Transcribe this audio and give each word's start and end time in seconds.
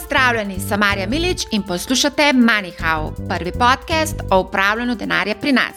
Pozdravljeni, 0.00 0.60
sem 0.60 0.80
Marja 0.80 1.06
Milič 1.06 1.42
in 1.50 1.62
poslušate 1.62 2.22
MoneyHow, 2.32 3.10
prvi 3.28 3.52
podcast 3.52 4.20
o 4.30 4.38
upravljanju 4.40 4.94
denarja 4.94 5.34
pri 5.40 5.52
nas. 5.52 5.76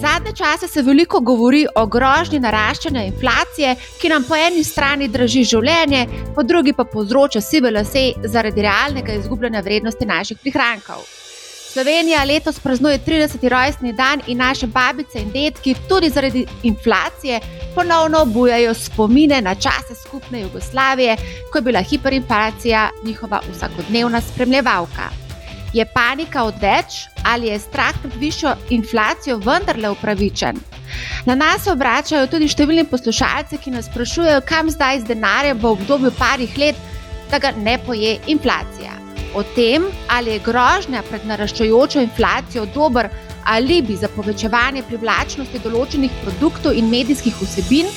Zadnje 0.00 0.32
čase 0.36 0.68
se 0.68 0.82
veliko 0.82 1.20
govori 1.20 1.66
o 1.76 1.86
grožnji 1.86 2.40
naraščanja 2.40 3.04
inflacije, 3.04 3.76
ki 4.00 4.08
nam 4.08 4.24
po 4.28 4.36
eni 4.36 4.64
strani 4.64 5.08
drži 5.08 5.44
življenje, 5.44 6.06
po 6.34 6.42
drugi 6.42 6.72
pa 6.72 6.84
povzroča 6.84 7.40
sive 7.40 7.70
lase 7.70 8.12
zaradi 8.24 8.66
realnega 8.66 9.12
izgubljanja 9.12 9.60
vrednosti 9.60 10.06
naših 10.06 10.42
prihrankov. 10.42 11.06
Slovenija 11.78 12.24
letos 12.24 12.58
praznuje 12.58 12.98
30. 13.06 13.48
rojstni 13.48 13.92
dan 13.92 14.20
in 14.26 14.38
naše 14.38 14.66
babice 14.66 15.20
in 15.20 15.30
detki 15.30 15.74
tudi 15.88 16.10
zaradi 16.10 16.46
inflacije 16.62 17.40
ponovno 17.74 18.22
obujajo 18.22 18.74
spomine 18.74 19.40
na 19.40 19.54
čase 19.54 19.94
skupne 20.06 20.40
Jugoslavije, 20.40 21.16
ko 21.52 21.58
je 21.58 21.62
bila 21.62 21.80
hiperinflacija 21.80 22.90
njihova 23.04 23.40
vsakodnevna 23.52 24.20
spremljevalka. 24.20 25.08
Je 25.72 25.86
panika 25.94 26.44
odveč 26.44 27.06
ali 27.24 27.46
je 27.46 27.58
strah 27.58 27.94
pred 28.02 28.14
višjo 28.14 28.56
inflacijo 28.70 29.36
vendarle 29.36 29.90
upravičen? 29.90 30.56
Na 31.26 31.34
nas 31.34 31.62
se 31.62 31.70
obračajo 31.72 32.26
tudi 32.26 32.48
številni 32.48 32.90
poslušalci, 32.90 33.58
ki 33.58 33.70
nas 33.70 33.86
sprašujejo, 33.86 34.40
kam 34.40 34.70
zdaj 34.70 35.00
z 35.00 35.14
denarjem 35.14 35.58
v 35.58 35.76
obdobju 35.76 36.10
parih 36.18 36.58
let, 36.58 36.76
da 37.30 37.38
ga 37.38 37.54
ne 37.56 37.78
poje 37.86 38.18
inflacija. 38.26 38.97
O 39.34 39.42
tem, 39.54 39.84
ali 40.08 40.30
je 40.30 40.44
grožnja 40.44 41.02
pred 41.10 41.26
naraščajočo 41.28 42.00
inflacijo 42.00 42.66
dober 42.74 43.10
alibi 43.48 43.96
za 43.96 44.08
povečevanje 44.12 44.82
privlačnosti 44.88 45.60
določenih 45.64 46.12
produktov 46.24 46.76
in 46.76 46.88
medijskih 46.92 47.36
vsebin, 47.40 47.88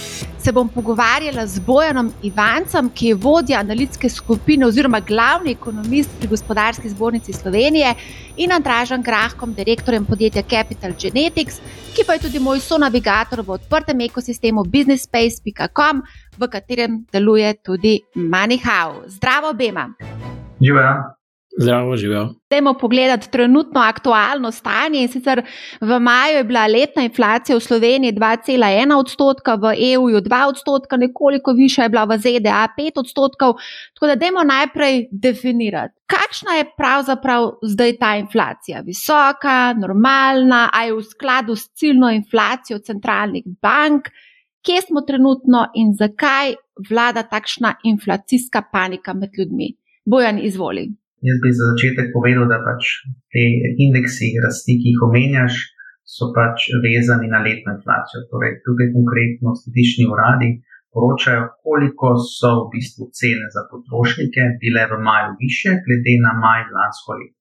se 0.41 0.51
bom 0.55 0.69
pogovarjala 0.71 1.43
z 1.45 1.61
Bojanom 1.65 2.09
Ivancem, 2.25 2.89
ki 2.89 3.11
je 3.11 3.17
vodja 3.25 3.59
analitske 3.59 4.09
skupine 4.09 4.65
oziroma 4.65 5.01
glavni 5.05 5.53
ekonomist 5.53 6.09
pri 6.17 6.31
Gospodarski 6.31 6.89
zbornici 6.89 7.33
Slovenije 7.33 7.93
in 8.41 8.51
Andražen 8.55 9.03
Grahkom, 9.05 9.53
direktorjem 9.53 10.05
podjetja 10.05 10.43
Capital 10.49 10.97
Genetics, 10.97 11.61
ki 11.93 12.07
pa 12.07 12.17
je 12.17 12.25
tudi 12.25 12.39
moj 12.39 12.63
sonavigator 12.63 13.43
v 13.45 13.57
odprtem 13.59 14.07
ekosistemu 14.07 14.65
businessspace.com, 14.65 16.03
v 16.39 16.51
katerem 16.51 17.01
deluje 17.13 17.53
tudi 17.61 17.99
MoneyHow. 18.15 19.03
Zdravo, 19.07 19.53
Bema! 19.53 19.89
Živijo. 20.61 21.20
Zdravo, 21.59 21.97
živijo. 21.97 22.29
Dajmo 22.49 22.73
pogledati 22.73 23.31
trenutno 23.31 23.79
aktualno 23.79 24.51
stanje. 24.51 25.01
In 25.01 25.07
sicer 25.07 25.41
v 25.81 25.99
maju 25.99 26.37
je 26.37 26.43
bila 26.43 26.67
letna 26.67 27.03
inflacija 27.03 27.55
v 27.55 27.59
Sloveniji 27.59 28.13
2,1 28.13 28.95
odstotka, 28.95 29.55
v 29.55 29.73
EU 29.93 30.01
2 30.01 30.47
odstotka, 30.47 30.97
nekoliko 30.97 31.53
više 31.53 31.81
je 31.81 31.89
bila 31.89 32.03
v 32.03 32.17
ZDA 32.17 32.67
5 32.77 32.91
odstotkov. 32.95 33.53
Tako 33.93 34.07
da 34.07 34.15
dajmo 34.15 34.43
najprej 34.43 35.07
definirati, 35.11 35.93
kakšna 36.05 36.53
je 36.53 36.71
pravzaprav 36.77 37.51
zdaj 37.63 37.97
ta 37.97 38.15
inflacija. 38.15 38.81
Visoka, 38.85 39.73
normalna, 39.73 40.69
ali 40.73 40.87
je 40.87 40.95
v 40.95 41.03
skladu 41.03 41.55
s 41.55 41.69
ciljno 41.73 42.11
inflacijo 42.11 42.79
centralnih 42.79 43.43
bank, 43.61 44.07
kje 44.65 44.81
smo 44.81 45.01
trenutno 45.01 45.67
in 45.75 45.93
zakaj 45.99 46.55
vlada 46.89 47.23
takšna 47.23 47.75
inflacijska 47.83 48.63
panika 48.71 49.13
med 49.13 49.29
ljudmi. 49.37 49.75
Bojan, 50.05 50.39
izvoli. 50.39 51.00
Jaz 51.21 51.37
bi 51.43 51.49
za 51.53 51.65
začetek 51.71 52.07
povedal, 52.15 52.49
da 52.49 52.57
pač 52.65 52.81
te 53.33 53.43
indeksi 53.85 54.33
rasti, 54.41 54.79
ki 54.81 54.93
jih 54.93 55.01
omenjaš, 55.05 55.53
so 56.15 56.31
pač 56.35 56.65
vezani 56.85 57.29
na 57.33 57.39
letno 57.45 57.77
inflacijo. 57.77 58.25
Torej, 58.31 58.57
tukaj 58.65 58.89
konkretno 58.95 59.53
statistični 59.59 60.09
uradi 60.13 60.49
poročajo, 60.93 61.43
koliko 61.65 62.15
so 62.19 62.51
v 62.61 62.65
bistvu 62.73 63.05
cene 63.19 63.47
za 63.55 63.63
potrošnike 63.71 64.43
bile 64.63 64.83
v 64.91 64.97
maju 65.07 65.31
više, 65.43 65.69
glede 65.85 66.15
na 66.25 66.33
maj 66.43 66.65
lansko 66.75 67.11
leto. 67.19 67.37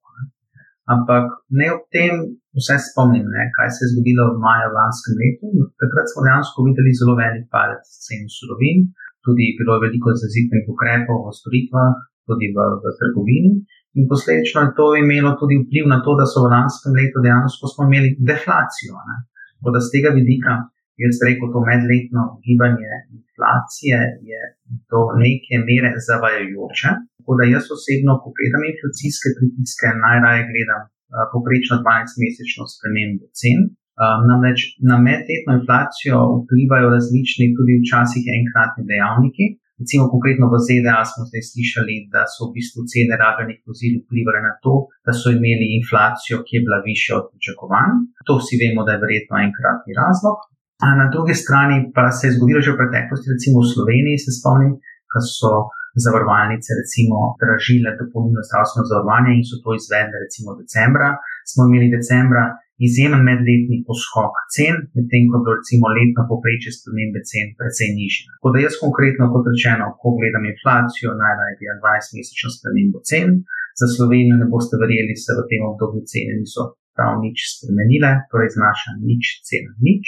Ampak 0.95 1.27
ne 1.59 1.67
ob 1.75 1.83
tem 1.95 2.15
vse 2.59 2.77
spomnim, 2.89 3.27
ne, 3.35 3.43
kaj 3.57 3.69
se 3.75 3.81
je 3.85 3.91
zgodilo 3.93 4.25
v 4.35 4.41
maju 4.45 4.69
lanskem 4.79 5.15
letu. 5.23 5.49
Takrat 5.83 6.07
smo 6.11 6.27
dejansko 6.27 6.67
videli 6.69 6.99
zelo 7.01 7.15
velik 7.23 7.47
padec 7.55 7.85
cen 8.07 8.25
surovin, 8.37 8.79
tudi 9.25 9.55
bilo 9.59 9.77
je 9.77 9.85
veliko 9.87 10.09
zazitnih 10.23 10.67
ukrepov 10.73 11.19
v 11.27 11.37
storitvah, 11.39 11.95
tudi 12.31 12.47
v, 12.57 12.59
v 12.83 12.85
trgovini. 13.01 13.53
In 13.99 14.05
posledično 14.11 14.59
je 14.63 14.75
to 14.79 14.87
imelo 15.05 15.31
tudi 15.41 15.57
vpliv 15.63 15.85
na 15.95 15.99
to, 16.05 16.13
da 16.21 16.25
so 16.33 16.45
v 16.45 16.53
lanskem 16.55 16.93
letu 17.01 17.19
dejansko 17.27 17.67
imeli 17.89 18.11
deflacijo. 18.31 18.95
Tako 19.57 19.71
da 19.75 19.79
z 19.85 19.89
tega 19.95 20.11
vidika, 20.21 20.53
jaz 21.03 21.17
rekel, 21.27 21.47
to 21.55 21.61
medletno 21.71 22.23
gibanje 22.45 22.93
inflacije 23.19 23.99
je 24.31 24.41
do 24.91 25.01
neke 25.23 25.55
mere 25.69 25.91
zavajajoče. 26.09 26.91
Tako 27.17 27.33
da 27.39 27.45
jaz 27.55 27.65
osebno, 27.77 28.13
ko 28.23 28.29
gledam 28.37 28.63
inflacijske 28.73 29.29
pritiske, 29.39 29.87
najraje 30.07 30.43
gledam 30.51 30.83
uh, 30.87 31.27
poprečno 31.33 31.75
12-mesečno 31.85 32.63
spremembo 32.75 33.27
cen. 33.41 33.61
Uh, 34.01 34.23
namreč 34.31 34.61
na 34.91 34.97
medletno 35.09 35.53
inflacijo 35.61 36.17
vplivajo 36.43 36.89
različni, 36.97 37.47
tudi 37.57 37.81
včasih 37.83 38.25
enkratni 38.39 38.83
dejavniki, 38.91 39.47
Recimo, 39.81 40.13
konkretno 40.13 40.45
v 40.53 40.61
ZDA 40.67 41.01
smo 41.11 41.23
zdaj 41.29 41.43
slišali, 41.51 41.95
da 42.13 42.23
so 42.29 42.49
v 42.49 42.55
bistvu 42.59 42.85
cene 42.93 43.15
rabljenih 43.25 43.59
vozil 43.69 43.95
vplivali 44.05 44.41
na 44.45 44.53
to, 44.65 44.75
da 45.07 45.13
so 45.17 45.33
imeli 45.33 45.67
inflacijo, 45.81 46.37
ki 46.45 46.53
je 46.57 46.65
bila 46.67 46.79
višja 46.91 47.13
od 47.21 47.27
pričakovanj. 47.33 47.93
To 48.29 48.33
vsi 48.41 48.55
vemo, 48.63 48.81
da 48.85 48.93
je 48.93 49.03
verjetno 49.05 49.35
enkratni 49.47 49.93
razlog. 50.03 50.37
A 50.85 50.87
na 51.01 51.07
drugi 51.15 51.35
strani 51.43 51.77
pa 51.97 52.05
se 52.17 52.25
je 52.27 52.35
zgodilo 52.37 52.61
že 52.65 52.73
v 52.73 52.81
preteklosti, 52.81 53.33
recimo 53.35 53.57
v 53.61 53.71
Sloveniji, 53.73 54.23
se 54.25 54.31
spomnim, 54.39 54.73
ko 55.11 55.19
so 55.39 55.53
zavarovalnice 56.05 56.71
recimo 56.81 57.17
dražile 57.43 57.91
dopolnilno 58.01 58.43
zdravstveno 58.49 58.85
zavarovanje 58.91 59.31
in 59.39 59.45
so 59.49 59.57
to 59.65 59.71
izvedle 59.81 60.17
recimo 60.25 60.49
decembra. 60.61 61.09
Smo 61.51 61.63
imeli 61.69 61.89
decembra 61.97 62.45
izjemen 62.87 63.23
medletni 63.31 63.79
poskok 63.89 64.35
cen, 64.55 64.75
medtem 64.97 65.25
ko 65.31 65.37
bo 65.45 65.57
recimo 65.59 65.87
letno 65.97 66.23
poprečje 66.33 66.71
spremembe 66.77 67.21
cen 67.31 67.47
precej 67.59 67.91
nižje. 67.99 68.25
Tako 68.35 68.49
da 68.53 68.59
jaz 68.65 68.75
konkretno, 68.85 69.25
kot 69.35 69.45
rečeno, 69.53 69.85
ko 70.01 70.09
gledam 70.19 70.45
inflacijo, 70.53 71.09
najraje 71.25 71.59
gledam 71.61 71.79
12-mesečno 71.85 72.49
spremembo 72.57 72.99
cen. 73.11 73.29
Za 73.81 73.87
Slovenijo 73.95 74.37
ne 74.41 74.47
boste 74.53 74.75
verjeli, 74.83 75.15
se 75.25 75.33
v 75.39 75.47
tem 75.51 75.63
obdobju 75.71 76.01
cene 76.13 76.33
niso 76.41 76.63
prav 76.97 77.13
nič 77.25 77.39
spremenile, 77.55 78.11
torej 78.31 78.51
znaša 78.57 78.91
nič, 79.09 79.25
cena 79.49 79.73
nič. 79.87 80.07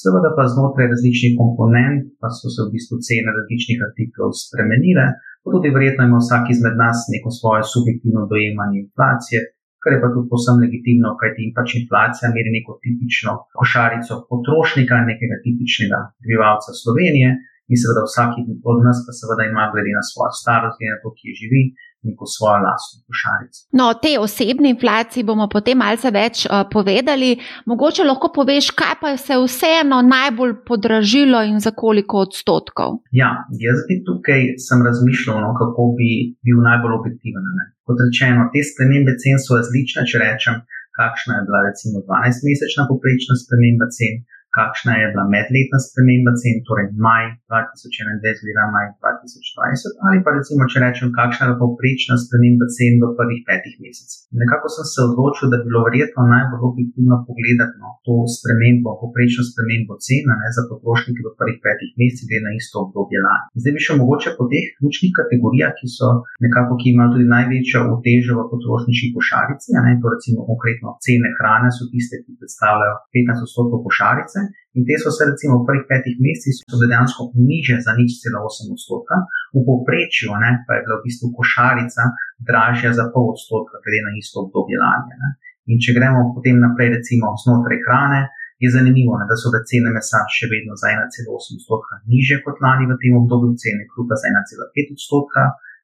Seveda 0.00 0.30
pa 0.36 0.44
znotraj 0.48 0.88
različnih 0.92 1.34
komponent 1.40 2.16
pa 2.20 2.28
so 2.32 2.48
se 2.54 2.60
v 2.64 2.72
bistvu 2.74 2.96
cene 3.06 3.30
različnih 3.36 3.78
artiklov 3.86 4.30
spremenile, 4.44 5.06
pa 5.42 5.48
tudi 5.52 5.74
verjetno 5.76 6.02
ima 6.08 6.18
vsak 6.22 6.44
izmed 6.54 6.76
nas 6.84 6.98
neko 7.12 7.30
svoje 7.38 7.62
subjektivno 7.72 8.22
dojemanje 8.32 8.76
inflacije, 8.86 9.38
kar 9.82 9.90
je 9.94 10.00
pa 10.02 10.08
tudi 10.14 10.30
posebno 10.32 10.62
legitimno, 10.64 11.08
kajti 11.20 11.52
pač 11.56 11.68
inflacija 11.80 12.30
meri 12.36 12.50
neko 12.56 12.72
tipično 12.84 13.32
košarico 13.58 14.14
potrošnika, 14.30 14.94
nekega 15.10 15.36
tipičnega 15.44 15.98
prebivalca 16.20 16.70
Slovenije. 16.82 17.30
In 17.70 17.76
seveda 17.80 18.02
vsak 18.04 18.30
od 18.70 18.78
nas 18.86 18.98
pa 19.06 19.12
seveda 19.18 19.42
ima 19.46 19.64
glede 19.72 19.92
na 19.98 20.04
svojo 20.10 20.32
starost, 20.40 20.76
glede 20.78 20.94
na 20.94 21.02
to, 21.02 21.10
kje 21.18 21.30
živi, 21.40 21.62
neko 22.08 22.24
svojo 22.34 22.58
lastno 22.66 22.96
košarico. 23.08 23.60
No, 23.78 23.84
o 23.92 23.98
tej 24.02 24.18
osebni 24.18 24.72
inflaciji 24.74 25.26
bomo 25.30 25.46
potem 25.54 25.78
malce 25.78 26.10
več 26.10 26.44
uh, 26.46 26.64
povedali. 26.74 27.36
Mogoče 27.70 28.06
lahko 28.06 28.32
poveš, 28.34 28.72
kaj 28.80 28.94
pa 29.02 29.14
se 29.16 29.36
je 29.36 29.44
vseeno 29.46 30.02
najbolj 30.06 30.54
podražilo 30.68 31.42
in 31.50 31.60
za 31.60 31.72
koliko 31.82 32.24
odstotkov? 32.26 32.98
Ja, 33.22 33.30
jaz 33.66 33.84
bi 33.88 34.02
tukaj 34.08 34.40
sem 34.66 34.82
razmišljal, 34.88 35.40
no, 35.44 35.54
kako 35.60 35.92
bi 35.98 36.10
bil 36.46 36.58
najbolj 36.68 36.98
objektiven. 37.00 37.46
Ne? 37.58 37.64
Kot 37.86 38.02
rečeno, 38.06 38.50
te 38.52 38.62
spremembe 38.66 39.14
cen 39.22 39.38
so 39.44 39.58
različne, 39.60 40.06
če 40.10 40.22
rečem, 40.26 40.60
kakšna 40.98 41.38
je 41.38 41.46
bila 41.48 41.60
recimo 41.68 42.02
12-mesečna 42.06 42.90
poprečna 42.90 43.38
sprememba 43.42 43.88
cen 43.96 44.22
kakšna 44.58 44.92
je 45.00 45.06
bila 45.12 45.24
medletna 45.34 45.78
sprememba 45.86 46.32
cen, 46.40 46.56
torej 46.68 46.86
maj 47.06 47.24
2021, 47.48 48.42
glede 48.42 48.58
na 48.60 48.66
maj 48.74 48.86
2020, 49.00 50.04
ali 50.06 50.18
pa 50.24 50.30
recimo, 50.36 50.68
če 50.70 50.78
rečem, 50.84 51.08
kakšna 51.18 51.44
je 51.50 51.60
povprečna 51.62 52.14
sprememba 52.24 52.66
cen 52.76 53.00
v 53.02 53.12
prvih 53.18 53.40
petih 53.48 53.74
mesecih. 53.84 54.20
Nekako 54.42 54.66
sem 54.74 54.86
se 54.92 55.00
odločil, 55.08 55.46
da 55.52 55.56
bi 55.60 55.68
bilo 55.70 55.80
verjetno 55.88 56.22
najbolj 56.34 56.62
objektivno 56.70 57.16
pogledati 57.28 57.76
no, 57.82 57.90
to 58.06 58.14
spremembo, 58.36 58.90
povprečno 59.02 59.42
spremembo 59.50 59.96
cen 60.04 60.24
ne, 60.28 60.48
za 60.56 60.62
potrošnike 60.70 61.20
v 61.26 61.32
prvih 61.40 61.58
petih 61.64 61.90
mesecih, 62.00 62.26
glede 62.28 62.46
na 62.48 62.52
isto 62.60 62.76
obdobje 62.84 63.18
lani. 63.26 63.46
Zdaj 63.60 63.72
bi 63.76 63.86
še 63.86 63.98
mogoče 64.00 64.30
po 64.38 64.44
teh 64.52 64.66
ključnih 64.78 65.12
kategorijah, 65.18 65.72
ki 65.78 65.86
so 65.96 66.08
nekako, 66.44 66.78
ki 66.80 66.92
imajo 66.92 67.16
tudi 67.16 67.26
največjo 67.32 67.80
utežo 67.96 68.32
v 68.38 68.46
potrošniški 68.52 69.08
košarici, 69.16 69.68
ne, 69.76 69.96
to 70.02 70.06
recimo 70.14 70.46
konkretno 70.50 70.96
cene 71.04 71.30
hrane 71.38 71.70
so 71.76 71.88
tiste, 71.92 72.20
ki 72.24 72.38
predstavljajo 72.40 72.96
15 73.16 73.46
odstotkov 73.46 73.84
košarice. 73.86 74.41
In 74.76 74.82
te 74.88 74.96
so 74.96 75.12
se 75.12 75.28
recimo 75.28 75.60
v 75.60 75.66
prvih 75.68 75.84
petih 75.90 76.16
mesecih 76.16 76.64
dejansko 76.64 77.36
niže 77.36 77.76
za 77.84 77.92
nič 77.92 78.10
cela 78.22 78.40
8 78.40 78.72
odstotka, 78.72 79.14
v 79.52 79.60
povprečju 79.68 80.32
pa 80.64 80.72
je 80.76 80.82
bila 80.84 80.96
v 80.98 81.04
bistvu 81.06 81.26
košarica 81.36 82.02
dražja 82.48 82.90
za 82.98 83.04
pol 83.12 83.36
odstotka, 83.36 83.82
glede 83.84 84.00
na 84.08 84.12
isto 84.16 84.36
obdobje 84.44 84.76
lani. 84.80 85.12
Ne. 85.20 85.28
In 85.70 85.76
če 85.82 85.92
gremo 85.96 86.32
potem 86.34 86.56
naprej, 86.56 86.88
recimo 86.96 87.36
znotraj 87.44 87.80
hrane, 87.84 88.20
je 88.62 88.68
zanimivo, 88.70 89.18
ne, 89.18 89.26
da 89.30 89.36
so 89.36 89.50
cene 89.70 89.90
mesa 89.90 90.22
še 90.30 90.46
vedno 90.52 90.72
za 90.78 90.86
1,8 90.94 91.58
odstotka 91.58 91.98
niže 92.06 92.40
kot 92.44 92.62
lani 92.64 92.86
v 92.86 92.94
tem 93.02 93.12
obdobju, 93.18 93.58
cene 93.58 93.84
kruha 93.90 94.14
za 94.14 94.30
1,5 94.30 94.94
odstotka. 94.96 95.42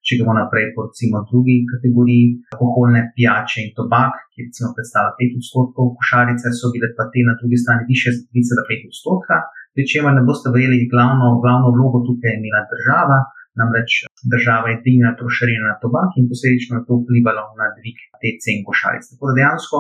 Če 0.09 0.19
gremo 0.19 0.35
naprej 0.41 0.73
po 0.75 0.89
recimo 0.89 1.21
drugi 1.31 1.57
kategoriji, 1.73 2.27
alkoholne 2.57 3.03
pijače 3.15 3.59
in 3.65 3.71
tobak, 3.79 4.17
ki 4.33 4.49
recimo 4.49 4.73
predstavlja 4.77 5.13
5 5.21 5.39
odstotkov 5.41 5.93
košarice, 5.99 6.57
so 6.59 6.73
bile 6.75 6.89
pa 6.97 7.05
te 7.13 7.21
na 7.29 7.35
drugi 7.41 7.61
strani 7.63 7.85
više 7.93 8.09
za 8.17 8.23
3,5 8.33 8.89
odstotka, 8.93 9.37
pri 9.75 9.83
čemer 9.93 10.13
ne 10.17 10.23
boste 10.29 10.49
verjeli, 10.55 10.91
glavno, 10.93 11.27
glavno 11.45 11.69
vlogo 11.77 11.99
tukaj 12.09 12.31
je 12.33 12.39
imela 12.41 12.63
država, 12.73 13.19
namreč 13.61 13.91
država 14.33 14.67
je 14.71 14.81
dvignila 14.83 15.13
trošarine 15.21 15.65
na 15.71 15.77
tobak 15.83 16.11
in 16.19 16.29
posledično 16.31 16.73
je 16.75 16.87
to 16.89 16.95
vplivalo 17.03 17.45
na 17.61 17.67
dvig 17.79 17.99
te 18.21 18.31
cen 18.43 18.59
košaric. 18.69 19.05
Tako 19.11 19.25
da 19.29 19.39
dejansko 19.39 19.77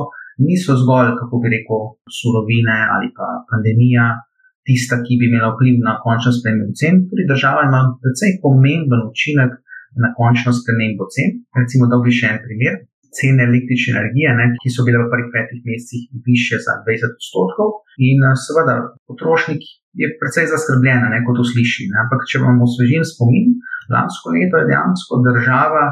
niso 0.46 0.72
zgolj, 0.82 1.10
kako 1.20 1.34
bi 1.42 1.46
rekel, 1.56 1.80
surovine 2.18 2.78
ali 2.94 3.08
pa 3.16 3.26
pandemija. 3.50 4.06
Tista, 4.68 4.94
ki 5.04 5.16
bi 5.18 5.24
imela 5.30 5.48
vpliv 5.54 5.76
na 5.88 5.94
končno 6.04 6.30
spremembo 6.36 6.74
cen, 6.80 6.94
tudi 7.08 7.24
država 7.32 7.60
ima 7.64 7.80
precej 8.02 8.32
pomemben 8.42 9.02
učinek 9.10 9.52
na 9.96 10.12
končno 10.18 10.52
spremembo 10.52 11.08
cen. 11.14 11.42
Recimo, 11.56 11.88
da 11.90 12.00
bi 12.04 12.14
še 12.14 12.34
en 12.34 12.40
primer. 12.44 12.84
Cene 13.18 13.46
električne 13.48 13.94
energije, 13.96 14.30
ne, 14.36 14.46
ki 14.60 14.68
so 14.68 14.84
bile 14.84 15.00
v 15.00 15.08
prvih 15.08 15.30
petih 15.32 15.62
mesecih 15.64 16.02
više 16.28 16.60
za 16.60 16.74
20 16.84 17.16
odstotkov, 17.16 17.70
in 18.04 18.20
seveda 18.36 18.74
potrošnik 19.08 19.64
je 19.96 20.10
precej 20.20 20.50
zaskrbljen, 20.52 21.08
ne, 21.14 21.22
ko 21.24 21.32
to 21.38 21.46
sliši. 21.50 21.88
Ne. 21.88 22.04
Ampak, 22.04 22.28
če 22.28 22.42
bomo 22.44 22.68
osvežili 22.68 23.08
spomin, 23.08 23.56
lansko 23.88 24.36
leto 24.36 24.60
je 24.60 24.68
dejansko 24.68 25.22
država 25.24 25.86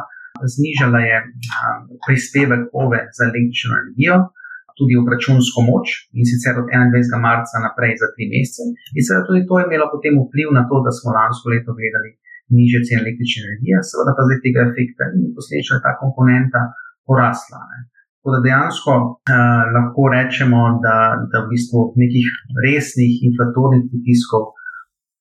znižala 0.55 1.01
je, 1.09 1.17
a, 1.57 1.69
prispevek 2.05 2.63
OVE 2.83 3.01
za 3.17 3.23
električno 3.31 3.73
energijo, 3.83 4.17
tudi 4.79 4.95
obračunsko 5.03 5.59
moč 5.71 5.87
in 6.19 6.25
sicer 6.31 6.55
od 6.61 6.69
21. 6.69 7.17
marca 7.27 7.57
naprej 7.67 7.97
za 8.03 8.09
tri 8.13 8.25
mesece. 8.33 8.63
In 8.97 9.03
seveda 9.07 9.25
tudi 9.29 9.47
to 9.49 9.55
je 9.57 9.65
imelo 9.69 9.87
potem 9.95 10.15
vpliv 10.21 10.49
na 10.59 10.63
to, 10.69 10.77
da 10.85 10.91
smo 10.99 11.17
lansko 11.19 11.47
leto 11.55 11.71
gledali 11.79 12.11
niže 12.55 12.79
cene 12.87 13.03
električne 13.03 13.41
energije, 13.47 13.77
seveda 13.91 14.13
pa 14.17 14.23
zdaj 14.27 14.39
tega 14.45 14.61
efekta 14.71 15.05
ni 15.19 15.33
posledično 15.37 15.79
je 15.79 15.85
ta 15.87 15.93
komponenta 16.03 16.61
porasla. 17.07 17.61
Ne. 17.71 17.79
Tako 18.27 18.35
da 18.35 18.39
dejansko 18.47 18.93
uh, 18.93 19.63
lahko 19.75 20.03
rečemo, 20.17 20.61
da, 20.85 20.97
da 21.31 21.37
v 21.45 21.51
bistvu 21.55 21.81
nekih 22.03 22.27
resnih 22.67 23.13
inflatornih 23.29 23.85
pritiskov 23.91 24.43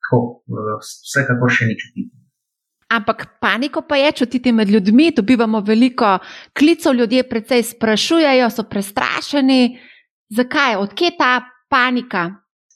tako, 0.02 0.18
uh, 0.50 0.78
vsekakor 0.82 1.54
še 1.54 1.70
ni 1.70 1.76
čutiti. 1.82 2.14
Ampak 2.98 3.26
paniko 3.42 3.82
pa 3.82 3.98
je 3.98 4.12
čutiti 4.22 4.52
med 4.54 4.70
ljudmi, 4.70 5.12
dobivamo 5.18 5.62
veliko 5.66 6.18
klicev, 6.58 6.94
ljudje 6.94 7.24
precej 7.30 7.64
sprašujejo, 7.74 8.50
so 8.50 8.66
prestrašeni. 8.70 9.78
Zakaj, 10.38 10.78
odkje 10.82 11.12
ta 11.18 11.32
panika? 11.70 12.26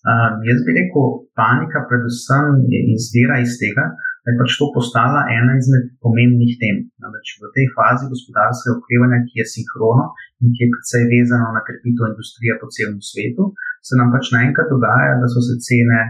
Uh, 0.05 0.37
jaz 0.49 0.61
bi 0.65 0.77
rekel, 0.77 1.09
panika 1.37 1.85
predvsem 1.89 2.61
izvira 2.95 3.41
iz 3.41 3.57
tega, 3.61 3.89
da 4.29 4.33
je 4.33 4.39
pač 4.41 4.51
to 4.61 4.65
postala 4.77 5.25
ena 5.33 5.57
izmed 5.57 5.85
pomembnih 6.05 6.53
tem. 6.61 6.77
Namreč 7.01 7.27
v 7.41 7.49
tej 7.55 7.65
fazi 7.73 8.05
gospodarskega 8.13 8.77
okrevanja, 8.77 9.25
ki 9.25 9.41
je 9.41 9.45
sinhrono 9.53 10.05
in 10.45 10.53
ki 10.53 10.61
je 10.61 10.71
predvsej 10.73 11.03
vezano 11.13 11.47
na 11.55 11.61
krepitev 11.65 12.11
industrije 12.11 12.53
po 12.61 12.69
celem 12.69 12.99
svetu, 13.09 13.43
se 13.81 13.97
nam 13.97 14.13
pač 14.13 14.29
naenkrat 14.35 14.69
dogaja, 14.69 15.17
da 15.21 15.27
so 15.33 15.41
se 15.41 15.57
cene 15.65 16.01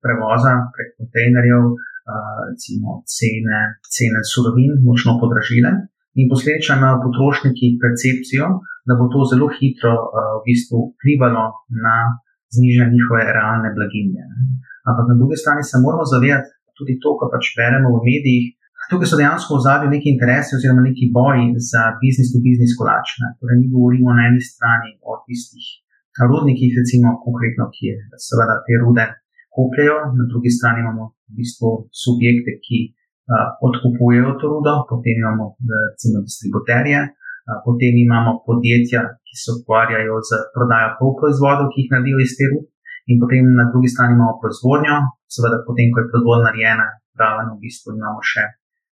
prevoza 0.00 0.54
prek 0.72 0.94
kontejnerjev, 0.96 1.76
recimo 2.48 3.02
cene, 3.04 3.60
cene 3.94 4.20
surovin, 4.32 4.72
močno 4.86 5.18
podražile. 5.20 5.72
In 6.16 6.30
posledično 6.32 6.78
imajo 6.78 7.02
potrošniki 7.04 7.76
percepcijo, 7.82 8.46
da 8.88 8.94
bo 8.96 9.10
to 9.12 9.26
zelo 9.28 9.50
hitro 9.56 9.92
v 10.38 10.44
bistvu 10.46 10.78
vplivalo 10.94 11.44
na 11.84 11.96
znižanje 12.54 12.94
njihove 12.96 13.24
realne 13.36 13.68
blaginje. 13.76 14.22
Ampak 14.88 15.04
na 15.10 15.14
drugi 15.18 15.36
strani 15.42 15.62
se 15.66 15.82
moramo 15.84 16.06
zavedati, 16.14 16.55
tudi 16.78 16.98
to, 17.02 17.16
kar 17.18 17.32
pač 17.34 17.54
beremo 17.58 17.96
v 17.96 18.04
medijih. 18.10 18.52
Tukaj 18.90 19.08
so 19.10 19.18
dejansko 19.18 19.56
v 19.56 19.64
zadju 19.66 19.88
neki 19.90 20.08
interesi 20.14 20.54
oziroma 20.54 20.82
neki 20.86 21.10
boji 21.16 21.46
za 21.70 21.82
biznis 22.02 22.30
to 22.30 22.38
biznis 22.44 22.76
kolač. 22.78 23.18
Torej, 23.40 23.58
mi 23.58 23.72
govorimo 23.74 24.14
na 24.14 24.28
eni 24.28 24.42
strani 24.52 24.94
o 25.02 25.18
tistih 25.26 25.66
rudnikih, 26.30 26.70
recimo 26.80 27.18
konkretno, 27.26 27.66
ki 27.74 27.96
seveda 28.28 28.54
te 28.66 28.74
rude 28.82 29.06
kopljajo, 29.56 29.96
na 30.18 30.24
drugi 30.30 30.50
strani 30.56 30.78
imamo 30.84 31.04
v 31.28 31.32
bistvu 31.40 31.70
subjekte, 32.04 32.52
ki 32.64 32.78
uh, 32.86 33.48
odkupujejo 33.66 34.30
to 34.40 34.46
rudo, 34.52 34.74
potem 34.90 35.16
imamo 35.22 35.44
recimo 35.90 36.22
distributerje, 36.28 37.00
uh, 37.10 37.58
potem 37.66 37.94
imamo 38.06 38.30
podjetja, 38.48 39.02
ki 39.26 39.34
se 39.42 39.48
ukvarjajo 39.58 40.14
z 40.28 40.30
prodajo 40.54 40.94
polproizvodov, 41.00 41.66
ki 41.72 41.78
jih 41.82 41.90
naredijo 41.92 42.18
iz 42.22 42.32
te 42.38 42.46
rude 42.52 42.75
in 43.10 43.16
potem 43.22 43.44
na 43.54 43.64
drugi 43.70 43.88
strani 43.88 44.14
imamo 44.14 44.38
proizvodnjo, 44.42 44.96
seveda, 45.34 45.62
potem, 45.68 45.90
ko 45.92 46.02
je 46.02 46.10
proizvodnja 46.10 46.46
narejena, 46.48 46.86
pravno 47.18 47.54
v 47.56 47.62
bistvu 47.64 47.94
imamo 47.94 48.20
še, 48.30 48.44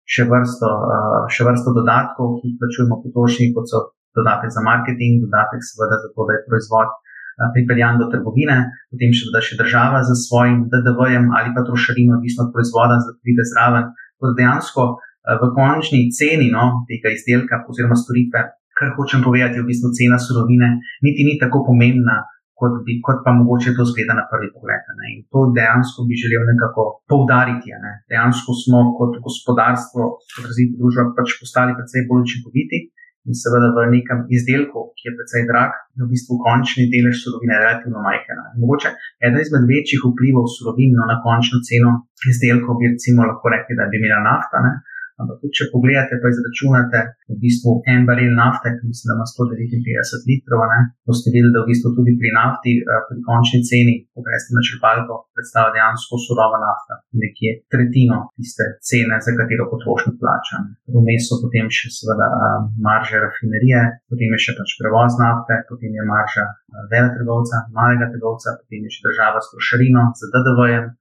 še, 0.08 0.24
vrsto, 0.32 0.70
uh, 0.70 1.26
še 1.34 1.48
vrsto 1.48 1.76
dodatkov, 1.76 2.40
ki 2.40 2.52
jih 2.52 2.60
plačujemo 2.62 3.02
potrošniki, 3.04 3.56
kot 3.58 3.68
so 3.72 3.84
dodatek 4.18 4.54
za 4.56 4.64
marketing, 4.64 5.28
dodatek 5.28 5.62
seveda 5.70 6.00
za 6.04 6.10
to, 6.16 6.28
da 6.28 6.38
je 6.38 6.46
proizvod 6.48 6.94
uh, 6.94 7.50
pripeljan 7.56 8.00
do 8.02 8.08
trgovine, 8.14 8.58
potem 8.94 9.12
še, 9.12 9.28
še 9.50 9.60
država 9.60 10.00
za 10.08 10.16
svojim 10.16 10.66
DDV-jem 10.72 11.28
ali 11.36 11.52
pa 11.56 11.68
trošarino, 11.68 12.22
odvisno 12.22 12.48
od 12.48 12.56
proizvoda, 12.56 13.02
pride 13.22 13.44
zraven. 13.52 13.92
Tako 14.16 14.34
dejansko 14.40 14.88
uh, 14.96 15.36
v 15.44 15.52
končni 15.60 16.08
ceni 16.16 16.48
no, 16.56 16.88
tega 16.88 17.12
izdelka 17.12 17.60
oziroma 17.68 18.00
storitve, 18.00 18.48
kar 18.78 18.96
hočem 18.96 19.20
povedati, 19.26 19.60
je 19.60 19.66
v 19.66 19.70
bistvu 19.74 19.92
cena 20.00 20.16
surovine, 20.22 20.78
niti 21.04 21.28
ni 21.28 21.36
tako 21.42 21.66
pomembna 21.68 22.24
kot, 22.60 22.74
bi, 22.86 22.98
kot 23.06 23.20
pa 23.26 23.32
mogoče 23.40 23.76
to 23.78 23.84
zgleda 23.90 24.14
na 24.20 24.26
prvi 24.32 24.50
pogled. 24.56 24.84
Ne. 25.00 25.06
In 25.14 25.20
to 25.32 25.40
dejansko 25.58 26.06
bi 26.08 26.22
želel 26.24 26.44
nekako 26.52 26.84
poudariti. 27.12 27.74
Ne. 27.86 27.94
Dejansko 28.12 28.52
smo 28.64 28.80
kot 29.00 29.18
gospodarstvo, 29.28 30.02
kot 30.36 30.46
razvita 30.50 30.80
družba, 30.82 31.12
pač 31.18 31.38
postali 31.42 31.78
precej 31.78 32.08
bolj 32.10 32.26
učinkoviti. 32.28 32.80
In 33.28 33.36
seveda 33.36 33.74
v 33.76 33.90
nekem 33.92 34.20
izdelku, 34.32 34.82
ki 34.96 35.10
je 35.10 35.12
precej 35.20 35.42
drag, 35.50 35.72
je 36.00 36.06
v 36.06 36.08
bistvu 36.14 36.38
končni 36.46 36.86
delež 36.94 37.18
surovine 37.20 37.58
relativno 37.60 38.00
majhen. 38.06 38.40
Mogoče 38.62 38.94
eden 39.20 39.42
izmed 39.44 39.68
večjih 39.68 40.06
vplivov 40.06 40.48
surovin 40.56 40.96
na 40.96 41.18
končno 41.26 41.60
ceno 41.68 41.92
izdelkov 42.32 42.80
bi 42.80 42.94
recimo 42.94 43.28
lahko 43.28 43.52
rekli, 43.52 43.76
da 43.76 43.90
bi 43.92 44.00
imela 44.00 44.22
nafta. 44.30 44.64
Ne. 44.64 44.72
Ampak 45.18 45.40
tudi, 45.42 45.56
če 45.58 45.66
pogledate, 45.74 46.20
pa 46.22 46.30
izračunate 46.30 47.00
v 47.34 47.38
bistvu 47.42 47.72
en 47.90 48.04
baril 48.06 48.36
nafte, 48.38 48.70
ki 48.78 48.90
mislim, 48.90 49.10
da 49.10 49.16
ima 49.18 49.26
159 49.26 50.28
litrov, 50.30 50.62
ne, 50.70 50.80
boste 51.10 51.34
videli, 51.34 51.54
da 51.56 51.64
v 51.64 51.70
bistvu 51.72 51.90
tudi 51.98 52.14
pri 52.22 52.34
nafti, 52.36 52.74
eh, 52.86 53.02
pri 53.10 53.18
končni 53.26 53.60
ceni, 53.70 53.96
ko 54.14 54.22
greste 54.28 54.54
na 54.54 54.62
črpalko, 54.68 55.18
predstavlja 55.34 55.74
dejansko 55.78 56.22
surova 56.26 56.60
nafta, 56.62 57.00
nekje 57.24 57.52
tretjino 57.74 58.20
tiste 58.38 58.66
cene, 58.90 59.18
za 59.26 59.34
katero 59.40 59.66
potrošnik 59.74 60.22
plača. 60.22 60.62
Vmes 60.94 61.26
so 61.26 61.42
potem 61.42 61.66
še 61.78 61.90
seveda 61.98 62.30
eh, 62.30 62.70
marže 62.86 63.18
rafinerije, 63.26 63.82
potem 64.14 64.38
je 64.38 64.44
še 64.46 64.58
pač 64.60 64.78
prevoz 64.78 65.18
nafte, 65.18 65.64
potem 65.72 65.98
je 65.98 66.06
marža 66.14 66.46
eh, 66.46 66.86
vele 66.94 67.10
trgovca, 67.18 67.66
malega 67.74 68.14
trgovca, 68.14 68.54
potem 68.62 68.86
je 68.86 68.94
še 68.94 69.02
država 69.10 69.42
s 69.42 69.50
trošarino, 69.50 70.12
z 70.14 70.30
DDV-jem. 70.30 70.94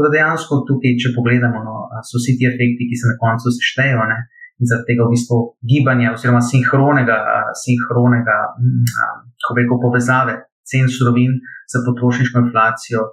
Tako 0.00 0.08
da 0.08 0.16
dejansko 0.16 0.56
tukaj, 0.64 0.94
če 0.96 1.10
pogledamo, 1.12 1.58
no, 1.60 1.72
so 2.08 2.16
vsi 2.16 2.32
ti 2.40 2.46
efekti, 2.48 2.86
ki 2.88 2.96
se 2.96 3.08
na 3.10 3.16
koncu 3.20 3.50
seštejejo 3.52 4.04
in 4.08 4.68
zaradi 4.70 4.86
tega 4.88 5.04
v 5.04 5.12
bistvu 5.12 5.36
gibanja 5.68 6.14
oziroma 6.14 6.40
sinhronega, 6.40 7.18
sinhronega 7.60 8.36
kako 9.44 9.56
reko, 9.58 9.76
povezave 9.84 10.38
cen 10.64 10.88
surovin 10.88 11.36
z 11.68 11.82
potrošniško 11.84 12.46
inflacijo, 12.46 13.04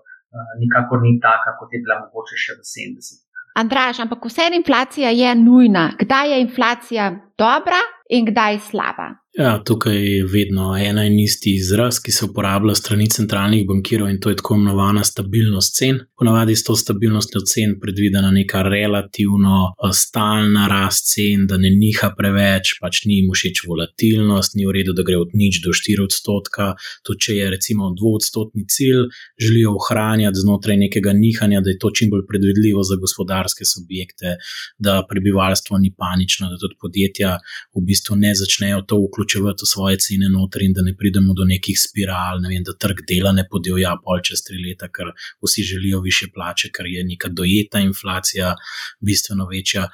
nikakor 0.63 1.03
ni 1.03 1.17
taka, 1.27 1.58
kot 1.60 1.75
je 1.75 1.84
bila 1.84 2.00
mogoče 2.06 2.39
še 2.39 2.56
v 2.56 2.63
70. 2.63 3.20
Andraž, 3.60 4.00
ampak 4.06 4.24
vse 4.32 4.48
inflacija 4.56 5.12
je 5.12 5.36
nujna. 5.44 5.89
Kdaj 6.00 6.32
je 6.32 6.41
inflacija 6.48 7.12
dobra 7.36 7.84
in 8.15 8.32
kdaj 8.32 8.63
slaba? 8.72 9.12
Ja, 9.38 9.63
tukaj 9.65 9.98
je 10.13 10.25
vedno 10.25 10.72
ena 10.82 11.03
in 11.06 11.20
isti 11.20 11.51
izraz, 11.56 12.00
ki 12.01 12.12
se 12.12 12.25
uporablja 12.25 12.74
strani 12.75 13.06
centralnih 13.13 13.67
bankirov 13.70 14.10
in 14.10 14.15
to 14.17 14.32
je 14.32 14.36
tako 14.39 14.56
imenovana 14.58 15.03
stabilnost 15.06 15.75
cen. 15.77 16.00
Ponavadi 16.17 16.56
s 16.56 16.63
to 16.65 16.74
stabilnostjo 16.75 17.44
cen 17.46 17.75
predvidena 17.82 18.32
neka 18.34 18.63
relativno 18.65 19.60
eh, 19.67 19.91
stalna 19.94 20.63
rast 20.72 21.12
cen, 21.12 21.44
da 21.51 21.60
ne 21.62 21.70
niha 21.70 22.10
preveč, 22.17 22.72
pač 22.82 23.03
ni 23.06 23.20
jim 23.20 23.29
všeč 23.29 23.62
volatilnost, 23.67 24.56
ni 24.58 24.65
v 24.65 24.74
redu, 24.79 24.96
da 24.98 25.06
gre 25.06 25.20
od 25.22 25.38
nič 25.38 25.62
do 25.67 25.75
4 25.82 26.08
odstotka. 26.08 26.72
Tudi 27.06 27.27
če 27.27 27.38
je 27.38 27.51
recimo 27.53 27.91
dvodstotni 27.94 28.65
cilj, 28.74 29.06
želijo 29.38 29.75
ohranjati 29.77 30.41
znotraj 30.41 30.82
nekega 30.88 31.13
nihanja, 31.13 31.62
da 31.62 31.75
je 31.75 31.77
to 31.86 31.94
čim 31.94 32.10
bolj 32.10 32.25
predvidljivo 32.25 32.82
za 32.82 32.98
gospodarske 32.98 33.70
subjekte, 33.70 34.39
da 34.82 34.98
prebivalstvo 35.06 35.77
ni 35.77 35.94
panično, 35.94 36.50
da 36.50 36.58
tudi 36.58 36.82
podjetja 36.82 37.38
v 37.77 37.86
bistvu 37.86 38.17
ne 38.25 38.34
začnejo 38.34 38.82
to 38.89 38.98
vključiti 39.27 39.38
preučevati 39.38 39.65
svoje 39.65 39.98
cene 39.98 40.29
noter 40.29 40.62
in 40.63 40.74
da 40.74 40.81
ne 40.81 40.96
pridemo 40.96 41.34
do 41.34 41.43
nekih 41.43 41.75
spiral, 41.79 42.39
ne 42.41 42.50
vem, 42.50 42.63
da 42.63 42.74
trg 42.74 42.98
dela 43.07 43.31
ne 43.31 43.43
podivja 43.51 43.98
pol 44.03 44.22
čez 44.24 44.43
tri 44.46 44.57
leta, 44.57 44.88
ker 44.88 45.12
vsi 45.43 45.63
želijo 45.63 46.01
više 46.01 46.27
plače, 46.34 46.69
ker 46.75 46.86
je 46.86 47.03
neka 47.03 47.29
dojeta 47.29 47.79
inflacija 47.79 48.55
bistveno 49.00 49.48
večja. 49.48 49.89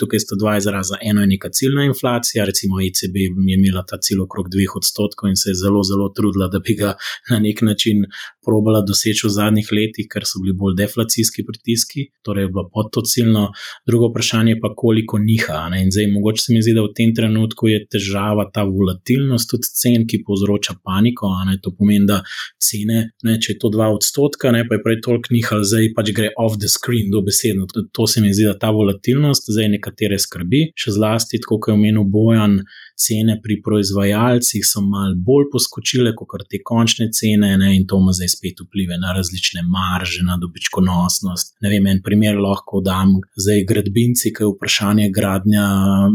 Tukaj 0.00 0.20
sta 0.24 0.36
dva 0.36 0.56
izraza. 0.56 0.96
Eno 1.02 1.20
je 1.20 1.26
neka 1.34 1.48
ciljna 1.50 1.84
inflacija, 1.84 2.44
recimo 2.44 2.80
ECB 2.80 3.16
je 3.16 3.28
imela 3.58 3.84
ta 3.84 3.98
cilj 4.00 4.20
okrog 4.26 4.48
dveh 4.50 4.76
odstotkov 4.76 5.28
in 5.28 5.36
se 5.36 5.50
je 5.50 5.60
zelo, 5.64 5.82
zelo 5.82 6.08
trudila, 6.16 6.48
da 6.48 6.58
bi 6.58 6.74
ga 6.74 6.94
na 7.30 7.38
nek 7.38 7.62
način 7.62 8.04
probala 8.48 8.80
doseči 8.80 9.26
v 9.26 9.30
zadnjih 9.30 9.68
letih, 9.72 10.08
ker 10.08 10.24
so 10.24 10.40
bili 10.42 10.54
bolj 10.56 10.76
deflacijski 10.78 11.44
pritiski, 11.44 12.08
torej 12.24 12.46
je 12.46 12.52
bilo 12.52 12.68
pod 12.72 12.88
to 12.92 13.02
ciljno. 13.04 13.48
Drugo 13.86 14.08
vprašanje 14.08 14.56
pa, 14.62 14.72
koliko 14.76 15.18
niha. 15.18 15.68
Ne? 15.72 15.82
In 15.84 15.92
zdaj, 15.92 16.08
mogoče 16.14 16.42
se 16.42 16.54
mi 16.54 16.62
zdi, 16.64 16.74
da 16.76 16.86
v 16.86 16.94
tem 16.96 17.12
trenutku 17.14 17.68
je 17.68 17.82
težava 17.92 18.48
ta 18.54 18.64
volatilnost 18.72 19.50
tudi 19.50 19.70
cen, 19.80 20.06
ki 20.08 20.22
povzroča 20.26 20.78
paniko. 20.84 21.30
To 21.62 21.72
pomeni, 21.74 22.06
da 22.08 22.20
cene, 22.62 23.10
ne, 23.24 23.38
če 23.40 23.54
je 23.54 23.58
to 23.62 23.70
2 23.74 23.88
odstotka, 23.98 24.52
ne, 24.54 24.64
pa 24.68 24.78
je 24.78 24.84
prej 24.84 25.00
toliko 25.04 25.34
nihal, 25.34 25.64
zdaj 25.66 25.92
pač 25.96 26.12
gre 26.16 26.32
off 26.38 26.58
the 26.60 26.70
screen, 26.70 27.10
dobesedno. 27.14 27.66
To 27.92 28.06
se 28.06 28.22
mi 28.24 28.32
zdi, 28.34 28.48
da 28.48 28.56
ta 28.58 28.72
volatilnost 28.74 29.50
zdaj 29.52 29.72
nekatere 29.76 30.18
skrbi, 30.20 30.68
še 30.78 30.94
zlasti, 30.98 31.40
kot 31.44 31.70
je 31.70 31.76
omenil 31.76 32.06
Bojan 32.08 32.60
cene 32.98 33.36
pri 33.42 33.60
proizvajalcih 33.62 34.64
so 34.66 34.82
mal 34.82 35.12
bolj 35.14 35.46
poskočile, 35.52 36.12
kot 36.18 36.42
te 36.50 36.58
končne 36.64 37.08
cene, 37.14 37.52
ne, 37.60 37.70
in 37.76 37.86
to 37.86 38.00
ima 38.02 38.12
zdaj 38.16 38.32
spet 38.32 38.62
vplive 38.64 38.98
na 38.98 39.12
različne 39.14 39.62
marže, 39.62 40.24
na 40.26 40.38
dobičkonosnost. 40.42 41.54
Ne 41.62 41.70
vem, 41.70 41.86
en 41.86 42.02
primer 42.04 42.40
lahko 42.42 42.82
dam, 42.84 43.14
zdaj 43.38 43.62
gradbinci, 43.70 44.32
ki 44.34 44.42
je 44.42 44.50
vprašanje 44.50 45.10
gradnja, 45.14 45.66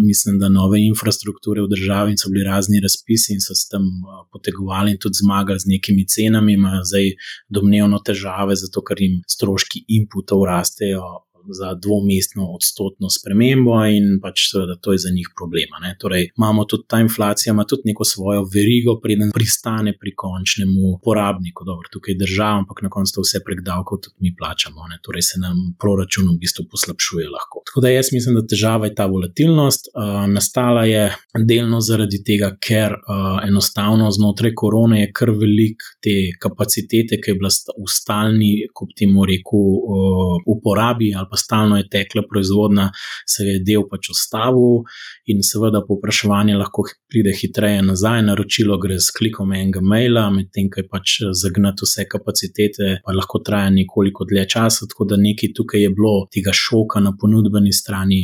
mislim, 0.02 0.42
da 0.42 0.52
nove 0.52 0.82
infrastrukture 0.84 1.64
v 1.64 1.72
državi 1.72 2.14
in 2.14 2.20
so 2.20 2.32
bili 2.34 2.43
razni 2.44 2.82
razpisi 2.84 3.34
in 3.34 3.42
so 3.42 3.56
s 3.56 3.68
tem 3.72 3.86
potegovali 4.32 4.96
in 4.96 5.00
tudi 5.02 5.22
zmagali 5.22 5.60
z 5.60 5.70
nekimi 5.74 6.06
cenami, 6.08 6.54
imajo 6.54 6.84
zdaj 6.90 7.12
domnevno 7.50 8.00
težave, 8.00 8.56
zato 8.56 8.84
ker 8.86 9.02
jim 9.02 9.22
stroški 9.28 9.86
inputov 10.00 10.46
rastejo 10.50 11.04
za 11.50 11.74
dvomestno 11.74 12.48
odstotno 12.56 13.10
spremembo, 13.10 13.76
in 13.86 14.20
pač 14.24 14.48
seveda 14.52 14.76
to 14.82 14.92
je 14.92 15.04
za 15.06 15.12
njih 15.14 15.30
problema. 15.38 15.80
Ne. 15.82 15.96
Torej, 16.00 16.30
imamo 16.38 16.66
tudi 16.66 16.84
ta 16.88 17.00
inflacija, 17.00 17.54
ima 17.54 17.66
tudi 17.66 17.82
neko 17.86 18.04
svojo 18.04 18.46
verigo, 18.56 19.00
preden 19.04 19.32
pristane 19.34 19.96
pri 20.00 20.16
končnemu 20.16 21.00
porabniku. 21.04 21.66
Dobro, 21.66 21.90
tukaj 21.92 22.14
je 22.14 22.22
država, 22.26 22.60
ampak 22.64 22.82
na 22.86 22.90
koncu 22.90 23.22
vse 23.22 23.44
prek 23.46 23.64
davkov 23.66 24.02
tudi 24.04 24.16
mi 24.20 24.36
plačamo, 24.36 24.88
ne. 24.92 25.00
torej 25.06 25.22
se 25.30 25.40
nam 25.40 25.58
proračun 25.80 26.30
v 26.34 26.38
bistvu 26.40 26.66
poslabšuje. 26.72 27.30
Lahko. 27.34 27.64
Tako 27.66 27.82
da 27.82 27.90
jaz 27.90 28.12
mislim, 28.14 28.36
da 28.36 28.48
težava 28.48 28.86
je 28.86 28.96
ta 28.96 29.06
volatilnost. 29.06 29.88
Uh, 29.94 30.28
nastala 30.30 30.86
je 30.86 31.04
delno 31.48 31.80
zaradi 31.82 32.20
tega, 32.24 32.52
ker 32.62 32.94
uh, 32.94 33.40
enostavno 33.48 34.12
znotraj 34.12 34.54
korone 34.56 35.02
je 35.02 35.12
kar 35.12 35.32
velik 35.32 35.84
te 36.04 36.16
kapacitete, 36.40 37.20
ki 37.22 37.32
je 37.32 37.38
bila 37.40 37.52
v 37.54 37.90
stalni, 37.90 38.52
kot 38.74 38.94
ti 38.98 39.08
mu 39.10 39.26
rekel, 39.26 39.64
uh, 39.64 40.36
uporabi 40.56 41.14
ali 41.16 41.30
pa 41.34 41.40
stalno 41.42 41.78
je 41.82 41.88
tekla 41.90 42.22
proizvodnja, 42.30 42.92
se 43.26 43.48
je 43.48 43.60
del 43.66 43.88
pač 43.90 44.12
ustavil, 44.14 44.84
in 45.26 45.42
seveda 45.42 45.82
povpraševanje 45.88 46.58
lahko 46.60 46.86
pride 47.10 47.34
hitreje 47.40 47.82
nazaj, 47.86 48.22
naročilo 48.28 48.78
gre 48.82 49.00
z 49.02 49.14
klikom 49.18 49.54
enega 49.58 49.82
maila, 49.82 50.28
medtem 50.34 50.70
ko 50.70 50.82
je 50.82 50.88
pač 50.90 51.16
zagnati 51.42 51.88
vse 51.88 52.06
kapacitete, 52.12 52.90
pa 53.06 53.16
lahko 53.18 53.42
traja 53.46 53.72
nekoliko 53.74 54.28
dlje 54.30 54.46
časa. 54.56 54.88
Tako 54.92 55.08
da 55.10 55.20
nekaj 55.22 55.54
tukaj 55.58 55.86
je 55.86 55.92
bilo 55.98 56.28
tega 56.34 56.54
šoka 56.54 57.02
na 57.04 57.14
ponudbeni 57.20 57.74
strani, 57.74 58.22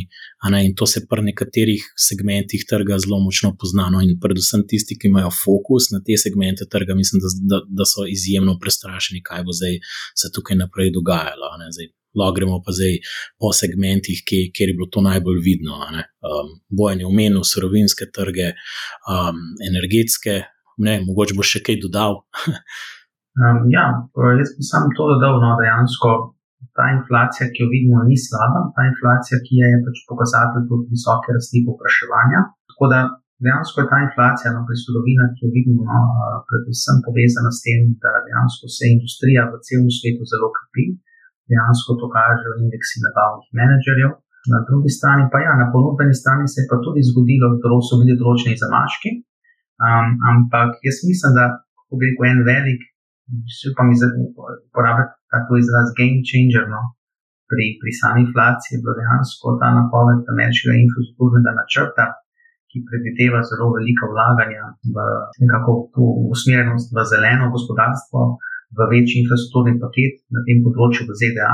ne, 0.50 0.62
in 0.66 0.74
to 0.78 0.86
se 0.86 1.04
pri 1.10 1.24
nekaterih 1.30 1.84
segmentih 2.08 2.64
trga 2.68 2.98
zelo 3.02 3.20
močno 3.24 3.54
poznano. 3.60 4.02
In 4.04 4.18
predvsem 4.22 4.66
tisti, 4.70 4.98
ki 4.98 5.10
imajo 5.10 5.32
fokus 5.34 5.90
na 5.94 6.02
te 6.06 6.18
segmente 6.20 6.68
trga, 6.70 6.94
mislim, 6.94 7.22
da, 7.24 7.32
da, 7.54 7.62
da 7.80 7.88
so 7.88 8.06
izjemno 8.08 8.58
prestrašeni, 8.62 9.22
kaj 9.22 9.46
bo 9.46 9.56
zdaj 9.56 9.80
se 10.14 10.32
tukaj 10.34 10.62
naprej 10.62 10.94
dogajalo. 10.96 11.56
Lahko 12.18 12.34
gremo 12.36 12.58
pa 12.64 12.74
zdaj 12.74 12.96
po 13.38 13.52
segmentih, 13.54 14.22
ki, 14.26 14.38
kjer 14.54 14.72
je 14.72 14.76
bilo 14.78 14.88
to 14.90 15.02
najbolj 15.04 15.38
vidno. 15.46 15.78
Um, 15.78 16.48
Bojen 16.78 17.02
je 17.02 17.06
omenil 17.06 17.44
surovinske 17.46 18.10
trge, 18.16 18.50
um, 19.06 19.38
energetske, 19.68 20.40
ne, 20.86 20.98
mogoče 21.06 21.38
bo 21.38 21.46
še 21.46 21.62
kaj 21.66 21.78
dodal. 21.84 22.18
um, 23.42 23.62
ja, 23.70 23.86
jaz 24.40 24.52
bi 24.56 24.66
samo 24.66 24.90
to 24.98 25.06
dodal, 25.14 25.38
no, 25.44 25.54
dejansko 25.62 26.10
ta 26.76 26.86
inflacija, 26.96 27.48
ki 27.54 27.62
jo 27.62 27.68
vidimo, 27.70 28.02
ni 28.10 28.18
slaba. 28.26 28.66
Ta 28.76 28.82
inflacija, 28.90 29.38
ki 29.46 29.62
je 29.62 29.70
pač 29.86 30.02
pokazatelj 30.10 30.66
tudi 30.70 30.90
visoke 30.94 31.36
rasti 31.36 31.62
povpraševanja. 31.66 32.40
Tako 32.72 32.90
da 32.92 33.00
dejansko 33.46 33.84
je 33.84 33.90
ta 33.92 34.00
inflacija 34.06 34.50
no, 34.56 34.64
surovinah, 34.82 35.30
ki 35.36 35.46
jo 35.46 35.52
vidimo, 35.58 35.86
no, 35.86 36.00
predvsem 36.50 36.98
povezana 37.06 37.54
s 37.54 37.62
tem, 37.64 37.86
da 38.02 38.18
dejansko 38.26 38.66
se 38.76 38.90
industrija 38.96 39.46
v 39.52 39.62
celem 39.68 39.88
svetu 39.98 40.26
zelo 40.32 40.50
krepi 40.58 40.90
dejansko 41.50 41.98
to 42.00 42.06
kažejo 42.16 42.52
indeksi 42.64 43.02
nabavnih 43.06 43.48
menedžerjev. 43.58 44.12
Na 44.52 44.58
drugi 44.68 44.90
strani 44.96 45.24
pa 45.32 45.38
ja, 45.44 45.52
na 45.62 45.66
ponudbeni 45.72 46.14
strani 46.20 46.46
se 46.48 46.62
je 46.62 46.68
pa 46.70 46.76
tudi 46.84 47.02
zgodilo, 47.10 47.46
da 47.62 47.80
so 47.88 48.00
bili 48.00 48.16
določeni 48.20 48.56
zamaški. 48.62 49.10
Um, 49.80 50.08
ampak 50.30 50.80
jaz 50.86 50.96
mislim, 51.08 51.36
da 51.38 51.44
ko 51.88 51.98
bi 52.00 52.08
rekel 52.08 52.30
en 52.30 52.40
velik, 52.48 52.80
če 53.58 53.74
pa 53.76 53.84
mi 53.88 53.94
uporabljate 53.98 55.14
tako 55.34 55.60
izraz 55.60 55.92
game 55.98 56.24
changer, 56.30 56.66
no, 56.74 56.80
pri, 57.50 57.66
pri 57.80 57.92
sami 58.00 58.24
inflaciji 58.26 58.76
je 58.76 58.82
bilo 58.82 58.94
dejansko 59.00 59.56
ta 59.60 59.68
napoved 59.78 60.20
ameriškega 60.32 60.76
infrastrukturnega 60.84 61.52
načrta, 61.60 62.06
ki 62.70 62.84
predvideva 62.86 63.40
zelo 63.50 63.72
velika 63.74 64.06
vlaganja 64.12 64.64
v 64.94 65.06
nekako 65.42 65.72
usmerjenost 66.34 66.94
v 66.94 67.06
zeleno 67.12 67.50
gospodarstvo, 67.54 68.20
v 68.76 68.78
večji 68.92 69.22
infrastrukturni 69.22 69.78
paket 69.82 70.22
na 70.34 70.40
tem 70.46 70.62
področju 70.64 71.06
v 71.08 71.16
ZDA. 71.20 71.52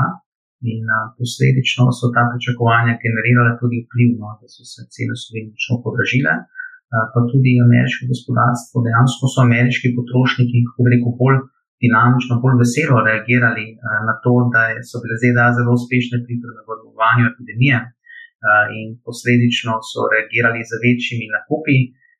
In 0.65 0.89
a, 0.89 1.13
posledično 1.17 1.91
so 1.93 2.09
ta 2.15 2.23
pričakovanja 2.31 2.97
generirala 3.03 3.57
tudi 3.61 3.83
vpliv, 3.85 4.15
no, 4.17 4.33
da 4.41 4.49
so 4.49 4.65
se 4.65 4.87
cene 4.93 5.13
slovenično 5.13 5.83
podražile, 5.85 6.33
a, 6.33 6.97
pa 7.13 7.19
tudi 7.29 7.53
ameriško 7.61 8.09
gospodarstvo. 8.09 8.81
Dejansko 8.87 9.29
so 9.29 9.43
ameriški 9.45 9.93
potrošniki, 9.97 10.63
kako 10.69 10.89
rekel, 10.93 11.13
bolj 11.21 11.37
dinamično, 11.85 12.39
bolj 12.41 12.57
veselo 12.63 13.03
reagirali 13.05 13.67
a, 13.77 14.01
na 14.09 14.17
to, 14.23 14.33
da 14.53 14.81
so 14.89 14.97
bile 15.03 15.19
ZDA 15.21 15.51
zelo 15.59 15.77
uspešne 15.77 16.23
pri 16.25 16.41
premaganju 16.41 17.29
epidemije 17.31 17.77
a, 17.85 18.57
in 18.79 18.97
posledično 19.05 19.77
so 19.91 20.09
reagirali 20.13 20.65
z 20.65 20.81
večjimi 20.85 21.29
nakupi. 21.37 21.77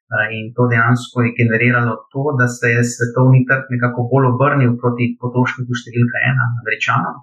In 0.08 0.54
to 0.56 0.64
dejansko 0.72 1.22
je 1.26 1.36
generiralo 1.40 1.94
to, 2.12 2.24
da 2.40 2.48
se 2.48 2.68
je 2.76 2.84
svetovni 2.96 3.42
trg 3.50 3.68
nekako 3.76 4.08
bolj 4.12 4.28
obrnil 4.32 4.78
proti 4.82 5.06
potrošniku 5.20 5.76
številka 5.76 6.22
ena, 6.32 6.46
američanom. 6.64 7.18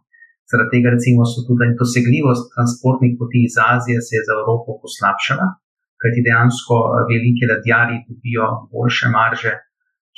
Zaradi 0.52 0.76
tega, 0.76 0.92
recimo, 0.92 1.24
so 1.24 1.46
tudi 1.48 1.70
dosegljivost 1.80 2.50
transportnih 2.52 3.16
poti 3.20 3.46
iz 3.48 3.56
Azije 3.72 4.04
se 4.04 4.18
je 4.18 4.26
za 4.28 4.34
Evropo 4.36 4.76
poslabšala, 4.82 5.46
kajti 6.02 6.26
dejansko 6.26 6.76
velike 7.08 7.48
ladjarji 7.52 8.02
dobijo 8.10 8.50
boljše 8.68 9.08
marže, 9.16 9.54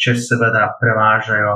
če 0.03 0.17
seveda 0.27 0.67
prevažajo 0.81 1.55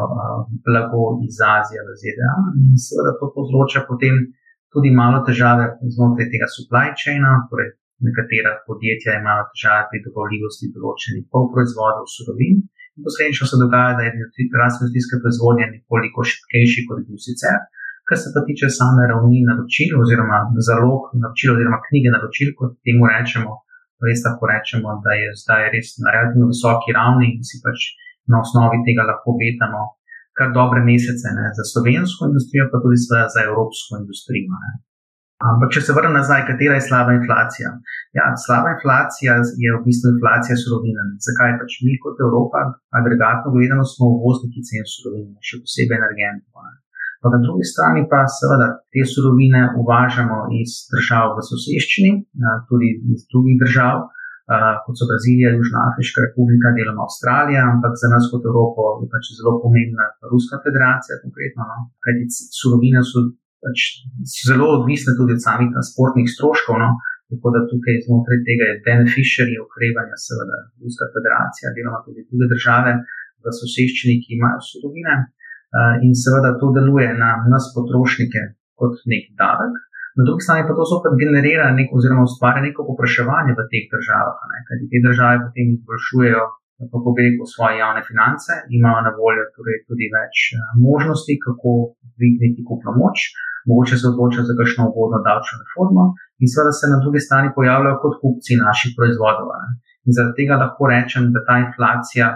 blago 0.62 1.02
iz 1.26 1.42
Azije 1.56 1.82
v 1.88 1.98
ZDA. 2.02 2.36
In 2.62 2.78
seveda 2.86 3.18
to 3.18 3.32
povzroča 3.34 3.82
potem 3.90 4.30
tudi 4.70 4.94
malo 4.94 5.24
težave 5.26 5.66
znotraj 5.82 6.30
tega 6.30 6.46
supply 6.54 6.94
chaina, 6.94 7.34
torej 7.50 7.74
nekatera 8.06 8.52
podjetja 8.66 9.18
imajo 9.20 9.48
težave 9.52 9.88
pri 9.90 10.02
dobavljivosti 10.06 10.70
določenih 10.76 11.24
polproizvodov, 11.34 12.08
surovin. 12.14 12.62
In 12.96 13.06
posledično 13.06 13.46
se 13.50 13.60
dogaja, 13.62 13.96
da 13.98 14.06
je 14.06 14.12
rast 14.62 14.80
industrijske 14.80 15.20
proizvodnje 15.22 15.68
nekoliko 15.74 16.26
šipkejši 16.30 16.86
kot 16.88 17.04
bi 17.06 17.20
sicer. 17.26 17.60
Kar 18.08 18.18
se 18.18 18.32
pa 18.34 18.42
tiče 18.48 18.72
same 18.74 19.06
ravni 19.12 19.44
naročil, 19.46 19.94
oziroma 20.02 20.40
zalog 20.68 21.12
naročil, 21.22 21.54
oziroma 21.54 21.78
knjige 21.86 22.10
naročil, 22.16 22.50
kot 22.58 22.74
temu 22.86 23.06
rečemo, 23.12 23.60
res 24.08 24.24
lahko 24.26 24.50
rečemo, 24.50 24.98
da 25.04 25.14
je 25.20 25.30
zdaj 25.44 25.70
res 25.76 25.94
na 26.02 26.16
relativno 26.16 26.50
visoki 26.50 26.96
ravni 26.96 27.30
in 27.36 27.46
si 27.46 27.62
pač 27.62 27.92
na 28.30 28.42
osnovi 28.42 28.82
tega 28.88 29.06
lahko 29.06 29.36
obetamo 29.36 29.86
kar 30.40 30.48
dobre 30.58 30.80
mesece 30.90 31.28
ne, 31.38 31.46
za 31.58 31.64
slovensko 31.72 32.20
industrijo, 32.30 32.64
pa 32.72 32.76
tudi 32.82 32.98
za 33.34 33.40
evropsko 33.48 33.92
industrijo. 34.02 34.52
Ne. 34.64 34.70
Ampak, 35.40 35.70
če 35.72 35.80
se 35.80 35.94
vrnem 35.96 36.12
nazaj, 36.18 36.42
katera 36.50 36.74
je 36.76 36.84
slaba 36.84 37.14
inflacija? 37.16 37.70
Ja, 38.18 38.26
slaba 38.44 38.74
inflacija 38.74 39.38
je 39.40 39.70
v 39.72 39.80
bistvu 39.86 40.12
inflacija 40.12 40.56
surovin. 40.60 40.98
Zakaj 41.26 41.54
pač 41.62 41.78
mi 41.86 41.96
kot 42.02 42.20
Evropa, 42.26 42.66
agregatno 43.00 43.54
gledano, 43.54 43.86
smo 43.88 44.10
uvozniki 44.18 44.60
cen 44.68 44.84
surovin, 44.84 45.32
še 45.40 45.62
posebej 45.64 45.96
energentov. 45.96 46.68
Pa 47.24 47.32
na 47.32 47.40
drugi 47.40 47.64
strani 47.68 48.04
pa 48.12 48.22
seveda 48.28 48.68
te 48.92 49.04
surovine 49.08 49.62
uvažamo 49.80 50.44
iz 50.60 50.76
držav 50.92 51.36
v 51.36 51.44
soseščini, 51.48 52.12
tudi 52.68 52.92
iz 53.16 53.24
drugih 53.32 53.56
držav, 53.64 54.06
kot 54.84 54.94
so 54.96 55.08
Brazilija, 55.08 55.56
Južna 55.56 55.88
Afriška 55.88 56.24
republika, 56.28 56.72
deloma 56.76 57.08
Avstralija, 57.08 57.64
ampak 57.72 57.96
za 58.02 58.12
nas 58.12 58.28
kot 58.32 58.44
Evropo 58.44 58.96
je 59.00 59.08
pač 59.12 59.32
zelo 59.40 59.56
pomembna 59.64 60.12
Ruska 60.32 60.60
federacija, 60.64 61.20
konkretno, 61.24 61.68
no? 61.70 61.76
kajti 62.04 62.28
surovine 62.60 63.04
so 63.08 63.30
pač 63.64 63.78
zelo 64.48 64.66
odvisne 64.78 65.12
tudi 65.18 65.36
od 65.36 65.42
samih 65.46 65.68
transportnih 65.74 66.26
stroškov. 66.34 66.76
No? 66.82 66.90
Tako 67.30 67.48
da 67.54 67.68
tukaj 67.70 67.94
znotraj 68.06 68.38
tega 68.48 68.64
je 68.70 68.80
beneficiary 68.86 69.54
okrevanja, 69.64 70.16
seveda 70.26 70.56
Ruska 70.82 71.06
federacija, 71.14 71.74
deloma 71.76 72.00
tudi 72.06 72.26
druge 72.30 72.46
države 72.54 72.92
v 73.42 73.52
soseščini, 73.60 74.16
ki 74.22 74.38
imajo 74.38 74.58
surovine. 74.70 75.14
Uh, 75.70 76.02
in 76.02 76.12
seveda 76.18 76.50
to 76.58 76.72
deluje 76.74 77.10
na 77.22 77.30
nas, 77.52 77.70
potrošnike, 77.76 78.40
kot 78.80 78.98
nek 79.12 79.28
davek. 79.38 79.76
Na 80.18 80.26
drugi 80.26 80.42
strani 80.42 80.66
pa 80.66 80.74
to 80.74 80.84
zopet 80.92 81.14
generira 81.22 81.68
nek, 81.78 81.92
oziroma 81.94 82.26
ustvarja 82.26 82.64
neko 82.64 82.82
popraševanje 82.88 83.54
v 83.54 83.66
teh 83.70 83.84
državah, 83.94 84.40
kajti 84.66 84.90
te 84.90 84.98
države 85.06 85.44
potem 85.44 85.70
izboljšujejo, 85.76 86.42
kako 86.92 87.14
bi 87.14 87.26
rekel, 87.28 87.46
svoje 87.54 87.78
javne 87.78 88.02
finance, 88.10 88.52
imajo 88.76 89.04
na 89.06 89.12
voljo 89.20 89.44
torej 89.54 89.78
tudi 89.86 90.10
več 90.16 90.36
uh, 90.58 90.66
možnosti, 90.88 91.38
kako 91.46 91.76
dvigniti 92.18 92.66
kupno 92.66 92.96
moč, 92.98 93.30
mogoče 93.68 93.94
se 94.00 94.06
odločajo 94.12 94.44
za 94.48 94.54
kakšno 94.58 94.82
ugodno 94.90 95.18
davčno 95.28 95.54
reformo 95.62 96.04
in 96.42 96.48
seveda 96.52 96.72
se 96.80 96.92
na 96.92 96.98
drugi 97.02 97.20
strani 97.26 97.54
pojavljajo 97.56 98.00
kot 98.02 98.14
kupci 98.22 98.60
naših 98.66 98.90
proizvodov. 98.96 99.46
Ne? 99.62 99.68
In 100.06 100.10
zaradi 100.16 100.38
tega 100.40 100.54
lahko 100.62 100.82
rečem, 100.94 101.24
da 101.34 101.40
ta 101.48 101.54
inflacija 101.66 102.26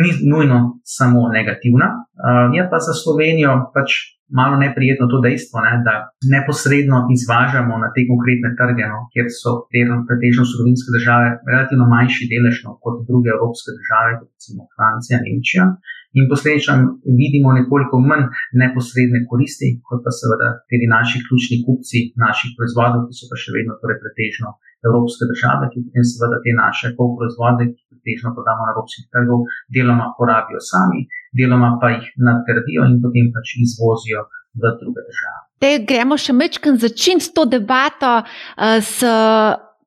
ni 0.00 0.08
nujno 0.32 0.58
samo 0.96 1.20
negativna, 1.36 1.88
uh, 1.98 2.48
je 2.56 2.62
pa 2.70 2.78
za 2.86 2.94
Slovenijo 3.02 3.52
pač 3.74 3.88
malo 4.40 4.56
neprijetno 4.64 5.04
to 5.12 5.18
dejstvo, 5.26 5.56
ne, 5.66 5.74
da 5.86 5.94
neposredno 6.34 6.98
izvažamo 7.16 7.74
na 7.84 7.88
te 7.94 8.02
konkretne 8.10 8.50
trge, 8.58 8.84
no, 8.92 8.98
kjer 9.12 9.26
so 9.40 9.50
pretežno 10.08 10.42
surovinske 10.50 10.88
države 10.96 11.26
relativno 11.52 11.84
manjši 11.94 12.30
delež 12.32 12.56
no, 12.66 12.70
kot 12.84 12.96
druge 13.10 13.28
evropske 13.36 13.70
države, 13.78 14.10
kot 14.20 14.28
recimo 14.36 14.62
Francija, 14.76 15.16
Nemčija. 15.24 15.64
In 16.18 16.24
posledično 16.30 16.74
vidimo 17.20 17.48
nekoliko 17.58 17.96
manj 18.10 18.26
neposredne 18.62 19.20
koristi, 19.30 19.68
kot 19.86 20.02
pa 20.04 20.10
seveda 20.18 20.48
tudi 20.70 20.86
naši 20.96 21.22
ključni 21.26 21.56
kupci 21.66 21.98
naših 22.24 22.50
proizvodov, 22.56 23.06
ki 23.08 23.16
so 23.16 23.30
pa 23.30 23.36
še 23.42 23.54
vedno 23.56 23.78
torej 23.80 23.98
pretežno 24.02 24.52
evropske 24.86 25.24
države, 25.30 25.70
ki 25.72 25.84
potem 25.86 26.04
seveda 26.12 26.36
te 26.44 26.52
naše 26.62 26.92
polproizvode, 26.98 27.70
ki 27.72 27.82
pretežno 27.92 28.34
podamo 28.36 28.66
na 28.66 28.74
evropskih 28.74 29.08
trgov, 29.14 29.48
deloma 29.76 30.06
porabijo 30.18 30.60
sami, 30.72 31.06
deloma 31.40 31.70
pa 31.80 31.94
jih 31.96 32.06
nadgradijo 32.28 32.86
in 32.90 33.00
potem 33.04 33.32
pač 33.34 33.56
izvozijo 33.64 34.28
v 34.60 34.76
druge 34.82 35.00
države. 35.08 35.40
Te 35.64 35.74
gremo 35.88 36.18
še 36.20 36.36
mečkam 36.36 36.76
začin 36.76 37.24
s 37.24 37.32
to 37.32 37.48
debato. 37.48 38.18
Uh, 38.20 38.80
s 38.84 39.00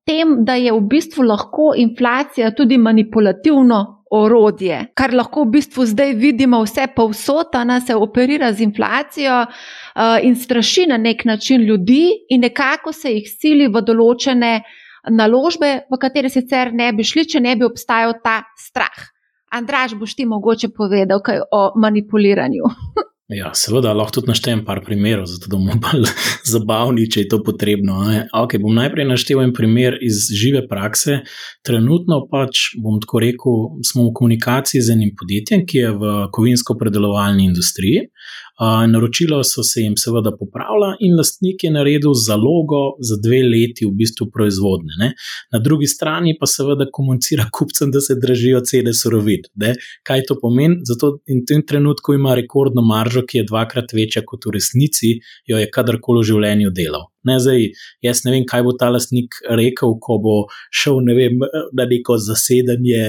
Tem, 0.05 0.45
da 0.45 0.53
je 0.53 0.69
v 0.69 0.81
bistvu 0.85 1.23
lahko 1.25 1.71
inflacija 1.81 2.51
tudi 2.53 2.77
manipulativno 2.77 4.04
orodje, 4.11 4.79
kar 4.93 5.13
lahko 5.13 5.43
v 5.45 5.55
bistvu 5.57 5.85
zdaj 5.89 6.13
vidimo 6.19 6.61
vse 6.63 6.87
povsod, 6.95 7.53
da 7.53 7.79
se 7.81 7.95
operira 7.95 8.51
z 8.53 8.61
inflacijo 8.61 9.41
uh, 9.41 10.17
in 10.21 10.35
straši 10.35 10.85
na 10.87 10.97
nek 10.97 11.25
način 11.25 11.61
ljudi, 11.61 12.11
in 12.29 12.41
nekako 12.41 12.93
se 12.93 13.11
jih 13.11 13.29
sili 13.29 13.67
v 13.67 13.81
določene 13.81 14.61
naložbe, 15.09 15.85
v 15.89 15.99
katere 16.01 16.29
sicer 16.29 16.73
ne 16.73 16.91
bi 16.93 17.03
šli, 17.03 17.25
če 17.25 17.39
ne 17.39 17.55
bi 17.55 17.65
obstajal 17.65 18.17
ta 18.23 18.43
strah. 18.57 19.09
Andraž, 19.55 19.95
boš 19.95 20.15
ti 20.15 20.25
mogoče 20.25 20.69
povedal 20.75 21.21
kaj 21.23 21.45
o 21.51 21.71
manipuliranju? 21.79 22.71
Ja, 23.33 23.47
seveda, 23.57 23.89
lahko 23.97 24.19
tudi 24.19 24.29
naštejem 24.29 24.59
par 24.67 24.83
primerov, 24.85 25.25
zato 25.25 25.49
da 25.49 25.57
bomo 25.57 25.73
bolj 25.85 26.03
zabavni, 26.45 27.07
če 27.09 27.23
je 27.23 27.29
to 27.31 27.39
potrebno. 27.45 28.03
Okay, 28.43 28.61
bom 28.61 28.75
najprej 28.77 29.07
naštel 29.09 29.41
en 29.41 29.53
primer 29.53 29.97
iz 30.05 30.27
žive 30.29 30.61
prakse. 30.69 31.23
Trenutno 31.65 32.19
pač, 32.29 32.67
bom 32.77 32.99
tako 33.01 33.23
rekel, 33.23 33.63
smo 33.89 34.05
v 34.05 34.13
komunikaciji 34.19 34.83
z 34.85 34.93
enim 34.93 35.15
podjetjem, 35.17 35.65
ki 35.65 35.81
je 35.81 35.95
v 35.97 36.13
kovinsko-predelovalni 36.37 37.47
industriji. 37.49 38.05
Naročilo 38.59 39.43
so 39.43 39.63
se 39.63 39.81
jim 39.81 39.97
seveda 39.97 40.31
popravila 40.39 40.95
in 40.99 41.17
lastnik 41.17 41.63
je 41.63 41.71
naredil 41.71 42.13
zalogo 42.27 42.95
za 42.99 43.17
dve 43.23 43.41
leti 43.43 43.85
v 43.85 43.91
bistvu 43.99 44.29
proizvodne. 44.31 44.95
Ne? 44.99 45.13
Na 45.51 45.59
drugi 45.59 45.87
strani 45.87 46.37
pa 46.39 46.47
seveda 46.47 46.87
komunicira 46.91 47.49
kupcem, 47.57 47.91
da 47.91 48.01
se 48.01 48.15
dražijo 48.15 48.61
cene 48.61 48.93
surovin. 48.93 49.43
Kaj 50.03 50.23
to 50.27 50.39
pomeni? 50.41 50.79
Zato 50.87 51.17
in 51.27 51.43
v 51.43 51.49
tem 51.49 51.65
trenutku 51.67 52.13
ima 52.13 52.35
rekordno 52.35 52.81
maržo, 52.81 53.25
ki 53.27 53.43
je 53.43 53.49
dvakrat 53.49 53.93
večja 53.93 54.23
kot 54.25 54.47
v 54.47 54.55
resnici, 54.55 55.19
jo 55.45 55.59
je 55.59 55.69
kadarkoli 55.71 56.23
v 56.23 56.29
življenju 56.31 56.71
delal. 56.71 57.09
Ne, 57.25 57.37
zdaj, 57.41 57.69
jaz 58.05 58.23
ne 58.25 58.33
vem, 58.35 58.45
kaj 58.47 58.63
bo 58.65 58.73
ta 58.77 58.89
lastnik 58.93 59.37
rekel, 59.49 59.95
ko 60.01 60.17
bo 60.21 60.35
šel 60.73 61.01
ne 61.05 61.15
vem, 61.17 61.41
na 61.75 61.87
neko 61.89 62.17
zasedanje, 62.21 63.01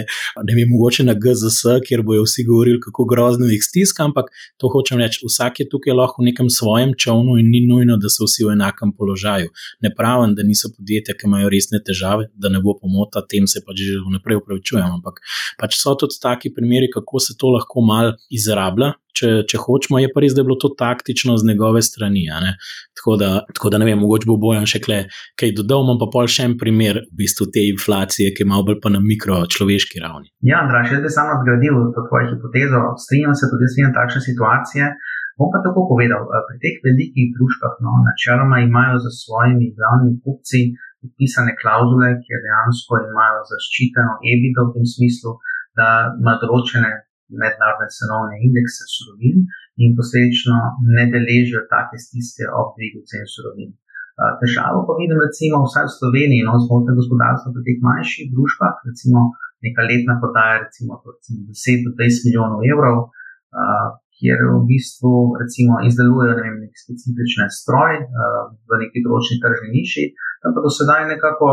ne 0.43 0.57
vem, 0.57 0.71
mogoče 0.73 1.07
na 1.07 1.15
GZS, 1.15 1.79
kjer 1.87 2.03
bojo 2.07 2.27
vsi 2.27 2.47
govorili, 2.49 2.81
kako 2.83 3.07
grozno 3.11 3.51
jih 3.51 3.63
stiska. 3.65 4.07
Ampak 4.09 4.31
to 4.61 4.71
hočem 4.73 5.01
reči, 5.03 5.23
vsak 5.25 5.61
je 5.63 5.69
tukaj 5.73 5.97
lahko 5.97 6.23
v 6.23 6.31
nekem 6.31 6.51
svojem 6.53 6.95
čovnu 6.99 7.39
in 7.41 7.51
ni 7.53 7.63
nujno, 7.69 7.99
da 8.01 8.11
so 8.13 8.29
vsi 8.29 8.47
v 8.49 8.57
enakem 8.57 8.93
položaju. 8.97 9.53
Ne 9.85 9.93
pravim, 9.95 10.35
da 10.37 10.47
niso 10.47 10.73
podjetja, 10.75 11.17
ki 11.17 11.29
imajo 11.29 11.53
resne 11.53 11.83
težave, 11.85 12.31
da 12.35 12.53
ne 12.53 12.63
bo 12.65 12.77
pomota, 12.81 13.25
tem 13.25 13.49
se 13.51 13.63
pač 13.67 13.85
že 13.87 14.01
vnaprej 14.05 14.41
upravičujem. 14.43 14.99
Ampak 14.99 15.21
pač 15.61 15.79
so 15.81 15.95
tudi 15.99 16.21
taki 16.23 16.52
primeri, 16.55 16.91
kako 16.93 17.21
se 17.21 17.37
to 17.39 17.52
lahko 17.55 17.85
mal 17.85 18.15
izrablja 18.33 18.95
če, 19.17 19.31
če 19.49 19.61
hočemo, 19.63 20.00
je 20.02 20.11
pa 20.13 20.23
res, 20.23 20.35
da 20.37 20.43
je 20.43 20.49
bilo 20.49 20.59
to 20.61 20.71
taktično 20.76 21.37
z 21.41 21.49
njegove 21.49 21.83
strani. 21.85 22.26
Tako 22.97 23.17
da, 23.21 23.31
tako 23.55 23.73
da 23.73 23.81
ne 23.83 23.89
vem, 23.89 24.02
mogoče 24.06 24.30
bo 24.30 24.38
bojan 24.40 24.69
še 24.71 24.80
kle, 24.86 25.00
kaj 25.40 25.52
dodal, 25.58 25.82
imam 25.84 25.99
pa 26.00 26.08
pol 26.14 26.30
še 26.30 26.47
en 26.47 26.54
primer 26.60 27.02
v 27.02 27.19
bistvu 27.21 27.50
te 27.50 27.66
inflacije, 27.73 28.30
ki 28.34 28.47
je 28.47 28.50
malo 28.52 28.71
bolj 28.71 28.80
pa 28.84 28.95
na 28.95 29.02
mikročloveški 29.02 30.00
ravni. 30.04 30.30
Ja, 30.47 30.62
Andraš, 30.62 30.95
jaz 30.95 31.02
bi 31.04 31.12
samo 31.12 31.34
nadgradil 31.34 31.90
to 31.97 32.06
tvojo 32.08 32.30
hipotezo, 32.32 32.82
strinjam 33.04 33.34
se 33.34 33.50
tudi 33.50 33.69
s 33.69 33.78
tem 33.78 33.92
takšne 33.99 34.23
situacije. 34.30 34.95
Bom 35.36 35.50
pa 35.52 35.60
tako 35.60 35.84
povedal, 35.92 36.23
eh, 36.25 36.45
pri 36.49 36.56
teh 36.62 36.76
velikih 36.88 37.26
družbah, 37.36 37.75
no, 37.84 37.92
načeloma 38.08 38.62
imajo 38.64 38.97
za 39.04 39.12
svojimi 39.12 39.75
glavnimi 39.76 40.16
kupci 40.25 40.73
podpisane 41.02 41.52
klauzule, 41.60 42.08
ki 42.23 42.40
dejansko 42.45 43.02
imajo 43.10 43.42
zaščiteno 43.50 44.14
EBITDA 44.32 44.64
v 44.64 44.73
tem 44.76 44.86
smislu, 44.95 45.36
da 45.76 45.88
ima 46.23 46.34
določene 46.40 46.92
mednarodne 47.42 47.88
cenovne 47.99 48.40
indekse 48.47 48.86
surovin 48.95 49.45
in 49.82 49.97
posledično 49.99 50.56
ne 50.97 51.04
deležijo 51.12 51.66
take 51.73 51.99
stiske 52.06 52.49
ob 52.60 52.73
dvigu 52.78 53.02
cen 53.10 53.26
surovin. 53.34 53.75
Težavo 54.17 54.87
pa 54.89 54.97
vidim, 54.97 55.19
recimo, 55.21 55.61
vsaj 55.69 55.85
v 55.89 55.93
Sloveniji, 55.93 56.47
no, 56.49 56.57
znotraj 56.65 56.97
gospodarstva, 56.97 57.52
pri 57.52 57.63
teh 57.67 57.79
manjših 57.85 58.31
družbah, 58.33 58.81
recimo 58.89 59.29
neka 59.65 59.85
letna 59.85 60.17
podaja, 60.23 60.65
recimo, 60.65 60.97
recimo 61.05 61.45
10 61.52 61.85
do 61.85 61.91
20 62.00 62.25
milijonov 62.25 62.65
evrov, 62.65 62.97
kjer 64.17 64.41
v 64.49 64.61
bistvu 64.71 65.13
recimo, 65.41 65.81
izdelujejo 65.89 66.35
ne 66.39 66.45
vem, 66.45 66.57
nek 66.65 66.75
specifične 66.81 67.49
stroje 67.52 67.99
v 68.09 68.81
neki 68.83 69.05
določeni 69.05 69.43
tržni 69.43 69.69
niši, 69.76 70.05
tam 70.41 70.57
pa 70.57 70.65
do 70.65 70.73
sedaj 70.73 71.09
nekako 71.13 71.49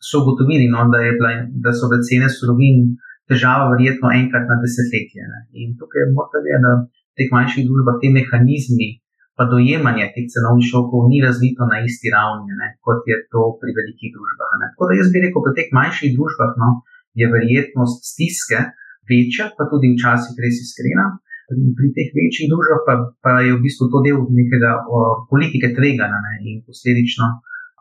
so 0.00 0.22
ugotovili, 0.24 0.68
no, 0.72 0.88
da, 0.92 1.02
bila, 1.18 1.32
da 1.64 1.72
so 1.76 1.90
bile 1.92 2.04
cene 2.08 2.28
surovin 2.32 2.96
težava, 3.28 3.72
verjetno 3.74 4.12
enkrat 4.12 4.48
na 4.48 4.56
desetletje. 4.62 5.24
Ne. 5.28 5.40
In 5.60 5.74
tukaj 5.80 6.08
morda 6.16 6.40
vedeti, 6.40 6.64
da 6.64 6.72
v 6.80 7.18
teh 7.18 7.32
manjših 7.32 7.68
družbah 7.68 8.00
te 8.00 8.12
mehanizmi, 8.16 8.88
pa 9.36 9.44
dojemanje 9.52 10.06
teh 10.14 10.26
cenovnih 10.32 10.66
šokov 10.72 11.12
ni 11.12 11.20
razvito 11.26 11.68
na 11.68 11.84
isti 11.84 12.08
ravni, 12.14 12.52
ne, 12.60 12.68
kot 12.84 13.04
je 13.10 13.16
to 13.32 13.42
pri 13.60 13.70
velikih 13.78 14.10
družbah. 14.16 14.50
Ne. 14.60 14.66
Tako 14.72 14.88
da 14.88 14.98
jaz 15.00 15.08
bi 15.12 15.22
rekel, 15.24 15.44
pri 15.44 15.52
teh 15.58 15.68
manjših 15.78 16.16
družbah 16.16 16.52
no, 16.62 16.70
je 17.20 17.28
verjetnost 17.36 18.00
stiske 18.12 18.58
večja, 19.10 19.52
pa 19.56 19.68
tudi 19.72 19.92
včasih 19.92 20.40
res 20.40 20.56
iskrena. 20.64 21.06
Pri 21.78 21.88
teh 21.96 22.08
večjih 22.16 22.48
družbah 22.50 22.80
pa, 22.88 22.94
pa 23.24 23.32
je 23.44 23.52
v 23.54 23.62
bistvu 23.66 23.92
to 23.92 24.00
del 24.06 24.24
nekega 24.40 24.72
o, 24.88 25.02
politike 25.30 25.70
tveganja 25.76 26.18
ne, 26.26 26.34
in 26.48 26.64
posledično 26.64 27.28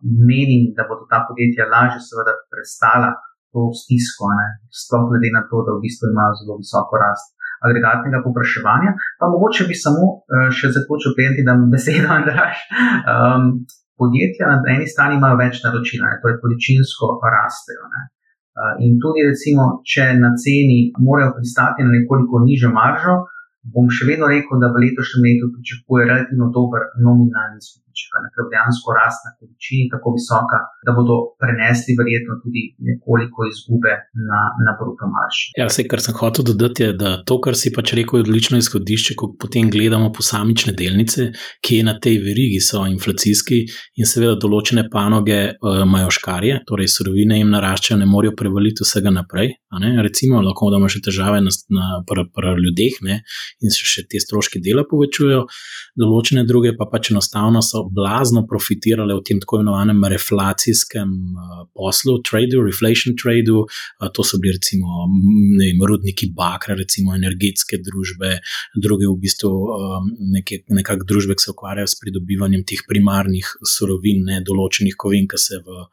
menim, 0.03 0.75
da 0.77 0.83
bodo 0.89 1.07
ta 1.07 1.23
podjetja 1.27 1.71
lažje 1.71 2.03
seveda 2.03 2.35
prestala 2.51 3.15
to 3.55 3.71
stisko, 3.79 4.27
sploh 4.81 5.07
glede 5.07 5.31
na 5.31 5.47
to, 5.49 5.63
da 5.65 5.71
v 5.79 5.83
bistvu 5.87 6.11
imajo 6.11 6.35
zelo 6.39 6.59
visoko 6.59 6.99
rast 6.99 7.34
agregatnega 7.67 8.21
popraševanja. 8.25 8.91
Pa 9.19 9.31
mogoče 9.33 9.67
bi 9.69 9.77
samo 9.85 10.03
uh, 10.15 10.49
še 10.57 10.71
zaključil, 10.75 11.15
klienti, 11.17 11.45
da 11.47 11.57
besedo 11.73 12.11
Andraš. 12.17 12.65
Um, 13.13 13.65
podjetja 13.99 14.49
na 14.51 14.57
eni 14.75 14.87
strani 14.91 15.19
imajo 15.19 15.39
več 15.39 15.61
naročil, 15.63 16.03
torej 16.23 16.41
količinsko 16.43 17.15
rastejo. 17.35 17.87
Ne? 17.93 18.01
Uh, 18.55 18.73
in 18.85 18.99
tudi, 19.03 19.23
recimo, 19.29 19.69
če 19.91 20.11
na 20.19 20.33
ceni 20.39 20.91
morajo 21.07 21.35
pristati 21.37 21.85
na 21.85 21.95
nekoliko 21.95 22.43
nižjo 22.47 22.71
maržo, 22.75 23.15
bom 23.73 23.89
še 23.91 24.07
vedno 24.09 24.29
rekel, 24.31 24.61
da 24.61 24.69
v 24.71 24.83
letošnjem 24.85 25.25
letu 25.27 25.49
pričakuje 25.55 26.07
relativno 26.11 26.51
dober 26.55 26.87
nominalni 27.01 27.63
skupaj 28.01 28.29
ker 28.35 28.47
dejansko 28.53 28.95
rast 28.99 29.21
na 29.25 29.31
količini 29.37 29.89
tako 29.93 30.13
visoka, 30.17 30.57
da 30.85 30.91
bodo 30.97 31.15
prenesli 31.41 31.95
verjetno 31.99 32.33
tudi 32.43 32.63
nekoliko 32.87 33.47
izgube 33.51 33.93
na, 34.29 34.41
na 34.65 34.71
bruto 34.79 35.07
marš. 35.15 35.37
Ja, 35.59 35.67
vse, 35.69 35.87
kar 35.91 36.01
sem 36.05 36.17
hotel 36.19 36.47
dodati, 36.51 36.83
je, 36.85 36.93
da 37.01 37.11
to, 37.27 37.39
kar 37.43 37.57
si 37.59 37.73
pač 37.75 37.93
rekel, 37.97 38.19
je 38.19 38.25
odlično 38.27 38.59
izhodišče, 38.61 39.17
ko 39.19 39.31
potem 39.41 39.69
gledamo 39.73 40.11
posamične 40.15 40.75
delnice, 40.77 41.29
ki 41.65 41.81
na 41.87 41.95
tej 42.03 42.19
verigi 42.25 42.61
so 42.63 42.83
inflacijski 42.89 43.61
in 43.99 44.09
seveda 44.09 44.35
določene 44.41 44.87
panoge 44.91 45.39
uh, 45.53 45.81
imajo 45.85 46.11
škarje, 46.19 46.61
torej 46.69 46.91
surovine 46.91 47.39
jim 47.39 47.53
naraščajo, 47.53 47.99
ne 48.01 48.09
morejo 48.09 48.35
prevaliti 48.39 48.85
vsega 48.85 49.13
naprej. 49.13 49.55
Recimo, 49.75 50.39
lahko 50.39 50.69
imamo 50.71 50.87
še 50.91 51.01
težave 51.03 51.41
na, 51.43 51.51
na 51.75 51.99
pr, 52.07 52.21
pr 52.31 52.53
ljudeh 52.61 53.01
ne? 53.03 53.17
in 53.59 53.73
se 53.73 53.83
še 53.83 54.05
te 54.07 54.21
stroške 54.23 54.61
dela 54.63 54.85
povečujejo, 54.87 55.41
določene 55.99 56.45
druge 56.47 56.75
pa 56.79 56.87
pač 56.91 57.11
enostavno 57.11 57.61
so 57.65 57.84
blazno 57.91 58.45
profitirale 58.47 59.15
v 59.15 59.23
tem 59.25 59.39
tako 59.39 59.61
imenovanem 59.61 60.03
reflacijskem 60.11 61.09
uh, 61.09 61.63
poslu, 61.73 62.19
tradu, 62.25 62.63
reflation 62.65 63.15
tradu. 63.17 63.65
Uh, 63.65 64.09
to 64.13 64.23
so 64.23 64.39
bili 64.41 64.55
recimo 64.57 65.07
vem, 65.59 65.81
rudniki 65.87 66.31
bakra, 66.35 66.75
recimo 66.75 67.15
energetske 67.15 67.79
družbe, 67.83 68.39
druge 68.75 69.07
v 69.09 69.17
bistvu 69.21 69.51
um, 69.51 70.11
nekakšne 70.75 71.07
družbe, 71.07 71.37
ki 71.37 71.47
se 71.47 71.53
ukvarjajo 71.53 71.91
s 71.91 71.99
pridobivanjem 72.01 72.65
teh 72.67 72.83
primarnih 72.87 73.49
surovin, 73.75 74.23
ne 74.29 74.41
določenih 74.45 74.97
kovin, 74.97 75.27
ki 75.31 75.39
se 75.41 75.61
v 75.63 75.85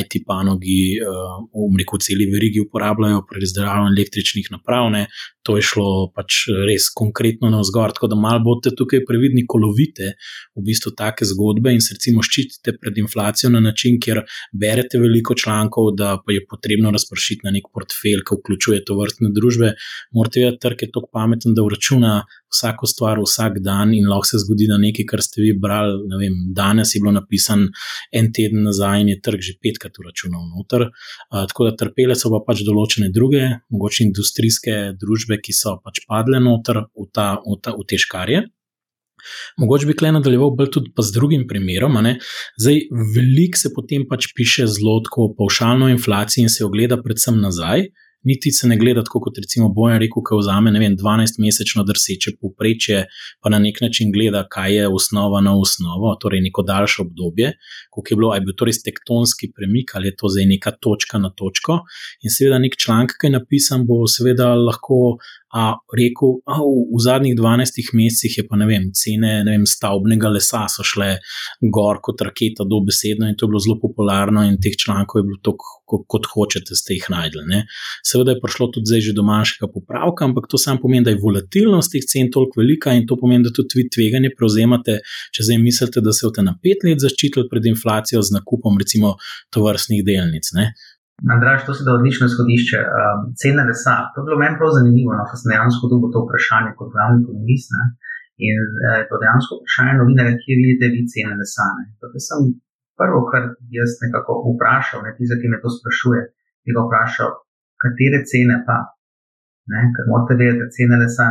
IT 0.00 0.22
panogi, 0.26 0.98
v 1.00 1.84
reku, 1.84 1.98
celi 1.98 2.26
verigi 2.30 2.62
uporabljajo 2.64 3.24
pri 3.28 3.42
izdelavanju 3.44 3.92
električnih 3.94 4.50
naprav. 4.50 4.90
Ne. 4.92 5.06
To 5.44 5.58
je 5.58 5.64
šlo 5.66 6.08
pač 6.14 6.46
res 6.68 6.88
konkretno 6.96 7.50
na 7.52 7.60
vzgor, 7.60 7.92
tako 7.92 8.08
da 8.12 8.16
malo 8.16 8.40
boste 8.46 8.72
tukaj 8.76 9.04
previdni, 9.08 9.44
ko 9.46 9.60
lovite 9.60 10.14
v 10.56 10.64
bistvu 10.64 10.94
take 10.96 11.26
zgodbe 11.34 11.74
in 11.74 11.82
se 11.84 11.96
recimo 11.98 12.22
ščitite 12.24 12.76
pred 12.80 12.98
inflacijo 13.02 13.50
na 13.54 13.60
način, 13.64 13.98
kjer 14.00 14.22
berete 14.52 15.00
veliko 15.02 15.36
člankov, 15.38 15.92
da 15.98 16.16
pa 16.24 16.32
je 16.32 16.46
potrebno 16.50 16.94
razpršiti 16.94 17.46
na 17.46 17.52
nek 17.54 17.68
portfelj, 17.74 18.24
ki 18.24 18.40
vključuje 18.40 18.84
to 18.88 18.96
vrstne 19.00 19.32
družbe. 19.34 19.74
Morate 20.14 20.44
vedeti, 20.44 20.62
da 20.64 20.74
je 20.74 20.90
tako 20.94 21.10
pameten, 21.12 21.54
da 21.54 21.66
vračuna 21.66 22.14
vsako 22.54 22.86
stvar 22.86 23.18
vsak 23.18 23.58
dan 23.58 23.94
in 23.94 24.08
lahko 24.08 24.30
se 24.30 24.40
zgodi, 24.42 24.68
da 24.70 24.78
nekaj, 24.78 25.06
kar 25.10 25.22
ste 25.26 25.42
vi 25.42 25.52
brali, 25.64 25.96
vem, 26.20 26.36
danes 26.54 26.94
je 26.94 27.02
bilo 27.02 27.14
napisano 27.16 27.70
en 28.12 28.30
teden 28.32 28.62
nazaj 28.68 29.02
in 29.02 29.12
je 29.12 29.20
trg 29.26 29.42
že 29.48 29.56
petkrat 29.62 29.98
vračunal 29.98 30.46
noter. 30.54 30.88
Uh, 30.88 31.44
tako 31.50 31.68
da 31.68 31.76
trpele 31.80 32.16
so 32.18 32.30
pa 32.34 32.42
pač 32.46 32.62
določene 32.66 33.10
druge, 33.14 33.44
mogoče 33.74 34.06
industrijske 34.08 34.76
družbe, 35.00 35.40
ki 35.44 35.56
so 35.56 35.78
pač 35.84 36.04
padle 36.08 36.40
noter 36.42 36.84
v, 36.86 37.08
ta, 37.12 37.34
v, 37.42 37.58
ta, 37.62 37.74
v 37.78 37.88
te 37.88 37.98
škarje. 38.00 38.46
Mogoče 39.58 39.86
bi 39.90 39.96
klej 39.98 40.14
nadaljeval 40.18 40.54
bolj 40.58 40.70
tudi 40.76 40.92
z 40.98 41.16
drugim 41.16 41.46
primerom. 41.48 41.98
Zdaj, 42.60 42.80
veliko 43.16 43.58
se 43.58 43.72
potem 43.74 44.06
pač 44.10 44.32
piše 44.36 44.66
zelo 44.66 45.00
tako 45.04 45.32
paušalno 45.38 45.86
o 45.86 45.94
inflaciji 45.94 46.46
in 46.46 46.52
se 46.52 46.64
ogleda 46.64 47.00
predvsem 47.02 47.40
nazaj 47.40 47.88
niti 48.24 48.50
se 48.52 48.68
ne 48.68 48.76
gleda 48.76 49.02
tako, 49.04 49.20
kot 49.26 49.38
recimo 49.38 49.68
Bojan 49.76 50.00
rekel, 50.02 50.24
ki 50.24 50.38
vzame 50.40 50.72
vem, 50.80 50.96
12-mesečno 51.00 51.84
drseče 51.88 52.34
povprečje, 52.40 53.04
pa 53.42 53.52
na 53.52 53.60
nek 53.62 53.80
način 53.84 54.12
gleda, 54.14 54.44
kaj 54.50 54.76
je 54.78 54.88
osnova 54.88 55.42
na 55.44 55.54
osnovo, 55.60 56.14
torej 56.20 56.42
neko 56.46 56.64
daljše 56.66 57.02
obdobje, 57.04 57.52
koliko 57.90 58.12
je 58.12 58.20
bilo, 58.20 58.30
ali 58.32 58.42
je 58.42 58.48
bil 58.48 58.58
to 58.58 58.68
res 58.70 58.82
tektonski 58.82 59.50
premik 59.56 59.94
ali 59.94 60.08
je 60.08 60.16
to 60.20 60.32
zdaj 60.32 60.48
neka 60.54 60.72
točka 60.80 61.20
na 61.20 61.30
točko. 61.30 61.80
In 62.24 62.32
seveda 62.32 62.58
nek 62.58 62.76
članek, 62.80 63.16
ki 63.20 63.28
je 63.28 63.36
napisan, 63.36 63.86
bo 63.88 64.04
seveda 64.08 64.54
lahko 64.56 65.18
a, 65.54 65.78
rekel, 65.94 66.40
da 66.42 66.56
v, 66.58 66.70
v 66.90 67.00
zadnjih 67.04 67.36
12 67.38 67.92
mesecih 67.94 68.38
je 68.40 68.44
pa 68.48 68.58
ne 68.58 68.66
vem, 68.66 68.88
cene 68.96 69.36
ne 69.46 69.52
vem, 69.54 69.66
stavbnega 69.70 70.32
lesa 70.34 70.64
so 70.70 70.82
šle 70.82 71.12
gor 71.76 72.00
kot 72.02 72.24
raketa, 72.26 72.66
dobesedno 72.66 73.28
in 73.30 73.36
to 73.38 73.46
je 73.46 73.52
bilo 73.52 73.62
zelo 73.62 73.76
popularno, 73.82 74.42
in 74.48 74.58
teh 74.58 74.74
člankov 74.74 75.20
je 75.20 75.26
bilo 75.28 75.38
toliko, 75.46 76.00
kot 76.10 76.26
hočete, 76.32 76.74
ste 76.74 76.96
jih 76.96 77.06
najdli. 77.12 77.44
Ne. 77.52 77.60
Seveda 78.02 78.34
je 78.34 78.40
prišlo 78.42 78.70
tudi 78.74 78.90
zdaj 78.90 79.04
že 79.08 79.14
do 79.14 79.22
manjšega 79.28 79.68
popravka, 79.70 80.26
ampak 80.26 80.48
to 80.50 80.58
samo 80.58 80.82
pomeni, 80.82 81.06
da 81.06 81.14
je 81.14 81.20
volatilnost 81.22 81.92
teh 81.92 82.02
cen 82.02 82.32
toliko 82.34 82.58
velika 82.58 82.96
in 82.98 83.06
to 83.06 83.18
pomeni, 83.20 83.46
da 83.46 83.54
tudi 83.54 83.78
vi 83.78 83.86
tveganje 83.94 84.32
prevzemate, 84.34 84.98
če 85.30 85.46
zdaj 85.46 85.62
mislite, 85.62 86.02
da 86.02 86.10
se 86.10 86.26
boste 86.26 86.42
na 86.42 86.56
pet 86.58 86.82
let 86.82 87.04
zaščitili 87.04 87.46
pred 87.52 87.70
inflacijo 87.70 88.24
z 88.26 88.34
nakupom 88.40 88.80
recimo 88.82 89.14
tovrstnih 89.54 90.02
delnic. 90.02 90.50
Ne. 90.58 90.72
Andraž, 91.34 91.60
to 91.66 91.72
se 91.74 91.82
da 91.86 91.94
odlično 91.98 92.26
izhodišče. 92.30 92.78
Um, 92.84 93.20
cene 93.40 93.62
lesa, 93.68 93.94
to 94.10 94.16
je 94.18 94.26
bilo 94.26 94.36
meni 94.42 94.58
prav 94.58 94.70
zanimivo, 94.78 95.10
no, 95.18 95.24
ker 95.28 95.38
sem 95.40 95.52
dejansko 95.52 95.90
dobil 95.92 96.08
to 96.14 96.24
vprašanje 96.24 96.70
kot 96.78 96.88
glavni 96.94 97.22
ekonomist. 97.22 97.68
Ne? 97.76 97.84
In 98.48 98.58
eh, 98.88 99.02
to 99.08 99.14
dejansko 99.22 99.52
vprašanje 99.60 99.94
novinarja, 100.00 100.40
kje 100.42 100.54
vidite 100.60 100.92
vi 100.94 101.00
cene 101.12 101.34
lesa. 101.40 101.66
To 102.00 102.10
sem 102.28 102.40
prvo, 102.98 103.20
kar 103.30 103.42
jaz 103.78 103.90
nekako 104.04 104.32
vprašal, 104.50 105.06
ne 105.06 105.14
tisti, 105.16 105.38
ki 105.40 105.52
me 105.52 105.62
to 105.62 105.70
sprašuje, 105.76 106.20
je 106.66 106.76
ga 106.76 106.82
vprašal, 106.86 107.30
katere 107.82 108.20
cene 108.30 108.56
pa. 108.66 108.78
Ne? 109.72 109.80
Ker 109.94 110.10
morate 110.10 110.34
vedeti, 110.40 110.60
da 110.62 110.68
cene 110.76 110.96
lesa 111.02 111.26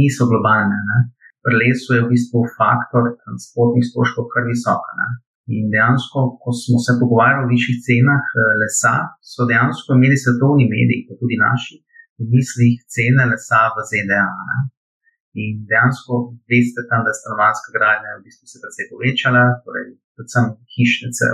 niso 0.00 0.28
globalne. 0.30 0.78
Ne? 0.90 0.98
Pri 1.42 1.54
lesu 1.62 1.96
je 1.96 2.02
v 2.04 2.10
bistvu 2.12 2.44
faktor 2.58 3.14
transportnih 3.22 3.86
stroškov 3.88 4.28
kar 4.34 4.44
visok. 4.50 4.84
In 5.50 5.64
dejansko, 5.74 6.38
ko 6.42 6.50
smo 6.54 6.78
se 6.86 6.92
pogovarjali 7.00 7.46
o 7.46 7.52
višjih 7.54 7.78
cenah 7.86 8.24
eh, 8.30 8.52
lesa, 8.62 8.94
so 9.32 9.48
dejansko 9.50 9.98
imeli 9.98 10.16
svetovni 10.24 10.66
mediji, 10.70 11.06
pa 11.08 11.18
tudi 11.18 11.36
naši, 11.46 11.82
v 12.22 12.28
mislih 12.34 12.78
cene 12.94 13.24
lesa 13.32 13.62
v 13.74 13.82
ZDA. 13.90 14.28
Ne? 14.48 14.58
In 15.42 15.64
dejansko 15.70 16.12
veste 16.52 16.84
tam, 16.88 17.02
da 17.04 17.10
je 17.10 17.18
stanovanska 17.20 17.68
gradnja 17.76 18.18
v 18.18 18.24
bistvu 18.26 18.44
se 18.46 18.62
precej 18.62 18.86
povečala, 18.92 19.44
torej 19.64 19.86
predvsem 20.14 20.46
hišnice, 20.76 21.24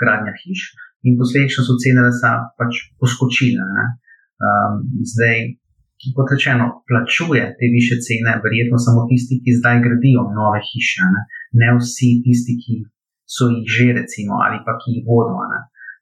gradnja 0.00 0.34
hiš, 0.42 0.60
in 1.06 1.18
posledično 1.20 1.62
so 1.64 1.76
cene 1.82 2.02
lesa 2.08 2.32
pač 2.58 2.72
poskočile. 3.00 3.66
Um, 4.40 4.74
zdaj, 5.12 5.36
kot 6.16 6.32
rečeno, 6.32 6.66
plačuje 6.88 7.44
te 7.58 7.66
više 7.76 8.00
cene, 8.06 8.40
verjetno 8.44 8.80
samo 8.86 9.04
tisti, 9.10 9.38
ki 9.44 9.58
zdaj 9.60 9.84
gradijo 9.86 10.24
nove 10.38 10.60
hiše, 10.70 11.04
ne, 11.14 11.22
ne 11.60 11.68
vsi 11.76 12.10
tisti, 12.24 12.56
ki 12.62 12.74
so 13.34 13.50
jih 13.52 13.66
že, 13.74 13.86
recimo, 14.00 14.32
ali 14.44 14.58
pa 14.66 14.72
ki 14.80 14.88
jih 14.94 15.04
bodo. 15.08 15.34
Ne. 15.52 15.60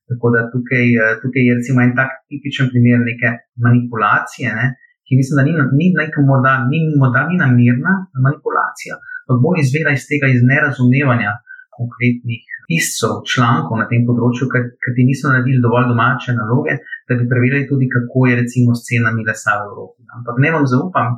Tako 0.09 0.27
da 0.35 0.41
tukaj, 0.53 0.87
eh, 1.05 1.15
tukaj 1.23 1.43
je 1.49 1.57
recimo 1.59 1.79
en 1.85 1.93
tak 2.01 2.11
tipičen 2.29 2.67
primer 2.73 2.99
neke 3.11 3.29
manipulacije, 3.65 4.49
ne, 4.59 4.67
ki 5.07 5.13
mislim, 5.21 5.35
da 5.39 5.43
ni, 5.49 5.53
ni 5.81 5.87
neka 6.03 6.21
morda, 6.31 6.53
ni, 6.71 6.79
morda 7.01 7.21
ni 7.29 7.37
namirna 7.45 7.93
manipulacija, 8.27 8.95
ampak 9.25 9.39
bolj 9.45 9.59
izvira 9.65 9.91
iz 9.97 10.05
tega 10.11 10.27
iz 10.33 10.41
nerazumevanja 10.51 11.33
konkretnih 11.79 12.43
piscev, 12.69 13.13
člankov 13.33 13.81
na 13.81 13.87
tem 13.91 14.03
področju, 14.09 14.49
ker 14.53 14.93
ti 14.97 15.07
niso 15.09 15.31
naredili 15.31 15.63
dovolj 15.65 15.89
domače 15.93 16.35
naloge, 16.37 16.75
da 17.09 17.17
bi 17.17 17.29
preverili 17.31 17.69
tudi, 17.71 17.89
kako 17.95 18.27
je 18.29 18.41
recimo 18.43 18.77
s 18.77 18.85
cenami 18.89 19.25
lesa 19.29 19.57
v 19.61 19.69
Evropi. 19.71 20.05
Ampak 20.19 20.41
ne 20.45 20.53
vam 20.57 20.67
zaupam, 20.73 21.17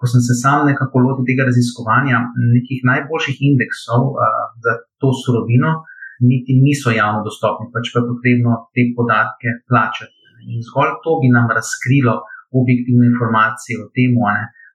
ko 0.00 0.08
sem 0.08 0.22
se 0.24 0.34
sam 0.42 0.64
nekako 0.70 1.04
lotil 1.04 1.24
tega 1.28 1.44
raziskovanja, 1.50 2.18
nekih 2.56 2.80
najboljših 2.90 3.36
indeksov 3.50 4.02
uh, 4.16 4.40
za 4.64 4.72
to 5.00 5.12
surovino, 5.22 5.84
niti 6.30 6.52
niso 6.66 6.88
javno 7.00 7.20
dostopni, 7.28 7.68
pač 7.74 7.92
pa 7.92 8.00
je 8.00 8.08
potrebno 8.12 8.52
te 8.74 8.82
podatke 8.96 9.48
plačati. 9.68 10.16
In 10.52 10.64
zgolj 10.64 10.92
to 11.04 11.12
bi 11.20 11.28
nam 11.36 11.46
razkrilo 11.58 12.14
objektivne 12.60 13.04
informacije 13.12 13.74
o 13.84 13.86
tem, 13.96 14.16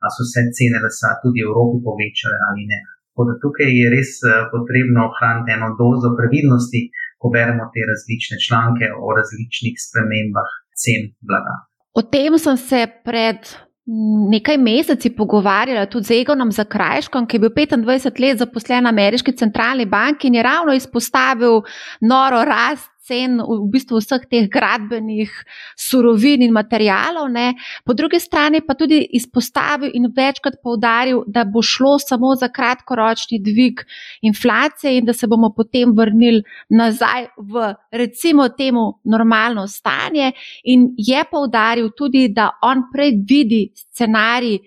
ali 0.04 0.14
so 0.16 0.24
se 0.32 0.42
cene 0.58 0.80
lesa 0.86 1.18
tudi 1.22 1.42
v 1.42 1.50
Evropi 1.50 1.78
povečale 1.88 2.38
ali 2.48 2.64
ne. 2.72 2.80
Tako 3.10 3.22
da 3.28 3.34
tukaj 3.44 3.70
je 3.80 3.88
res 3.96 4.12
potrebno 4.54 5.00
ohraniti 5.10 5.54
eno 5.58 5.70
dozo 5.82 6.10
previdnosti, 6.20 6.82
ko 7.20 7.32
beremo 7.36 7.64
te 7.74 7.82
različne 7.92 8.38
članke 8.46 8.86
o 9.06 9.08
različnih 9.18 9.76
spremembah 9.86 10.50
cen 10.82 11.02
blaga. 11.28 11.56
O 11.96 12.02
tem 12.14 12.36
sem 12.46 12.58
se 12.60 12.82
pred 13.08 13.40
nekaj 13.86 14.58
meseci 14.58 15.10
pogovarjala 15.16 15.86
tudi 15.86 16.06
z 16.06 16.22
Egonom 16.22 16.52
Zakrajškom, 16.52 17.28
ki 17.28 17.38
je 17.38 17.40
bil 17.40 17.50
25 17.54 18.22
let 18.22 18.38
zaposlen 18.42 18.84
na 18.84 18.90
ameriški 18.90 19.36
centralni 19.38 19.86
banki 19.86 20.28
in 20.28 20.36
je 20.36 20.44
ravno 20.44 20.74
izpostavil 20.74 21.62
noro 22.02 22.44
rast 22.46 22.95
cen 23.08 23.38
v 23.40 23.70
bistvu 23.72 24.00
vseh 24.02 24.26
teh 24.30 24.48
gradbenih 24.52 25.32
surovin 25.78 26.42
in 26.42 26.54
materijalov, 26.54 27.30
ne. 27.32 27.54
po 27.86 27.94
drugi 27.94 28.20
strani 28.20 28.62
pa 28.66 28.74
tudi 28.74 29.00
izpostavil 29.14 29.92
in 29.94 30.10
večkrat 30.16 30.60
povdaril, 30.64 31.24
da 31.28 31.46
bo 31.46 31.62
šlo 31.62 31.98
samo 32.00 32.36
za 32.36 32.50
kratkoročni 32.50 33.40
dvig 33.40 33.86
inflacije 34.22 34.98
in 34.98 35.06
da 35.06 35.14
se 35.14 35.28
bomo 35.28 35.54
potem 35.56 35.94
vrnili 35.96 36.44
nazaj 36.70 37.28
v 37.38 37.74
recimo 37.92 38.50
temu 38.50 39.00
normalno 39.04 39.68
stanje. 39.68 40.32
In 40.64 40.94
je 40.98 41.24
povdaril 41.32 41.92
tudi, 41.98 42.28
da 42.30 42.50
on 42.62 42.88
predvidi 42.94 43.70
scenarij, 43.76 44.60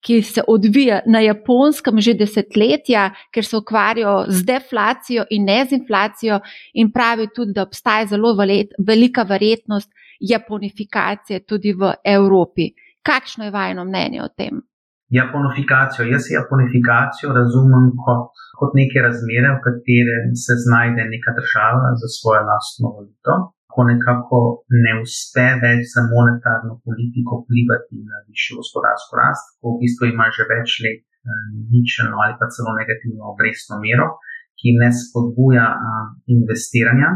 ki 0.00 0.22
se 0.22 0.42
odvija 0.48 1.00
na 1.06 1.20
japonskem 1.20 2.00
že 2.00 2.14
desetletja, 2.14 3.10
ker 3.34 3.44
se 3.44 3.56
ukvarjajo 3.56 4.24
z 4.28 4.44
deflacijo 4.48 5.24
in 5.30 5.44
ne 5.44 5.64
z 5.64 5.78
inflacijo, 5.80 6.40
in 6.74 6.92
pravi 6.92 7.28
tudi, 7.34 7.52
da 7.52 7.62
obstaja 7.62 8.06
zelo 8.06 8.34
velika 8.86 9.22
verjetnost 9.22 9.90
japonifikacije 10.20 11.44
tudi 11.46 11.72
v 11.72 11.94
Evropi. 12.04 12.72
Kakšno 13.02 13.44
je 13.44 13.50
vajno 13.50 13.84
mnenje 13.84 14.22
o 14.22 14.28
tem? 14.28 14.60
Japonifikacijo. 15.10 16.04
Jaz 16.06 16.28
japonifikacijo 16.30 17.32
razumem 17.32 17.90
kot, 18.04 18.28
kot 18.58 18.76
neke 18.80 19.00
razmere, 19.02 19.56
v 19.56 19.62
katerem 19.66 20.36
se 20.44 20.54
znajde 20.64 21.08
neka 21.14 21.30
država 21.38 21.96
za 22.00 22.08
svojo 22.16 22.42
lastno 22.50 22.92
valuto 22.96 23.59
ko 23.72 23.86
nekako 23.92 24.38
ne 24.84 24.92
uspe 25.04 25.46
več 25.64 25.92
za 25.94 26.02
monetarno 26.10 26.80
politiko 26.86 27.42
vplivati 27.42 28.02
na 28.10 28.22
višjo 28.28 28.58
gospodarsko 28.60 29.20
rast, 29.22 29.46
ko 29.60 29.74
v 29.74 29.80
bistvu 29.82 30.10
ima 30.10 30.26
že 30.36 30.48
več 30.52 30.78
let 30.84 31.00
eh, 31.02 31.46
ničelno 31.72 32.16
ali 32.24 32.34
pa 32.40 32.50
celo 32.54 32.74
negativno 32.80 33.32
obrestno 33.32 33.80
mero, 33.84 34.08
ki 34.58 34.76
ne 34.80 34.90
spodbuja 35.00 35.66
eh, 35.74 36.06
investiranja, 36.36 37.10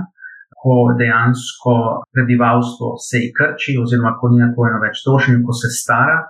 ko 0.64 0.74
dejansko 1.00 1.74
prebivalstvo 2.14 2.94
se 3.08 3.20
je 3.24 3.32
krči, 3.36 3.76
oziroma 3.82 4.14
ko 4.20 4.32
ni 4.32 4.40
na 4.40 4.48
kojeno 4.56 4.80
več 4.86 5.02
tožen, 5.04 5.42
ko 5.44 5.52
se 5.52 5.68
stara, 5.80 6.22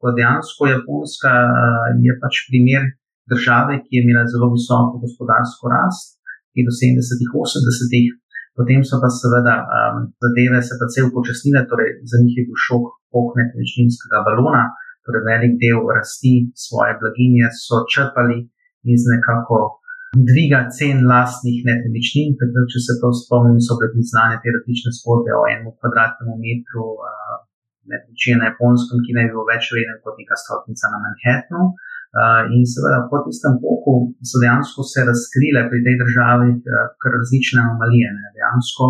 ko 0.00 0.14
dejansko 0.18 0.70
Japonska 0.74 1.32
eh, 1.34 2.00
je 2.06 2.14
pač 2.22 2.44
primer 2.48 2.90
države, 3.32 3.80
ki 3.84 3.92
je 3.96 4.02
imela 4.04 4.24
zelo 4.32 4.52
visoko 4.54 5.02
gospodarsko 5.04 5.72
rast, 5.74 6.18
ki 6.52 6.62
je 6.62 6.68
do 6.68 6.74
70-ih, 6.74 7.30
80-ih, 7.42 8.06
potem 8.60 8.84
so 8.84 9.00
pa 9.02 9.08
seveda 9.08 9.54
um, 9.64 9.96
zadeve 10.22 10.60
se 10.68 10.74
pa 10.80 10.86
cel 10.92 11.08
upočasnile, 11.08 11.64
torej 11.70 11.90
za 12.10 12.16
njih 12.22 12.34
je 12.36 12.46
bil 12.46 12.58
šok 12.66 12.84
pokne 13.14 13.42
nepremičninskega 13.42 14.18
balona, 14.26 14.64
torej 15.04 15.22
velik 15.30 15.54
del 15.62 15.80
rasti 15.96 16.34
svoje 16.64 16.92
blaginje 17.00 17.48
so 17.64 17.76
črpali 17.92 18.38
iz 18.92 19.02
nekako 19.14 19.58
dviga 20.30 20.60
cen 20.76 20.98
lastnih 21.12 21.58
nepremičnin. 21.68 22.36
Takrat, 22.40 22.66
če 22.72 22.80
se 22.86 22.94
to 23.00 23.08
spomnim, 23.22 23.58
so 23.64 23.78
bile 23.78 23.94
priznane 23.94 24.36
te 24.42 24.48
različne 24.56 24.90
zgodbe 24.98 25.32
o 25.40 25.46
enem 25.52 25.70
kvadratnem 25.80 26.36
metru. 26.46 26.86
Uh, 27.00 27.38
Nepremičnine 27.90 28.38
na 28.38 28.48
japonskem, 28.50 28.98
ki 29.02 29.14
naj 29.16 29.24
bi 29.26 29.34
bil 29.34 29.46
več 29.48 29.70
vreden 29.72 29.96
kot 30.04 30.18
neka 30.20 30.36
stopnica 30.38 30.90
na 30.92 30.98
Manhattnu. 31.04 31.62
Uh, 31.70 31.89
in 32.54 32.62
seveda, 32.66 33.06
po 33.10 33.22
tistem 33.26 33.54
poku 33.62 33.94
so 34.28 34.36
dejansko 34.42 34.80
se 34.92 35.06
razkrile 35.10 35.60
pri 35.70 35.78
tej 35.86 35.94
državi 36.02 36.48
kar 37.00 37.10
različne 37.20 37.58
anomalije. 37.62 38.08
Dejansko, 38.38 38.84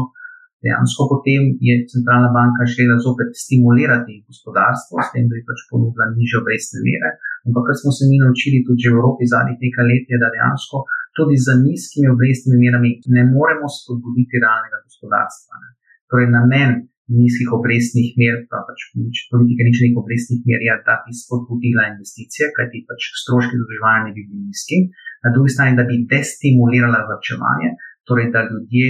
dejansko 0.65 1.03
potem 1.13 1.43
je 1.67 1.75
centralna 1.93 2.31
banka 2.39 2.63
želela 2.73 2.99
zopet 3.07 3.31
stimulirati 3.45 4.25
gospodarstvo, 4.29 4.95
s 5.05 5.09
tem, 5.13 5.25
da 5.29 5.37
bi 5.37 5.49
pač 5.51 5.61
ponudila 5.71 6.07
niže 6.17 6.41
obrestne 6.41 6.81
mere. 6.89 7.11
Ampak, 7.47 7.63
kar 7.69 7.77
smo 7.81 7.91
se 7.97 8.05
mi 8.11 8.17
naučili 8.25 8.65
tudi 8.67 8.89
v 8.89 8.97
Evropi 8.97 9.25
zadnjih 9.35 9.59
nekaj 9.65 9.85
let, 9.91 10.05
je, 10.13 10.17
da 10.23 10.35
dejansko 10.37 10.77
tudi 11.17 11.37
z 11.47 11.49
nizkimi 11.67 12.07
obrestnimi 12.15 12.57
merami 12.65 12.91
ne 13.17 13.23
moremo 13.35 13.67
spodbuditi 13.77 14.43
realnega 14.45 14.79
gospodarstva. 14.87 15.55
Ne. 15.63 15.69
Torej, 16.11 16.29
namen 16.39 16.71
nizkih 17.11 17.51
obrestnih 17.57 18.09
mer, 18.21 18.35
pa 18.51 18.63
pač 18.67 18.81
nič, 18.95 19.27
politika 19.33 19.67
nič 19.67 19.79
nekih 19.83 19.99
obrestnih 20.03 20.41
mer, 20.49 20.61
je, 20.69 20.75
da 20.87 20.95
bi 21.05 21.13
spodbudila 21.21 21.91
investicije, 21.93 22.51
kajti 22.57 22.85
pač 22.89 23.01
stroški 23.23 23.59
zadrževanja 23.61 24.03
ne 24.07 24.13
bi 24.17 24.23
bili 24.29 24.43
nizki, 24.51 24.79
na 25.25 25.33
drugi 25.35 25.51
strani, 25.55 25.79
da 25.81 25.85
bi 25.89 26.05
destimulirala 26.13 27.01
vrčevanje, 27.09 27.71
torej 28.09 28.29
da 28.35 28.47
ljudje, 28.51 28.87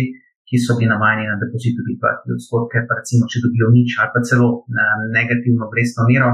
ki 0.51 0.59
so 0.59 0.75
bili 0.79 0.91
navajeni 0.91 1.31
na 1.31 1.37
depozit, 1.43 1.79
bi 1.87 1.95
pa 2.03 2.11
ti 2.21 2.35
odstotke, 2.37 2.83
pa 2.89 2.99
recimo, 2.99 3.29
če 3.31 3.45
dobijo 3.45 3.69
nič 3.77 3.91
ali 4.03 4.13
pa 4.15 4.21
celo 4.29 4.49
negativno 5.15 5.69
obrestno 5.69 6.09
mero, 6.11 6.31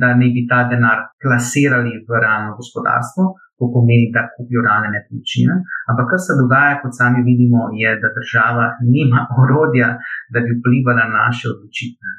da 0.00 0.14
ne 0.20 0.28
bi 0.34 0.46
ta 0.50 0.64
denar 0.70 0.98
plasirali 1.22 1.92
v 2.08 2.10
realno 2.24 2.56
gospodarstvo, 2.60 3.24
to 3.60 3.68
pomeni, 3.74 4.08
da 4.16 4.22
kupijo 4.34 4.64
realne 4.66 4.88
nepremičnine. 4.96 5.54
Ampak 5.90 6.06
kar 6.10 6.20
se 6.26 6.32
dogaja, 6.40 6.80
kot 6.82 6.92
sami 7.00 7.20
vidimo, 7.30 7.60
je, 7.82 7.90
da 8.02 8.08
država 8.18 8.66
nima 8.94 9.20
orodja, 9.42 9.88
da 10.32 10.38
bi 10.44 10.56
vplivala 10.56 10.96
na 11.00 11.08
naše 11.20 11.44
odločitve. 11.52 12.10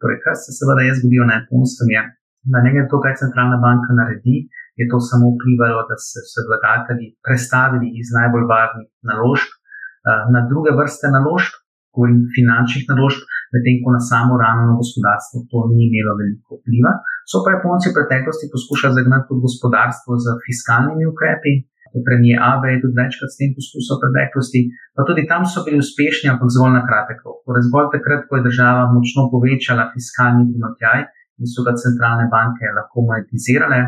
Torej, 0.00 0.18
kar 0.24 0.34
se 0.42 0.50
seveda 0.58 0.82
je 0.84 0.98
zgodilo 0.98 1.24
na 1.30 1.38
japonskem, 1.38 1.88
je, 1.94 2.02
da 2.52 2.58
ne 2.64 2.70
glede 2.72 2.90
to, 2.90 2.98
kaj 3.04 3.20
centralna 3.22 3.58
banka 3.66 3.90
naredi, 4.00 4.36
je 4.80 4.84
to 4.90 4.98
samo 5.10 5.26
vplivalo, 5.34 5.80
da 5.90 5.94
so 5.98 6.20
se 6.32 6.40
vlagatelji 6.48 7.06
prestavili 7.26 7.88
iz 8.00 8.08
najbolj 8.18 8.44
varnih 8.54 8.88
naložb 9.10 9.48
eh, 9.50 10.22
na 10.34 10.40
druge 10.50 10.70
vrste 10.80 11.06
naložb, 11.16 11.50
govorim 11.94 12.20
finančnih 12.36 12.84
naložb, 12.92 13.20
medtem 13.52 13.76
ko 13.82 13.88
na 13.96 14.02
samo 14.10 14.32
realno 14.42 14.72
gospodarstvo 14.80 15.36
to 15.50 15.58
ni 15.72 15.88
imelo 15.88 16.12
veliko 16.20 16.60
vpliva. 16.60 16.92
So 17.30 17.42
pa 17.44 17.54
Japonci 17.54 17.86
v 17.90 17.96
preteklosti 17.98 18.52
poskušali 18.54 18.96
zagnati 18.98 19.28
tudi 19.28 19.44
gospodarstvo 19.46 20.10
z 20.24 20.26
fiskalnimi 20.44 21.04
ukrepi. 21.12 21.54
Premijer 22.08 22.38
Abe 22.52 22.68
je 22.70 22.82
tudi 22.82 22.98
večkrat 23.00 23.30
s 23.32 23.38
tem 23.40 23.50
poskusil 23.56 23.96
v 23.96 24.02
preteklosti, 24.04 24.60
pa 24.96 25.02
tudi 25.08 25.22
tam 25.30 25.42
so 25.48 25.64
bili 25.66 25.80
uspešni, 25.84 26.26
ampak 26.28 26.48
zgolj 26.54 26.74
na 26.76 26.82
kratek 26.88 27.18
rok. 27.24 27.38
Torej, 27.48 27.64
zgolj 27.68 27.88
takrat, 27.96 28.22
ko 28.28 28.32
je 28.36 28.46
država 28.48 28.82
močno 28.92 29.22
povečala 29.32 29.88
fiskalni 29.94 30.44
primatjaj 30.50 31.00
in 31.40 31.46
so 31.48 31.64
ga 31.66 31.72
centralne 31.84 32.26
banke 32.34 32.68
lahko 32.76 32.98
monetizirale, 33.08 33.78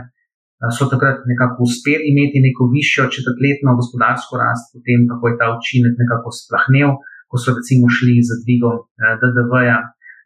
so 0.76 0.88
takrat 0.92 1.24
nekako 1.30 1.64
uspeli 1.68 2.04
imeti 2.12 2.38
neko 2.46 2.68
višjo 2.76 3.08
četrtletno 3.14 3.76
gospodarsko 3.80 4.34
rast, 4.42 4.72
potem 4.74 5.08
pa 5.08 5.26
je 5.28 5.38
ta 5.40 5.46
učinek 5.56 5.94
nekako 6.02 6.28
splahnil, 6.40 6.90
ko 7.30 7.38
so 7.42 7.54
recimo 7.58 7.86
šli 7.96 8.14
z 8.28 8.42
dvigom 8.42 8.76
eh, 8.82 9.14
DDV-ja 9.20 9.78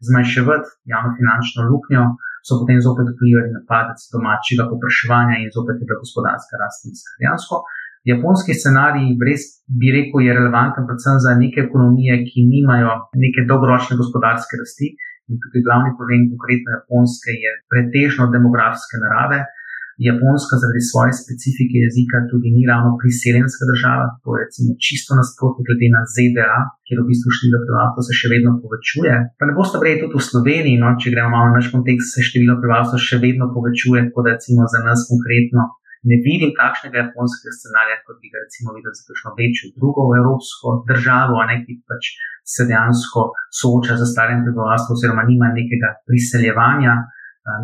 zmanjševati 0.09 0.69
javno 0.93 1.11
finančno 1.19 1.61
luknjo, 1.71 2.05
so 2.47 2.61
potem 2.61 2.79
zopet 2.87 3.07
vplivali 3.12 3.49
na 3.57 3.61
padec 3.71 4.01
domačega 4.14 4.64
popraševanja 4.73 5.37
in 5.40 5.49
zopet 5.57 5.77
je 5.81 5.87
bila 5.88 6.03
gospodarska 6.05 6.55
rast 6.62 6.81
nizka. 6.87 7.11
Dejansko 7.21 7.55
japonski 8.11 8.53
scenarij, 8.61 9.17
res 9.29 9.43
bi 9.81 9.88
rekel, 9.97 10.21
je 10.27 10.37
relevanten 10.38 10.85
predvsem 10.88 11.17
za 11.25 11.33
neke 11.40 11.64
ekonomije, 11.67 12.21
ki 12.29 12.49
nimajo 12.55 12.93
neke 13.25 13.47
dolgoročne 13.49 13.97
gospodarske 14.01 14.61
rasti. 14.61 14.93
In 15.33 15.40
tukaj 15.40 15.64
glavni 15.67 15.90
problem 15.99 16.29
konkretno 16.33 16.69
japonske 16.77 17.33
je 17.45 17.53
pretežno 17.73 18.29
demografske 18.35 19.01
narave. 19.05 19.38
Japonska 20.09 20.54
zaradi 20.62 20.83
svoje 20.90 21.12
specifike 21.22 21.76
jezika 21.87 22.16
tudi 22.30 22.48
ni 22.57 22.62
ravno 22.70 22.90
priseljenska 23.00 23.62
država, 23.70 24.07
to 24.22 24.28
je 24.35 24.42
recimo 24.44 24.70
čisto 24.87 25.11
nasprotno 25.20 25.61
glede 25.66 25.88
na 25.96 26.02
ZDA, 26.14 26.59
kjer 26.87 26.98
v 27.00 27.09
bistvu 27.11 27.28
število 27.37 27.61
prebivalstva 27.62 28.02
se 28.09 28.14
še 28.20 28.26
vedno 28.35 28.50
povečuje. 28.62 29.14
Pa 29.38 29.44
ne 29.48 29.54
boste 29.59 29.76
verjeli 29.80 30.02
tudi 30.02 30.18
v 30.18 30.28
Sloveniji, 30.30 30.83
no, 30.83 30.88
če 31.00 31.14
gremo 31.14 31.30
malo 31.35 31.46
na 31.50 31.57
naš 31.59 31.70
kontekst, 31.74 32.11
se 32.14 32.26
število 32.28 32.59
prebivalstva 32.59 32.98
še 33.09 33.16
vedno 33.26 33.46
povečuje, 33.57 34.09
tako 34.11 34.20
da 34.26 34.35
recimo 34.37 34.66
za 34.74 34.80
nas 34.88 35.07
konkretno 35.11 35.62
ne 36.11 36.16
vidim 36.26 36.52
takšnega 36.61 36.96
japonskega 37.00 37.52
scenarija, 37.59 37.96
kot 38.07 38.16
bi 38.20 38.28
ga 38.33 38.42
recimo 38.44 38.76
videl 38.76 38.92
za 38.96 39.02
kakšno 39.09 39.30
večjo 39.40 39.72
drugo 39.78 40.02
evropsko 40.20 40.68
državo, 40.90 41.40
ne 41.50 41.57
ki 41.64 41.80
pač 41.88 42.12
se 42.52 42.66
dejansko 42.68 43.20
sooča 43.61 43.96
z 44.00 44.09
starim 44.12 44.44
prebivalstvom 44.44 44.96
oziroma 44.98 45.24
nima 45.30 45.48
nekega 45.59 45.88
priseljevanja 46.09 46.94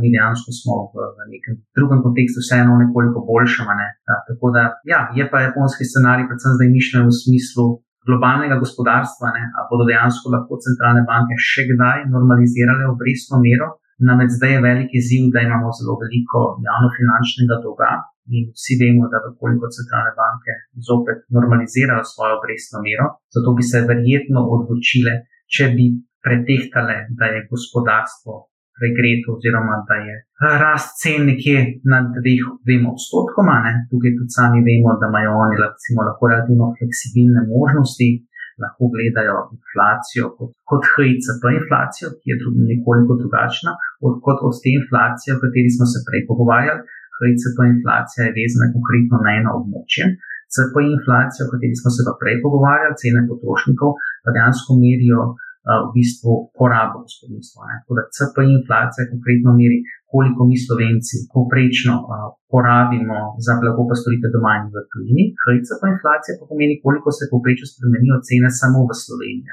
mi 0.01 0.09
dejansko 0.15 0.51
smo 0.59 0.75
v, 0.93 1.05
v 1.17 1.29
nekem 1.33 1.55
drugem 1.77 2.01
kontekstu, 2.07 2.43
vseeno 2.45 2.77
nekoliko 2.85 3.25
boljšem. 3.29 3.69
Ne? 3.81 3.89
Tako 4.29 4.53
da, 4.57 4.63
ja, 4.93 5.01
je 5.19 5.25
pa 5.33 5.47
japonski 5.47 5.89
scenarij, 5.89 6.29
predvsem 6.29 6.57
zdaj 6.57 6.69
mišljen 6.79 7.09
v 7.09 7.15
smislu 7.23 7.67
globalnega 8.09 8.57
gospodarstva, 8.65 9.33
ali 9.59 9.69
bodo 9.71 9.85
dejansko 9.91 10.33
lahko 10.35 10.61
centralne 10.67 11.03
banke 11.13 11.37
še 11.51 11.69
kdaj 11.73 12.09
normalizirale 12.15 12.89
obrestno 12.93 13.41
mero. 13.45 13.77
Namreč 14.09 14.33
zdaj 14.39 14.55
je 14.57 14.65
veliki 14.65 14.97
izziv, 15.01 15.29
da 15.35 15.45
imamo 15.45 15.73
zelo 15.77 15.99
veliko 16.01 16.39
javno-finančnega 16.65 17.61
dolga 17.65 17.91
in 18.33 18.49
vsi 18.57 18.79
vemo, 18.81 19.09
da 19.13 19.21
koliko 19.41 19.69
centralne 19.77 20.13
banke 20.17 20.53
zopet 20.89 21.27
normalizirajo 21.37 22.05
svojo 22.13 22.39
obrestno 22.39 22.81
mero, 22.87 23.07
zato 23.35 23.53
bi 23.57 23.67
se 23.71 23.85
verjetno 23.91 24.41
odločile, 24.57 25.15
če 25.53 25.69
bi 25.77 25.91
pretehtale, 26.25 26.97
da 27.19 27.29
je 27.33 27.45
gospodarstvo 27.53 28.50
regretu, 28.85 29.27
oziroma 29.37 29.77
da 29.89 29.97
je 30.07 30.15
rast 30.63 30.91
cen 31.03 31.21
nekje 31.31 31.59
nad 31.93 32.07
dveh, 32.17 32.43
dvema 32.65 32.89
odstotkoma. 32.97 33.57
Ne. 33.67 33.73
Tukaj 33.91 34.13
tudi 34.19 34.33
sami 34.39 34.59
vemo, 34.69 34.91
da 35.01 35.07
imajo 35.11 35.31
oni 35.45 35.57
recimo, 35.65 35.99
lahko 36.09 36.23
relativno 36.33 36.65
fleksibilne 36.79 37.43
možnosti, 37.55 38.09
lahko 38.63 38.83
gledajo 38.95 39.37
inflacijo 39.57 40.25
kot, 40.37 40.51
kot 40.71 40.83
HICP 40.95 41.43
inflacijo, 41.61 42.09
ki 42.21 42.27
je 42.31 42.37
drug, 42.41 42.55
nekoliko 42.73 43.13
drugačna 43.23 43.73
od, 44.07 44.15
kot 44.25 44.39
od 44.49 44.55
te 44.63 44.71
inflacije, 44.81 45.31
o 45.37 45.41
kateri 45.43 45.71
smo 45.77 45.85
se 45.93 45.99
prej 46.07 46.23
pogovarjali. 46.31 46.83
HICP 47.19 47.59
inflacija 47.75 48.21
je 48.25 48.37
vezana 48.41 48.67
konkretno 48.77 49.17
na 49.25 49.31
eno 49.41 49.51
območje. 49.61 50.05
CP 50.55 50.75
inflacija, 50.97 51.43
o 51.47 51.53
kateri 51.53 51.77
smo 51.81 51.91
se 51.95 52.03
pa 52.07 52.13
prej 52.21 52.37
pogovarjali, 52.45 52.99
cene 53.03 53.21
potrošnikov, 53.31 53.91
pa 54.25 54.29
dejansko 54.37 54.71
merijo 54.85 55.21
v 55.65 55.89
bistvu 55.97 56.33
porabo 56.59 57.05
gospodinstva. 57.05 57.61
Tako 57.85 57.93
da 57.99 58.03
CP 58.17 58.37
inflacija 58.59 59.11
konkretno 59.13 59.51
meri, 59.61 59.79
koliko 60.13 60.41
mi 60.49 60.57
slovenci 60.67 61.15
poprečno 61.35 61.95
porabimo 62.53 63.19
za 63.45 63.53
blago 63.61 63.83
pa 63.89 63.95
storite 64.01 64.29
doma 64.35 64.53
in 64.61 64.67
v 64.75 64.77
tujini. 64.91 65.25
HCP 65.43 65.83
inflacija 65.95 66.33
pa 66.39 66.45
pomeni, 66.51 66.83
koliko 66.85 67.09
se 67.17 67.31
poprečno 67.33 67.67
spremenijo 67.73 68.17
cene 68.27 68.49
samo 68.61 68.79
v 68.89 68.93
Sloveniji. 69.05 69.47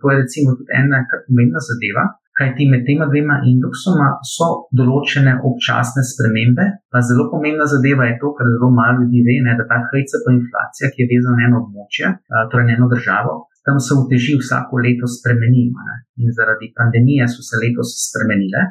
To 0.00 0.06
je 0.10 0.16
recimo 0.22 0.48
tudi 0.58 0.72
ena 0.82 0.98
kar 1.08 1.18
pomembna 1.26 1.60
zadeva. 1.70 2.04
Kaj 2.38 2.50
ti 2.56 2.64
med 2.72 2.82
tema 2.88 3.04
dvema 3.12 3.36
indeksoma 3.50 4.08
so 4.24 4.48
določene 4.78 5.34
občasne 5.48 6.02
spremembe, 6.10 6.64
pa 6.92 7.04
zelo 7.04 7.28
pomembna 7.32 7.66
zadeva 7.68 8.08
je 8.08 8.16
to, 8.22 8.32
kar 8.38 8.48
zelo 8.54 8.70
malo 8.72 9.04
ljudi 9.04 9.20
ve, 9.26 9.36
ne, 9.46 9.52
da 9.58 9.68
ta 9.68 9.78
HCP 9.84 10.32
inflacija, 10.40 10.88
ki 10.92 11.04
je 11.04 11.10
vezana 11.12 11.36
na 11.36 11.44
eno 11.48 11.60
območje, 11.60 12.08
torej 12.48 12.66
na 12.70 12.78
eno 12.78 12.88
državo, 12.94 13.34
tam 13.66 13.76
se 13.84 13.92
uteži 14.02 14.32
vsako 14.42 14.74
leto 14.84 15.06
spremenimo. 15.16 15.78
Ne? 15.88 15.96
In 16.20 16.28
zaradi 16.38 16.74
pandemije 16.78 17.24
so 17.34 17.40
se 17.48 17.54
letos 17.62 17.90
spremenile, 18.06 18.62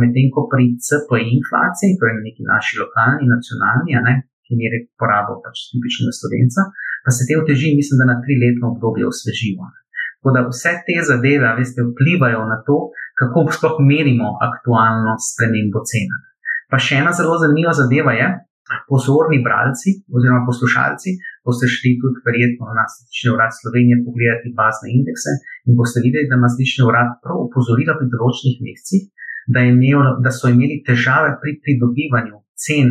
medtem 0.00 0.26
ko 0.34 0.46
pri 0.52 0.64
CPI 0.86 1.24
inflaciji, 1.38 1.98
torej 1.98 2.16
neki 2.26 2.42
naši 2.52 2.74
lokalni, 2.82 3.24
nacionalni, 3.34 3.92
ne, 4.06 4.14
ki 4.46 4.58
meri 4.60 4.78
porabo 5.00 5.40
pač 5.44 5.56
tipičnega 5.70 6.12
slovenca, 6.18 6.60
pa 7.04 7.10
se 7.10 7.26
te 7.26 7.34
uteži, 7.42 7.74
mislim, 7.78 7.96
da 8.00 8.04
na 8.12 8.16
tri 8.22 8.34
letno 8.42 8.70
obdobje 8.72 9.04
osvežimo. 9.12 9.64
Tako 10.22 10.30
da 10.36 10.40
vse 10.46 10.72
te 10.86 10.96
zadeve, 11.10 11.48
veste, 11.58 11.82
vplivajo 11.82 12.42
na 12.52 12.58
to, 12.66 12.76
kako 13.18 13.50
sploh 13.56 13.76
merimo 13.92 14.28
aktualno 14.48 15.12
spremembo 15.28 15.82
cena. 15.90 16.16
Pa 16.70 16.78
še 16.78 17.02
ena 17.02 17.10
zelo 17.18 17.34
zanimiva 17.42 17.74
zadeva 17.74 18.14
je, 18.20 18.28
pozorni 18.90 19.38
bralci 19.46 19.90
oziroma 20.16 20.42
poslušalci 20.50 21.10
boste 21.46 21.66
šli 21.74 21.90
tudi 22.02 22.18
verjetno 22.26 22.64
na 22.78 22.84
statični 22.92 23.28
urad 23.34 23.52
Slovenije 23.60 23.96
pogledati 24.06 24.54
bazne 24.60 24.88
indekse 24.96 25.30
in 25.66 25.72
boste 25.80 25.98
videli, 26.06 26.28
da 26.30 26.36
ima 26.38 26.48
statični 26.52 26.82
urad 26.90 27.08
prav 27.22 27.36
upozorila 27.48 27.94
pri 27.98 28.06
določenih 28.14 28.56
mesecih, 28.66 29.02
da, 29.54 29.60
da 30.24 30.30
so 30.38 30.46
imeli 30.54 30.82
težave 30.88 31.30
pri 31.42 31.58
pridobivanju 31.64 32.36
cen 32.64 32.88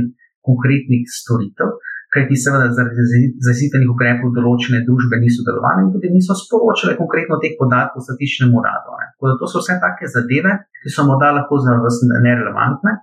konkretnih 0.48 1.04
storitev, 1.20 1.70
kajti 2.12 2.36
seveda 2.44 2.68
zaradi 2.76 3.30
zazitenih 3.48 3.92
ukrepov 3.94 4.34
določene 4.36 4.82
družbe 4.88 5.20
niso 5.22 5.46
delovale 5.48 5.86
in 5.86 5.94
tudi 5.94 6.12
niso 6.12 6.36
sporočile 6.36 6.98
konkretno 7.00 7.40
teh 7.44 7.56
podatkov 7.60 8.04
statičnemu 8.08 8.58
uradu. 8.60 8.98
To 9.40 9.48
so 9.48 9.62
vse 9.62 9.78
take 9.80 10.10
zadeve, 10.12 10.58
ki 10.84 10.92
so 10.92 11.06
morda 11.08 11.32
lahko 11.38 11.62
za 11.64 11.78
vas 11.80 12.02
nerelevantne, 12.10 12.98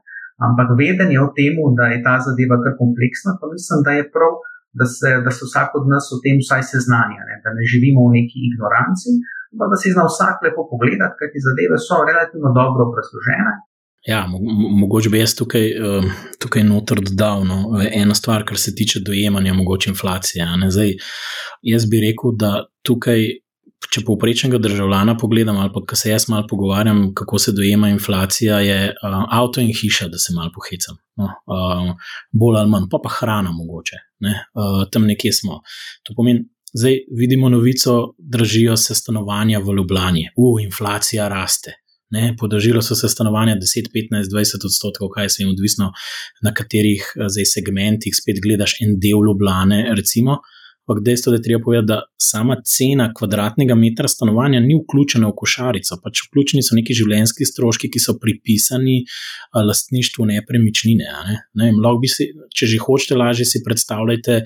ampak 0.47 0.69
vedenje 0.81 1.19
o 1.21 1.29
tem, 1.37 1.55
da 1.79 1.85
je 1.93 1.99
ta 2.07 2.15
zadeva 2.27 2.57
kar 2.63 2.75
kompleksna, 2.83 3.37
pa 3.41 3.51
mislim, 3.55 3.79
da 3.87 3.93
je 3.99 4.05
prav, 4.15 4.33
da 4.79 4.87
se, 4.87 5.11
da 5.25 5.31
se 5.37 5.43
vsak 5.49 5.71
od 5.79 5.85
nas 5.93 6.07
o 6.15 6.21
tem 6.25 6.37
vsaj 6.45 6.63
seznanja, 6.73 7.23
ne? 7.29 7.37
da 7.45 7.51
ne 7.57 7.65
živimo 7.73 8.07
v 8.07 8.15
neki 8.19 8.39
ignoranci, 8.49 9.11
ampak 9.53 9.69
da 9.73 9.77
si 9.83 9.95
zna 9.95 10.05
vsak 10.11 10.45
lepo 10.47 10.69
pogledati, 10.73 11.19
ker 11.19 11.29
ti 11.33 11.47
zadeve 11.49 11.77
so 11.87 12.05
relativno 12.11 12.51
dobro 12.61 12.81
obrazložene 12.89 13.55
Ja, 14.07 14.27
mo 14.27 14.39
mogoče 14.81 15.11
bi 15.11 15.19
jaz 15.19 15.35
tukaj, 15.35 15.67
uh, 15.75 16.05
tukaj 16.39 16.63
noter 16.65 17.01
dodal 17.01 17.45
no, 17.45 17.81
eno 17.93 18.15
stvar, 18.15 18.45
kar 18.45 18.57
se 18.59 18.75
tiče 18.75 19.01
dojemanja 19.01 19.55
mogoče 19.55 19.91
inflacije. 19.91 20.47
Zdaj, 20.71 20.93
jaz 21.63 21.87
bi 21.91 22.01
rekel, 22.01 22.33
da 22.37 22.53
tukaj, 22.83 23.27
če 23.99 24.07
povprečnega 24.07 24.59
državljana 24.63 25.17
pogledam, 25.19 25.59
ali 25.61 25.73
pa 25.75 25.97
se 25.97 26.11
jaz 26.11 26.29
malo 26.31 26.47
pogovarjam, 26.51 27.09
kako 27.15 27.39
se 27.39 27.53
dojema 27.53 27.91
inflacija, 27.93 28.61
je 28.65 28.79
uh, 28.91 29.17
avto 29.31 29.61
in 29.61 29.73
hiša, 29.75 30.09
da 30.13 30.19
se 30.19 30.35
malo 30.37 30.53
pohecam. 30.55 31.01
No, 31.19 31.33
uh, 31.51 32.15
bolj 32.33 32.61
ali 32.61 32.71
manj, 32.71 32.87
pa 32.91 33.01
pa 33.03 33.13
hrana 33.19 33.53
mogoče. 33.53 33.99
Ne, 34.27 34.37
uh, 34.55 34.85
tam 34.93 35.07
nekje 35.11 35.33
smo. 35.41 35.61
To 36.07 36.17
pomeni. 36.17 36.47
Zdaj 36.77 36.99
vidimo 37.17 37.49
novico, 37.49 38.15
dražijo 38.19 38.75
se 38.77 38.95
stanovanja 38.95 39.59
v 39.65 39.73
Ljubljani, 39.79 40.27
uf, 40.37 40.59
inflacija 40.61 41.29
raste. 41.33 41.79
Ne, 42.13 42.35
podražilo 42.41 42.83
so 42.85 42.97
se 42.97 43.09
stanovanja 43.09 43.57
10, 43.57 43.89
15, 43.95 44.29
20 44.33 44.67
odstotkov, 44.69 45.09
kaj 45.17 45.29
se 45.33 45.43
jim 45.43 45.51
odvisno, 45.53 45.91
na 46.45 46.53
katerih 46.55 47.09
zdaj, 47.17 47.49
segmentih 47.55 48.17
spet 48.17 48.41
gledaš 48.45 48.79
en 48.85 48.95
del 49.01 49.25
Ljubljane. 49.29 49.81
Recimo. 49.97 50.39
Ampak 50.89 51.05
dejstvo 51.05 51.33
je, 51.33 51.37
da 51.37 51.39
je 51.41 51.45
treba 51.45 51.65
povedati, 51.65 51.87
da 51.87 52.03
sama 52.17 52.57
cena 52.65 53.11
kvadratnega 53.15 53.75
metra 53.75 54.09
stanovanja 54.09 54.61
ni 54.61 54.79
vključena 54.79 55.29
v 55.29 55.35
košarico, 55.37 55.99
pač 56.05 56.23
vključeni 56.25 56.63
so 56.65 56.77
neki 56.79 56.97
življenjski 56.97 57.45
stroški, 57.45 57.91
ki 57.93 58.01
so 58.01 58.15
pripisani 58.23 59.03
uh, 59.05 59.61
lastništvu 59.69 60.25
nepremičnine. 60.31 61.11
Ne? 61.29 61.37
Ne 61.61 61.69
vem, 61.69 61.83
si, 62.09 62.31
če 62.57 62.71
že 62.73 62.81
hočete, 62.81 63.19
lažje 63.21 63.45
si 63.51 63.61
predstavljate, 63.67 64.39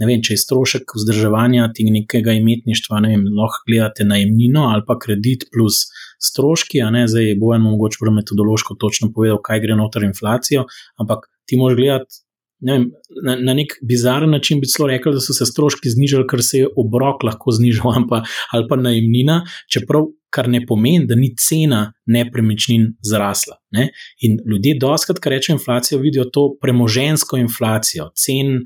vem, 0.00 0.24
če 0.24 0.38
je 0.38 0.44
strošek 0.44 0.96
vzdrževanja 0.96 1.68
tega 1.76 1.92
nekega 1.98 2.38
imetništva, 2.40 3.02
ne 3.04 3.12
vem, 3.12 3.28
lahko 3.36 3.68
gledate 3.68 4.08
najemnino 4.08 4.70
ali 4.72 4.86
pa 4.88 4.96
kredit 4.96 5.50
plus 5.52 5.84
stroški, 6.20 6.80
a 6.80 6.88
ne 6.96 7.04
zdaj 7.12 7.36
bojo 7.40 7.60
mogoče 7.60 8.08
metodološko 8.16 8.80
točno 8.80 9.12
povedal, 9.12 9.40
kaj 9.44 9.60
gre 9.60 9.76
noter 9.76 10.08
inflacijo, 10.08 10.64
ampak 10.96 11.28
ti 11.44 11.60
moraš 11.60 11.76
gledati 11.76 12.24
ne 12.60 12.76
vem, 12.76 12.86
na, 13.24 13.36
na 13.36 13.54
nek 13.56 13.74
bizaren 13.88 14.30
način 14.30 14.60
bi 14.60 14.68
celo 14.68 14.88
rekel, 14.90 15.14
da 15.16 15.22
so 15.24 15.36
se 15.36 15.46
stroški 15.48 15.92
znižali, 15.94 16.26
ker 16.30 16.42
se 16.44 16.64
je 16.64 16.70
obrok 16.76 17.24
lahko 17.26 17.54
znižal, 17.56 18.02
pa, 18.10 18.22
ali 18.52 18.68
pa 18.68 18.80
najemnina, 18.80 19.42
čeprav 19.72 20.10
kar 20.30 20.48
ne 20.48 20.60
pomeni, 20.66 21.08
da 21.10 21.16
ni 21.18 21.32
cena 21.34 21.80
nepremičnin 22.06 22.86
zrasla. 23.06 23.56
Ne? 23.74 23.88
In 24.26 24.38
ljudje, 24.46 24.76
doskrat, 24.78 25.18
kar 25.18 25.34
rečejo 25.34 25.56
inflacijo, 25.58 25.98
vidijo 26.02 26.28
to 26.30 26.44
premožensko 26.62 27.38
inflacijo, 27.40 28.10
cen 28.14 28.60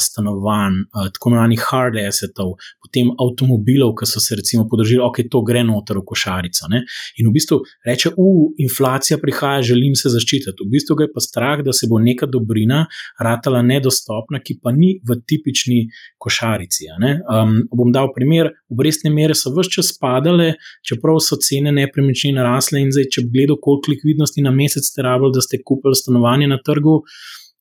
stanovanj, 0.00 0.84
tako 1.14 1.30
imenovanih 1.30 1.64
hard 1.70 1.98
assetov, 2.00 2.54
potem 2.82 3.10
avtomobilov, 3.20 3.94
ki 3.98 4.08
so 4.08 4.22
se 4.22 4.36
recimo 4.38 4.66
podražili, 4.70 5.02
ok, 5.04 5.22
to 5.30 5.42
gre 5.46 5.64
noter 5.66 5.98
v 6.00 6.04
košarico. 6.08 6.68
Ne? 6.72 6.84
In 7.20 7.28
v 7.28 7.34
bistvu 7.34 7.60
reče, 7.86 8.14
uf, 8.16 8.54
inflacija 8.60 9.18
prihaja, 9.22 9.62
želim 9.70 9.96
se 9.98 10.12
zaščititi. 10.12 10.64
V 10.64 10.70
bistvu 10.72 10.98
ga 10.98 11.08
je 11.08 11.12
pa 11.14 11.24
strah, 11.24 11.64
da 11.64 11.72
se 11.76 11.88
bo 11.90 12.00
neka 12.02 12.28
dobrina 12.30 12.84
ratala 13.20 13.62
nedostopna, 13.62 14.40
ki 14.44 14.58
pa 14.62 14.72
ni 14.74 14.94
v 15.04 15.18
tipični 15.26 15.80
košarici. 16.20 16.90
Um, 16.94 17.60
bom 17.72 17.92
dal 17.94 18.10
primer, 18.16 18.52
obrestne 18.72 19.12
mere 19.14 19.36
so 19.38 19.52
vse 19.54 19.76
čas 19.78 19.92
padale, 20.00 20.54
čeprav 20.86 21.20
so 21.24 21.38
cene 21.40 21.72
nepremičnin 21.74 22.40
rasle 22.44 22.82
in 22.84 22.92
zdaj, 22.94 23.10
če 23.12 23.26
bi 23.26 23.40
gledal, 23.40 23.60
koliko 23.62 23.92
likvidnosti 23.92 24.44
na 24.44 24.52
mesec 24.54 24.86
ste 24.86 25.04
rabili, 25.04 25.34
da 25.34 25.44
ste 25.44 25.62
kupili 25.64 25.96
stanovanje 25.98 26.50
na 26.50 26.60
trgu 26.64 27.02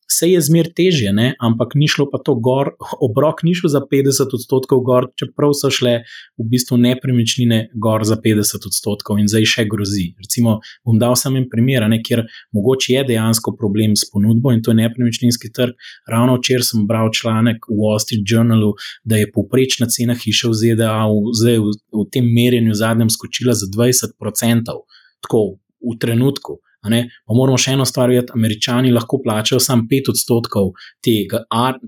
vse 0.10 0.30
je 0.30 0.42
zmer 0.42 0.70
težje, 0.76 1.14
ne? 1.14 1.34
ampak 1.42 1.76
ni 1.76 1.88
šlo 1.88 2.06
pa 2.12 2.20
to 2.24 2.36
gor, 2.36 2.74
obrok 3.02 3.44
ni 3.44 3.54
šel 3.58 3.72
za 3.74 3.82
50 3.92 4.36
odstotkov 4.38 4.84
gor, 4.86 5.10
čeprav 5.20 5.54
so 5.58 5.72
šle 5.74 5.94
v 6.40 6.48
bistvu 6.52 6.78
nepremičnine 6.82 7.60
gor 7.74 8.06
za 8.08 8.18
50 8.22 8.68
odstotkov 8.70 9.22
in 9.22 9.30
zdaj 9.32 9.48
še 9.50 9.66
grozi. 9.70 10.12
Recimo, 10.22 10.60
bom 10.86 11.00
dal 11.02 11.16
samo 11.20 11.42
en 11.42 11.48
primer, 11.52 11.88
ne? 11.90 12.02
kjer 12.04 12.26
mogoče 12.56 12.98
je 12.98 13.06
dejansko 13.14 13.56
problem 13.60 13.96
s 14.00 14.10
ponudbo 14.12 14.54
in 14.54 14.62
to 14.64 14.74
je 14.74 14.82
nepremičninski 14.82 15.52
trg. 15.54 15.78
Ravno 16.10 16.38
včeraj 16.40 16.70
sem 16.70 16.88
bral 16.90 17.12
članek 17.14 17.70
v 17.70 17.80
Wall 17.80 18.02
Street 18.04 18.28
Journalu, 18.28 18.74
da 19.04 19.22
je 19.22 19.32
povprečna 19.32 19.90
cena 19.92 20.18
hiše 20.18 20.52
v 20.52 20.60
ZDA 20.60 21.00
v, 21.10 21.34
zdaj, 21.40 21.60
v, 21.64 21.76
v 22.04 22.08
tem 22.14 22.28
merjenju 22.28 22.76
zadnjem 22.78 23.12
skočila 23.14 23.56
za 23.58 23.70
20 23.72 24.18
odstotkov. 24.20 24.86
Tako 25.24 25.44
v 25.84 25.98
trenutku. 26.00 26.60
Pa 26.84 27.36
moramo 27.38 27.58
še 27.60 27.78
eno 27.78 27.86
stvar 27.88 28.12
vedeti, 28.12 28.36
američani 28.36 28.92
lahko 28.92 29.22
plačajo 29.24 29.60
samo 29.64 29.88
5 29.92 30.12
odstotkov 30.14 30.74
tega, 31.06 31.44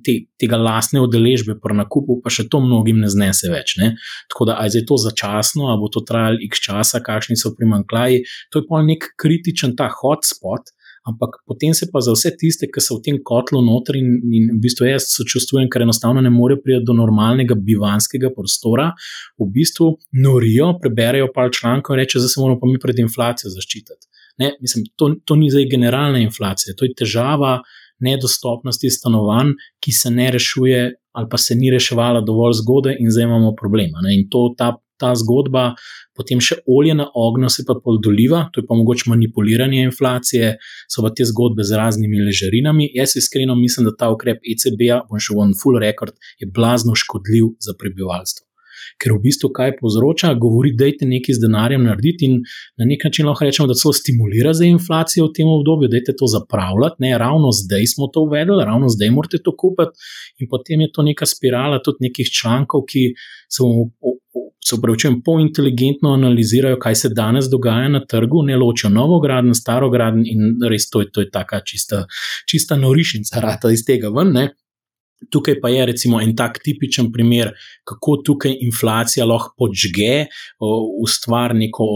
te, 0.06 0.18
tega 0.40 0.60
lastne 0.62 1.04
udeležbe 1.04 1.58
pri 1.62 1.76
nakupu, 1.82 2.22
pa 2.24 2.32
še 2.32 2.48
to 2.52 2.62
mnogim 2.64 3.02
ne 3.04 3.12
znese 3.12 3.52
več. 3.52 3.76
Ne? 3.82 3.96
Tako 4.32 4.50
da, 4.52 4.60
ali 4.62 4.80
je 4.80 4.86
to 4.88 5.00
začasno, 5.02 5.68
ali 5.72 5.82
bo 5.84 5.92
to 5.92 6.06
trajalo 6.08 6.40
x 6.48 6.64
časa, 6.64 7.04
kakšni 7.04 7.38
so 7.40 7.52
primankljaji, 7.58 8.24
to 8.52 8.64
je 8.64 8.70
pa 8.70 8.82
nek 8.86 9.12
kritičen 9.20 9.76
ta 9.76 9.92
hotspot. 9.92 10.74
Ampak 11.06 11.36
potem 11.46 11.74
se 11.78 11.86
pa 11.94 12.02
za 12.02 12.16
vse 12.16 12.32
tiste, 12.34 12.66
ki 12.66 12.82
so 12.82 12.96
v 12.98 13.04
tem 13.06 13.18
kotlu 13.22 13.60
noter 13.62 13.94
in, 14.00 14.08
in 14.26 14.48
v 14.56 14.62
bistvu 14.64 14.88
jaz 14.88 15.06
sočustvujem, 15.12 15.68
ker 15.70 15.86
enostavno 15.86 16.24
ne 16.26 16.32
morejo 16.34 16.64
priti 16.64 16.82
do 16.88 16.96
normalnega 16.98 17.54
bivanskega 17.68 18.32
prostora, 18.34 18.88
v 19.38 19.46
bistvu 19.54 19.92
norijo, 20.26 20.72
preberejo 20.82 21.30
pa 21.36 21.46
člankov 21.54 21.94
in 21.94 22.02
rečejo, 22.02 22.24
da 22.26 22.32
se 22.34 22.42
moramo 22.42 22.58
pa 22.58 22.72
mi 22.72 22.82
pred 22.82 23.04
inflacijo 23.06 23.54
zaščititi. 23.54 24.15
Ne, 24.38 24.52
mislim, 24.62 24.86
to, 24.96 25.14
to 25.26 25.36
ni 25.36 25.50
zdaj 25.50 25.70
generalna 25.72 26.20
inflacija, 26.20 26.76
to 26.78 26.86
je 26.86 26.96
težava 27.00 27.60
nedostopnosti 28.04 28.90
stanovanj, 28.92 29.54
ki 29.80 29.92
se 29.96 30.12
ne 30.12 30.32
rešuje, 30.32 30.80
ali 31.16 31.28
pa 31.32 31.38
se 31.38 31.56
ni 31.56 31.72
reševala 31.72 32.22
dovolj 32.22 32.58
zgodaj, 32.60 32.98
in 33.00 33.12
zdaj 33.12 33.30
imamo 33.30 33.54
problema. 33.56 34.04
Ne, 34.04 34.18
in 34.18 34.28
to, 34.32 34.50
ta, 34.58 34.74
ta 35.00 35.14
zgodba, 35.16 35.70
potem 36.16 36.42
še 36.44 36.58
olje 36.68 36.96
na 36.96 37.08
ognju, 37.16 37.50
se 37.52 37.64
pa 37.68 37.78
poldoliva, 37.84 38.46
to 38.52 38.62
je 38.62 38.68
pa 38.68 38.76
mogoče 38.76 39.10
manipuliranje 39.12 39.84
inflacije, 39.88 40.56
so 40.92 41.04
pa 41.06 41.14
te 41.16 41.28
zgodbe 41.28 41.64
z 41.64 41.80
raznimi 41.80 42.24
ležarinami. 42.28 42.90
Jaz 42.96 43.16
iskreno 43.20 43.56
mislim, 43.60 43.88
da 43.88 43.96
ta 44.00 44.12
ukrep 44.12 44.44
ECB-a, 44.44 45.06
bom 45.08 45.20
šel 45.20 45.40
v 45.46 45.56
full 45.62 45.80
record, 45.80 46.20
je 46.40 46.52
blazno 46.52 46.96
škodljiv 47.00 47.56
za 47.64 47.76
prebivalstvo 47.80 48.46
ker 49.02 49.14
v 49.16 49.22
bistvu 49.28 49.52
kaj 49.56 49.76
povzroča, 49.80 50.34
govori, 50.40 50.74
da 50.78 50.90
je 50.90 51.08
nekaj 51.10 51.38
z 51.38 51.46
denarjem 51.46 51.84
narediti 51.88 52.30
in 52.30 52.42
na 52.78 52.88
nek 52.90 53.04
način 53.08 53.28
lahko 53.30 53.46
rečemo, 53.46 53.68
da 53.68 53.78
celo 53.80 53.94
stimulira 53.94 54.54
za 54.54 54.66
inflacijo 54.66 55.28
v 55.28 55.34
tem 55.38 55.50
obdobju, 55.52 55.90
da 55.90 55.98
je 55.98 56.16
to 56.18 56.28
zapravljati. 56.32 56.96
Ne, 57.00 57.18
ravno 57.18 57.52
zdaj 57.52 57.86
smo 57.96 58.08
to 58.08 58.26
uvedli, 58.28 58.64
ravno 58.66 58.90
zdaj 58.90 59.12
morate 59.12 59.42
to 59.44 59.56
kupiti, 59.58 59.96
in 60.40 60.50
potem 60.50 60.82
je 60.82 60.92
to 60.92 61.04
neka 61.04 61.26
spirala 61.26 61.82
tudi 61.84 62.08
nekih 62.10 62.32
člankov, 62.40 62.88
ki 62.90 63.14
so. 63.50 63.66
Se 64.66 64.76
upravičujem, 64.76 65.20
pointeligentno 65.22 66.10
analizirajo, 66.18 66.80
kaj 66.82 66.96
se 66.96 67.10
danes 67.14 67.46
dogaja 67.52 67.90
na 67.90 68.00
trgu, 68.02 68.42
ne 68.44 68.56
ločijo 68.58 68.90
novograden, 68.90 69.54
starograden 69.54 70.24
in 70.26 70.56
res 70.70 70.90
to 70.90 71.04
je, 71.04 71.12
to 71.14 71.22
je 71.22 71.30
taka 71.30 71.60
čista, 71.62 72.08
čista 72.50 72.74
norišnica, 72.78 73.44
rata 73.46 73.70
iz 73.72 73.86
tega 73.86 74.10
ven. 74.10 74.34
Ne? 74.34 74.48
Tukaj 75.32 75.60
pa 75.62 75.70
je 75.70 75.86
recimo 75.86 76.22
en 76.22 76.36
tak 76.36 76.60
tipičen 76.64 77.12
primer, 77.14 77.54
kako 77.88 78.18
tukaj 78.26 78.58
inflacija 78.66 79.26
lahko 79.26 79.54
podžge, 79.66 80.26
ustvari 81.04 81.60
neko 81.66 81.88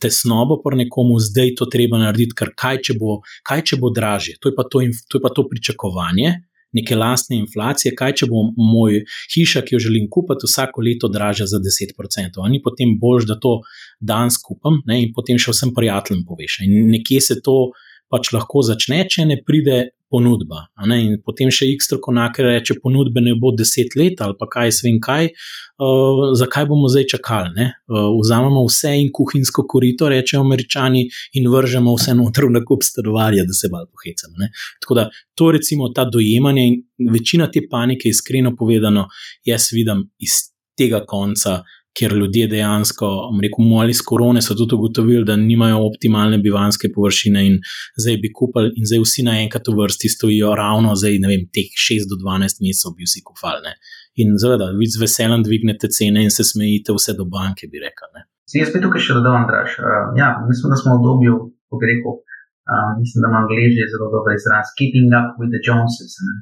tesnobo 0.00 0.60
pri 0.64 0.84
nekomu, 0.84 1.18
zdaj 1.22 1.54
to 1.58 1.68
treba 1.70 2.00
narediti, 2.02 2.36
ker 2.38 2.52
kaj 2.56 2.82
če 2.88 2.98
bo, 3.00 3.20
kaj 3.48 3.64
če 3.70 3.80
bo 3.80 3.92
dražje. 3.94 4.38
To 4.42 4.52
je, 4.52 4.56
to, 4.58 4.84
to 5.08 5.18
je 5.18 5.24
pa 5.24 5.34
to 5.34 5.48
pričakovanje 5.48 6.36
neke 6.72 6.96
lastne 6.96 7.38
inflacije, 7.40 7.94
kaj 7.96 8.14
če 8.20 8.28
bo 8.30 8.42
moj 8.56 9.02
hiša, 9.34 9.62
ki 9.66 9.76
jo 9.76 9.82
želim 9.88 10.08
kupiti, 10.12 10.48
vsako 10.48 10.84
leto 10.84 11.08
dražja 11.08 11.46
za 11.48 11.60
10%. 11.64 12.42
Ani 12.44 12.60
potem 12.64 12.96
bož, 13.00 13.24
da 13.28 13.38
to 13.40 13.60
dan 14.00 14.30
skupam 14.30 14.82
ne, 14.86 15.02
in 15.06 15.14
potem 15.16 15.40
še 15.40 15.54
vsem 15.56 15.72
prijateljem 15.76 16.26
poveš. 16.28 16.60
In 16.66 16.92
nekje 16.92 17.22
se 17.24 17.38
to 17.44 17.70
pač 18.12 18.32
lahko 18.32 18.64
začne, 18.64 19.04
če 19.08 19.26
ne 19.28 19.40
pride 19.44 19.78
ponudba. 20.10 20.66
In 20.96 21.18
potem 21.24 21.50
še 21.52 21.68
X 21.74 21.88
strokovnjak 21.88 22.40
reče, 22.44 22.78
ponudbe 22.82 23.22
ne 23.24 23.34
bo 23.38 23.52
deset 23.56 23.96
let 23.98 24.20
ali 24.24 24.36
pa 24.38 24.48
kaj, 24.50 24.72
svem 24.80 24.98
kaj, 25.04 25.30
uh, 25.30 26.22
zakaj 26.38 26.68
bomo 26.70 26.90
zdaj 26.92 27.08
čakali. 27.14 27.68
Uh, 27.88 28.10
vzamemo 28.16 28.64
vse 28.66 28.94
in 29.02 29.12
kuhinjsko 29.14 29.66
korito, 29.68 30.08
rečejo 30.08 30.42
američani, 30.46 31.06
in 31.38 31.48
vržemo 31.52 31.96
vse 31.96 32.16
noter 32.18 32.48
v 32.48 32.56
nakup 32.58 32.84
stanovanja, 32.86 33.46
da 33.48 33.56
se 33.56 33.70
malo 33.72 33.90
pohecamo. 33.92 34.50
Tako 34.82 35.00
da 35.00 35.08
to 35.34 35.50
recimo 35.54 35.92
ta 35.94 36.04
dojemanje 36.04 36.68
in 36.68 36.78
večina 37.12 37.50
te 37.50 37.64
panike, 37.70 38.08
iskreno 38.08 38.56
povedano, 38.56 39.08
jaz 39.44 39.70
vidim 39.72 40.08
iz 40.18 40.48
tega 40.78 41.04
konca. 41.06 41.62
Kjer 41.98 42.14
ljudje 42.20 42.46
dejansko, 42.52 43.08
rekel 43.42 43.64
bi, 43.64 43.70
mali 43.74 43.94
s 43.94 44.04
korone 44.10 44.42
so 44.44 44.54
tudi 44.54 44.76
ugotovili, 44.78 45.24
da 45.26 45.36
nimajo 45.36 45.82
optimalne 45.90 46.38
bivanske 46.46 46.90
površine 46.94 47.44
in 47.48 47.58
zdaj 48.02 48.16
bi 48.22 48.32
kupili, 48.38 48.72
in 48.78 48.86
zdaj 48.88 49.02
vsi 49.04 49.26
naenkrat 49.26 49.68
v 49.68 49.76
vrsti 49.82 50.12
stojijo 50.14 50.54
ravno 50.62 50.94
zdaj, 51.00 51.18
ne 51.24 51.32
vem, 51.32 51.46
teh 51.54 51.70
6 51.88 52.08
do 52.10 52.20
12 52.22 52.62
mesecev 52.64 52.94
bi 52.96 53.08
vsi 53.08 53.24
kupali. 53.28 53.74
In 54.22 54.34
seveda, 54.42 54.70
vi 54.78 54.86
z 54.90 55.02
veseljem 55.02 55.42
dvignete 55.46 55.90
cene 55.96 56.24
in 56.26 56.32
se 56.34 56.44
smejite 56.50 56.94
vse 56.96 57.14
do 57.18 57.26
banke, 57.36 57.70
bi 57.72 57.82
rekel. 57.82 58.10
Ne. 58.16 58.26
Jaz 58.54 58.72
bi 58.74 58.80
tukaj 58.82 59.04
še 59.04 59.18
dodal, 59.18 59.36
Andraš. 59.42 59.76
Uh, 59.78 60.16
ja, 60.18 60.32
mislim, 60.48 60.72
da 60.72 60.78
smo 60.80 60.96
v 60.96 60.98
obdobju, 60.98 61.34
ko 61.68 61.80
bi 61.80 61.90
rekel, 61.92 62.16
uh, 62.16 62.90
mislim, 63.02 63.22
da 63.22 63.30
ima 63.30 63.42
angliži 63.44 63.90
zelo 63.92 64.08
dober 64.14 64.34
izraz, 64.34 64.72
keeping 64.78 65.12
up 65.18 65.36
with 65.40 65.52
the 65.54 65.60
Joneses. 65.66 66.16
Ne. 66.24 66.34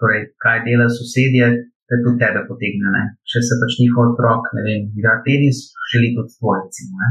Torej, 0.00 0.22
kaj 0.40 0.62
dela 0.64 0.86
sosedje, 0.88 1.50
da 1.90 1.98
tudi 2.04 2.20
tebe 2.22 2.40
potegne. 2.48 2.88
Ne. 2.96 3.02
Če 3.30 3.42
se 3.46 3.58
pač 3.60 3.76
njihov 3.82 4.12
otrok, 4.12 4.48
ne 4.56 4.62
vem, 4.66 4.82
igra 4.98 5.18
tenis, 5.26 5.58
želi 5.92 6.14
tudi. 6.16 6.88
Ne. 7.02 7.08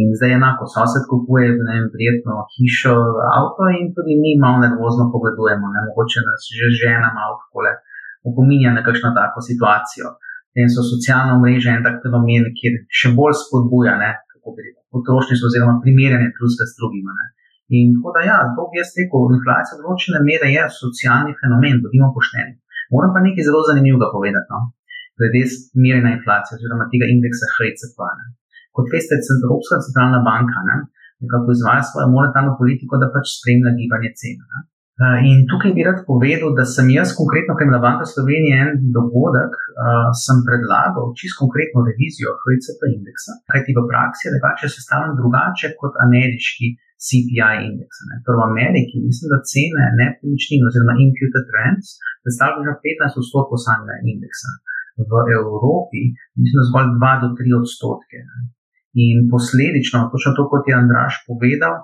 In 0.00 0.12
zdaj 0.18 0.36
enako, 0.40 0.66
sosed 0.74 1.04
kupuje, 1.10 1.52
ne 1.68 1.72
vem, 1.76 1.86
prijetno 1.94 2.44
hišo, 2.56 2.94
avto 3.38 3.68
in 3.78 3.92
tudi 3.96 4.16
mi 4.22 4.32
malo 4.44 4.64
nervozno 4.64 5.10
pogledujemo, 5.14 5.66
ne. 5.74 5.80
mogoče 5.88 6.24
nas 6.28 6.48
že 6.58 6.68
žena 6.82 7.08
malo 7.18 7.36
takole 7.42 7.72
opominja 8.28 8.70
na 8.72 8.82
kakšno 8.86 9.10
tako 9.20 9.38
situacijo 9.48 10.08
in 10.60 10.68
so 10.74 10.82
socialna 10.92 11.34
mreža 11.42 11.70
en 11.76 11.84
tak 11.86 11.96
fenomen, 12.02 12.44
ki 12.58 12.66
še 12.98 13.08
bolj 13.18 13.34
spodbuja 13.42 13.94
potrošništvo 14.94 15.46
oziroma 15.50 15.74
primerjanje 15.84 16.28
drugega 16.36 16.64
s 16.70 16.76
drugima. 16.78 17.12
Ne. 17.18 17.26
In 17.76 17.86
tako 17.94 18.10
da, 18.14 18.20
ja, 18.30 18.38
to 18.56 18.62
bi 18.70 18.80
jaz 18.80 18.90
rekel, 18.98 19.32
inflacija 19.36 19.78
v 19.78 19.82
določene 19.84 20.20
mere 20.28 20.48
je 20.56 20.64
socialni 20.82 21.32
fenomen, 21.40 21.80
bodimo 21.84 22.12
pošteni. 22.16 22.54
Moram 22.94 23.10
pa 23.14 23.20
nekaj 23.26 23.46
zelo 23.48 23.60
zanimivega 23.70 24.08
povedati, 24.16 24.48
no? 24.54 24.60
glede 25.18 25.42
merjena 25.84 26.10
inflacije 26.16 26.56
oziroma 26.58 26.90
tega 26.92 27.06
indeksa 27.14 27.46
HCP. 27.54 27.98
Kot 28.76 28.86
veste, 28.94 29.14
Evropska 29.46 29.78
centralna 29.86 30.20
banka 30.28 30.60
ne, 30.68 30.76
nekako 31.22 31.48
izvaja 31.54 31.82
svojo 31.88 32.06
monetarno 32.16 32.52
politiko, 32.60 32.98
da 33.02 33.12
pač 33.14 33.26
spremlja 33.38 33.72
gibanje 33.80 34.10
cen. 34.20 34.38
Ne. 34.52 34.60
In 35.30 35.38
tukaj 35.50 35.72
bi 35.76 35.82
rad 35.86 35.98
povedal, 36.10 36.50
da 36.58 36.64
sem 36.74 36.86
jaz 36.94 37.14
konkretno, 37.20 37.56
ker 37.58 37.66
ima 37.66 37.80
Banka 37.86 38.06
Slovenije 38.06 38.54
en 38.64 38.70
dogodek, 38.96 39.54
sem 40.24 40.38
predlagal 40.46 41.10
čisto 41.18 41.42
konkretno 41.42 41.82
revizijo 41.88 42.30
HCP 42.42 42.80
indeksa, 42.98 43.32
kajti 43.50 43.74
v 43.74 43.82
praksi 43.90 44.22
je 44.26 44.34
drugače 44.36 44.70
sestavljen 44.76 45.18
drugače 45.20 45.72
kot 45.80 45.98
ameriški 46.06 46.68
CPI 47.04 47.54
indeks. 47.68 47.96
Torej 48.24 48.38
v 48.40 48.46
Ameriki 48.50 48.96
mislim, 49.08 49.26
da 49.32 49.46
cene 49.52 49.84
nepremičnin 50.00 50.66
oziroma 50.68 50.94
imputed 51.04 51.46
rents 51.56 51.88
predstavljajo 52.22 52.66
že 52.68 52.74
15 52.86 53.20
odstotkov 53.22 53.56
samega 53.66 53.96
indeksa. 54.12 54.50
V 55.10 55.12
Evropi 55.40 56.02
mislim, 56.38 56.56
da 56.58 56.68
zgolj 56.70 56.88
2 57.02 57.22
do 57.22 57.28
3 57.38 57.60
odstotke. 57.60 58.18
In 59.04 59.16
posledično, 59.32 59.98
točno 60.12 60.30
to, 60.36 60.42
kot 60.50 60.62
je 60.70 60.78
Andraš 60.82 61.14
povedal, 61.28 61.74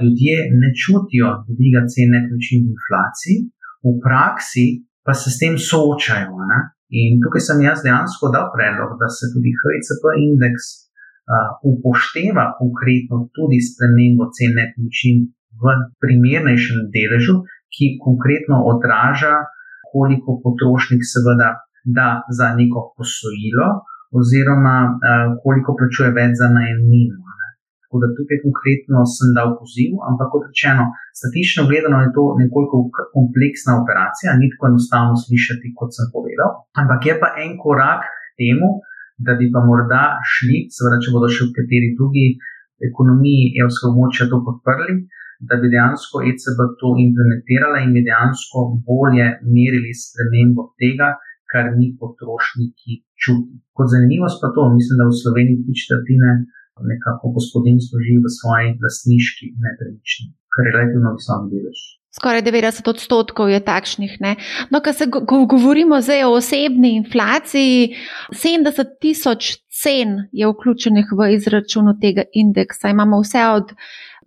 ljudje 0.00 0.36
ne 0.60 0.70
čutijo 0.80 1.28
dviga 1.52 1.80
cen 1.92 2.08
nepremičnin 2.16 2.60
v 2.64 2.72
inflaciji, 2.76 3.36
v 3.84 3.88
praksi 4.06 4.66
pa 5.04 5.12
se 5.20 5.28
s 5.30 5.36
tem 5.42 5.54
soočajo. 5.68 6.32
Ne? 6.52 6.60
In 7.00 7.20
tukaj 7.20 7.42
sem 7.44 7.60
jaz 7.68 7.84
dejansko 7.84 8.32
dal 8.32 8.48
predlog, 8.54 8.96
da 9.00 9.08
se 9.12 9.28
tudi 9.32 9.52
HCP 9.60 10.04
indeks 10.28 10.87
upošteva 11.70 12.44
konkretno 12.60 13.28
tudi 13.36 13.60
spremembo 13.68 14.30
cen 14.36 14.56
nepremičnin 14.56 15.28
v 15.60 15.64
primernejšem 16.02 16.88
deležu, 16.94 17.42
ki 17.74 17.98
konkretno 18.00 18.64
odraža, 18.72 19.44
koliko 19.92 20.40
potrošnik 20.44 21.02
seveda 21.04 21.50
da 21.96 22.08
za 22.38 22.48
neko 22.60 22.80
posojilo, 22.96 23.68
oziroma 24.18 24.76
uh, 24.88 24.98
koliko 25.44 25.70
plačuje 25.78 26.10
več 26.18 26.32
za 26.40 26.48
najemnino. 26.58 27.18
Tako 27.82 27.96
da 28.02 28.08
tukaj 28.16 28.38
konkretno 28.44 28.98
sem 29.16 29.30
dal 29.36 29.54
poziv, 29.60 29.96
ampak 30.08 30.28
kot 30.32 30.42
rečeno, 30.50 30.84
statistično 31.18 31.62
gledano 31.70 31.98
je 32.04 32.10
to 32.16 32.24
nekoliko 32.42 32.76
kompleksna 33.16 33.72
operacija, 33.80 34.36
ni 34.36 34.50
tako 34.52 34.68
enostavno 34.72 35.14
slišati, 35.24 35.72
kot 35.78 35.96
sem 35.96 36.10
povedal. 36.12 36.50
Ampak 36.80 37.00
je 37.08 37.14
pa 37.22 37.32
en 37.44 37.56
korak 37.62 38.04
temu, 38.36 38.68
da 39.26 39.34
bi 39.38 39.50
pa 39.54 39.64
morda 39.66 40.02
šli, 40.32 40.66
seveda, 40.74 41.00
če 41.02 41.14
bodo 41.14 41.28
še 41.34 41.48
v 41.48 41.54
kateri 41.58 41.94
drugi 41.98 42.26
ekonomiji 42.88 43.54
evropskega 43.58 43.90
območja 43.92 44.28
to 44.30 44.38
podprli, 44.46 44.98
da 45.48 45.58
bi 45.60 45.70
dejansko 45.70 46.22
ECB 46.30 46.60
to 46.80 46.92
implementirala 47.04 47.82
in 47.84 47.94
bi 47.94 48.04
dejansko 48.06 48.64
bolje 48.86 49.26
merili 49.46 49.94
spremembo 49.94 50.70
tega, 50.82 51.14
kar 51.50 51.70
mi 51.78 51.92
potrošniki 52.00 53.02
čutimo. 53.22 53.62
Kot 53.76 53.90
zanimivost 53.94 54.42
pa 54.42 54.50
to, 54.54 54.66
mislim, 54.74 54.98
da 55.00 55.06
v 55.08 55.18
Sloveniji 55.22 55.62
tri 55.64 55.74
četrtine 55.82 56.32
nekako 56.92 57.34
gospodinstvo 57.38 58.02
živi 58.06 58.20
v 58.26 58.34
svoji 58.38 58.74
lastniški 58.82 59.46
nepremičnini, 59.64 60.34
kar 60.54 60.66
je 60.66 60.74
relativno 60.76 61.14
visok 61.18 61.46
delež. 61.54 61.80
Skoraj 62.16 62.42
90 62.42 62.88
odstotkov 62.88 63.50
je 63.52 63.60
takšnih. 63.60 64.16
No, 64.70 64.80
ko 64.80 64.92
se 64.92 65.06
go 65.06 65.44
govorimo 65.46 66.00
zdaj 66.00 66.24
o 66.24 66.32
osebni 66.40 66.94
inflaciji, 66.96 67.96
70 68.32 68.96
tisoč 69.00 69.58
cen 69.68 70.28
je 70.32 70.48
vključenih 70.48 71.12
v 71.12 71.32
izračunu 71.34 71.98
tega 72.00 72.24
indeksa. 72.32 72.88
Imamo 72.88 73.20
vse 73.20 73.44
od 73.52 73.74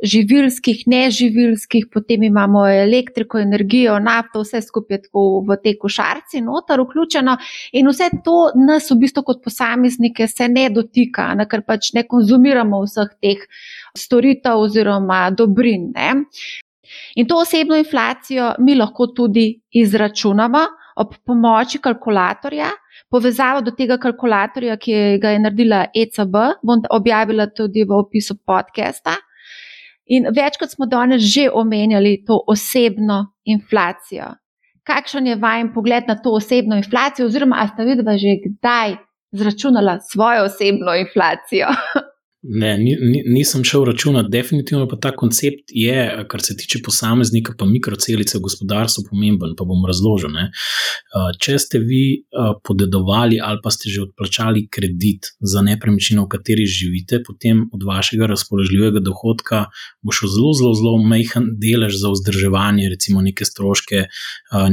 živilskih, 0.04 0.84
neživilskih, 0.86 1.86
potem 1.94 2.24
imamo 2.24 2.64
elektriko, 2.70 3.40
energijo, 3.40 4.00
nafto, 4.00 4.42
vse 4.42 4.62
skupaj 4.62 5.02
tako 5.08 5.26
v 5.50 5.58
te 5.64 5.76
košarci, 5.82 6.42
noter 6.46 6.82
vključeno. 6.82 7.38
In 7.74 7.90
vse 7.90 8.10
to 8.26 8.40
nas 8.56 8.90
v 8.92 9.02
bistvu 9.04 9.26
kot 9.26 9.44
posameznike 9.44 10.28
se 10.28 10.48
ne 10.48 10.70
dotika, 10.70 11.32
ne, 11.36 11.50
ker 11.50 11.66
pač 11.66 11.94
ne 11.98 12.06
konzumiramo 12.08 12.82
vseh 12.86 13.14
teh 13.22 13.46
storitev 13.98 14.66
oziroma 14.70 15.30
dobrin. 15.38 15.92
Ne. 15.98 16.12
In 17.16 17.28
to 17.28 17.38
osebno 17.42 17.76
inflacijo 17.76 18.54
mi 18.60 18.76
lahko 18.76 19.08
tudi 19.08 19.62
izračunamo 19.72 20.60
ob 20.96 21.16
pomoči 21.26 21.80
kalkulatorja. 21.80 22.70
Povezavo 23.12 23.62
do 23.62 23.72
tega 23.76 23.98
kalkulatorja, 24.00 24.78
ki 24.80 24.94
ga 25.22 25.34
je 25.34 25.40
naredila 25.44 25.82
ECB, 25.96 26.38
bom 26.64 26.84
objavila 26.90 27.48
tudi 27.52 27.84
v 27.84 27.98
opisu 27.98 28.38
podcasta. 28.48 29.18
In 30.12 30.28
večkrat 30.36 30.72
smo 30.72 30.86
danes 30.86 31.24
že 31.24 31.50
omenjali 31.54 32.24
to 32.28 32.40
osebno 32.48 33.34
inflacijo. 33.44 34.34
Kakšen 34.84 35.28
je 35.28 35.36
vaš 35.36 35.70
pogled 35.74 36.08
na 36.08 36.16
to 36.16 36.34
osebno 36.36 36.76
inflacijo, 36.76 37.26
oziroma 37.26 37.68
ste 37.68 37.86
videli 37.86 38.18
že 38.20 38.38
kdaj 38.46 38.96
zračunala 39.32 40.00
svojo 40.00 40.44
osebno 40.44 40.96
inflacijo? 40.96 41.68
Ne, 42.44 42.78
nisem 43.26 43.64
šel 43.64 43.84
računati, 43.86 44.30
definitivno 44.32 44.88
pa 44.90 44.98
ta 44.98 45.12
koncept 45.16 45.70
je, 45.70 46.26
kar 46.28 46.42
se 46.42 46.56
tiče 46.58 46.80
posameznika, 46.86 47.54
pa 47.58 47.66
mikrocelice 47.66 48.38
v 48.38 48.42
gospodarstvu, 48.42 49.04
pomemben. 49.10 49.54
Pa 49.58 49.66
bom 49.70 49.86
razložil. 49.86 50.32
Ne. 50.34 50.48
Če 51.38 51.60
ste 51.62 51.80
vi 51.86 52.24
podedovali 52.66 53.38
ali 53.38 53.62
pa 53.62 53.70
ste 53.70 53.92
že 53.94 54.08
odplačali 54.08 54.66
kredit 54.74 55.30
za 55.40 55.62
nepremičnino, 55.62 56.26
v 56.26 56.32
kateri 56.34 56.66
živite, 56.66 57.20
potem 57.28 57.68
od 57.74 57.86
vašega 57.86 58.26
razpoložljivega 58.34 59.04
dohodka 59.06 59.68
bo 60.02 60.10
šel 60.10 60.34
zelo, 60.34 60.56
zelo, 60.58 60.74
zelo 60.74 60.98
majhen 60.98 61.52
delež 61.62 62.00
za 62.02 62.10
vzdrževanje, 62.10 62.90
recimo 62.90 63.22
neke 63.22 63.46
stroške, 63.46 64.08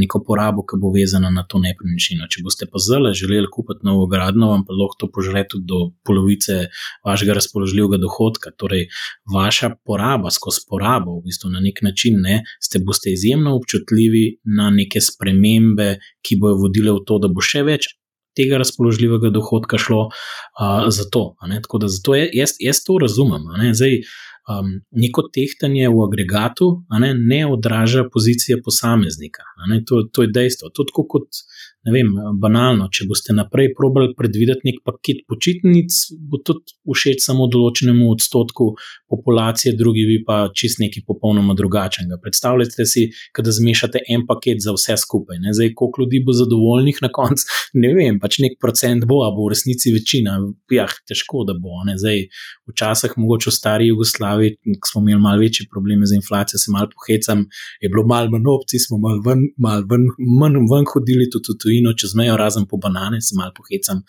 neko 0.00 0.22
porabo, 0.24 0.64
ki 0.64 0.80
bo 0.80 0.94
vezana 0.96 1.28
na 1.28 1.44
to 1.44 1.60
nepremičnino. 1.60 2.30
Če 2.32 2.46
boste 2.48 2.64
pa 2.64 2.80
zelo 2.80 3.12
želeli 3.12 3.52
kupiti 3.52 3.84
novo 3.84 4.08
gradno, 4.08 4.54
vam 4.54 4.64
pa 4.64 4.72
lahko 4.72 5.04
to 5.04 5.12
požre 5.12 5.44
tudi 5.44 5.68
do 5.68 5.92
polovice 6.08 6.72
vašega 7.04 7.36
razpoložljivega 7.36 7.57
razpoložljivega 7.58 7.98
dohodka. 7.98 8.50
Torej, 8.56 8.88
vaša 9.34 9.76
poraba, 9.84 10.30
skozi 10.30 10.60
porabo, 10.68 11.18
v 11.18 11.28
bistvu 11.28 11.50
na 11.50 11.60
nek 11.60 11.82
način, 11.82 12.20
ne, 12.22 12.44
ste 12.60 12.78
boste 12.78 13.12
izjemno 13.12 13.56
občutljivi 13.56 14.40
na 14.56 14.70
neke 14.70 15.00
spremembe, 15.00 15.98
ki 16.22 16.38
bojo 16.40 16.58
vodile 16.62 16.92
v 16.92 17.04
to, 17.06 17.18
da 17.18 17.28
bo 17.28 17.40
še 17.40 17.62
več. 17.62 17.94
Tega 18.38 18.58
razpoložljivega 18.60 19.32
dohodka 19.34 19.78
šlo 19.78 20.06
uh, 20.06 20.86
za 20.94 21.08
to. 21.10 21.34
Tako 21.42 21.78
da 21.78 21.88
zato 21.88 22.14
jaz, 22.14 22.54
jaz 22.60 22.84
to 22.86 22.98
razumem. 23.02 23.48
Zdaj, 23.74 24.02
um, 24.48 24.72
neko 24.90 25.28
tehtanje 25.34 25.88
v 25.88 26.04
agregatu 26.08 26.70
ne, 27.00 27.14
ne 27.14 27.46
odraža 27.46 28.04
pozicije 28.12 28.62
posameznika. 28.64 29.42
To, 29.86 30.02
to 30.12 30.22
je 30.24 30.32
dejstvo. 30.32 30.72
To 30.74 30.82
je 30.82 31.08
kot 31.08 31.42
ne 31.88 31.94
vem, 31.94 32.10
banalno. 32.40 32.88
Če 32.92 33.06
boste 33.08 33.34
naprej 33.36 33.72
probali 33.76 34.12
predvideti 34.18 34.66
nek 34.68 34.80
paket 34.86 35.22
počitnic, 35.30 35.94
bo 36.28 36.40
to 36.44 36.58
všeč 36.86 37.22
samo 37.24 37.48
določenemu 37.50 38.10
odstotku 38.12 38.70
populacije, 39.10 39.74
drugi 39.78 40.04
bi 40.08 40.18
pa 40.26 40.40
čist 40.56 40.82
nekaj 40.82 41.06
popolnoma 41.08 41.56
drugačnega. 41.58 42.18
Predstavljajte 42.22 42.86
si, 42.88 43.06
da 43.38 43.54
zmešate 43.54 44.02
en 44.10 44.26
paket 44.28 44.62
za 44.64 44.74
vse 44.76 44.98
skupaj. 45.00 45.40
Ne? 45.44 45.54
Zdaj, 45.56 45.72
koliko 45.78 46.04
ljudi 46.04 46.22
bo 46.26 46.36
zadovoljnih 46.36 47.00
na 47.04 47.12
koncu, 47.14 47.46
ne 47.82 47.92
vem, 47.96 48.20
pač 48.22 48.40
nek 48.44 48.58
procent 48.60 49.06
bo, 49.08 49.22
a 49.26 49.32
bo 49.34 49.46
v 49.46 49.54
resnici 49.54 49.94
večina. 49.94 50.38
Ja, 50.74 50.88
težko 51.08 51.46
da 51.48 51.56
bo. 51.56 51.80
Zdaj, 51.88 52.26
včasih, 52.68 53.14
mogoče 53.16 53.52
v 53.52 53.54
stari 53.54 53.88
Jugoslaviji, 53.88 54.37
ko 54.80 54.90
smo 54.90 55.00
imeli 55.02 55.20
malo 55.26 55.38
večje 55.44 55.66
probleme 55.72 56.06
z 56.06 56.18
inflacijo, 56.20 56.58
se 56.58 56.70
malo 56.74 56.88
pohecam, 56.96 57.38
je 57.82 57.88
bilo 57.92 58.04
malo 58.06 58.30
manj 58.34 58.48
opcij, 58.56 58.78
smo 58.86 58.98
malo 59.04 59.20
ven, 59.26 59.40
mal 59.64 59.80
ven, 59.90 60.04
manj 60.40 60.56
ven 60.72 60.86
hodili 60.92 61.26
tudi. 61.30 61.48
tudi 61.48 61.58
celino 61.62 61.92
čez 62.00 62.14
mejo, 62.14 62.36
razen 62.36 62.66
po 62.70 62.76
banane, 62.76 63.20
se 63.20 63.36
malo 63.36 63.52
pohecam. 63.56 64.02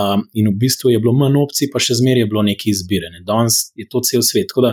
Um, 0.00 0.26
in 0.32 0.48
v 0.52 0.56
bistvu 0.62 0.90
je 0.90 1.00
bilo 1.02 1.12
manj 1.12 1.40
opcij, 1.44 1.70
pa 1.72 1.82
še 1.82 1.98
zmeraj 2.00 2.24
je 2.24 2.30
bilo 2.30 2.42
nekaj 2.46 2.70
izbire. 2.70 3.10
Ne. 3.14 3.24
Danes 3.26 3.70
je 3.78 3.88
to 3.90 4.02
cel 4.04 4.22
svet. 4.22 4.48
Tako 4.50 4.66
da 4.66 4.70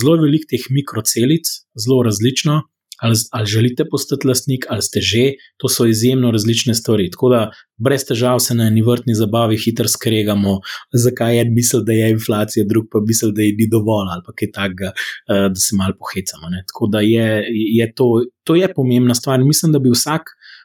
zelo 0.00 0.16
veliko 0.22 0.50
teh 0.50 0.68
mikrocelic, 0.70 1.50
zelo 1.74 2.02
različno 2.06 2.62
ali, 3.00 3.16
ali 3.32 3.46
želite 3.46 3.84
postati 3.90 4.26
lastnik, 4.26 4.64
ali 4.68 4.82
ste 4.82 5.00
že, 5.00 5.24
to 5.56 5.68
so 5.68 5.86
izjemno 5.86 6.30
različne 6.30 6.74
stvari. 6.74 7.10
Tako 7.10 7.28
da 7.28 7.50
brez 7.76 8.04
težav 8.08 8.38
se 8.38 8.54
na 8.54 8.66
eni 8.66 8.82
vrtni 8.82 9.14
zabavi 9.14 9.58
hitro 9.64 9.88
skregamo, 9.88 10.60
zakaj 10.92 11.40
en 11.40 11.54
misli, 11.54 11.82
da 11.86 11.92
je 11.92 12.10
inflacija, 12.10 12.64
drug 12.68 12.84
pa 12.92 12.98
misli, 13.06 13.32
da 13.34 13.42
je 13.42 13.56
ni 13.58 13.68
dovolj 13.70 14.12
ali 14.14 14.36
kaj 14.36 14.50
takega, 14.52 14.92
uh, 14.94 15.48
da 15.50 15.60
se 15.66 15.76
malo 15.76 15.94
pohecamo. 15.98 16.50
Ne. 16.50 16.64
Tako 16.72 16.88
da 16.92 17.00
je, 17.00 17.44
je 17.80 17.92
to, 17.94 18.24
to 18.44 18.54
je 18.54 18.74
pomembna 18.74 19.14
stvar. 19.14 19.44
Mislim, 19.44 19.72
da 19.72 19.78
bi 19.78 19.90
vsak 19.90 20.22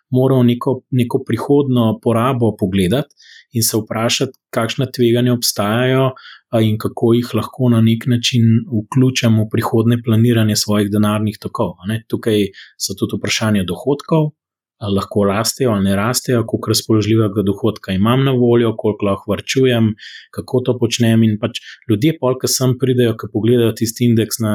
moral 0.09 0.45
neko, 0.45 0.81
neko 0.91 1.23
prihodno 1.27 1.99
porabo 2.03 2.55
pogledati 2.59 3.15
in 3.51 3.63
se 3.63 3.77
vprašati, 3.77 4.31
kakšna 4.49 4.85
tveganja 4.91 5.33
obstajajo 5.33 6.11
in 6.57 6.77
kako 6.81 7.13
jih 7.13 7.29
lahko 7.37 7.69
na 7.69 7.81
nek 7.81 8.07
način 8.07 8.65
vključimo 8.73 9.43
v 9.43 9.49
prihodne 9.51 10.01
planiranje 10.03 10.55
svojih 10.55 10.89
denarnih 10.91 11.37
tokov. 11.41 11.77
Tukaj 12.07 12.49
so 12.77 12.97
tudi 12.97 13.19
vprašanja 13.19 13.63
dohodkov. 13.63 14.33
Ali 14.79 14.95
lahko 14.95 15.25
rastejo 15.27 15.73
ali 15.75 15.83
ne 15.83 15.95
rastejo, 15.95 16.45
koliko 16.47 16.71
razpoložljivega 16.71 17.41
dohodka 17.43 17.91
imam 17.91 18.21
na 18.23 18.31
voljo, 18.31 18.69
koliko 18.77 19.05
lahko 19.05 19.31
vrčujem, 19.31 19.89
kako 20.31 20.61
to 20.65 20.77
počnem. 20.79 21.23
In 21.23 21.33
pač 21.41 21.59
ljudje, 21.89 22.13
polk 22.21 22.45
sem 22.47 22.77
pridejo, 22.79 23.17
ki 23.19 23.27
pogledajo 23.33 23.73
tisti 23.75 24.07
indeks 24.07 24.39
na, 24.39 24.53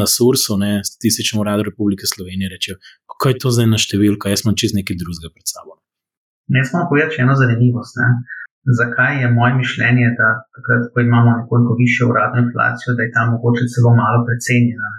na 0.00 0.06
Sursu, 0.06 0.58
ne, 0.58 0.80
statističnemu 0.84 1.44
uradu 1.44 1.68
Republike 1.70 2.10
Slovenije, 2.10 2.50
rečejo, 2.56 2.80
kaj 3.22 3.36
je 3.36 3.38
to 3.44 3.54
za 3.54 3.68
ena 3.68 3.78
številka, 3.78 4.34
jaz 4.34 4.42
imam 4.42 4.58
čez 4.58 4.74
nekaj 4.74 4.98
drugega 4.98 5.30
pred 5.30 5.46
sabo. 5.46 5.78
Ne 6.50 6.66
smemo 6.66 6.90
povedati 6.90 7.22
eno 7.22 7.38
zanimivost. 7.38 8.02
Ne? 8.02 8.08
Zakaj 8.78 9.12
je 9.22 9.28
moje 9.38 9.52
mišljenje, 9.62 10.06
da 10.20 10.28
takrat, 10.54 10.82
ko 10.92 10.96
imamo 11.00 11.30
nekoliko 11.40 11.72
više 11.84 12.00
uradno 12.10 12.38
inflacijo, 12.46 12.90
da 12.96 13.02
je 13.02 13.14
ta 13.16 13.22
mogoče 13.32 13.64
celo 13.72 13.90
malo 14.02 14.18
precenjena? 14.26 14.90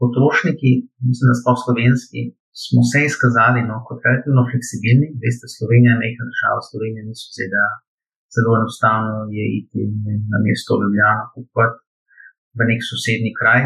Potrošniki, 0.00 0.70
mislim, 1.08 1.26
da 1.30 1.34
smo 1.40 1.52
slovenski, 1.64 2.20
smo 2.64 2.80
se 2.90 2.98
izkazali 3.10 3.60
no, 3.70 3.76
kot 3.86 3.98
relativno 4.06 4.42
fleksibilni. 4.50 5.06
Veste, 5.22 5.46
Slovenija 5.56 5.92
je 5.92 6.00
majhna 6.02 6.24
država, 6.30 6.60
Slovenija 6.68 7.02
niso 7.10 7.28
ZDA. 7.36 7.68
Zelo 8.34 8.52
enostavno 8.60 9.14
je 9.38 9.44
iti 9.60 9.80
na 10.30 10.38
mesto 10.44 10.72
Ljubljana, 10.80 11.24
kupiti 11.32 11.80
v 12.58 12.60
nek 12.70 12.80
sosednji 12.90 13.32
kraj 13.40 13.62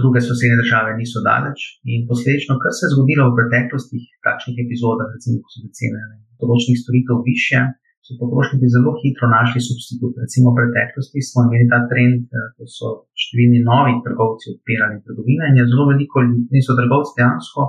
druge 0.00 0.20
sosednje 0.28 0.56
države 0.62 0.90
niso 1.00 1.18
daleč. 1.28 1.58
In 1.92 2.00
posledično, 2.10 2.52
kar 2.62 2.72
se 2.76 2.82
je 2.84 2.92
zgodilo 2.94 3.24
v 3.28 3.36
preteklosti, 3.38 3.98
takšnih 4.26 4.56
epizodah, 4.64 5.08
recimo, 5.14 5.36
ko 5.42 5.48
so 5.52 5.58
bile 5.62 5.72
cene 5.78 6.00
določenih 6.40 6.78
storitev 6.84 7.16
više, 7.32 7.58
so 8.06 8.14
potrošniki 8.22 8.66
zelo 8.76 8.92
hitro 9.02 9.26
našli 9.36 9.60
substitut. 9.68 10.14
Recimo 10.22 10.46
v 10.54 10.56
preteklosti 10.58 11.20
smo 11.28 11.40
imeli 11.46 11.66
ta 11.72 11.80
trend, 11.90 12.22
eh, 12.30 12.46
ko 12.54 12.62
so 12.76 12.86
številni 13.22 13.60
novi 13.66 13.98
trgovci 14.06 14.44
odpirali 14.54 15.02
trgovine 15.06 15.50
in 15.50 15.58
je 15.60 15.66
zelo 15.72 15.84
veliko 15.90 16.22
ljudi, 16.28 16.62
so 16.62 16.78
trgovci 16.78 17.18
dejansko. 17.18 17.62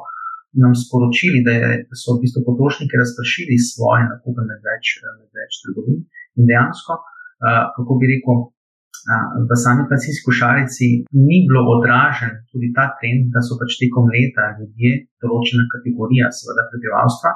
Nam 0.64 0.74
sporočili, 0.74 1.40
da, 1.46 1.54
je, 1.62 1.72
da 1.90 1.96
so 2.02 2.16
v 2.16 2.22
bistvu 2.24 2.42
potrošniki 2.50 3.02
razpršili 3.02 3.58
svoje 3.72 4.04
nakupe 4.12 4.42
med 4.50 4.62
več, 4.70 4.86
med 5.20 5.30
več 5.40 5.54
trgovin, 5.64 6.00
in 6.40 6.44
dejansko, 6.50 6.94
uh, 6.98 7.66
kako 7.76 7.98
bi 8.00 8.10
rekel, 8.14 8.38
v 9.50 9.56
sami 9.64 9.84
plačilski 9.90 10.26
košarici 10.28 10.88
ni 11.28 11.38
bilo 11.48 11.62
odražen 11.78 12.34
tudi 12.52 12.74
ta 12.78 12.86
trend, 12.98 13.30
da 13.34 13.40
so 13.46 13.56
pač 13.60 13.78
tekom 13.80 14.10
leta 14.12 14.52
ljudje, 14.58 14.92
določena 15.24 15.64
kategorija, 15.74 16.32
seveda 16.40 16.66
prebivalstva, 16.72 17.32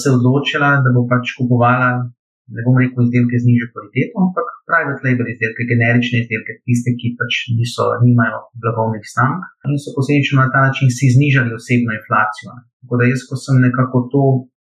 se 0.00 0.08
odločila, 0.14 0.78
da 0.84 0.94
bo 0.94 1.04
pač 1.10 1.34
kupovala, 1.36 1.90
ne 2.56 2.62
bom 2.66 2.76
rekel, 2.80 3.00
izdelke 3.06 3.36
z 3.42 3.48
nižjo 3.48 3.66
kvaliteto, 3.72 4.14
ampak 4.24 4.48
private 4.68 5.02
label 5.06 5.26
izdelke, 5.32 5.68
generične 5.72 6.16
izdelke, 6.22 6.52
tiste, 6.66 6.90
ki 6.98 7.14
pač 7.20 7.32
niso, 7.56 7.84
nimajo 8.04 8.38
blagovnih 8.62 9.04
znamk 9.14 9.40
in 9.68 9.80
so 9.82 9.94
posledično 9.96 10.36
na 10.40 10.48
ta 10.54 10.60
način 10.68 10.88
si 10.96 11.12
znižali 11.16 11.56
osebno 11.58 11.90
inflacijo. 12.00 12.48
Tako 12.80 12.94
da 13.00 13.08
jaz, 13.12 13.20
ko 13.28 13.34
sem 13.44 13.56
nekako 13.66 13.98
to 14.12 14.24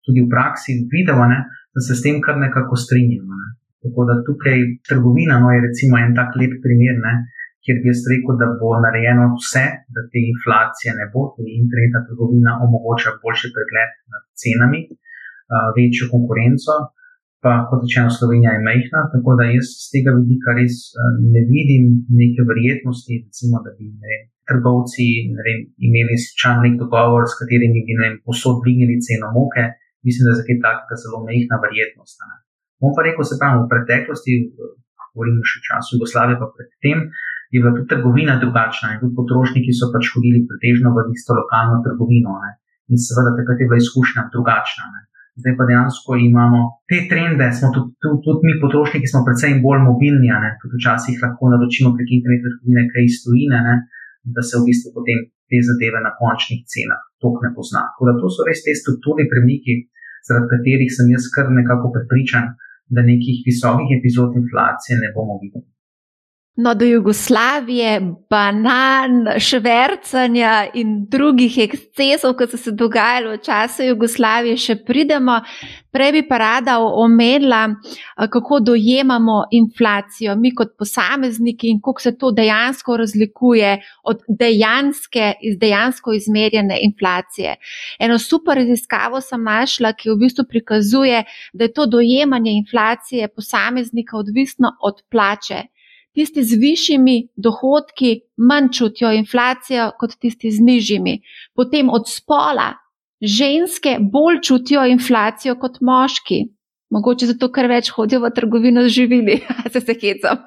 tudi 0.05 0.21
v 0.25 0.31
praksi 0.35 0.71
videl, 0.95 1.19
ne, 1.33 1.41
da 1.75 1.81
se 1.87 1.93
s 1.97 2.05
tem 2.05 2.17
kar 2.25 2.37
nekako 2.47 2.75
strinjam. 2.85 3.27
Ne. 3.41 3.49
Tako 3.83 4.01
da 4.09 4.15
tukaj 4.27 4.59
trgovina 4.89 5.35
no, 5.43 5.49
je 5.55 5.65
recimo 5.69 5.95
en 5.99 6.13
tak 6.19 6.31
lep 6.39 6.53
primer, 6.65 6.97
ne, 7.07 7.15
kjer 7.63 7.77
bi 7.83 7.91
jaz 7.91 8.03
rekel, 8.13 8.35
da 8.41 8.47
bo 8.61 8.75
narejeno 8.87 9.25
vse, 9.39 9.65
da 9.95 10.01
te 10.11 10.19
inflacije 10.33 10.91
ne 10.99 11.07
bo, 11.13 11.31
tudi 11.35 11.59
internetna 11.63 12.01
trgovina 12.09 12.53
omogoča 12.65 13.19
boljši 13.23 13.49
pregled 13.55 13.91
nad 14.13 14.23
cenami, 14.43 14.81
večjo 15.77 16.11
konkurenco. 16.15 16.75
Pa 17.43 17.53
kot 17.69 17.81
rečeno, 17.85 18.11
Slovenija 18.19 18.51
je 18.55 18.67
majhna, 18.69 19.01
tako 19.13 19.31
da 19.39 19.45
jaz 19.51 19.67
z 19.85 19.89
tega 19.95 20.11
vidika 20.15 20.55
res 20.59 20.75
ne 21.35 21.43
vidim 21.53 21.85
neke 22.21 22.47
verjetnosti, 22.51 23.19
recimo, 23.27 23.59
da 23.65 23.71
bi 23.79 23.91
ne, 24.05 24.15
trgovci 24.47 25.07
vem, 25.47 25.59
imeli 25.89 26.17
slučajno 26.27 26.61
nek 26.67 26.75
dogovor, 26.83 27.27
s 27.27 27.35
katerimi 27.41 27.83
bi 27.87 28.23
posod 28.27 28.63
dvignili 28.63 29.03
ceno 29.07 29.35
moke. 29.39 29.65
Mislim, 30.07 30.23
da 30.25 30.31
je 30.31 30.39
za 30.39 30.45
kaj 30.47 30.59
takega 30.67 30.95
zelo 31.03 31.19
majhna 31.27 31.57
verjetnost. 31.65 32.17
Ne. 32.31 32.37
Bom 32.83 32.91
pa 32.95 33.03
rekel, 33.07 33.23
se 33.27 33.39
pravi, 33.41 33.59
v 33.63 33.71
preteklosti, 33.73 34.33
govorim 35.15 35.39
še 35.51 35.61
o 35.61 35.67
času 35.69 35.91
Jugoslavije, 35.97 36.41
pa 36.43 36.49
predtem 36.57 36.99
je 37.53 37.61
bila 37.61 37.73
tudi 37.77 37.91
trgovina 37.93 38.35
drugačna 38.45 38.95
in 38.95 39.01
tudi 39.03 39.15
potrošniki 39.19 39.73
so 39.77 39.91
pač 39.95 40.09
hodili 40.15 40.41
pretežno 40.49 40.95
v 40.97 41.05
isto 41.15 41.37
lokalno 41.37 41.83
trgovino. 41.87 42.39
Ne. 42.45 42.51
In 42.91 42.99
seveda 42.99 43.37
takrat 43.39 43.61
je 43.61 43.69
bila 43.69 43.79
izkušnja 43.83 44.23
drugačna. 44.35 44.85
Ne. 44.95 45.01
Zdaj 45.41 45.55
pa 45.59 45.65
dejansko 45.69 46.17
imamo 46.29 46.61
te 46.91 46.99
trende, 47.11 47.47
smo 47.59 47.69
tudi, 47.75 47.91
tudi, 48.03 48.19
tudi 48.25 48.41
mi, 48.47 48.53
potrošniki, 48.65 49.09
smo 49.09 49.25
predvsem 49.27 49.63
bolj 49.65 49.81
mobilni, 49.89 50.29
ne, 50.45 50.51
tudi 50.61 50.77
včasih 50.81 51.17
lahko 51.25 51.53
naročimo 51.53 51.95
prek 51.97 52.11
interneta 52.17 52.53
trgovine 52.53 52.85
kaj 52.93 53.09
iz 53.09 53.17
tujine, 53.25 53.59
ne, 53.69 53.77
da 54.35 54.45
se 54.45 54.61
v 54.61 54.67
bistvu 54.69 54.93
potem 54.97 55.25
te 55.49 55.59
zadeve 55.69 56.05
na 56.05 56.13
končnih 56.21 56.61
cenah 56.73 57.01
tok 57.23 57.41
ne 57.45 57.51
pozna. 57.57 57.83
Tako 57.89 58.09
da 58.09 58.13
to 58.21 58.29
so 58.35 58.47
res 58.49 58.61
te 58.67 58.75
strukturni 58.83 59.25
premiki, 59.33 59.75
zaradi 60.27 60.51
katerih 60.53 60.91
sem 60.97 61.09
jaz 61.15 61.29
kar 61.35 61.47
nekako 61.61 61.95
prepričan, 61.97 62.53
da 62.95 63.01
nekih 63.13 63.41
visokih 63.49 63.91
epizod 63.99 64.37
inflacije 64.41 65.01
ne 65.03 65.09
bomo 65.17 65.39
videli. 65.43 65.65
No, 66.57 66.75
do 66.75 66.85
Jugoslavije, 66.85 68.01
banan, 68.31 69.25
švrcanja 69.41 70.67
in 70.75 71.07
drugih 71.09 71.55
ekscesov, 71.65 72.35
ki 72.37 72.47
so 72.51 72.61
se 72.61 72.75
dogajali 72.77 73.31
v 73.31 73.39
času 73.41 73.87
Jugoslavije, 73.87 74.59
še 74.61 74.77
pridemo. 74.85 75.39
Prej 75.97 76.13
bi 76.13 76.23
pa 76.29 76.43
rada 76.43 76.77
omenila, 76.85 77.63
kako 78.37 78.61
dojemamo 78.69 79.39
inflacijo, 79.57 80.37
mi 80.37 80.53
kot 80.53 80.77
posamezniki 80.77 81.73
in 81.73 81.81
kako 81.81 82.05
se 82.05 82.15
to 82.21 82.35
dejansko 82.37 83.01
razlikuje 83.01 83.73
od 84.05 84.21
dejanske, 84.29 85.33
iz 85.41 85.57
dejansko 85.57 86.13
izmerjene 86.21 86.83
inflacije. 86.85 87.57
Eno 87.99 88.21
super 88.21 88.61
raziskavo 88.61 89.25
sem 89.25 89.41
našla, 89.41 89.97
ki 89.97 90.13
v 90.13 90.21
bistvu 90.27 90.45
prikazuje, 90.53 91.25
da 91.53 91.65
je 91.65 91.73
to 91.73 91.89
dojemanje 91.89 92.59
inflacije 92.61 93.33
posameznika 93.33 94.21
odvisno 94.21 94.77
od 94.85 95.01
plače 95.09 95.73
tisti 96.15 96.45
z 96.45 96.59
višjimi 96.61 97.17
dohodki 97.37 98.21
manj 98.37 98.69
čutijo 98.73 99.13
inflacijo 99.13 99.91
kot 99.99 100.17
tisti 100.21 100.51
z 100.51 100.61
nižjimi. 100.61 101.21
Potem 101.55 101.91
od 101.91 102.09
spola 102.09 102.73
ženske 103.21 103.97
bolj 104.01 104.41
čutijo 104.43 104.85
inflacijo 104.87 105.57
kot 105.59 105.81
moški. 105.81 106.43
Mogoče 106.93 107.27
zato, 107.27 107.49
ker 107.49 107.71
več 107.71 107.89
hodijo 107.95 108.21
v 108.21 108.31
trgovino 108.37 108.83
z 108.85 108.93
živili, 108.93 109.39
se 109.73 109.81
se 109.81 109.95
hecam. 110.01 110.43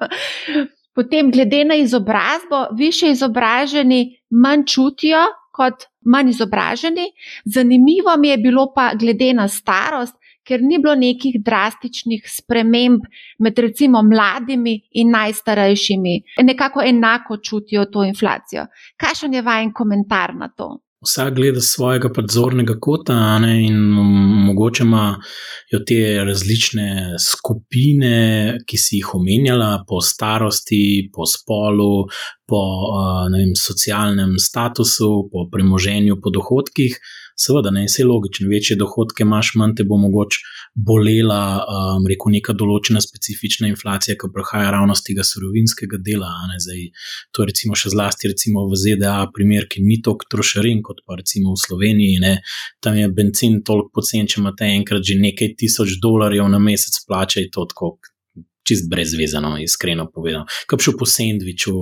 Potem, 0.94 1.30
glede 1.30 1.64
na 1.64 1.74
izobrazbo, 1.74 2.66
više 2.76 3.10
izobraženi 3.10 4.18
manj 4.30 4.64
čutijo 4.64 5.24
kot 5.52 5.88
manj 6.04 6.30
izobraženi. 6.30 7.10
Zanimivo 7.44 8.16
mi 8.16 8.28
je 8.28 8.38
bilo 8.38 8.70
pa, 8.74 8.92
glede 8.94 9.32
na 9.34 9.48
starost, 9.48 10.14
ker 10.46 10.62
ni 10.62 10.78
bilo 10.82 10.94
nekih 10.94 11.40
drastičnih 11.44 12.24
sprememb 12.30 13.04
med 13.38 13.58
recimo 13.58 14.02
mladimi 14.02 14.78
in 14.92 15.10
najstarejšimi. 15.10 16.16
Nekako 16.42 16.82
enako 16.86 17.36
čutijo 17.42 17.84
to 17.92 18.04
inflacijo. 18.04 18.66
Kakšen 18.96 19.34
je 19.34 19.42
vajen 19.42 19.72
komentar 19.72 20.34
na 20.34 20.48
to? 20.48 20.76
Vsak 21.06 21.34
gleda 21.36 21.60
svojega 21.60 22.08
padzornega 22.10 22.74
kota 22.80 23.38
ne, 23.38 23.52
in 23.66 23.76
mogoče 24.46 24.82
imajo 24.82 25.80
te 25.86 25.98
različne 26.24 27.18
skupine, 27.20 28.16
ki 28.66 28.80
si 28.80 28.98
jih 28.98 29.12
omenjala, 29.14 29.84
po 29.88 30.00
starosti, 30.00 31.10
po 31.14 31.28
spolu, 31.30 32.06
po 32.48 32.62
vem, 33.34 33.52
socialnem 33.60 34.34
statusu, 34.40 35.28
po 35.30 35.46
premoženju, 35.52 36.18
po 36.22 36.32
dohodkih 36.34 36.98
seveda, 37.36 37.70
ne, 37.70 37.84
vse 37.86 38.04
logično, 38.04 38.48
večje 38.48 38.76
dohodke 38.80 39.24
imaš, 39.26 39.52
manj 39.60 39.76
te 39.78 39.84
bo 39.84 39.98
mogoče 40.00 40.40
bolela, 40.88 41.40
um, 41.64 42.06
rekel, 42.08 42.32
neka 42.36 42.54
določena 42.56 43.00
specifična 43.04 43.68
inflacija, 43.70 44.16
ki 44.20 44.30
prihaja 44.32 44.72
ravno 44.74 44.96
z 44.96 45.06
tega 45.10 45.24
surovinskega 45.24 46.00
dela. 46.04 46.32
Zdaj, 46.64 46.82
to 47.32 47.44
je 47.44 47.50
recimo 47.52 47.78
še 47.78 47.92
zlasti 47.94 48.32
recimo 48.32 48.66
v 48.70 48.80
ZDA, 48.80 49.18
primer, 49.36 49.68
ki 49.70 49.84
ni 49.84 50.00
toliko 50.04 50.28
trošarin 50.32 50.82
kot 50.86 51.04
pa 51.06 51.20
recimo 51.20 51.54
v 51.54 51.62
Sloveniji. 51.62 52.18
Ne. 52.24 52.34
Tam 52.84 52.98
je 52.98 53.08
benzin 53.12 53.62
toliko 53.66 54.00
pocen, 54.00 54.28
če 54.28 54.40
imate 54.42 54.68
enkrat 54.72 55.04
že 55.06 55.20
nekaj 55.20 55.54
tisoč 55.60 55.98
dolarjev 56.02 56.48
na 56.50 56.60
mesec 56.62 56.96
plače, 57.06 57.46
je 57.46 57.52
to 57.52 57.68
tako 57.72 57.96
čist 58.66 58.90
brezvezano, 58.90 59.56
iskreno 59.62 60.08
povedano. 60.14 60.46
Kaj 60.66 60.82
šel 60.82 60.96
po 60.98 61.06
sendviču. 61.06 61.74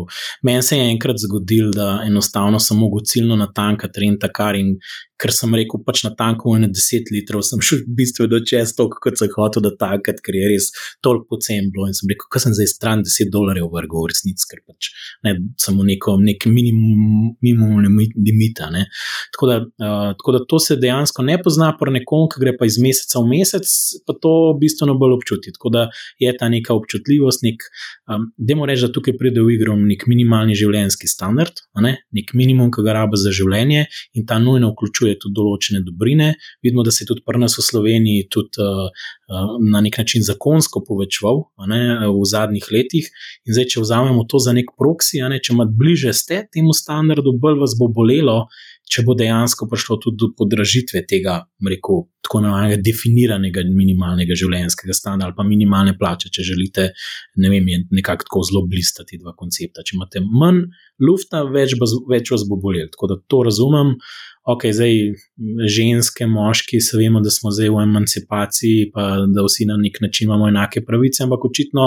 Meni 0.43 0.63
se 0.63 0.79
je 0.79 0.91
enkrat 0.93 1.21
zgodil, 1.23 1.71
da 1.73 2.03
enostavno 2.07 2.61
sem 2.61 2.79
mogel 2.79 3.05
ciljno 3.09 3.37
natankati 3.41 4.05
renta 4.05 4.29
kar 4.33 4.59
in 4.61 4.77
ker 5.25 5.33
sem 5.33 5.55
rekel, 5.57 5.81
pač 5.87 6.03
na 6.05 6.13
tanku 6.13 6.53
je 6.53 6.69
10 6.69 7.13
litrov, 7.15 7.43
sem 7.47 7.63
šel 7.65 7.85
bistveno 7.97 8.43
čez 8.45 8.75
to, 8.77 8.91
kot 8.93 9.17
sem 9.17 9.31
hotel 9.33 9.65
da 9.65 9.73
tankati, 9.81 10.21
ker 10.25 10.37
je 10.37 10.51
res 10.53 10.69
toliko 11.05 11.35
pocen 11.35 11.71
bilo. 11.73 11.89
In 11.89 11.97
sem 11.97 12.11
rekel, 12.13 12.29
kaj 12.33 12.45
sem 12.45 12.57
zdaj 12.59 12.69
stran 12.75 13.05
10 13.07 13.33
dolarjev 13.33 13.71
vrgel 13.73 14.05
v 14.05 14.13
resnici, 14.13 14.45
ker 14.51 14.61
pač 14.69 14.91
ne, 15.25 15.37
samo 15.61 15.87
neko, 15.87 16.19
nek 16.21 16.45
minimum, 16.51 17.33
minimum 17.41 18.03
limita. 18.13 18.69
Ne. 18.75 18.85
Tako, 19.33 19.49
da, 19.49 19.57
uh, 19.65 20.11
tako 20.19 20.37
da 20.37 20.43
to 20.51 20.61
se 20.61 20.77
dejansko 20.81 21.25
ne 21.25 21.39
pozna 21.41 21.71
pri 21.81 21.97
nekom, 21.97 22.29
ki 22.33 22.43
gre 22.43 22.55
pa 22.61 22.69
iz 22.69 22.77
meseca 22.83 23.23
v 23.25 23.33
mesec, 23.33 23.71
pa 24.05 24.17
to 24.21 24.35
bistveno 24.61 24.99
bolj 25.01 25.17
občuti. 25.21 25.55
Tako 25.57 25.73
da 25.73 25.87
je 26.21 26.35
ta 26.37 26.51
neka 26.53 26.77
občutljivost, 26.77 27.47
nek, 27.47 27.65
um, 28.13 28.29
demo 28.37 28.69
reči, 28.69 28.85
da 28.85 28.93
tukaj 28.93 29.17
pride 29.21 29.41
v 29.41 29.57
igro 29.57 29.79
nek 29.81 30.05
minimalni 30.11 30.57
življenjski 30.59 31.09
standard, 31.09 31.65
ne, 31.81 31.97
nek 32.15 32.37
minimum, 32.37 32.69
ki 32.75 32.85
ga 32.85 32.99
rabe 33.01 33.19
za 33.21 33.33
življenje 33.35 33.87
in 34.19 34.29
ta 34.29 34.37
nujno 34.43 34.75
vključuje 34.75 35.14
vključuje 35.15 35.21
tudi 35.21 35.35
določene 35.35 35.83
dobrine. 35.85 36.35
Vidimo, 36.63 36.83
da 36.83 36.91
se 36.91 37.05
je 37.05 37.09
tudi 37.09 37.23
pri 37.25 37.39
nas 37.39 37.57
v 37.59 37.63
Sloveniji 37.63 38.29
tudi, 38.31 38.61
uh, 38.61 38.91
uh, 39.29 39.57
na 39.61 39.81
nek 39.81 39.99
način 39.99 40.23
zakonsko 40.23 40.85
povečeval 40.87 41.45
ne, 41.67 42.09
v 42.09 42.25
zadnjih 42.25 42.65
letih. 42.71 43.09
In 43.47 43.55
zdaj, 43.55 43.75
če 43.75 43.81
vzamemo 43.81 44.27
to 44.29 44.39
za 44.39 44.53
nek 44.53 44.75
proksi, 44.79 45.23
ne, 45.23 45.41
če 45.41 45.55
imate 45.55 45.75
bliže 45.75 46.13
ste 46.13 46.47
temu 46.51 46.73
standardu, 46.73 47.37
bolj 47.39 47.61
vas 47.61 47.77
bo 47.79 47.89
bolelo. 47.89 48.47
Če 48.85 49.01
bo 49.01 49.15
dejansko 49.17 49.65
prišlo 49.65 49.97
tudi 49.97 50.19
do 50.21 50.27
podražitve 50.37 51.01
tega, 51.09 51.39
rekel, 51.65 52.03
tako 52.21 52.43
imenovanega 52.43 52.77
definiranega 52.85 53.63
minimalnega 53.65 54.37
življenjskega 54.37 54.93
stanja 54.93 55.25
ali 55.25 55.37
pa 55.39 55.47
minimalne 55.49 55.95
plače, 55.97 56.29
če 56.29 56.45
želite, 56.51 56.85
ne 57.41 57.53
vem, 57.53 57.71
nekako 57.97 58.29
tako 58.29 58.43
zelo 58.45 58.63
blistati 58.69 59.17
dva 59.23 59.33
koncepta. 59.41 59.81
Če 59.89 59.97
imate 59.97 60.21
manj 60.25 60.67
lufta, 61.01 61.47
več, 61.49 61.73
več 62.11 62.35
vas 62.35 62.45
bo 62.49 62.61
bolelo. 62.61 62.93
Tako 62.93 63.11
da 63.15 63.19
to 63.25 63.41
razumem 63.49 63.97
ok, 64.45 64.65
zdaj 64.77 64.95
ženske, 65.77 66.27
moški, 66.29 66.81
se 66.81 66.99
vemo, 66.99 67.21
da 67.25 67.31
smo 67.33 67.51
zdaj 67.55 67.71
v 67.73 67.85
emancipaciji, 67.87 68.91
pa 68.93 69.07
da 69.25 69.45
vsi 69.47 69.65
na 69.69 69.79
nek 69.81 70.01
način 70.05 70.29
imamo 70.29 70.49
enake 70.49 70.83
pravice, 70.85 71.23
ampak 71.25 71.47
očitno, 71.49 71.87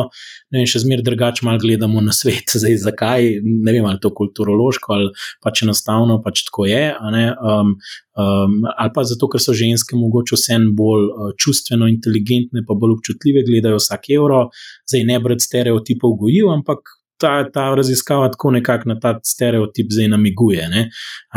vem, 0.54 0.66
še 0.66 0.82
zmeraj 0.82 1.06
drugače 1.06 1.46
malo 1.46 1.62
gledamo 1.62 2.02
na 2.02 2.16
svet. 2.18 2.50
Zdaj, 2.62 2.80
zakaj? 2.82 3.30
Ne 3.46 3.76
vem, 3.76 3.86
ali 3.86 4.02
to 4.02 4.10
kulturološko 4.18 4.94
ali 4.98 5.12
pač 5.44 5.62
enostavno 5.68 6.18
pač 6.26 6.44
tako 6.50 6.66
je. 6.66 6.84
Um, 6.98 7.76
um, 8.18 8.60
ali 8.74 8.94
pa 8.96 9.06
zato, 9.06 9.30
ker 9.30 9.44
so 9.44 9.54
ženske 9.58 10.00
mogoče 10.00 10.38
vsem 10.40 10.72
bolj 10.78 11.10
uh, 11.12 11.34
čustveno 11.38 11.90
inteligentne, 11.92 12.66
pa 12.66 12.74
bolj 12.74 12.98
občutljive, 12.98 13.46
gledajo 13.46 13.82
vsak 13.82 14.10
evro, 14.18 14.48
zdaj 14.90 15.06
ne 15.12 15.20
brati 15.22 15.46
stereotipov 15.46 16.18
gojiv, 16.24 16.50
ampak 16.58 16.98
ta, 17.22 17.32
ta 17.54 17.70
raziskava 17.76 18.32
tako 18.34 18.52
nekako 18.58 18.90
na 18.94 19.00
ta 19.00 19.16
stereotip 19.24 19.92
zdaj 19.94 20.12
namiguje. 20.14 20.68
Ne? 20.70 20.88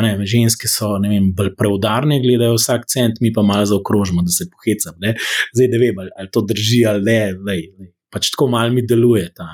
Ne, 0.02 0.12
ženske 0.26 0.68
so 0.68 0.94
vem, 1.02 1.30
bolj 1.36 1.54
preudarne, 1.58 2.20
gledajo 2.24 2.58
vsak 2.58 2.88
cent, 2.90 3.20
mi 3.20 3.32
pa 3.32 3.42
malo 3.46 3.66
zaokrožimo, 3.68 4.24
da 4.26 4.34
se 4.34 4.48
pohecam. 4.52 4.98
Ne? 5.04 5.16
Zdaj 5.54 5.72
ne 5.74 5.80
vem, 5.84 6.04
ali, 6.04 6.14
ali 6.18 6.32
to 6.32 6.44
drži 6.52 6.84
ali 6.88 7.04
ne. 7.06 7.22
Lej, 7.46 7.66
lej 7.78 7.94
pač 8.12 8.30
tako 8.34 8.48
malo 8.50 8.74
mi 8.74 8.82
deluje. 8.86 9.28
Ta, 9.36 9.48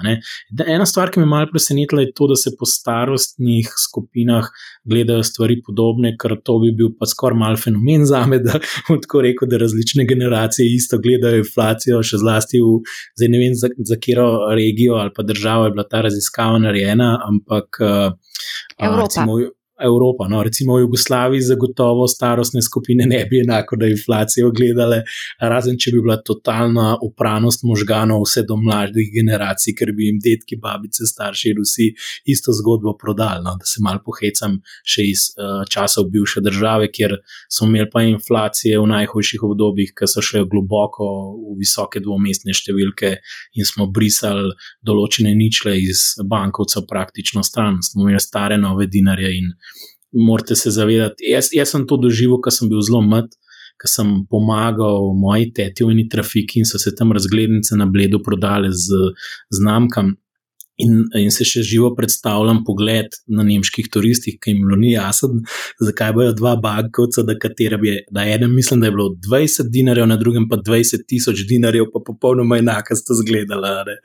Ena 0.67 0.87
stvar, 0.89 1.11
ki 1.13 1.21
me 1.23 1.29
malo 1.29 1.51
presenetila, 1.53 2.05
je 2.05 2.13
to, 2.17 2.29
da 2.33 2.39
se 2.41 2.55
po 2.59 2.69
starostnih 2.69 3.69
skupinah 3.85 4.49
gledajo 4.89 5.25
stvari 5.27 5.59
podobne, 5.67 6.15
ker 6.21 6.37
to 6.45 6.59
bi 6.63 6.73
bil 6.77 6.93
pa 6.99 7.09
skoraj 7.09 7.39
mal 7.39 7.61
fenomen 7.61 8.07
za 8.09 8.25
me, 8.27 8.41
da 8.45 8.61
tako 9.05 9.25
rekel, 9.27 9.51
da 9.51 9.61
različne 9.63 10.07
generacije 10.09 10.69
isto 10.75 11.01
gledajo 11.03 11.43
inflacijo, 11.45 12.03
še 12.07 12.23
zlasti 12.23 12.63
v, 12.65 12.81
zdaj 13.19 13.33
ne 13.35 13.43
vem, 13.43 13.59
za, 13.59 13.73
za 13.77 14.01
katero 14.01 14.55
regijo 14.55 14.95
ali 14.95 15.11
pa 15.17 15.23
državo 15.23 15.65
je 15.65 15.71
bila 15.71 15.85
ta 15.89 16.01
raziskava 16.01 16.59
narejena, 16.59 17.17
ampak. 17.29 17.81
Evropa. 18.79 19.03
Recimo, 19.03 19.39
Evropa. 19.81 20.29
No, 20.29 20.43
recimo 20.43 20.77
v 20.77 20.81
Jugoslaviji, 20.81 21.41
zagotovo 21.41 22.07
starostne 22.09 22.62
skupine 22.62 23.07
ne 23.07 23.24
bi 23.31 23.41
enako 23.41 23.77
na 23.77 23.87
inflacijo 23.87 24.51
gledale, 24.51 25.03
razen 25.41 25.77
če 25.79 25.93
bi 25.93 26.01
bila 26.01 26.16
totalna 26.22 26.97
upranost 27.03 27.64
možganov 27.68 28.24
vse 28.24 28.47
do 28.49 28.57
mladih 28.57 29.11
generacij, 29.12 29.74
ker 29.77 29.93
bi 29.93 30.09
jim 30.09 30.20
detki, 30.22 30.57
babice, 30.57 31.05
starši, 31.07 31.53
rusi 31.59 31.91
isto 32.24 32.55
zgodbo 32.57 32.97
prodali. 32.97 33.45
No, 33.45 33.57
da 33.61 33.68
se 33.68 33.83
mal 33.85 34.01
pohecam 34.05 34.59
še 34.85 35.05
iz 35.05 35.27
uh, 35.37 35.62
časov 35.68 36.09
bivše 36.14 36.41
države, 36.41 36.89
kjer 36.93 37.18
so 37.49 37.68
imeli 37.68 37.91
pa 37.93 38.03
inflacije 38.07 38.81
v 38.81 38.89
najhujših 38.95 39.45
obdobjih, 39.51 39.93
ki 39.97 40.09
so 40.09 40.24
šle 40.24 40.47
globoko 40.49 41.07
v 41.37 41.59
visoke 41.61 42.01
dvomestne 42.01 42.57
številke 42.57 43.16
in 43.61 43.68
smo 43.68 43.91
brisali 43.93 44.55
določene 44.87 45.35
ničle 45.37 45.77
iz 45.81 46.14
bankovcev 46.24 46.87
praktično 46.89 47.45
stran, 47.45 47.83
smo 47.85 48.07
imeli 48.07 48.22
stare 48.22 48.57
nove 48.61 48.89
dinarje 48.91 49.33
in 49.37 49.53
morate 50.12 50.57
se 50.57 50.71
zavedati. 50.71 51.27
Jaz, 51.31 51.51
jaz 51.53 51.73
sem 51.75 51.87
to 51.87 51.99
doživel, 52.01 52.41
ker 52.43 52.55
sem 52.55 52.71
bil 52.71 52.83
zelo 52.85 53.03
mlad, 53.05 53.33
ker 53.81 53.91
sem 53.91 54.12
pomagal 54.31 55.12
moji 55.19 55.51
teti 55.57 55.85
v 55.85 55.95
eni 55.95 56.07
trafiki 56.12 56.62
in 56.62 56.69
so 56.69 56.81
se 56.81 56.95
tam 56.97 57.12
razglednice 57.12 57.77
na 57.77 57.87
bledu 57.87 58.23
prodale 58.25 58.73
z 58.73 59.12
znamkami. 59.51 60.17
In, 60.77 61.07
in 61.16 61.31
se 61.33 61.45
še 61.49 61.62
živo 61.64 61.95
predstavljam 61.97 62.59
pogled 62.66 63.14
na 63.33 63.45
nemških 63.49 63.87
turistih, 63.93 64.37
ki 64.43 64.53
jim 64.53 64.66
ni 64.77 64.91
jasno, 64.93 65.41
zakaj 65.81 66.12
bojo 66.16 66.35
dva 66.37 66.53
bankovca, 66.61 67.24
da 67.24 67.37
katera 67.41 67.79
bi, 67.81 67.95
na 68.12 68.27
enem 68.29 68.53
mislim, 68.53 68.83
da 68.83 68.91
je 68.91 68.97
bilo 68.97 69.07
20 69.29 69.70
dinarjev, 69.72 70.09
na 70.11 70.18
drugem 70.20 70.49
pa 70.51 70.59
20 70.61 71.07
tisoč 71.09 71.47
dinarjev, 71.49 71.89
pa 71.95 72.03
popolnoma 72.05 72.59
enaka 72.61 72.97
sta 72.99 73.16
zgledala. 73.16 73.72
Ne. 73.89 73.97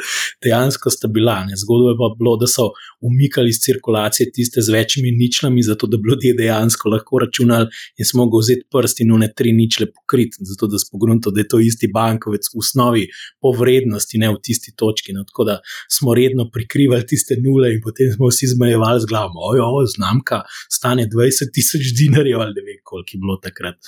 Dejansko 0.44 0.94
sta 0.96 1.12
bila. 1.12 1.42
Zgodbo 1.60 1.92
je 1.92 1.98
pa 2.00 2.10
bilo, 2.20 2.38
da 2.40 2.48
so 2.48 2.70
umikali 3.04 3.52
iz 3.52 3.60
cirkulacije 3.66 4.32
tiste 4.32 4.62
z 4.62 4.72
večjimi 4.72 5.12
ničlami, 5.12 5.64
zato 5.64 5.88
da 5.92 5.98
bi 5.98 6.10
ljudje 6.10 6.34
dejansko 6.38 6.90
lahko 6.90 7.20
računali 7.20 7.68
in 7.98 8.06
smo 8.06 8.24
mogli 8.24 8.40
vzeti 8.42 8.68
prst 8.72 9.02
in 9.02 9.12
une 9.12 9.28
tri 9.36 9.52
ničle 9.52 9.88
pokriti, 9.92 10.38
zato 10.40 10.68
da 10.68 10.80
smo 10.80 11.00
grunto, 11.00 11.32
da 11.32 11.40
je 11.40 11.48
to 11.48 11.60
isti 11.60 11.92
bankovec 11.94 12.48
v 12.54 12.60
osnovi 12.64 13.08
po 13.42 13.52
vrednosti, 13.60 14.18
ne 14.18 14.30
v 14.30 14.40
tisti 14.44 14.74
točki. 14.76 15.14
No. 15.14 15.24
Tako 15.28 15.44
da 15.44 15.60
smo 15.90 16.16
redno 16.16 16.50
pri 16.54 16.61
prikrivali 16.62 17.08
tiste 17.10 17.38
nule, 17.42 17.74
in 17.74 17.82
potem 17.84 18.14
smo 18.14 18.30
vsi 18.30 18.54
zmajevali 18.54 19.02
z 19.02 19.12
glavo, 19.12 19.42
ojo, 19.52 19.86
znamka 19.96 20.44
stane 20.70 21.10
20 21.10 21.54
tisoč 21.54 21.94
dinarjev 21.98 22.46
ali 22.46 22.58
ne 22.58 22.66
vem, 22.70 22.80
koliko 22.84 23.18
je 23.18 23.22
bilo 23.26 23.38
takrat. 23.42 23.82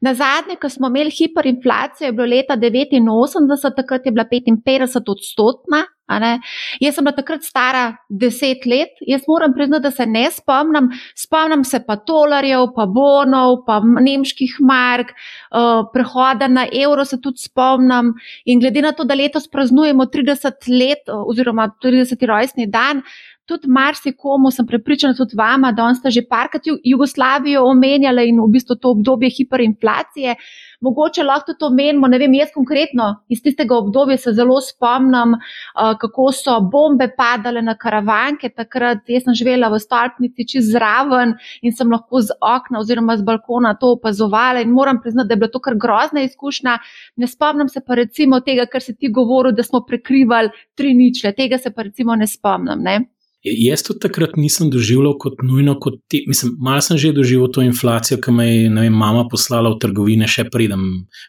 Na 0.00 0.14
zadnje, 0.14 0.56
ko 0.60 0.68
smo 0.68 0.88
imeli 0.88 1.10
hiperinflacijo, 1.10 2.06
je 2.06 2.12
bilo 2.12 2.26
leta 2.26 2.56
89, 2.56 3.76
takrat 3.76 4.06
je 4.06 4.12
bila 4.12 4.24
55 4.24 5.10
odstotna. 5.10 5.84
Jaz 6.80 6.94
sem 6.96 7.04
bila 7.04 7.12
takrat 7.12 7.44
stara 7.44 7.82
10 8.08 8.64
let, 8.70 8.96
jaz 9.06 9.26
moram 9.28 9.52
priznati, 9.52 9.82
da 9.82 9.90
se 9.90 10.06
ne 10.06 10.24
spomnim. 10.32 10.88
Spomnim 11.16 11.64
se 11.64 11.82
pa 11.86 11.96
tolarjev, 11.96 12.70
pa 12.76 12.86
bonov, 12.86 13.64
pa 13.66 13.80
nemških 13.84 14.56
mark, 14.64 15.12
uh, 15.52 15.84
prehoda 15.92 16.48
na 16.48 16.64
evro 16.72 17.04
se 17.04 17.20
tudi 17.20 17.44
spomnim. 17.44 18.14
In 18.46 18.60
glede 18.60 18.82
na 18.82 18.92
to, 18.92 19.04
da 19.04 19.14
letos 19.14 19.50
praznujemo 19.52 20.06
30 20.06 20.70
let 20.72 21.12
oziroma 21.12 21.68
30. 21.84 22.26
rojstni 22.26 22.66
dan, 22.66 23.02
tudi 23.48 23.68
marsikomu 23.68 24.50
sem 24.50 24.66
prepričana, 24.66 25.14
tudi 25.16 25.36
vama, 25.36 25.72
da 25.72 25.88
ste 25.94 26.10
že 26.10 26.22
parkrat 26.28 26.62
Jugoslavijo 26.84 27.64
omenjali 27.64 28.28
in 28.28 28.40
v 28.40 28.48
bistvu 28.52 28.76
to 28.76 28.90
obdobje 28.90 29.30
hiperinflacije. 29.38 30.36
Mogoče 30.80 31.24
lahko 31.24 31.54
to 31.58 31.70
menimo, 31.74 32.06
ne 32.06 32.18
vem, 32.18 32.34
jaz 32.38 32.52
konkretno 32.54 33.08
iz 33.28 33.40
tistega 33.42 33.74
obdobja 33.74 34.16
se 34.16 34.32
zelo 34.32 34.60
spomnim, 34.62 35.34
uh, 35.34 35.96
kako 35.98 36.28
so 36.32 36.60
bombe 36.60 37.08
padale 37.16 37.62
na 37.62 37.74
karavanke. 37.74 38.52
Takrat 38.54 39.08
jaz 39.08 39.24
sem 39.26 39.34
živela 39.34 39.72
v 39.72 39.80
stolpnici 39.82 40.46
čez 40.52 40.70
zraven 40.70 41.34
in 41.62 41.74
sem 41.74 41.90
lahko 41.90 42.22
z 42.22 42.36
okna 42.40 42.84
oziroma 42.84 43.16
z 43.16 43.26
balkona 43.26 43.74
to 43.74 43.96
opazovala 43.96 44.62
in 44.62 44.70
moram 44.70 45.02
priznati, 45.02 45.28
da 45.28 45.34
je 45.34 45.42
bila 45.42 45.50
to 45.50 45.64
kar 45.64 45.74
grozna 45.74 46.22
izkušnja. 46.22 46.78
Ne 47.16 47.26
spomnim 47.26 47.68
se 47.68 47.80
pa 47.80 47.98
recimo 47.98 48.40
tega, 48.40 48.66
kar 48.70 48.82
si 48.82 48.94
ti 48.94 49.10
govoril, 49.10 49.56
da 49.56 49.62
smo 49.62 49.82
prekrivali 49.88 50.50
tri 50.76 50.94
ničle. 50.94 51.32
Tega 51.32 51.58
se 51.58 51.74
pa 51.74 51.82
recimo 51.82 52.14
ne 52.14 52.26
spomnim. 52.26 52.78
Ne? 52.82 53.17
Jaz 53.46 53.84
tudi 53.86 54.00
takrat 54.02 54.34
nisem 54.36 54.66
doživljal 54.70 55.12
kot 55.22 55.42
nujno, 55.46 55.76
kot 55.78 56.00
ti. 56.10 56.24
Mislim, 56.26 56.56
malo 56.58 56.82
sem 56.82 56.98
že 56.98 57.12
doživel 57.14 57.46
to 57.54 57.62
inflacijo, 57.62 58.18
ki 58.18 58.32
me 58.34 58.46
je 58.46 58.70
vem, 58.70 58.94
mama 58.94 59.28
poslala 59.30 59.70
v 59.70 59.78
trgovine, 59.78 60.26
še 60.26 60.48
predem, 60.50 60.82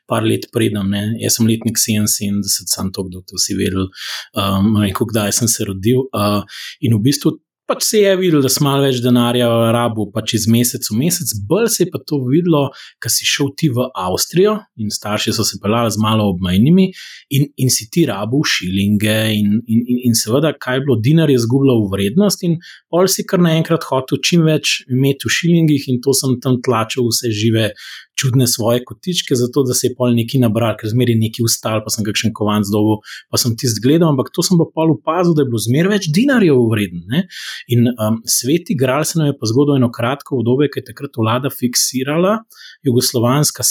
par 0.10 0.26
let 0.26 0.48
predem. 0.54 0.90
Ne. 0.90 1.04
Jaz 1.22 1.38
sem 1.38 1.46
letnik 1.46 1.78
77, 1.78 2.42
sem 2.50 2.90
to, 2.96 3.06
da 3.14 3.22
to 3.22 3.38
vsi 3.38 3.58
vedeli, 3.60 3.86
um, 4.34 4.80
rekel, 4.82 5.06
kdaj 5.12 5.38
sem 5.38 5.52
se 5.52 5.70
rodil. 5.70 6.08
Uh, 6.10 6.42
in 6.82 6.98
v 6.98 7.04
bistvu 7.06 7.38
pač 7.70 7.86
se 7.86 8.02
je 8.02 8.16
videlo, 8.18 8.42
da 8.42 8.50
smo 8.50 8.70
malo 8.70 8.88
več 8.88 9.00
denarja 9.04 9.48
v 9.52 9.70
rabu, 9.76 10.08
pač 10.14 10.34
iz 10.40 10.48
meseca 10.52 10.90
v 10.92 10.98
mesec, 11.04 11.34
bolj 11.50 11.70
se 11.74 11.84
je 11.86 11.90
pa 11.94 12.02
to 12.02 12.20
videlo, 12.26 12.64
ker 13.02 13.14
si 13.14 13.28
šel 13.30 13.52
ti 13.58 13.70
v 13.74 13.86
Avstrijo 13.94 14.56
in 14.82 14.92
starši 14.94 15.34
so 15.36 15.46
se 15.48 15.60
pelali 15.62 15.94
z 15.94 16.02
malo 16.02 16.28
obmejnimi 16.34 16.90
in, 17.38 17.48
in 17.62 17.74
si 17.74 17.90
ti 17.94 18.06
rabu 18.10 18.42
šilinge 18.48 19.18
in, 19.36 19.60
in, 19.62 19.84
in, 19.86 20.02
in 20.10 20.18
seveda, 20.18 20.54
kaj 20.58 20.80
je 20.80 20.86
bilo, 20.88 21.00
dinar 21.06 21.32
je 21.32 21.40
zgubljal 21.46 21.86
vrednost 21.94 22.44
in 22.48 22.58
pol 22.90 23.08
si 23.12 23.26
kar 23.30 23.42
naenkrat 23.46 23.86
hotel 23.90 24.22
čim 24.26 24.46
več 24.50 24.80
imeti 24.90 25.30
v 25.30 25.36
šilingih 25.38 25.90
in 25.94 26.02
to 26.04 26.16
sem 26.18 26.40
tam 26.44 26.60
tlačil 26.66 27.12
vse 27.12 27.34
žive 27.36 27.70
čudne 28.20 28.48
svoje 28.48 28.84
kotičke, 28.86 29.36
zato 29.40 29.64
da 29.68 29.76
se 29.78 29.88
je 29.88 29.96
pol 29.98 30.14
neki 30.18 30.42
nabral, 30.44 30.76
ker 30.80 30.92
zmeri 30.92 31.16
neki 31.20 31.44
ustal, 31.46 31.82
pa 31.86 31.94
sem 31.94 32.06
kakšen 32.08 32.34
kovanc 32.36 32.68
dolgo, 32.74 33.00
pa 33.32 33.40
sem 33.42 33.56
ti 33.58 33.70
zgledal, 33.72 34.12
ampak 34.14 34.32
to 34.36 34.44
sem 34.46 34.60
pa 34.60 34.68
pol 34.68 34.96
opazil, 34.98 35.36
da 35.38 35.46
je 35.46 35.52
bilo 35.52 35.62
zmer 35.64 35.90
več 35.92 36.10
dinarjev 36.16 36.60
vreden. 36.74 37.06
Ne? 37.12 37.26
In 37.76 37.92
um, 37.94 38.20
sveti 38.28 38.76
gral 38.80 39.06
se 39.08 39.20
nam 39.20 39.32
je 39.32 39.38
pa 39.40 39.50
zgodil 39.50 39.80
eno 39.80 39.92
kratko 39.96 40.42
obdobje, 40.42 40.72
ki 40.74 40.84
je 40.84 40.90
takrat 40.92 41.20
vlada 41.20 41.52
fiksirala 41.54 42.40
jugoslovanska 42.88 43.64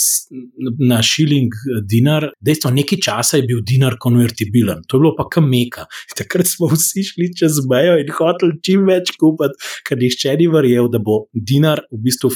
na 0.79 1.01
šiling 1.05 1.53
eh, 1.53 1.81
dinar. 1.89 2.29
Dejstvo, 2.45 2.71
nekaj 2.75 3.01
časa 3.05 3.39
je 3.39 3.47
bil 3.49 3.63
dinar 3.65 3.97
konvertibilen, 4.01 4.83
to 4.87 4.97
je 4.97 5.03
bilo 5.05 5.13
pa 5.17 5.27
kameka. 5.31 5.87
Takrat 6.17 6.49
smo 6.49 6.71
vsi 6.73 7.05
šli 7.11 7.31
čez 7.39 7.61
mejo 7.69 7.97
in 8.01 8.11
hoteli 8.17 8.59
čim 8.65 8.85
več 8.89 9.13
kupiti, 9.19 9.71
ker 9.87 9.99
nihče 9.99 10.35
ni 10.39 10.49
verjel, 10.51 10.89
da 10.91 11.01
bo 11.03 11.25
dinar 11.33 11.83
v 11.91 12.03
bistvu 12.07 12.31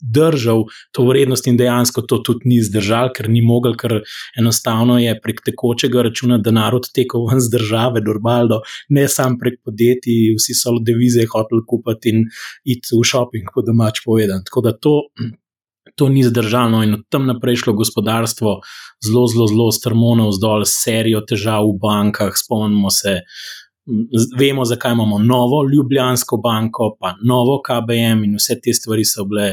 držal 0.00 0.64
to 0.92 1.06
vrednost 1.06 1.46
in 1.46 1.56
dejansko 1.56 2.02
to 2.02 2.18
tudi 2.24 2.50
ni 2.50 2.60
zdržal, 2.62 3.10
ker 3.16 3.28
ni 3.30 3.42
mogel, 3.44 3.76
ker 3.78 4.00
enostavno 4.38 4.98
je 5.02 5.14
prek 5.22 5.42
tekočega 5.46 6.04
računa 6.08 6.38
denar 6.38 6.76
odtekel 6.76 7.26
ven 7.30 7.40
z 7.40 7.52
države, 7.56 8.02
normalno, 8.04 8.60
ne 8.88 9.08
samo 9.08 9.40
prek 9.40 9.60
podjetij, 9.64 10.36
vsi 10.38 10.54
so 10.54 10.76
devize 10.82 11.26
hoteli 11.32 11.64
kupiti 11.66 12.14
in 12.14 12.28
iti 12.64 12.94
v 12.94 13.02
šoping, 13.04 13.50
kot 13.52 13.66
domač 13.66 14.04
povedan. 14.04 14.44
Tako 14.46 14.68
da 14.68 14.76
to. 14.76 15.00
To 15.96 16.10
ni 16.12 16.20
zdržalo, 16.20 16.82
in 16.84 16.92
od 16.98 17.04
tam 17.08 17.24
naprej 17.24 17.56
šlo 17.62 17.72
gospodarstvo 17.72 18.50
zelo, 19.00 19.22
zelo, 19.32 19.46
zelo 19.48 19.70
strmo, 19.72 20.10
vzdolj, 20.28 20.66
serijo 20.68 21.22
težav 21.24 21.64
v 21.64 21.78
bankah. 21.80 22.34
Spomnimo 22.36 22.90
se, 22.92 23.14
uh, 23.22 23.65
vemo, 24.38 24.64
zakaj 24.64 24.92
imamo 24.92 25.18
novo 25.18 25.58
Ljubljansko 25.72 26.36
banko, 26.36 26.96
pa 27.00 27.14
novo 27.24 27.60
KBM, 27.66 28.24
in 28.24 28.34
vse 28.40 28.58
te 28.62 28.74
stvari 28.74 29.04
so 29.04 29.24
bile 29.24 29.46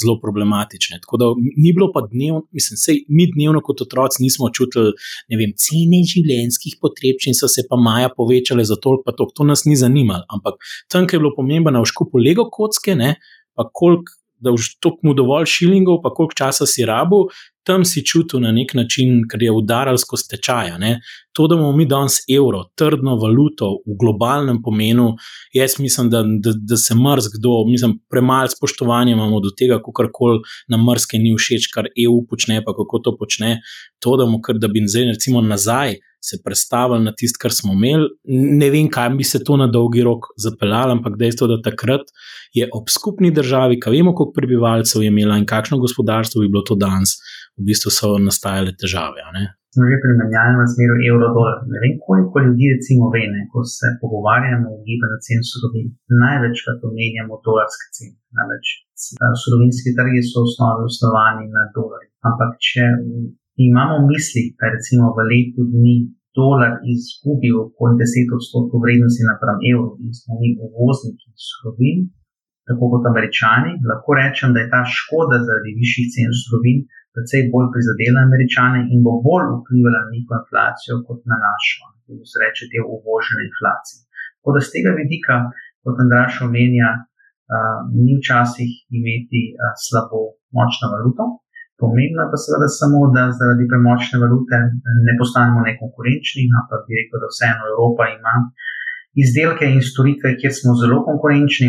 zelo 0.00 0.18
problematične. 0.22 1.00
Tako 1.00 1.16
da 1.16 1.30
ni 1.56 1.72
bilo 1.72 1.90
pa 1.94 2.02
dnevno, 2.12 2.42
mislim, 2.52 2.76
sej, 2.76 3.00
mi 3.08 3.28
dnevno 3.32 3.62
kot 3.64 3.80
otroci 3.80 4.22
nismo 4.22 4.50
čutili, 4.52 4.92
ne 5.28 5.40
vem, 5.40 5.54
cene 5.56 6.02
življenjskih 6.12 6.78
potrebščin 6.82 7.36
so 7.38 7.48
se 7.48 7.64
pa 7.70 7.80
maja 7.80 8.12
povečale 8.16 8.64
za 8.64 8.76
toliko, 8.76 9.06
pa 9.08 9.16
to, 9.16 9.30
to 9.34 9.48
nas 9.48 9.64
ni 9.64 9.76
zanimalo. 9.76 10.26
Ampak 10.28 10.60
tam, 10.92 11.08
ki 11.08 11.16
je 11.16 11.24
bilo 11.24 11.32
pomembno 11.36 11.72
na 11.72 11.84
škupu 11.84 12.20
Lego 12.20 12.48
kocke, 12.52 12.96
ne, 12.98 13.16
pa 13.56 13.68
koliko. 13.72 14.14
Da 14.38 14.52
už 14.54 14.76
toliko 14.78 15.02
mu 15.02 15.12
dovolj 15.18 15.48
šilingov, 15.50 15.96
pa 15.98 16.12
koliko 16.14 16.36
časa 16.38 16.62
si 16.62 16.84
rabu, 16.86 17.24
tam 17.68 17.84
si 17.84 18.00
čutil 18.04 18.40
na 18.40 18.50
nek 18.56 18.72
način, 18.74 19.26
ker 19.28 19.42
je 19.44 19.52
udaral 19.52 19.98
skozi 20.00 20.30
tečaja. 20.32 20.78
Ne? 20.80 20.94
To, 21.36 21.46
da 21.46 21.58
imamo 21.58 21.76
mi 21.76 21.84
danes 21.86 22.16
evro, 22.32 22.62
trdno 22.80 23.18
valuto 23.20 23.68
v 23.84 23.96
globalnem 24.00 24.62
pomenu, 24.64 25.10
jaz 25.54 25.76
mislim, 25.78 26.08
da, 26.10 26.22
da, 26.24 26.54
da 26.72 26.80
se 26.80 26.96
mrz 26.96 27.28
kdo, 27.36 27.60
mislim, 27.68 27.98
premalo 28.10 28.48
spoštovanja 28.56 29.12
imamo 29.12 29.42
do 29.44 29.52
tega, 29.58 29.78
kako 29.84 30.08
koli 30.12 30.40
nam 30.72 30.88
mrzke 30.88 31.20
ni 31.20 31.34
všeč, 31.36 31.68
kar 31.74 31.92
EU 31.92 32.22
počne, 32.30 32.62
pa 32.64 32.72
kako 32.72 33.04
to 33.04 33.16
počne. 33.20 33.58
To, 34.00 34.16
da, 34.16 34.26
mu, 34.26 34.40
da 34.54 34.72
bi 34.72 34.86
zdaj, 34.88 35.12
recimo, 35.12 35.44
nazaj 35.44 35.98
se 36.20 36.40
predstavili 36.44 37.04
na 37.04 37.12
tisto, 37.16 37.38
kar 37.42 37.52
smo 37.54 37.72
imeli. 37.72 38.08
Ne 38.60 38.70
vem, 38.74 38.88
kaj 38.90 39.10
bi 39.18 39.24
se 39.24 39.42
to 39.44 39.56
na 39.56 39.66
dolgi 39.66 40.02
rok 40.02 40.30
zapeljalo, 40.36 40.96
ampak 40.98 41.18
dejstvo, 41.20 41.46
da 41.52 41.60
takrat 41.70 42.10
je 42.54 42.68
ob 42.74 42.90
skupni 42.90 43.30
državi, 43.34 43.78
ki 43.80 43.94
vemo, 43.94 44.14
koliko 44.14 44.34
prebivalcev 44.40 45.02
je 45.02 45.12
imela 45.12 45.38
in 45.38 45.46
kakšno 45.46 45.78
gospodarstvo 45.84 46.42
bi 46.42 46.50
bilo 46.52 46.64
to 46.66 46.74
danes, 46.74 47.18
v 47.58 47.68
bistvu 47.70 47.94
so 47.94 48.16
nastajale 48.18 48.74
težave. 48.80 49.22
Smo 49.76 49.84
že 49.84 49.98
pri 50.02 50.12
menjalnem 50.16 50.58
razmeru 50.64 50.94
evro-dolar. 51.08 51.56
Ne 51.72 51.78
vem, 51.82 51.94
koliko 52.06 52.36
ljudi 52.46 52.66
recimo 52.74 53.10
ve, 53.14 53.24
ne, 53.34 53.42
ko 53.52 53.60
se 53.76 53.88
pogovarjamo 54.00 54.66
o 54.74 54.80
gibanju 54.86 55.18
cen 55.26 55.42
surovin. 55.50 55.88
Največkrat 56.22 56.86
omenjamo 56.88 57.36
dolarske 57.46 57.86
cene. 57.96 58.16
Namreč 58.38 58.66
surovinski 59.42 59.92
trgi 59.98 60.22
so 60.30 60.40
v 60.42 60.48
osnovi 60.48 60.88
osnovani 60.90 61.44
na 61.56 61.62
dolarjih. 61.76 62.12
Ampak 62.28 62.56
če 62.68 62.84
imamo 63.66 63.94
v 64.02 64.08
mislih, 64.12 64.46
da 64.60 64.70
recimo 64.76 65.04
v 65.16 65.18
letu 65.30 65.62
dni 65.72 65.96
dolar 66.38 66.72
izgubil 66.94 67.56
okoli 67.66 67.98
10 67.98 68.36
odstotkov 68.36 68.78
vrednosti 68.84 69.22
napram 69.30 69.58
evru 69.70 69.90
in 70.04 70.10
smo 70.18 70.32
mi 70.40 70.50
uvozniki 70.66 71.28
surovin, 71.48 71.98
tako 72.68 72.84
kot 72.92 73.04
američani, 73.12 73.70
lahko 73.90 74.10
rečem, 74.20 74.48
da 74.54 74.58
je 74.62 74.72
ta 74.74 74.82
škoda 74.98 75.36
zaradi 75.46 75.78
višjih 75.80 76.06
cen 76.14 76.30
surovin 76.42 76.78
precej 77.14 77.42
bolj 77.52 77.68
prizadela 77.74 78.20
američane 78.28 78.80
in 78.92 78.98
bo 79.06 79.12
bolj 79.26 79.46
vplivala 79.60 80.00
na 80.04 80.10
njihovo 80.14 80.38
inflacijo 80.42 80.94
kot 81.06 81.20
na 81.30 81.36
našo, 81.46 81.88
kot 82.04 82.28
se 82.30 82.36
reče, 82.44 82.62
te 82.70 82.78
uvožene 82.94 83.42
inflacije. 83.50 83.98
Tako 84.38 84.50
da 84.54 84.60
z 84.66 84.68
tega 84.74 84.90
vidika, 85.02 85.34
kot 85.82 85.96
Andraš 86.04 86.34
omenja, 86.46 86.90
uh, 87.00 87.78
ni 88.04 88.12
včasih 88.20 88.70
imeti 88.98 89.42
uh, 89.50 89.74
slabo 89.84 90.20
močno 90.56 90.86
valuto, 90.94 91.24
Pomembno 91.82 92.22
pa 92.30 92.36
seveda 92.42 92.68
samo, 92.80 93.00
da 93.14 93.22
zaradi 93.38 93.64
premočne 93.70 94.16
valute 94.24 94.56
ne 95.06 95.12
postanemo 95.20 95.60
nekonkurenčni, 95.68 96.42
ampak 96.60 96.80
bi 96.86 96.98
rekel, 96.98 97.22
da 97.22 97.30
vseeno 97.30 97.62
Evropa 97.72 98.04
ima 98.18 98.34
izdelke 99.22 99.66
in 99.74 99.82
storitve, 99.90 100.34
kjer 100.40 100.52
smo 100.58 100.74
zelo 100.82 100.98
konkurenčni 101.08 101.68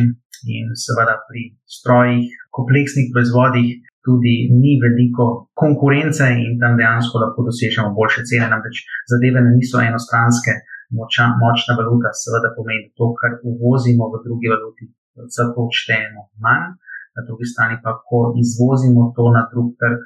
in 0.55 0.65
seveda 0.85 1.15
pri 1.27 1.43
strojih, 1.77 2.25
kompleksnih 2.57 3.07
proizvodih 3.13 3.69
tudi 4.05 4.35
ni 4.61 4.73
veliko 4.83 5.25
konkurence 5.63 6.25
in 6.45 6.57
tam 6.61 6.73
dejansko 6.79 7.21
lahko 7.23 7.45
dosežemo 7.47 7.93
boljše 7.99 8.21
cene. 8.29 8.47
Namreč 8.53 8.77
zadeve 9.11 9.41
niso 9.45 9.77
enostranske, 9.89 10.53
moča, 10.97 11.25
močna 11.43 11.77
valuta 11.79 12.09
seveda 12.23 12.49
pomeni 12.57 12.89
to, 12.97 13.13
kar 13.19 13.37
uvozimo 13.51 14.09
v 14.13 14.23
drugi 14.25 14.47
valuti, 14.53 14.89
zato 15.37 15.67
odštejemo 15.69 16.21
manj 16.43 16.69
na 17.15 17.21
drugi 17.27 17.45
strani 17.51 17.75
pa, 17.83 17.91
ko 18.07 18.33
izvozimo 18.43 19.11
to 19.15 19.25
na 19.35 19.41
drug 19.51 19.69
trg, 19.81 20.01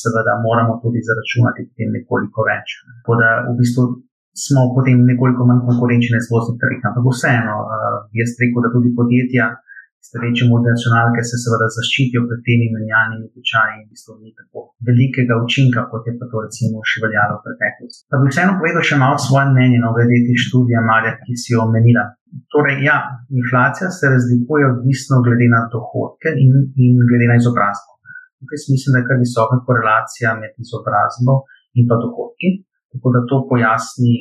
seveda 0.00 0.32
moramo 0.46 0.78
tudi 0.82 1.00
zaračunati 1.08 1.66
potem 1.70 1.90
nekoliko 1.98 2.46
več. 2.50 2.66
Tako 3.00 3.12
da 3.20 3.28
v 3.50 3.54
bistvu 3.60 3.82
smo 4.44 4.62
potem 4.76 5.02
nekoliko 5.10 5.46
manj 5.48 5.62
konkurenčni 5.68 6.14
na 6.14 6.22
izvoznih 6.22 6.56
trgih, 6.62 6.86
ampak 6.86 7.04
vseeno, 7.10 7.56
jaz 8.20 8.30
rekel, 8.42 8.60
da 8.64 8.70
tudi 8.76 8.94
podjetja. 8.98 9.46
Starejše 10.08 10.44
multinacionalke 10.50 11.22
se 11.30 11.36
seveda 11.42 11.66
zaščitijo 11.76 12.22
pred 12.28 12.40
temi 12.46 12.66
menjalnimi 12.74 13.28
tečaji 13.36 13.74
in 13.76 13.82
v 13.84 13.90
bistvu 13.92 14.14
ni 14.22 14.30
tako 14.40 14.62
velikega 14.88 15.36
učinka, 15.46 15.84
kot 15.90 16.08
je 16.08 16.14
pa 16.20 16.28
to 16.30 16.40
recimo 16.46 16.80
še 16.90 17.02
veljalo 17.04 17.36
v 17.36 17.44
preteklosti. 17.46 18.06
Pa 18.10 18.20
bi 18.22 18.32
vseeno 18.32 18.56
povedal 18.60 18.86
še 18.90 18.96
malo 19.02 19.20
svoje 19.26 19.46
mnenje 19.52 19.78
no, 19.82 19.92
glede 19.96 20.22
te 20.26 20.34
študije, 20.44 20.80
Marja, 20.88 21.12
ki 21.20 21.36
si 21.42 21.52
jo 21.52 21.66
omenila. 21.68 22.06
Torej, 22.54 22.80
ja, 22.88 22.96
inflacija 23.42 23.90
se 23.98 24.10
razlikuje 24.14 24.72
odvisno 24.72 25.20
glede 25.26 25.50
na 25.52 25.60
dohodke 25.74 26.32
in, 26.44 26.56
in 26.80 26.96
glede 27.10 27.28
na 27.30 27.36
izobrazbo. 27.42 28.00
Tukaj 28.40 28.66
mislim, 28.72 28.90
da 28.94 28.98
je 29.02 29.08
kar 29.08 29.18
visoka 29.20 29.60
korelacija 29.68 30.32
med 30.40 30.52
izobrazbo 30.64 31.42
in 31.76 31.84
pa 31.90 32.00
dohodki. 32.00 32.50
Tako 32.92 33.08
da 33.14 33.20
to 33.30 33.36
pojasni, 33.50 34.12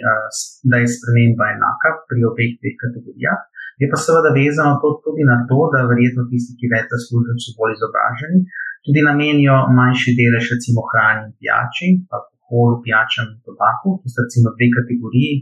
da 0.70 0.76
je 0.82 0.92
sprememba 0.96 1.46
enaka 1.56 1.90
pri 2.10 2.28
obeh 2.30 2.52
teh 2.62 2.76
kategorijah. 2.84 3.40
Je 3.82 3.88
pa 3.92 3.98
seveda 4.06 4.30
vezano 4.36 4.74
to 4.82 4.90
tudi 5.04 5.24
na 5.32 5.38
to, 5.50 5.60
da 5.74 5.88
verjetno 5.92 6.28
tisti, 6.32 6.58
ki 6.60 6.72
več 6.74 6.86
zaslužijo, 6.94 7.36
so 7.44 7.56
bolj 7.60 7.78
izobraženi, 7.78 8.40
tudi 8.86 9.06
namenijo 9.10 9.56
manjši 9.78 10.18
delež, 10.20 10.52
recimo 10.56 10.84
hrani 10.90 11.22
in 11.28 11.32
pijači, 11.40 11.88
pa 12.10 12.20
alkoholu, 12.50 12.82
pijačam 12.86 13.28
in 13.34 13.40
tobaku. 13.46 13.90
To 14.02 14.08
so 14.12 14.26
recimo 14.26 14.48
dve 14.58 14.68
kategoriji, 14.78 15.34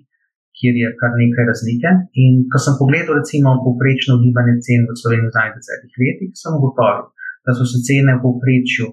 kjer 0.58 0.74
je 0.84 0.88
kar 1.00 1.12
nekaj 1.22 1.46
razlike. 1.52 1.90
In 2.24 2.34
ko 2.52 2.58
sem 2.66 2.78
pogledal, 2.82 3.14
recimo, 3.22 3.58
povprečno 3.66 4.22
gibanje 4.24 4.56
cen 4.66 4.82
v 4.90 4.98
Sloveniji 5.02 5.30
v 5.30 5.36
zadnjih 5.38 5.58
desetih 5.58 5.94
letih, 6.04 6.32
sem 6.42 6.52
ugotovil, 6.60 7.04
da 7.46 7.52
so 7.58 7.66
se 7.72 7.80
cene 7.88 8.18
v 8.18 8.24
povprečju 8.26 8.86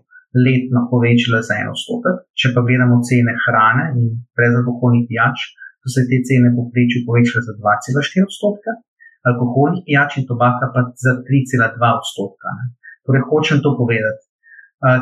letno 0.47 0.81
povečale 0.91 1.41
za 1.47 1.55
en 1.61 1.69
odstotek. 1.75 2.17
Če 2.39 2.53
pa 2.55 2.61
gledamo 2.67 3.03
cene 3.09 3.33
hrane 3.45 3.85
in 3.99 4.09
brezalkoholnih 4.37 5.05
pijač, 5.11 5.39
so 5.83 5.89
se 5.95 6.07
te 6.09 6.19
cene 6.29 6.53
v 6.53 6.57
povprečju 6.59 7.05
povečale 7.09 7.43
za 7.49 7.55
2,4 7.59 8.29
odstotka, 8.29 8.71
alkoholnih 9.29 9.83
pijač 9.87 10.21
in 10.21 10.29
tobaka 10.31 10.71
pa 10.75 10.81
za 11.05 11.13
3,2 11.25 11.99
odstotka. 12.01 12.49
Torej, 13.07 13.23
hočem 13.31 13.59
to 13.65 13.77
povedati. 13.81 14.23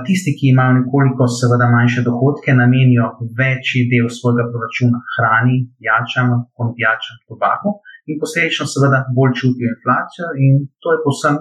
Tisti, 0.07 0.31
ki 0.39 0.53
imajo 0.55 0.73
nekoliko 0.79 1.27
seveda 1.41 1.67
manjše 1.75 2.05
dohodke, 2.09 2.55
namenijo 2.55 3.07
večji 3.39 3.89
del 3.91 4.07
svojega 4.19 4.45
proračuna 4.51 4.99
hrani, 5.15 5.57
pijačam, 5.79 6.29
konpijačam, 6.59 7.17
tobaku 7.29 7.71
in 8.11 8.19
posledično 8.23 8.67
seveda 8.75 8.99
bolj 9.17 9.33
čutijo 9.39 9.69
inflacijo 9.75 10.27
in 10.45 10.53
to 10.83 10.95
je 10.95 10.99
posem, 11.07 11.35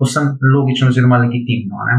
posem 0.00 0.24
logično 0.54 0.90
oziroma 0.92 1.18
legitimno. 1.24 1.76
Ne? 1.88 1.96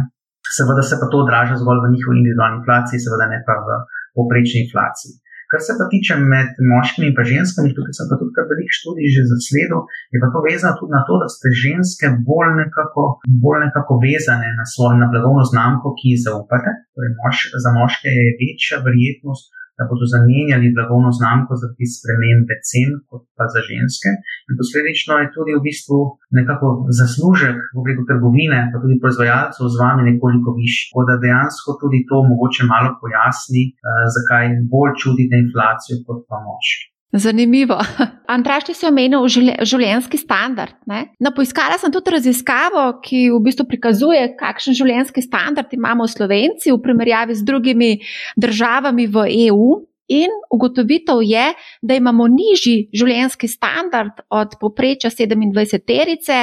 Seveda 0.58 0.84
se 0.90 0.96
pa 1.02 1.08
to 1.12 1.18
odraža 1.24 1.60
zgolj 1.62 1.80
v 1.84 1.92
njihovi 1.96 2.16
individualni 2.22 2.60
inflaciji, 2.62 3.04
seveda 3.06 3.26
ne 3.34 3.40
pa 3.48 3.56
v 3.66 3.68
poprečni 4.16 4.64
inflaciji. 4.66 5.14
Kar 5.52 5.62
se 5.68 5.74
pa 5.80 5.86
tiče 5.94 6.16
med 6.34 6.50
moškimi 6.72 7.08
in 7.12 7.16
ženskami, 7.34 7.76
tukaj 7.78 7.94
sem 7.98 8.08
pa 8.10 8.16
tudi 8.20 8.36
kar 8.38 8.46
velik 8.52 8.72
študij 8.78 9.08
že 9.16 9.30
zasledil, 9.34 9.80
je 10.14 10.18
pa 10.24 10.28
to 10.34 10.40
vezano 10.48 10.78
tudi 10.80 10.96
na 10.98 11.04
to, 11.08 11.14
da 11.22 11.28
ste 11.36 11.48
ženske 11.64 12.08
bolj 12.30 12.52
nekako, 12.64 13.04
bolj 13.44 13.60
nekako 13.68 13.94
vezane 14.06 14.50
na 14.60 14.66
svojo 14.74 14.96
na 15.02 15.08
blagovno 15.12 15.44
znamko, 15.52 15.88
ki 15.98 16.06
ji 16.12 16.24
zaupate. 16.28 16.72
Torej 16.96 17.12
mož, 17.20 17.36
za 17.64 17.72
moške 17.80 18.10
je 18.20 18.38
večja 18.42 18.78
verjetnost, 18.88 19.46
da 19.82 19.90
bodo 19.90 20.06
zamenjali 20.14 20.76
blagovno 20.78 21.10
znamko 21.20 21.58
zaradi 21.62 21.88
spremembe 21.96 22.56
cen, 22.70 22.90
kot 23.10 23.24
pa 23.38 23.50
za 23.54 23.62
ženske. 23.70 24.10
In 24.50 24.54
posledično 24.60 25.14
je 25.18 25.34
tudi 25.36 25.52
v 25.58 25.64
bistvu 25.68 26.00
nekako 26.38 26.68
zaslužek 27.00 27.58
v 27.74 27.82
obliku 27.82 28.04
trgovine, 28.10 28.60
pa 28.70 28.78
tudi 28.84 29.02
proizvajalcev 29.02 29.66
z 29.74 29.82
vami 29.84 30.02
nekoliko 30.12 30.50
višji. 30.62 30.86
Tako 30.92 31.02
da 31.10 31.22
dejansko 31.26 31.70
tudi 31.82 32.06
to 32.10 32.18
mogoče 32.30 32.64
malo 32.74 32.90
pojasni, 33.02 33.64
uh, 33.74 34.06
zakaj 34.16 34.46
bolj 34.72 34.94
čutite 35.02 35.36
inflacijo 35.46 36.04
kot 36.06 36.20
pa 36.30 36.38
moški. 36.46 36.91
Zanimivo. 37.12 37.76
Andraš, 38.34 38.70
ti 38.70 38.74
si 38.74 38.88
omenil 38.88 39.28
življenjski 39.28 40.20
standard. 40.22 40.78
No, 40.88 41.34
poiskala 41.36 41.76
sem 41.80 41.92
tudi 41.92 42.14
raziskavo, 42.16 42.86
ki 43.04 43.26
v 43.34 43.40
bistvu 43.44 43.68
prikazuje, 43.68 44.30
kakšen 44.40 44.78
življenjski 44.78 45.24
standard 45.26 45.74
imamo 45.76 46.08
Slovenci 46.08 46.72
v 46.72 46.80
primerjavi 46.84 47.36
z 47.36 47.48
drugimi 47.48 47.94
državami 48.40 49.08
v 49.12 49.30
EU. 49.48 49.72
In 50.12 50.32
ugotovitev 50.52 51.22
je, 51.24 51.44
da 51.80 51.96
imamo 51.96 52.26
nižji 52.28 52.90
življenjski 52.92 53.48
standard 53.48 54.20
od 54.28 54.58
poprečja 54.60 55.08
27-terice 55.08 56.40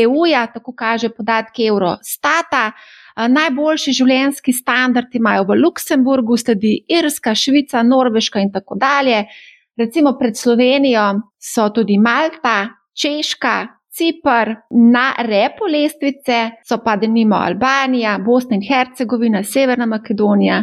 EU-ja, 0.00 0.46
tako 0.54 0.72
kaže 0.72 1.10
podatki 1.12 1.66
Eurostata. 1.68 2.70
Najboljši 3.28 3.92
življenjski 3.98 4.54
standard 4.56 5.12
imajo 5.12 5.44
v 5.50 5.58
Luksemburgu, 5.60 6.38
sledi 6.40 6.78
Irska, 6.88 7.34
Švica, 7.36 7.82
Norveška 7.84 8.40
in 8.40 8.48
tako 8.54 8.80
dalje. 8.80 9.26
Recimo 9.76 10.16
pred 10.18 10.36
Slovenijo 10.36 11.20
so 11.38 11.70
tudi 11.70 11.98
Malta, 11.98 12.68
Češka, 12.92 13.66
Cipr, 13.92 14.54
na 14.70 15.14
repu 15.18 15.64
lestvice 15.68 16.50
so 16.64 16.78
pa 16.84 16.96
denimo 16.96 17.36
Albanija, 17.36 18.18
Bosna 18.18 18.56
in 18.56 18.62
Hercegovina, 18.68 19.42
Severna 19.42 19.86
Makedonija. 19.86 20.62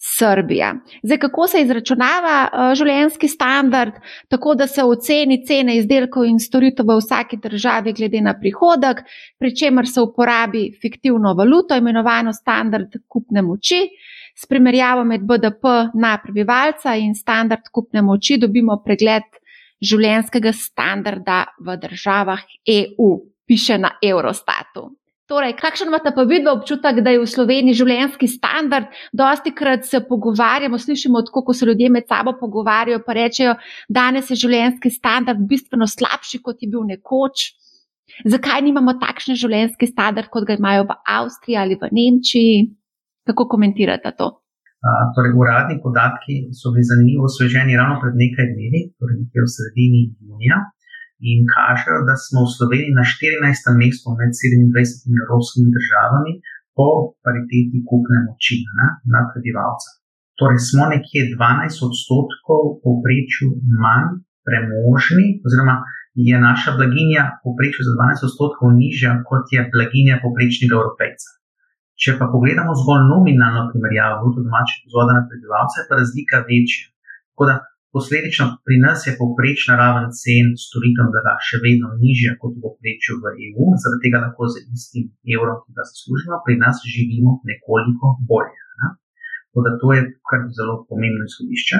Srbija. 0.00 0.74
Zdaj, 1.02 1.18
kako 1.18 1.46
se 1.46 1.60
izračunava 1.62 2.36
uh, 2.46 2.74
življenjski 2.78 3.28
standard, 3.28 3.96
tako 4.30 4.54
da 4.54 4.66
se 4.70 4.84
oceni 4.86 5.40
cene 5.46 5.74
izdelkov 5.76 6.24
in 6.24 6.38
storitev 6.38 6.86
v 6.86 7.00
vsaki 7.00 7.40
državi, 7.42 7.92
glede 7.98 8.20
na 8.22 8.36
prihodek, 8.38 9.02
pri 9.38 9.50
čemer 9.56 9.88
se 9.90 10.00
uporabi 10.00 10.68
fiktivno 10.82 11.34
valuto, 11.34 11.74
imenovano 11.74 12.32
standard 12.32 12.94
kupne 13.08 13.42
moči. 13.42 13.88
S 14.38 14.46
primerjavo 14.46 15.02
med 15.04 15.24
BDP 15.26 15.64
na 15.98 16.12
prebivalca 16.22 16.94
in 16.94 17.14
standard 17.14 17.66
kupne 17.74 18.04
moči 18.06 18.36
dobimo 18.38 18.76
pregled 18.84 19.26
življenjskega 19.82 20.52
standarda 20.54 21.40
v 21.58 21.74
državah 21.82 22.44
EU, 22.74 23.10
piše 23.46 23.78
na 23.82 23.96
Eurostatu. 24.04 24.92
Torej, 25.28 25.58
kakšen 25.58 25.90
imate 25.90 26.14
pa 26.16 26.24
vidno 26.24 26.54
občutek, 26.56 27.02
da 27.04 27.12
je 27.12 27.20
v 27.20 27.26
Sloveniji 27.28 27.76
življenjski 27.82 28.30
standard? 28.32 28.94
Dosti 29.12 29.52
krat 29.52 29.84
se 29.84 30.00
pogovarjamo, 30.06 30.78
slišimo, 30.80 31.20
kako 31.34 31.52
se 31.52 31.66
ljudje 31.68 31.90
med 31.92 32.06
sabo 32.08 32.32
pogovarjajo, 32.38 33.02
pa 33.04 33.16
rečejo, 33.18 33.58
danes 33.92 34.30
je 34.30 34.38
življenjski 34.40 34.94
standard 34.94 35.42
bistveno 35.50 35.84
slabši, 35.84 36.40
kot 36.40 36.62
je 36.64 36.70
bil 36.72 36.86
nekoč. 36.88 37.50
Zakaj 38.24 38.64
nimamo 38.64 38.96
takšne 39.02 39.36
življenjski 39.36 39.90
standard, 39.90 40.30
kot 40.32 40.48
ga 40.48 40.56
imajo 40.56 40.88
v 40.88 40.96
Avstriji 41.18 41.60
ali 41.60 41.76
v 41.76 41.90
Nemčiji? 41.92 42.68
Kako 43.28 43.42
komentirate 43.54 44.10
to? 44.18 44.26
Uh, 44.78 45.10
torej, 45.14 45.32
uradni 45.42 45.76
podatki 45.84 46.34
so 46.58 46.70
bili 46.72 46.88
zanimivo 46.90 47.24
osveženi 47.30 47.78
ravno 47.80 47.96
pred 48.02 48.14
nekaj 48.22 48.46
dnevi, 48.54 48.80
torej 48.98 49.16
nekje 49.22 49.40
v 49.44 49.48
sredini 49.54 50.02
junija, 50.28 50.58
in 51.30 51.38
kažejo, 51.54 51.98
da 52.08 52.14
smo 52.24 52.46
v 52.46 52.52
Sloveniji 52.56 52.98
na 53.00 53.04
14. 53.04 53.74
mestu 53.82 54.06
med 54.18 54.30
27 54.38 55.22
evropskimi 55.22 55.68
državami 55.76 56.32
po 56.76 56.86
pariteti 57.24 57.78
kupne 57.90 58.18
moči 58.26 58.56
na, 58.78 58.86
na 59.12 59.20
prebivalca. 59.30 59.88
Torej, 60.38 60.62
smo 60.68 60.86
nekje 60.94 61.22
12 61.34 61.86
odstotkov 61.88 62.78
povprečju 62.84 63.48
manj 63.82 64.22
premožni, 64.46 65.26
oziroma 65.46 65.76
je 66.28 66.36
naša 66.48 66.70
blaginja 66.78 67.22
povprečju 67.42 67.82
za 67.88 67.92
12 67.98 68.26
odstotkov 68.28 68.66
nižja 68.82 69.12
kot 69.28 69.44
je 69.54 69.60
blaginja 69.74 70.14
povprečnega 70.22 70.74
evropejca. 70.78 71.28
Če 71.98 72.14
pa 72.18 72.28
pogledamo 72.30 72.76
zgolj 72.80 73.08
nominalno 73.10 73.64
primerjavo 73.72 74.20
bruto 74.20 74.44
domačega 74.46 74.84
proizvoda 74.84 75.16
na 75.16 75.24
prebivalca, 75.28 75.80
je 75.80 75.88
pa 75.88 75.98
razlika 75.98 76.36
večja. 76.50 76.84
Tako 77.32 77.48
da 77.48 77.54
posledično 77.94 78.44
pri 78.66 78.76
nas 78.84 79.06
je 79.08 79.16
povprečna 79.20 79.74
raven 79.82 80.06
cen 80.20 80.52
storitev 80.66 81.10
blaga 81.14 81.34
še 81.48 81.58
vedno 81.64 81.90
nižja 82.02 82.36
kot 82.40 82.54
v 82.54 82.62
povprečju 82.64 83.18
v 83.22 83.34
EU, 83.46 83.66
zaradi 83.82 84.02
tega 84.04 84.22
lahko 84.24 84.50
z 84.52 84.62
istim 84.78 85.06
evrom, 85.34 85.58
ki 85.64 85.74
ga 85.76 85.86
zaslužimo, 85.90 86.42
pri 86.46 86.54
nas 86.62 86.82
živimo 86.94 87.38
nekoliko 87.50 88.14
bolje. 88.30 88.62
Ne? 88.80 88.94
Tako 89.50 89.66
da 89.66 89.70
to 89.82 89.88
je 89.96 90.02
kar 90.30 90.46
zelo 90.58 90.74
pomembno 90.90 91.26
izhodišče. 91.26 91.78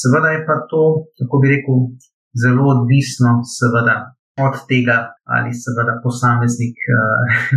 Seveda 0.00 0.32
je 0.32 0.44
pa 0.48 0.56
to, 0.70 0.84
tako 1.20 1.42
bi 1.42 1.52
rekel, 1.56 1.76
zelo 2.42 2.64
odvisno, 2.74 3.40
seveda 3.58 3.96
od 4.46 4.54
tega, 4.70 4.96
ali 5.34 5.50
seveda 5.62 5.94
posameznik, 6.04 6.76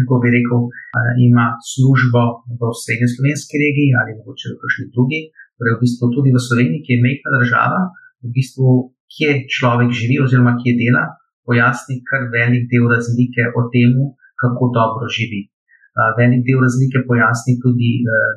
ko 0.07 0.15
eh, 0.17 0.21
bi 0.23 0.29
rekel, 0.37 0.59
eh, 0.67 1.13
ima 1.27 1.45
službo 1.71 2.23
v 2.59 2.61
srednji 2.83 3.07
slovenski 3.13 3.55
regiji 3.63 3.97
ali 3.99 4.17
mogoče 4.19 4.47
v 4.53 4.59
kakšni 4.61 4.85
drugi, 4.93 5.19
torej 5.57 5.73
v 5.77 5.81
bistvu 5.83 6.05
tudi 6.15 6.29
v 6.33 6.39
Sloveniji, 6.47 6.83
ki 6.85 6.91
je 6.95 7.03
mehka 7.05 7.29
država, 7.37 7.81
v 8.25 8.27
bistvu, 8.37 8.67
kje 9.13 9.31
človek 9.55 9.89
živi 9.99 10.17
oziroma 10.25 10.53
kje 10.61 10.73
dela, 10.81 11.03
pojasni 11.47 12.01
kar 12.09 12.29
velik 12.35 12.65
del 12.71 12.85
razlike 12.93 13.43
o 13.59 13.61
tem, 13.73 13.91
kako 14.41 14.63
dobro 14.77 15.05
živi. 15.17 15.41
Eh, 15.45 16.11
velik 16.19 16.41
del 16.47 16.59
razlike 16.65 17.05
pojasni 17.09 17.53
tudi 17.63 17.91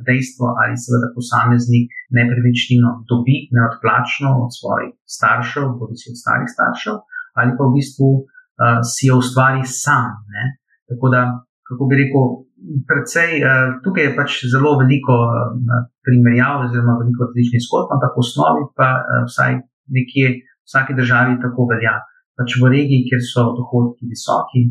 dejstvo, 0.09 0.47
ali 0.61 0.75
seveda 0.85 1.09
posameznik 1.17 1.89
nepremičnino 2.19 2.91
dobi 3.09 3.37
neodplačno 3.57 4.31
od 4.45 4.51
svojih 4.59 4.93
staršev, 5.17 5.65
bodi 5.79 5.97
si 6.01 6.13
od 6.13 6.19
starih 6.23 6.51
staršev, 6.55 6.97
ali 7.39 7.51
pa 7.57 7.63
v 7.67 7.75
bistvu 7.79 8.09
si 8.87 9.09
jo 9.11 9.19
ustvari 9.19 9.65
sam. 9.67 10.13
Ne? 10.35 10.45
Tako 10.91 11.11
da, 11.15 11.23
kako 11.69 11.89
bi 11.91 11.99
rekel, 12.03 12.25
predvsej, 12.89 13.31
uh, 13.41 13.77
tukaj 13.85 14.05
je 14.07 14.15
pač 14.19 14.31
zelo 14.53 14.77
veliko 14.81 15.17
uh, 15.27 15.85
primerjav, 16.07 16.67
oziroma 16.67 16.97
veliko 17.01 17.29
različnih 17.29 17.63
zgodb, 17.67 17.93
ampak 17.97 18.17
v 18.17 18.25
osnovi 18.25 18.65
pa 18.79 18.89
uh, 19.01 19.25
vsaj 19.29 19.59
nekje 19.97 20.27
v 20.33 20.41
vsaki 20.69 20.97
državi 21.01 21.41
tako 21.45 21.69
velja. 21.73 21.99
Pač 22.35 22.57
v 22.59 22.71
regiji, 22.73 23.07
kjer 23.09 23.21
so 23.23 23.53
dohodki 23.55 24.09
visoki, 24.11 24.65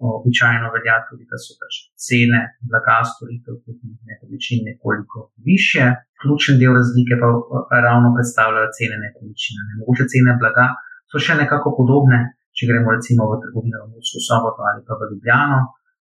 običajno 0.00 0.68
velja 0.74 0.96
tudi, 1.08 1.26
da 1.30 1.36
so 1.40 1.56
pač 1.60 1.80
cene 2.06 2.40
blaga, 2.70 3.00
storitev, 3.12 3.58
tudi 3.64 3.90
nepremičnin 4.08 4.62
nekoliko 4.70 5.28
više. 5.48 5.88
Ključen 6.22 6.60
del 6.60 6.76
razlike 6.76 7.18
pa 7.20 7.80
ravno 7.86 8.12
predstavljajo 8.16 8.70
cene 8.78 8.96
nepremičnin. 9.04 9.60
Ne. 9.68 9.80
Mogoče 9.80 10.06
cene 10.12 10.36
blaga 10.40 10.70
so 11.10 11.20
še 11.20 11.36
nekako 11.42 11.74
podobne, 11.80 12.20
če 12.60 12.68
gremo 12.68 12.92
recimo 12.92 13.24
v 13.32 13.40
trgovino 13.40 13.86
v 13.86 13.96
Mursko 13.96 14.20
soboto 14.20 14.60
ali 14.68 14.84
pa 14.84 15.00
v 15.00 15.08
Ljubljano. 15.14 15.60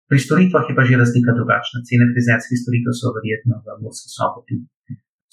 Pri 0.05 0.19
storitvah 0.21 0.69
je 0.69 0.75
pa 0.77 0.85
že 0.85 1.01
razlika 1.01 1.33
drugačna. 1.33 1.81
Cene 1.89 2.05
frizerskih 2.13 2.59
storitev 2.61 2.93
so 2.93 3.09
verjetno 3.17 3.57
v 3.65 3.81
Murski 3.81 4.13
soboti 4.13 4.61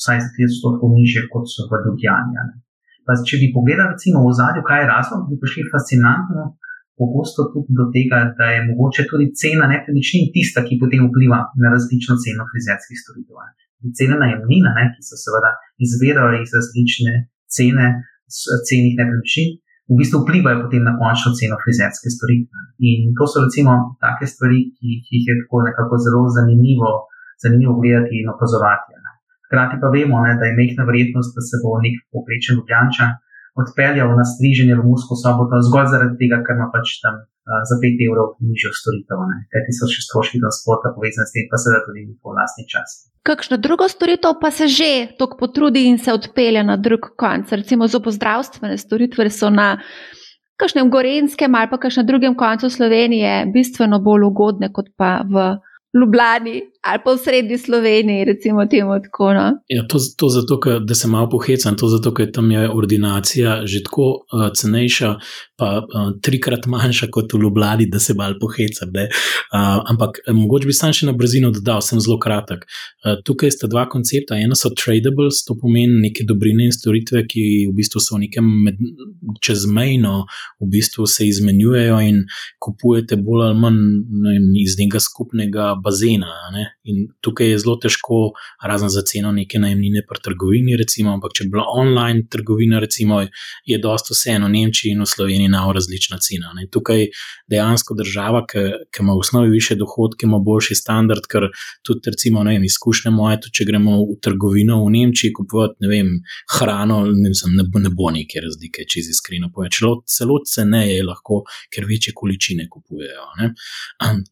vsaj 0.01 0.18
za 0.25 0.31
30% 0.33 0.97
nižje 0.97 1.23
kot 1.33 1.45
so 1.53 1.68
v 1.68 1.85
Ljubljani. 1.85 2.57
Pa, 3.05 3.12
če 3.29 3.37
bi 3.43 3.53
pogledali 3.57 3.93
recimo 3.93 4.25
v 4.25 4.33
zadju, 4.41 4.62
kaj 4.64 4.81
je 4.81 4.91
razlog, 4.95 5.21
bi 5.29 5.37
prišli 5.43 5.68
fascinantno. 5.75 6.57
Pogosto 7.01 7.49
tudi 7.53 7.73
do 7.79 7.87
tega, 7.95 8.18
da 8.39 8.47
je 8.55 8.64
mogoče 8.68 9.03
tudi 9.11 9.33
cena 9.41 9.64
nepremičnin 9.73 10.29
tista, 10.35 10.61
ki 10.66 10.81
potem 10.83 11.07
vpliva 11.09 11.41
na 11.62 11.73
različno 11.75 12.16
ceno 12.25 12.45
frizerskih 12.51 12.99
storitev. 13.03 13.41
Cene 13.97 14.16
najemnina, 14.21 14.71
ne, 14.77 14.85
ki 14.93 15.01
se 15.09 15.16
seveda 15.16 15.55
izbirajo 15.85 16.43
iz 16.45 16.53
različne 16.57 17.14
cene, 17.57 17.87
cenih 18.68 18.95
nepremičnin, 19.01 19.57
v 19.91 19.99
bistvu 19.99 20.22
vplivajo 20.22 20.62
potem 20.64 20.82
na 20.86 20.95
končno 21.01 21.34
ceno 21.38 21.57
frizerske 21.62 22.09
storitve. 22.16 22.59
In 22.91 23.11
to 23.18 23.26
so 23.26 23.43
recimo 23.43 23.99
take 24.03 24.26
stvari, 24.32 24.70
ki, 24.76 24.88
ki 25.05 25.12
jih 25.16 25.24
je 25.30 25.34
tako 25.43 25.66
nekako 25.66 25.95
zelo 26.05 26.22
zanimivo, 26.36 26.91
zanimivo 27.43 27.74
gledati 27.80 28.14
in 28.22 28.30
opazovati. 28.34 28.95
Ne. 28.95 29.11
Hkrati 29.47 29.76
pa 29.82 29.88
vemo, 29.97 30.22
ne, 30.26 30.38
da 30.38 30.45
je 30.47 30.59
mehna 30.61 30.86
verjetnost, 30.91 31.34
da 31.34 31.43
se 31.49 31.59
bo 31.62 31.82
nek 31.82 31.95
poprečen 32.14 32.55
ljubljanča 32.59 33.07
odpeljal 33.61 34.14
na 34.14 34.24
striženje 34.32 34.74
v 34.78 34.86
Musko 34.86 35.18
soboto 35.18 35.59
zgolj 35.66 35.91
zaradi 35.93 36.16
tega, 36.22 36.38
ker 36.47 36.55
ima 36.55 36.68
pač 36.74 36.86
tam 37.03 37.14
za 37.71 37.77
5 37.83 38.05
evrov 38.07 38.27
nižjo 38.51 38.73
storitev. 38.81 39.23
Kajti 39.53 39.77
so 39.79 39.89
še 39.91 40.05
stroški 40.07 40.41
transporta 40.43 40.93
povezani 40.97 41.29
s 41.29 41.35
tem, 41.35 41.49
pa 41.51 41.59
seveda 41.61 41.83
tudi 41.87 42.07
njihov 42.09 42.37
lastni 42.39 42.65
čas. 42.71 42.89
Kakšno 43.27 43.59
drugo 43.61 43.89
storitev 43.89 44.39
pa 44.41 44.51
se 44.51 44.69
že 44.69 44.93
tako 45.19 45.37
potrudi 45.43 45.85
in 45.91 45.99
se 45.99 46.13
odpelje 46.13 46.63
na 46.65 46.77
drug 46.77 47.13
konec? 47.17 47.53
Recimo 47.53 47.89
zobozdravstvene 47.91 48.79
storitve 48.79 49.31
so 49.31 49.51
na 49.51 49.81
kakšnem 50.61 50.91
gorenskem 50.93 51.55
ali 51.55 51.71
pa 51.71 51.81
kakšnem 51.81 52.07
drugem 52.07 52.35
koncu 52.37 52.71
Slovenije 52.71 53.47
bistveno 53.55 54.01
bolj 54.01 54.29
ugodne 54.31 54.73
kot 54.73 54.93
pa 54.97 55.21
v 55.25 55.57
Ljubljani. 55.91 56.61
Ali 56.83 56.99
pa 57.05 57.12
v 57.12 57.18
srednji 57.18 57.59
Sloveniji, 57.59 58.24
recimo 58.24 58.66
temu 58.66 58.97
tako. 59.05 59.33
No? 59.35 59.47
Ja, 59.68 59.85
to, 59.89 59.99
to 60.16 60.28
zato, 60.28 60.57
ker, 60.61 60.81
da 60.81 60.95
se 60.95 61.09
malo 61.09 61.28
pohecam, 61.28 61.76
to 61.76 61.89
zato, 61.89 62.12
ker 62.16 62.31
tam 62.33 62.51
je 62.51 62.70
ordinacija 62.70 63.66
že 63.66 63.83
tako 63.85 64.24
uh, 64.33 64.49
cenejša, 64.57 65.11
pa 65.61 65.68
uh, 65.85 66.12
trikrat 66.24 66.66
manjša 66.66 67.11
kot 67.12 67.33
v 67.33 67.43
Ljubljani, 67.43 67.87
da 67.93 68.01
se 68.01 68.14
malo 68.16 68.39
pohecam. 68.41 68.89
Uh, 68.89 69.85
ampak 69.93 70.22
uh, 70.24 70.33
mogoče 70.37 70.70
bi 70.70 70.76
sam 70.76 70.95
še 70.97 71.11
na 71.11 71.12
brzino 71.12 71.51
dodal, 71.53 71.85
sem 71.85 72.01
zelo 72.01 72.16
kratek. 72.18 72.64
Uh, 73.05 73.20
tukaj 73.28 73.53
sta 73.53 73.68
dva 73.68 73.85
koncepta. 73.89 74.41
Ena 74.41 74.57
so 74.57 74.72
tradables, 74.72 75.45
to 75.45 75.59
pomeni 75.61 76.01
neke 76.07 76.24
dobrine 76.24 76.70
in 76.70 76.72
storitve, 76.72 77.26
ki 77.28 77.45
v 77.68 77.76
bistvu 77.76 78.01
so 78.01 78.16
nekem 78.20 78.49
med, 78.64 78.81
čezmejno, 79.45 80.24
v 80.64 80.70
bistvu 80.72 81.05
se 81.05 81.28
izmenjujejo 81.28 82.01
in 82.09 82.24
kupujete 82.62 83.20
bolj 83.20 83.51
ali 83.51 83.61
manj 83.61 83.81
ne, 84.24 84.41
iz 84.64 84.81
nekega 84.81 85.05
skupnega 85.05 85.74
bazena. 85.85 86.33
Ne? 86.57 86.70
In 86.91 87.07
tukaj 87.21 87.51
je 87.53 87.59
zelo 87.59 87.77
težko, 87.83 88.21
razen 88.66 88.89
za 88.89 89.03
ceno 89.07 89.33
neke 89.33 89.59
najemnine 89.59 90.03
pri 90.09 90.23
trgovini, 90.25 90.77
recimo, 90.81 91.12
ampak 91.14 91.35
če 91.37 91.45
bi 91.47 91.55
bila 91.57 91.66
online 91.77 92.27
trgovina, 92.31 92.81
recimo, 92.81 93.21
je 93.66 93.79
dosta 93.79 94.14
vseeno 94.14 94.49
v 94.49 94.55
Nemčiji 94.57 94.95
in 94.95 95.05
v 95.05 95.09
Sloveniji 95.09 95.53
na 95.53 95.64
različna 95.73 96.18
cena. 96.23 96.53
Ne. 96.57 96.66
Tukaj 96.73 97.07
dejansko 97.51 97.95
država, 97.99 98.45
ki, 98.47 98.64
ima 99.01 99.14
v 99.14 99.25
osnovi 99.25 99.51
više 99.51 99.77
dohodke, 99.81 100.27
ima 100.27 100.39
boljši 100.39 100.75
standard, 100.75 101.27
ker 101.31 101.49
tudi, 101.87 102.11
recimo, 102.11 102.45
vem, 102.45 102.64
izkušnje 102.64 103.12
moje, 103.14 103.41
tudi 103.45 103.61
če 103.61 103.68
gremo 103.68 104.01
v 104.09 104.18
trgovino 104.23 104.81
v 104.85 104.95
Nemčiji 104.97 105.35
kupovati, 105.37 105.79
ne 105.85 105.93
vem, 105.93 106.12
hrano, 106.57 107.03
ne, 107.07 107.33
vem, 107.33 107.57
ne, 107.57 107.66
ne 107.87 107.93
bo 107.97 108.11
neke 108.14 108.43
razlike, 108.45 108.87
če 108.89 109.05
si 109.05 109.14
iskreno 109.14 109.51
povem. 109.55 109.71
Celo, 109.71 110.41
ceneje 110.47 110.99
je 110.99 111.07
lahko, 111.07 111.43
ker 111.73 111.87
večje 111.89 112.14
količine 112.16 112.68
kupujejo. 112.71 113.27
Ne. 113.41 113.53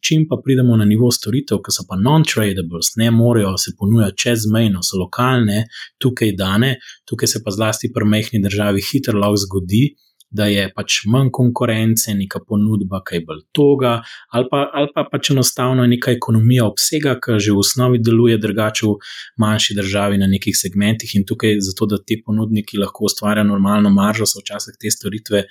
Čim 0.05 0.27
pa 0.29 0.39
pridemo 0.43 0.77
na 0.77 0.85
nivo 0.85 1.11
storitev, 1.13 1.61
ki 1.65 1.73
so 1.73 1.85
pa 1.89 1.97
non-tradables, 2.35 2.95
ne 2.95 3.11
morejo 3.11 3.57
se 3.57 3.71
ponujati 3.77 4.17
čezmejno, 4.17 4.83
so 4.83 4.97
lokalne, 4.97 5.67
tukaj 5.97 6.31
dane, 6.35 6.77
tukaj 7.05 7.27
se 7.27 7.43
pa 7.43 7.51
zlasti 7.51 7.91
pri 7.93 8.05
mehni 8.05 8.41
državi 8.43 8.81
hitro 8.91 9.19
lahko 9.19 9.37
zgodi, 9.37 9.95
da 10.29 10.45
je 10.45 10.67
pač 10.75 11.03
manj 11.09 11.31
konkurence, 11.33 12.13
neka 12.13 12.41
ponudba, 12.47 13.01
kaj 13.05 13.23
bolj 13.25 13.41
toga, 13.55 13.95
ali 14.29 14.45
pa, 14.51 14.65
ali 14.73 14.91
pa 14.93 15.05
pač 15.11 15.31
enostavno 15.33 15.85
neka 15.89 16.13
ekonomija 16.13 16.67
obsega, 16.69 17.15
ki 17.17 17.39
že 17.39 17.55
v 17.55 17.63
osnovi 17.63 18.01
deluje 18.03 18.37
drugače 18.37 18.85
v 18.85 18.95
manjši 19.41 19.77
državi 19.79 20.19
na 20.21 20.27
nekih 20.29 20.55
segmentih 20.57 21.15
in 21.17 21.25
tukaj, 21.25 21.57
zato 21.65 21.87
da 21.89 21.97
ti 21.97 22.19
ponudniki 22.25 22.77
lahko 22.77 23.07
ustvarjajo 23.09 23.47
normalno 23.49 23.89
maržo, 23.89 24.27
so 24.29 24.43
včasih 24.43 24.77
te 24.79 24.91
storitve 24.93 25.43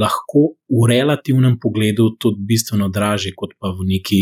lahko 0.00 0.54
v 0.74 0.88
relativnem 0.90 1.58
pogledu 1.62 2.10
tudi 2.18 2.42
bistveno 2.48 2.88
dražje, 2.88 3.34
kot 3.36 3.54
pa 3.60 3.70
v 3.70 3.86
neki 3.92 4.20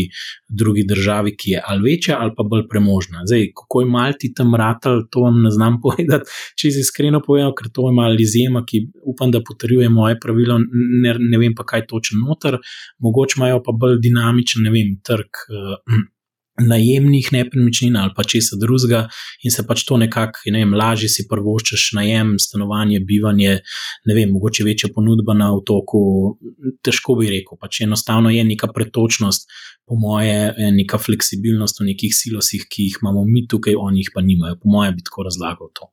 drugi 0.49 0.85
državi, 0.87 1.35
ki 1.37 1.55
je 1.55 1.63
ali 1.65 1.89
večja 1.89 2.19
ali 2.21 2.35
pa 2.37 2.45
bolj 2.45 2.67
premožna. 2.69 3.25
Zdaj, 3.25 3.49
kako 3.57 3.81
je 3.81 3.89
malti 3.89 4.33
tam 4.33 4.55
ratal, 4.55 5.03
to 5.09 5.25
vam 5.25 5.41
ne 5.41 5.51
znam 5.51 5.79
povedati, 5.85 6.29
če 6.59 6.73
iskreno 6.83 7.23
povedal, 7.25 7.53
ker 7.57 7.71
to 7.73 7.89
je 7.89 7.97
malo 7.97 8.19
izjema, 8.19 8.63
ki 8.65 8.85
upam, 9.01 9.31
da 9.33 9.41
potrjujemo 9.41 10.02
moje 10.03 10.19
pravilo, 10.21 10.59
ne, 11.03 11.15
ne 11.19 11.41
vem 11.41 11.55
pa 11.57 11.65
kaj 11.67 11.87
točno 11.89 12.21
noter, 12.23 12.59
mogoče 13.03 13.39
imajo 13.39 13.63
pa 13.65 13.75
bolj 13.79 14.01
dinamičen, 14.03 14.67
ne 14.67 14.73
vem, 14.75 14.97
trg. 15.03 15.47
Uh, 15.49 16.03
Najemnih 16.53 17.31
nepremičnin 17.33 17.95
ali 17.97 18.13
pa 18.13 18.21
česa 18.29 18.59
drugega, 18.61 19.07
in 19.41 19.49
se 19.49 19.63
pač 19.65 19.81
to 19.89 19.95
nekako, 19.97 20.51
ne 20.53 20.59
vem, 20.61 20.75
lažje 20.77 21.07
si 21.09 21.25
prvoščeš 21.25 21.87
najem, 21.97 22.35
stanovanje, 22.37 22.99
bivanje, 23.09 23.55
ne 24.05 24.13
vem, 24.13 24.29
mogoče 24.29 24.61
večja 24.67 24.91
ponudba 24.93 25.33
na 25.33 25.47
otoku. 25.55 26.03
Težko 26.85 27.15
bi 27.17 27.31
rekel, 27.31 27.57
pač 27.57 27.81
enostavno 27.87 28.29
je 28.29 28.45
neka 28.45 28.69
pretočnost, 28.69 29.49
po 29.89 29.97
moje, 29.97 30.53
neka 30.77 31.01
fleksibilnost 31.01 31.81
v 31.81 31.89
nekih 31.89 32.13
silosih, 32.15 32.67
ki 32.69 32.87
jih 32.87 33.01
imamo 33.01 33.25
mi 33.27 33.47
tukaj, 33.49 33.73
oni 33.73 34.05
jih 34.05 34.13
pa 34.13 34.21
nimajo. 34.21 34.59
Po 34.61 34.69
moje 34.77 34.93
bi 34.93 35.03
tako 35.09 35.25
razlagal 35.27 35.73
to. 35.73 35.89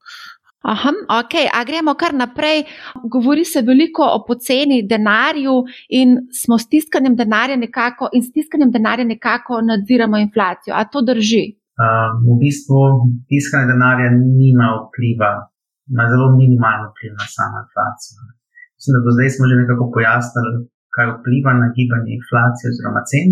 Aha, 0.61 0.93
ok, 1.21 1.35
a 1.49 1.65
gremo 1.65 1.95
kar 1.97 2.13
naprej. 2.15 2.67
Govori 3.15 3.45
se 3.49 3.63
veliko 3.65 4.05
o 4.05 4.19
poceni 4.29 4.83
denarju 4.93 5.55
in 5.89 6.19
smo 6.41 6.59
s 6.59 6.69
tiskanjem 6.69 7.17
denarja 7.17 7.57
nekako, 7.57 8.11
in 8.13 8.23
s 8.23 8.33
tiskanjem 8.33 8.71
denarja 8.71 9.05
nekako 9.05 9.63
nadziramo 9.71 10.21
inflacijo. 10.21 10.75
A 10.77 10.85
to 10.85 11.01
drži? 11.01 11.45
Uh, 11.81 12.13
v 12.27 12.37
bistvu 12.43 12.81
tiskanje 13.29 13.67
denarja 13.73 14.09
nima 14.13 14.69
vpliva, 14.85 15.33
ima 15.93 16.05
zelo 16.13 16.27
minimalno 16.41 16.93
vpliv 16.93 17.13
na 17.21 17.27
samo 17.37 17.57
inflacijo. 17.65 18.21
Mislim, 18.77 18.93
da 18.95 19.01
do 19.07 19.11
zdaj 19.17 19.29
smo 19.35 19.49
že 19.51 19.61
nekako 19.63 19.85
pojasnili, 19.97 20.53
kaj 20.95 21.07
vpliva 21.17 21.53
na 21.63 21.67
gibanje 21.77 22.11
inflacije 22.19 22.67
oziroma 22.73 23.03
cen. 23.11 23.29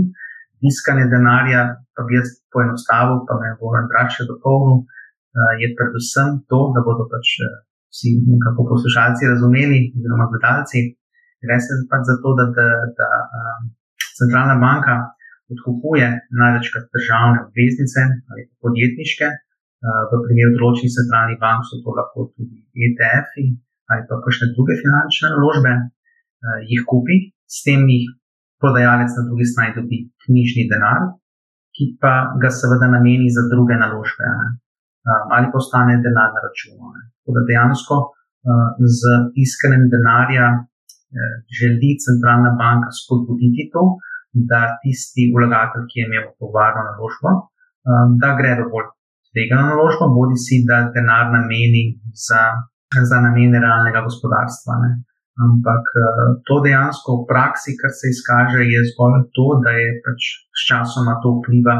Tiskanje 0.61 1.05
denarja, 1.14 1.61
pa 1.95 2.01
bi 2.07 2.16
jaz 2.18 2.29
poenostavil, 2.53 3.20
pa 3.29 3.35
me 3.41 3.53
bo 3.61 3.68
Andraš 3.81 4.16
še 4.16 4.24
dopolnil 4.31 4.89
je 5.62 5.68
predvsem 5.79 6.29
to, 6.51 6.61
da 6.74 6.81
bodo 6.87 7.05
pač 7.12 7.26
vsi 7.93 8.09
nekako 8.35 8.61
poslušalci 8.72 9.31
razumeli, 9.33 9.79
oziroma 9.97 10.26
gledalci. 10.33 10.79
Gre 11.45 11.57
se 11.64 11.72
pač 11.91 12.03
za 12.11 12.16
to, 12.22 12.31
da, 12.39 12.45
da, 12.57 12.66
da 12.99 13.09
um, 13.39 13.62
centralna 14.18 14.57
banka 14.64 14.95
odkupuje 15.55 16.07
največkrat 16.41 16.85
državne 16.97 17.39
obveznice 17.47 18.01
ali 18.31 18.43
podjetniške. 18.62 19.29
Uh, 19.87 20.03
v 20.11 20.20
primeru 20.26 20.57
določenih 20.59 20.93
centralnih 20.99 21.39
bank 21.45 21.62
so 21.68 21.79
to 21.85 21.95
lahko 21.99 22.26
tudi 22.35 22.59
ETF-i 22.87 23.47
ali 23.89 24.03
pa 24.09 24.18
kakšne 24.24 24.51
druge 24.53 24.74
finančne 24.83 25.31
naložbe, 25.33 25.74
uh, 25.79 26.59
jih 26.70 26.83
kupi, 26.91 27.16
s 27.49 27.62
tem 27.64 27.87
jih 27.89 28.11
prodajalec 28.61 29.14
na 29.16 29.22
drugi 29.29 29.47
strani 29.49 29.76
dobi 29.79 30.01
knjižni 30.26 30.66
denar, 30.72 31.07
ki 31.72 31.95
pa 32.03 32.35
ga 32.43 32.51
seveda 32.53 32.91
nameni 32.91 33.31
za 33.37 33.47
druge 33.53 33.79
naložbe. 33.79 34.26
Ne 34.41 34.49
ali 35.34 35.46
pa 35.50 35.56
ostane 35.62 35.94
denar 36.06 36.30
na 36.36 36.40
računu. 36.46 36.92
Tako 37.18 37.30
da 37.36 37.40
dejansko 37.50 37.96
z 38.98 39.02
iskanjem 39.44 39.84
denarja 39.94 40.46
eh, 40.54 41.34
želi 41.59 41.90
centralna 42.06 42.50
banka 42.62 42.90
spodbuditi 42.98 43.64
to, 43.72 43.82
da 44.50 44.61
tisti 44.82 45.22
vlagatelj, 45.34 45.84
ki 45.90 45.96
je 45.98 46.06
imel 46.09 46.26
to 46.38 46.46
varno 46.56 46.82
naložbo, 46.90 47.30
da 48.22 48.30
gre 48.38 48.52
v 48.61 48.66
bolj 48.72 48.88
tvegano 49.32 49.64
naložbo, 49.72 50.04
bodi 50.16 50.36
si, 50.44 50.56
da 50.68 50.76
denar 50.94 51.24
nameni 51.36 51.84
za, 52.26 52.42
za 53.11 53.18
namene 53.26 53.59
realnega 53.64 54.00
gospodarstva. 54.09 54.72
Ne. 54.84 54.90
Ampak 55.46 55.82
to 56.46 56.56
dejansko 56.66 57.11
v 57.20 57.26
praksi, 57.30 57.70
kar 57.80 57.92
se 57.98 58.12
izkaže, 58.14 58.61
je 58.72 58.80
zgolj 58.90 59.24
to, 59.36 59.46
da 59.64 59.72
je 59.80 59.88
pač 60.04 60.20
s 60.59 60.61
časoma 60.68 61.14
to 61.22 61.38
vpliva 61.38 61.76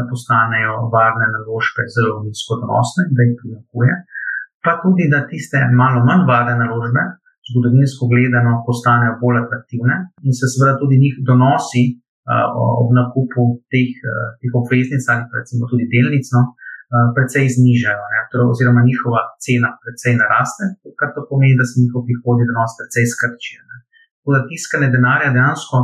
da 0.00 0.10
postanejo 0.12 0.74
varne 0.94 1.26
naložbe 1.36 1.82
zelo 1.94 2.16
nizkodonosne, 2.26 3.02
da 3.16 3.20
jih 3.26 3.36
primakuje, 3.40 3.94
pa 4.64 4.72
tudi, 4.82 5.04
da 5.12 5.28
tiste 5.30 5.58
malo 5.82 6.00
manj 6.08 6.24
varne 6.32 6.54
naložbe, 6.62 7.02
zgodovinsko 7.50 8.02
gledano, 8.12 8.52
postanejo 8.68 9.12
bolj 9.22 9.38
atraktivne 9.44 9.96
in 10.26 10.32
se 10.38 10.46
seveda 10.52 10.74
tudi 10.82 11.02
njih 11.04 11.14
donosi 11.28 11.82
uh, 11.92 12.80
ob 12.82 12.88
nakupu 12.98 13.44
teh, 13.72 13.90
uh, 14.10 14.28
teh 14.40 14.52
obveznic 14.60 15.02
ali 15.12 15.22
recimo 15.38 15.62
tudi 15.70 15.90
delnicno. 15.94 16.42
Predvsej 17.16 17.46
znižajo, 17.54 18.04
ne, 18.12 18.20
torej, 18.30 18.50
oziroma 18.52 18.80
njihova 18.82 19.20
cena 19.44 19.68
precej 19.82 20.14
naraste, 20.18 20.64
kar 20.98 21.08
to 21.14 21.22
pomeni, 21.30 21.54
da 21.60 21.64
se 21.70 21.78
njihov 21.82 22.02
prihodni 22.08 22.44
donos 22.50 22.72
precej 22.78 23.06
skrčijo. 23.12 23.62
Tako 24.18 24.30
da 24.34 24.40
tiskanje 24.50 24.88
denarja 24.94 25.30
dejansko 25.36 25.78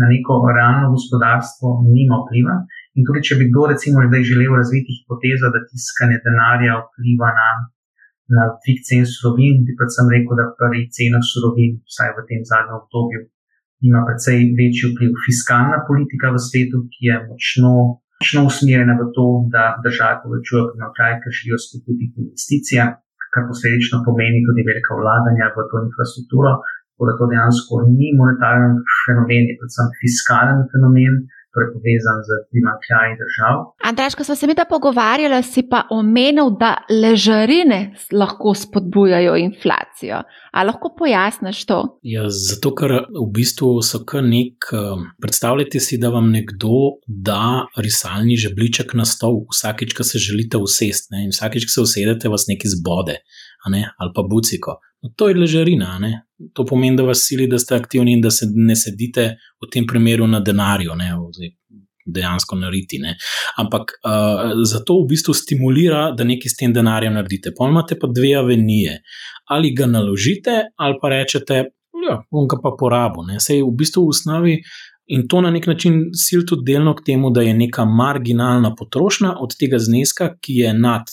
na 0.00 0.06
neko 0.12 0.34
realno 0.58 0.86
gospodarstvo 0.94 1.68
nima 1.96 2.16
vpliva 2.22 2.56
In 2.96 3.04
tudi, 3.04 3.20
če 3.28 3.36
bi 3.36 3.50
kdo, 3.50 3.66
recimo, 3.72 4.02
zdaj 4.08 4.22
želel 4.30 4.54
razviti 4.56 4.94
hipotezo, 4.98 5.52
da 5.52 5.60
tiskanje 5.68 6.16
denarja 6.24 6.78
vpliva 6.80 7.28
na, 7.38 7.48
na 8.36 8.44
dvig 8.64 8.78
cen 8.88 9.04
surovin, 9.10 9.64
bi 9.66 9.76
predvsem 9.76 10.08
rekel, 10.14 10.32
da 10.40 10.46
pri 10.56 10.86
cenah 10.96 11.24
surovin, 11.30 11.76
vsaj 11.90 12.14
v 12.16 12.24
tem 12.30 12.40
zadnjem 12.50 12.78
obdobju, 12.80 13.20
ima 13.88 14.00
precej 14.08 14.38
večji 14.58 14.92
vpliv 14.92 15.12
fiskalna 15.26 15.82
politika 15.88 16.32
v 16.32 16.40
svetu, 16.48 16.78
ki 16.92 17.02
je 17.10 17.16
močno, 17.28 17.72
močno 18.16 18.46
usmerjena 18.48 18.96
v 18.96 19.10
to, 19.16 19.26
da 19.52 19.64
države 19.84 20.22
povečujejo 20.24 20.70
primanjkljaj, 20.70 21.20
ker 21.20 21.36
želijo 21.38 21.58
spodbuditi 21.64 22.16
investicije, 22.24 22.82
kar 23.32 23.42
posledično 23.50 24.00
pomeni 24.08 24.40
tudi 24.48 24.64
velika 24.70 24.96
vlaganja 25.02 25.52
v 25.52 25.68
to 25.68 25.84
infrastrukturo. 25.84 26.52
Tako 26.96 27.04
da 27.08 27.14
to 27.20 27.24
dejansko 27.28 27.74
ni 27.98 28.08
monetarni 28.16 28.80
fenomen, 29.04 29.42
je 29.50 29.58
predvsem 29.60 29.88
fiskalni 30.00 30.64
fenomen 30.72 31.14
torej 31.56 31.70
povezan 31.74 32.18
z 32.28 32.38
primankljaji 32.52 33.14
držav. 33.22 33.56
Andraš, 33.88 34.14
ko 34.14 34.24
smo 34.24 34.36
se 34.36 34.46
mi 34.46 34.54
ta 34.54 34.66
pogovarjali, 34.68 35.42
si 35.42 35.64
pa 35.70 35.86
omenil, 35.90 36.50
da 36.60 36.72
ležarine 36.90 37.80
lahko 38.12 38.54
spodbujajo 38.54 39.36
inflacijo. 39.40 40.20
A 40.52 40.64
lahko 40.64 40.92
pojasniš 40.98 41.64
to? 41.68 41.78
Ja, 42.02 42.28
zato, 42.28 42.72
ker 42.76 42.92
v 43.08 43.26
bistvu 43.32 43.72
so 43.84 44.02
kar 44.08 44.24
nek. 44.24 44.68
Um, 44.72 45.08
predstavljajte 45.22 45.80
si, 45.80 45.98
da 46.00 46.12
vam 46.12 46.30
nekdo 46.32 47.00
da 47.06 47.66
risalni 47.80 48.36
žebliček 48.40 48.94
na 48.96 49.04
stol, 49.08 49.42
vsakeč, 49.52 49.96
ko 49.96 50.04
se 50.04 50.20
želite 50.22 50.60
usesti, 50.60 51.24
in 51.24 51.32
vsakeč, 51.32 51.68
ko 51.68 51.76
se 51.76 51.84
usedete, 51.88 52.32
vas 52.32 52.48
nekaj 52.48 52.76
zbode? 52.76 53.20
Ali 53.98 54.10
pa 54.14 54.22
buciko. 54.22 54.78
No, 55.02 55.10
to 55.16 55.28
je 55.28 55.34
ležarina, 55.34 55.98
ne? 55.98 56.22
To 56.54 56.64
pomeni, 56.64 56.96
da 56.96 57.02
vas 57.02 57.24
sili, 57.28 57.46
da 57.46 57.58
ste 57.58 57.74
aktivni 57.74 58.12
in 58.12 58.20
da 58.20 58.30
se 58.30 58.46
ne 58.54 58.76
sedite 58.76 59.36
v 59.62 59.70
tem 59.72 59.86
primeru 59.86 60.26
na 60.26 60.40
denarju. 60.40 60.92
dejansko 62.06 62.56
narediti. 62.56 62.98
Ne. 62.98 63.16
Ampak 63.58 63.82
uh, 63.82 64.52
zato 64.64 65.00
v 65.02 65.08
bistvu 65.10 65.34
stimulira, 65.34 66.10
da 66.14 66.24
nekaj 66.24 66.52
s 66.52 66.56
tem 66.56 66.72
denarjem 66.72 67.14
naredite. 67.14 67.50
Pa 67.58 67.66
imate 67.68 67.98
pa 67.98 68.06
dve 68.06 68.34
avenije. 68.38 69.00
Ali 69.50 69.74
ga 69.74 69.86
naložite, 69.86 70.70
ali 70.76 70.98
pa 71.02 71.08
rečete, 71.08 71.62
da 71.96 72.12
ja, 72.12 72.20
bom 72.30 72.46
ga 72.48 72.60
pa 72.62 72.76
porabil. 72.78 73.34
Sej 73.42 73.64
v 73.66 73.72
bistvu 73.74 74.06
v 74.06 74.14
osnovi. 74.14 74.56
In 75.14 75.28
to 75.30 75.40
na 75.40 75.50
nek 75.54 75.68
način 75.70 76.08
sil 76.18 76.42
tudi 76.46 76.72
delno 76.72 76.94
k 76.94 77.04
temu, 77.06 77.30
da 77.30 77.42
je 77.42 77.54
neka 77.54 77.84
marginalna 77.84 78.74
potrošnja 78.74 79.36
od 79.40 79.54
tega 79.58 79.78
zneska, 79.78 80.32
ki 80.42 80.62
je 80.62 80.72
nad 80.74 81.06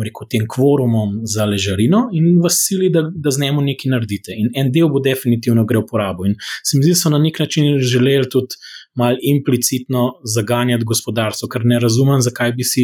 rekel, 0.00 0.28
tem 0.30 0.46
kvorumom 0.48 1.20
za 1.28 1.44
ležarino 1.44 2.06
in 2.16 2.38
vas 2.42 2.62
sili, 2.66 2.90
da, 2.90 3.04
da 3.14 3.30
z 3.30 3.42
njim 3.42 3.60
nekaj 3.64 3.90
naredite. 3.92 4.36
In 4.36 4.52
en 4.56 4.72
del 4.72 4.88
bo 4.88 5.00
definitivno 5.04 5.66
gre 5.68 5.82
v 5.82 5.88
porabo. 5.90 6.26
In 6.26 6.36
se 6.64 6.78
mi 6.78 6.84
zdi, 6.84 6.94
da 6.94 7.00
so 7.02 7.12
na 7.12 7.20
nek 7.20 7.42
način 7.42 7.76
želeli 7.78 8.30
tudi 8.30 8.56
malo 8.94 9.16
implicitno 9.22 10.02
zaganjati 10.34 10.84
gospodarstvo, 10.84 11.48
ker 11.48 11.64
ne 11.64 11.78
razumem, 11.80 12.20
zakaj 12.20 12.52
bi 12.52 12.64
si 12.64 12.82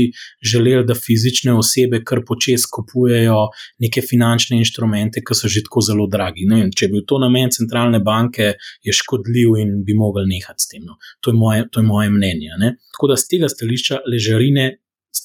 želeli, 0.53 0.87
da 0.89 0.95
fizične 0.97 1.53
osebe 1.53 2.01
kar 2.05 2.23
počes 2.27 2.65
kupujejo 2.67 3.49
neke 3.79 4.01
finančne 4.01 4.57
inštrumente, 4.57 5.21
ki 5.21 5.37
so 5.37 5.49
že 5.53 5.65
tako 5.67 5.85
zelo 5.85 6.09
dragi. 6.09 6.47
No, 6.49 6.61
če 6.77 6.89
bi 6.89 6.99
bil 6.99 7.07
to 7.09 7.21
namen 7.21 7.53
centralne 7.53 8.01
banke, 8.05 8.55
je 8.85 8.93
škodljiv 8.93 9.57
in 9.61 9.79
bi 9.85 9.97
mogli 9.97 10.25
nehati 10.29 10.65
s 10.65 10.73
tem. 10.73 10.85
No. 10.85 10.97
To, 11.21 11.31
je 11.31 11.37
moje, 11.37 11.69
to 11.73 11.81
je 11.81 11.87
moje 11.87 12.11
mnenje. 12.11 12.57
Ne. 12.59 12.77
Tako 12.97 13.13
da 13.13 13.17
z 13.21 13.29
tega 13.35 13.53
stališča 13.53 14.01
ležarine 14.09 14.71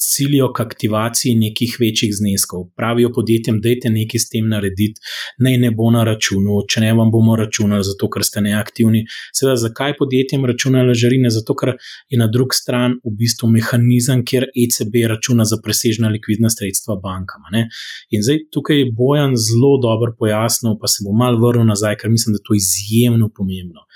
silijo 0.01 0.51
k 0.53 0.61
aktivaciji 0.63 1.35
nekih 1.35 1.75
večjih 1.79 2.11
zneskov. 2.15 2.65
Pravijo 2.77 3.11
podjetjem, 3.13 3.61
da 3.61 3.69
je 3.69 3.91
nekaj 3.91 4.19
s 4.19 4.29
tem 4.29 4.49
narediti, 4.49 5.01
naj 5.39 5.57
ne 5.57 5.71
bo 5.71 5.91
na 5.91 6.03
računu, 6.03 6.61
če 6.69 6.81
ne 6.81 6.93
vam 6.93 7.11
bomo 7.11 7.35
računali, 7.35 7.83
zato 7.83 8.09
ker 8.09 8.25
ste 8.25 8.41
neaktivni. 8.41 9.03
Seveda, 9.35 9.57
zakaj 9.65 9.95
podjetjem 9.99 10.45
računajo 10.45 10.95
žarine? 10.97 11.29
Zato, 11.33 11.55
ker 11.59 11.75
je 12.09 12.19
na 12.19 12.27
drugi 12.27 12.57
strani 12.59 12.99
v 13.03 13.13
bistvu 13.21 13.49
mehanizem, 13.53 14.25
kjer 14.25 14.49
ECB 14.65 14.99
računa 15.13 15.45
za 15.45 15.59
presežna 15.63 16.11
likvidna 16.13 16.51
sredstva 16.53 16.97
bankama. 17.03 17.53
Ne? 17.53 17.67
In 18.11 18.25
zdaj 18.25 18.45
tukaj 18.53 18.83
je 18.83 18.91
Bojan 18.97 19.37
zelo 19.37 19.77
dobro 19.81 20.15
pojasnil, 20.19 20.77
pa 20.81 20.91
se 20.91 21.05
bo 21.05 21.15
mal 21.17 21.39
vrnil 21.41 21.67
nazaj, 21.69 21.97
ker 22.01 22.11
mislim, 22.13 22.33
da 22.33 22.41
je 22.41 22.47
to 22.49 22.59
izjemno 22.59 23.29
pomembno. 23.35 23.87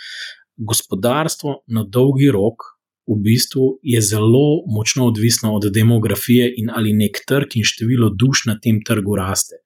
Gospodarstvo 0.58 1.62
na 1.68 1.84
dolgi 1.84 2.32
rok 2.34 2.77
v 3.08 3.16
bistvu 3.24 3.80
je 3.84 4.01
zelo 4.01 4.64
močno 4.68 5.08
odvisno 5.08 5.53
od 5.55 5.70
demografije 5.74 6.53
in 6.58 6.70
ali 6.70 6.93
nek 6.93 7.24
trg 7.28 7.55
in 7.55 7.64
število 7.64 8.10
duš 8.10 8.45
na 8.45 8.58
tem 8.60 8.82
trgu 8.84 9.16
raste. 9.16 9.62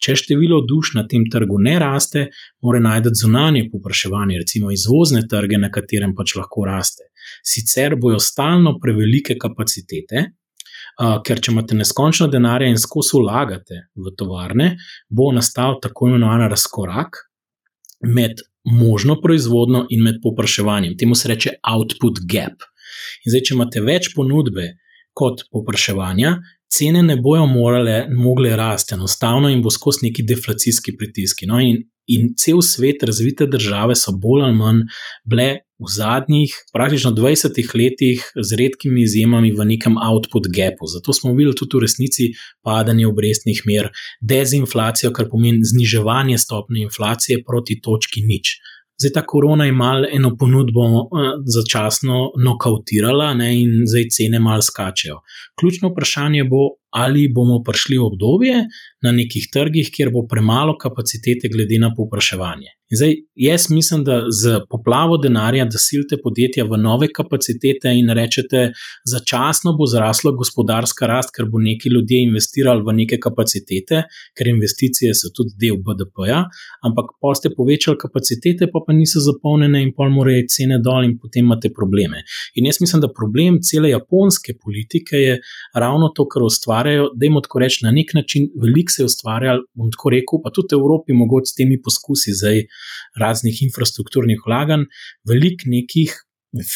Če 0.00 0.16
število 0.16 0.60
duš 0.68 0.94
na 0.96 1.06
tem 1.08 1.24
trgu 1.32 1.58
ne 1.60 1.78
raste, 1.78 2.26
mora 2.62 2.80
najti 2.80 3.14
zunanje 3.22 3.68
popraševanje, 3.72 4.40
recimo 4.42 4.72
izvozne 4.72 5.22
trge, 5.28 5.58
na 5.58 5.70
katerem 5.72 6.14
pač 6.16 6.34
lahko 6.36 6.66
raste. 6.68 7.08
Sicer 7.46 7.96
bojo 8.00 8.18
stalno 8.20 8.76
prevelike 8.82 9.36
kapacitete, 9.40 10.26
ker 11.24 11.40
če 11.40 11.52
imate 11.52 11.76
neskončno 11.78 12.28
denarja 12.32 12.68
in 12.68 12.80
skozi 12.80 13.20
vlagate 13.20 13.86
v 13.96 14.12
tovarne, 14.18 14.74
bo 15.08 15.30
nastal 15.32 15.78
tako 15.80 16.10
imenovan 16.10 16.48
razkorak 16.50 17.22
med 18.04 18.42
možno 18.64 19.16
proizvodno 19.20 19.86
in 19.90 20.02
med 20.04 20.20
popraševanjem. 20.22 20.96
Temu 20.98 21.14
se 21.14 21.28
reče 21.28 21.56
output 21.72 22.20
gap. 22.28 22.69
In 23.24 23.34
zdaj, 23.34 23.44
če 23.46 23.54
imate 23.56 23.84
več 23.84 24.10
ponudbe 24.14 24.72
kot 25.16 25.46
popraševanja, 25.52 26.36
cene 26.70 27.02
ne 27.02 27.16
bojo 27.20 27.46
morale, 27.50 28.04
mogle 28.14 28.54
rasti, 28.56 28.94
enostavno 28.94 29.50
in 29.50 29.62
bo 29.62 29.70
skozi 29.74 30.06
neki 30.06 30.22
deflacijski 30.26 30.94
pritiski. 30.96 31.48
No, 31.50 31.58
in, 31.60 31.82
in 32.10 32.30
cel 32.38 32.62
svet, 32.62 33.02
razvite 33.02 33.48
države 33.50 33.96
so 33.98 34.14
bolj 34.14 34.46
ali 34.46 34.56
manj 34.56 34.84
bile 35.26 35.50
v 35.80 35.88
zadnjih, 35.88 36.52
praktično 36.74 37.10
20 37.16 37.56
letih, 37.74 38.24
z 38.36 38.56
redkimi 38.60 39.02
izjemami 39.02 39.52
v 39.56 39.64
nekem 39.64 39.96
output 39.96 40.50
gapu. 40.52 40.86
Zato 40.86 41.12
smo 41.16 41.32
videli 41.34 41.56
tudi 41.56 41.78
v 41.78 41.86
resnici 41.86 42.26
padanje 42.62 43.06
obrestnih 43.08 43.62
mer, 43.66 43.88
dezinflacijo, 44.20 45.12
kar 45.16 45.30
pomeni 45.32 45.64
zniževanje 45.64 46.38
stopne 46.38 46.84
inflacije 46.84 47.40
proti 47.46 47.80
točki 47.80 48.22
nič. 48.28 48.58
Zdaj 49.00 49.12
ta 49.14 49.22
korona 49.26 49.64
je 49.64 49.72
malo 49.72 50.08
eno 50.12 50.34
ponudbo 50.36 50.84
uh, 50.84 51.06
začasno 51.56 52.32
nokautirala 52.44 53.32
ne, 53.34 53.54
in 53.62 53.86
zdaj 53.88 54.10
cene 54.16 54.40
malo 54.40 54.62
skačejo. 54.62 55.22
Ključno 55.60 55.88
vprašanje 55.88 56.44
bo, 56.44 56.66
ali 56.90 57.28
bomo 57.32 57.62
prišli 57.64 57.98
v 57.98 58.06
obdobje 58.10 58.64
na 59.02 59.12
nekih 59.12 59.48
trgih, 59.52 59.90
kjer 59.94 60.10
bo 60.14 60.26
premalo 60.28 60.76
kapacitete 60.78 61.48
glede 61.52 61.78
na 61.80 61.94
povpraševanje. 61.96 62.80
In 62.90 62.96
zdaj, 62.96 63.12
jaz 63.34 63.70
mislim, 63.70 64.04
da 64.04 64.14
z 64.34 64.60
poplavo 64.70 65.16
denarja, 65.16 65.64
da 65.64 65.78
silite 65.78 66.16
podjetja 66.22 66.64
v 66.66 66.78
nove 66.82 67.06
kapacitete 67.14 67.92
in 67.94 68.10
rečete, 68.18 68.72
začasno 69.12 69.76
bo 69.78 69.86
zrasla 69.86 70.32
gospodarska 70.34 71.06
rast, 71.06 71.30
ker 71.36 71.46
bo 71.46 71.60
neki 71.62 71.92
ljudje 71.94 72.18
investirali 72.26 72.82
v 72.82 72.94
neke 72.98 73.18
kapacitete, 73.22 74.02
ker 74.34 74.50
investicije 74.50 75.14
so 75.14 75.30
tudi 75.36 75.54
del 75.62 75.78
BDP-ja, 75.86 76.40
ampak 76.88 77.12
pa 77.22 77.34
ste 77.38 77.52
povečali 77.54 78.00
kapacitete, 78.00 78.66
pa 78.72 78.82
pa 78.86 78.96
niso 78.98 79.22
zapolnjene 79.22 79.84
in 79.86 79.94
pol 79.94 80.10
morajo 80.10 80.50
cene 80.50 80.80
dol 80.82 81.06
in 81.06 81.14
potem 81.22 81.46
imate 81.46 81.70
probleme. 81.70 82.24
In 82.58 82.66
jaz 82.66 82.82
mislim, 82.82 83.04
da 83.06 83.12
problem 83.20 83.60
cele 83.62 83.94
japonske 83.94 84.56
politike 84.58 85.22
je 85.22 85.38
ravno 85.78 86.10
to, 86.16 86.26
kar 86.26 86.42
ustvarjajo, 86.42 87.12
da 87.14 87.26
jim 87.26 87.38
tako 87.38 87.62
reči 87.62 87.86
na 87.86 87.94
nek 87.94 88.16
način, 88.18 88.50
veliko 88.58 88.89
se 88.90 89.02
je 89.02 89.10
ustvarjalo, 89.10 89.66
bom 89.78 89.92
tako 89.94 90.14
rekel, 90.16 90.42
pa 90.44 90.52
tudi 90.54 90.74
v 90.74 90.80
Evropi, 90.80 91.16
mogoče 91.16 91.52
s 91.52 91.58
temi 91.58 91.78
poskusi 91.82 92.34
zdaj 92.36 92.64
raznih 93.20 93.62
infrastrukturnih 93.68 94.42
vlaganj, 94.46 94.88
velik 95.28 95.66
nekih 95.66 96.18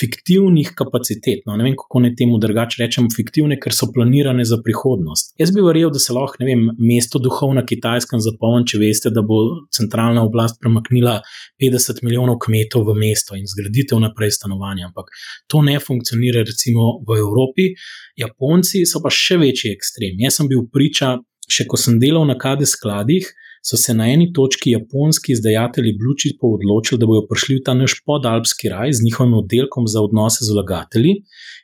fiktivnih 0.01 0.71
kapacitet. 0.77 1.43
No, 1.47 1.57
ne 1.57 1.65
vem, 1.67 1.75
kako 1.79 2.05
naj 2.05 2.15
temu 2.19 2.39
drugače 2.39 2.79
rečem, 2.83 3.09
fiktivne, 3.11 3.59
ker 3.61 3.75
so 3.75 3.89
planirane 3.95 4.45
za 4.47 4.61
prihodnost. 4.63 5.33
Jaz 5.41 5.51
bi 5.55 5.65
verjel, 5.67 5.91
da 5.95 6.03
se 6.03 6.15
lahko, 6.15 6.39
ne 6.43 6.47
vem, 6.47 6.63
mesto 6.79 7.19
duhov 7.23 7.55
na 7.59 7.65
kitajskem 7.67 8.23
zapolni, 8.23 8.69
če 8.71 8.79
veste, 8.83 9.11
da 9.15 9.25
bo 9.27 9.41
centralna 9.75 10.23
oblast 10.27 10.61
premaknila 10.63 11.19
50 11.63 12.05
milijonov 12.07 12.39
kmetov 12.47 12.87
v 12.91 12.97
mesto 13.03 13.39
in 13.39 13.51
zgraditev 13.51 14.03
naprej 14.05 14.37
stanovanja. 14.39 14.93
Ampak 14.93 15.11
to 15.51 15.63
ne 15.67 15.79
funkcionira, 15.83 16.47
recimo 16.47 17.01
v 17.03 17.19
Evropi. 17.19 17.73
Japonci 18.21 18.85
so 18.87 19.03
pa 19.03 19.11
še 19.11 19.41
večji 19.43 19.75
ekstrem. 19.75 20.21
Jaz 20.23 20.39
sem 20.39 20.51
bil 20.51 20.69
priča, 20.71 21.17
še 21.51 21.67
ko 21.69 21.81
sem 21.81 21.99
delal 22.01 22.27
na 22.29 22.37
KD 22.39 22.69
skladih 22.69 23.29
so 23.65 23.77
se 23.77 23.95
na 23.95 24.07
eni 24.13 24.33
točki 24.33 24.75
japonski 24.75 25.33
izdajatelji 25.33 25.97
Bluetooth 26.01 26.43
odločili, 26.57 26.99
da 27.01 27.07
bodo 27.09 27.25
prišli 27.31 27.57
v 27.57 27.63
ta 27.65 27.75
naš 27.75 27.97
podalpski 28.05 28.69
raj 28.69 28.93
z 28.93 29.05
njihovim 29.05 29.39
oddelkom 29.41 29.87
za 29.89 30.03
odnose 30.05 30.45
z 30.45 30.53
vlagatelji 30.53 31.15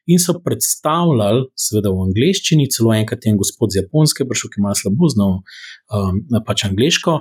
in 0.06 0.18
so 0.18 0.38
predstavljali, 0.44 1.44
seveda 1.56 1.92
v 1.92 2.06
angleščini, 2.06 2.70
celo 2.72 2.94
enkrat 2.96 3.28
en 3.28 3.36
gospod 3.36 3.74
z 3.74 3.82
japonske, 3.82 4.24
prišel, 4.24 4.52
ki 4.52 4.62
ima 4.62 4.72
slabo 4.74 5.12
znal 5.12 5.36
um, 5.36 6.22
pač 6.46 6.64
angliško. 6.70 7.20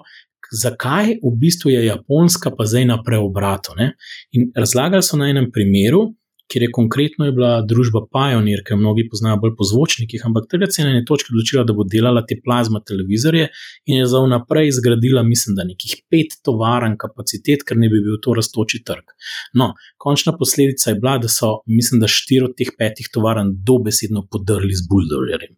Zakaj 0.64 1.20
v 1.22 1.34
bistvu 1.38 1.76
je 1.76 1.84
Japonska 1.86 2.50
pa 2.56 2.66
zdaj 2.66 2.88
na 2.90 2.98
preobratu? 3.04 3.76
Ne? 3.78 3.92
In 4.32 4.48
razlagali 4.56 5.04
so 5.06 5.20
na 5.20 5.28
enem 5.30 5.52
primeru, 5.54 6.08
kjer 6.52 6.64
je 6.64 6.72
konkretno 6.74 7.26
je 7.26 7.34
bila 7.36 7.52
družba 7.62 8.02
Pioneer, 8.14 8.64
ki 8.66 8.74
jo 8.74 8.80
mnogi 8.82 9.06
poznajo 9.10 9.38
bolj 9.44 9.54
po 9.58 9.68
zvočnikih, 9.70 10.24
ampak 10.26 10.48
tega 10.50 10.70
se 10.72 10.82
je 10.82 11.04
točki 11.06 11.34
odločila, 11.34 11.64
da 11.64 11.76
bo 11.78 11.86
delala 11.86 12.24
te 12.26 12.40
plazma 12.44 12.82
televizorje 12.82 13.50
in 13.86 14.00
je 14.00 14.08
za 14.10 14.22
vnaprej 14.24 14.72
zgradila, 14.80 15.24
mislim, 15.24 15.56
da 15.56 15.68
nekih 15.68 15.94
pet 16.10 16.40
tovaren 16.46 16.98
kapacitet, 16.98 17.66
ker 17.68 17.78
ne 17.78 17.90
bi 17.92 18.02
bil 18.06 18.18
to 18.24 18.34
raztoči 18.38 18.82
trg. 18.86 19.14
No, 19.54 19.74
končna 19.98 20.34
posledica 20.38 20.90
je 20.90 20.98
bila, 21.02 21.18
da 21.22 21.30
so, 21.30 21.52
mislim, 21.68 22.02
da 22.02 22.10
štiri 22.10 22.48
od 22.50 22.56
teh 22.58 22.74
petih 22.78 23.12
tovaren 23.14 23.54
dobesedno 23.70 24.26
podrli 24.32 24.74
z 24.74 24.88
buldozerjem. 24.90 25.54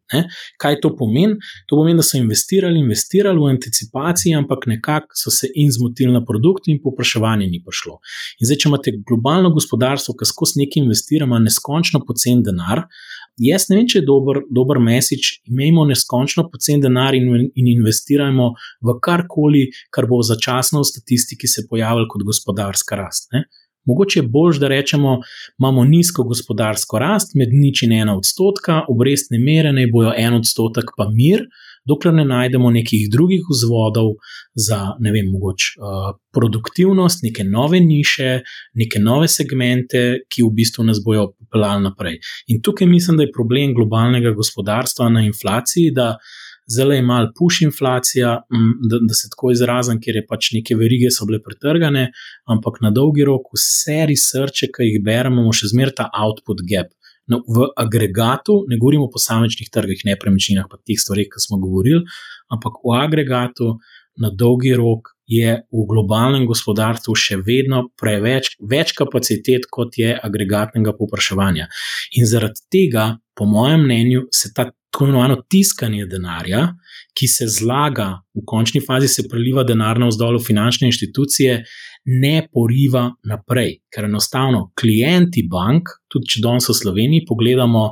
Kaj 0.60 0.80
to 0.84 0.92
pomeni? 0.98 1.39
To 1.70 1.80
pomeni, 1.80 2.02
da 2.02 2.06
so 2.06 2.20
investirali, 2.20 2.84
investirali 2.84 3.39
v 3.39 3.54
anticipaciji, 3.56 4.36
ampak 4.36 4.68
nekako 4.68 5.16
so 5.16 5.32
se 5.32 5.48
in 5.56 5.72
zmotili 5.72 6.12
na 6.12 6.24
produkt, 6.26 6.68
in 6.68 6.82
popraševanje 6.84 7.48
ni 7.48 7.62
prišlo. 7.64 8.00
In 8.42 8.50
zdaj, 8.50 8.60
če 8.60 8.70
imate 8.70 8.96
globalno 9.08 9.54
gospodarstvo, 9.56 10.18
ki 10.20 10.28
skozi 10.28 10.64
neki 10.66 10.80
investiramo 10.82 11.39
neskončno 11.39 12.03
pocen 12.07 12.43
denar. 12.45 12.86
Jaz 13.41 13.69
ne 13.69 13.79
vem, 13.79 13.88
če 13.89 14.01
je 14.01 14.05
dober, 14.05 14.41
dober 14.53 14.77
mesič, 14.84 15.38
imejmo 15.49 15.86
neskončno 15.89 16.45
pocen 16.51 16.84
denar 16.84 17.15
in, 17.17 17.47
in 17.55 17.71
investirajmo 17.71 18.51
v 18.88 18.97
karkoli, 19.01 19.63
kar 19.93 20.09
bo 20.09 20.19
začasno 20.25 20.84
v 20.84 20.89
statistiki 20.91 21.49
se 21.49 21.65
pojavilo 21.69 22.09
kot 22.11 22.27
gospodarska 22.27 22.99
rast. 22.99 23.32
Ne? 23.34 23.45
Mogoče 23.89 24.19
je 24.19 24.27
bolj, 24.29 24.59
da 24.61 24.67
rečemo, 24.69 25.15
imamo 25.59 25.84
nizko 25.84 26.23
gospodarsko 26.23 26.99
rast, 27.01 27.34
med 27.36 27.49
nič 27.53 27.82
in 27.88 27.95
ena 27.97 28.13
odstotka, 28.17 28.84
obrestne 28.89 29.39
mere 29.41 29.71
naj 29.73 29.89
bojo 29.93 30.13
en 30.17 30.38
odstotek, 30.38 30.93
pa 30.97 31.09
mir 31.09 31.47
dokler 31.88 32.13
ne 32.13 32.25
najdemo 32.25 32.71
nekih 32.71 33.07
drugih 33.11 33.47
vzvodov 33.49 34.13
za, 34.55 34.79
ne 34.99 35.11
vem, 35.11 35.32
mogoče 35.32 35.73
uh, 35.79 36.11
produktivnost, 36.36 37.23
neke 37.23 37.43
nove 37.47 37.79
niše, 37.79 38.41
neke 38.77 38.99
nove 38.99 39.27
segmente, 39.32 40.21
ki 40.29 40.45
v 40.45 40.53
bistvu 40.62 40.86
nas 40.87 41.01
bojo 41.05 41.32
peljali 41.51 41.87
naprej. 41.87 42.20
In 42.47 42.62
tukaj 42.62 42.87
mislim, 42.87 43.17
da 43.17 43.28
je 43.28 43.33
problem 43.33 43.75
globalnega 43.75 44.36
gospodarstva 44.37 45.09
na 45.09 45.25
inflaciji, 45.25 45.91
zelo 46.71 46.93
je 46.93 47.01
mal 47.01 47.28
push 47.37 47.62
inflacija, 47.62 48.36
da, 48.89 48.99
da 49.08 49.13
se 49.13 49.29
tako 49.29 49.51
izrazim, 49.51 49.99
ker 50.01 50.16
je 50.16 50.25
pač 50.28 50.51
neke 50.55 50.78
verige 50.79 51.12
so 51.12 51.25
bile 51.28 51.41
pretrgane, 51.43 52.12
ampak 52.47 52.79
na 52.86 52.91
dolgi 52.95 53.25
rok 53.28 53.51
vse 53.55 54.05
researche, 54.12 54.70
ki 54.71 54.87
jih 54.87 55.03
beremo, 55.03 55.41
imamo 55.41 55.55
še 55.55 55.71
zmeraj 55.74 55.97
ta 55.97 56.09
output 56.24 56.63
gap. 56.70 56.93
No, 57.32 57.41
v 57.47 57.70
agregatu, 57.79 58.62
ne 58.67 58.78
govorimo 58.82 59.08
o 59.08 59.13
posamečnih 59.13 59.71
trgih, 59.71 60.03
nepremičninah, 60.09 60.67
pa 60.67 60.79
teh 60.83 60.99
stvarih, 60.99 61.29
ki 61.32 61.39
smo 61.39 61.62
govorili, 61.62 62.03
ampak 62.51 62.82
v 62.83 62.97
agregatu 62.99 63.78
na 64.20 64.29
dolgi 64.36 64.74
rok 64.75 65.13
je 65.32 65.53
v 65.71 65.86
globalnem 65.87 66.43
gospodarstvu 66.49 67.16
še 67.16 67.37
vedno 67.45 67.86
preveč 67.99 68.51
več 68.59 68.91
kapacitet, 68.97 69.70
kot 69.71 69.95
je 69.95 70.12
agregatnega 70.12 70.91
popraševanja. 70.97 71.70
In 72.20 72.28
zaradi 72.28 72.66
tega, 72.74 73.08
po 73.37 73.47
mojem 73.47 73.87
mnenju, 73.87 74.28
se 74.36 74.51
ta 74.51 74.67
tako 74.91 75.05
imenovano 75.05 75.36
tiskanje 75.49 76.05
denarja, 76.05 76.66
ki 77.16 77.28
se 77.28 77.47
zlaga, 77.47 78.21
v 78.36 78.43
končni 78.45 78.82
fazi 78.83 79.08
se 79.08 79.24
preliva 79.29 79.63
denar 79.63 79.99
na 79.99 80.09
vzdolj 80.12 80.39
v 80.39 80.45
finančne 80.45 80.89
institucije, 80.91 81.62
ne 82.05 82.47
poriva 82.53 83.03
naprej. 83.29 83.75
Ker 83.93 84.07
enostavno 84.07 84.71
klienti 84.79 85.43
bank, 85.49 85.91
tudi 86.11 86.33
če 86.33 86.41
danes 86.43 86.67
v 86.69 86.75
Sloveniji 86.75 87.25
pogledamo, 87.29 87.83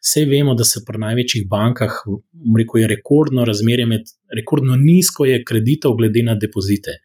vse 0.00 0.24
vemo, 0.30 0.54
da 0.56 0.64
se 0.64 0.82
pri 0.86 1.00
največjih 1.02 1.44
bankah, 1.50 1.98
rekel 2.56 2.80
je 2.82 2.88
rekordno 2.94 3.44
razmerje 3.44 3.86
med, 3.90 4.08
rekordno 4.36 4.78
nizko 4.80 5.26
je 5.28 5.42
kreditov 5.44 5.98
glede 6.00 6.24
na 6.24 6.38
depozite. 6.40 6.98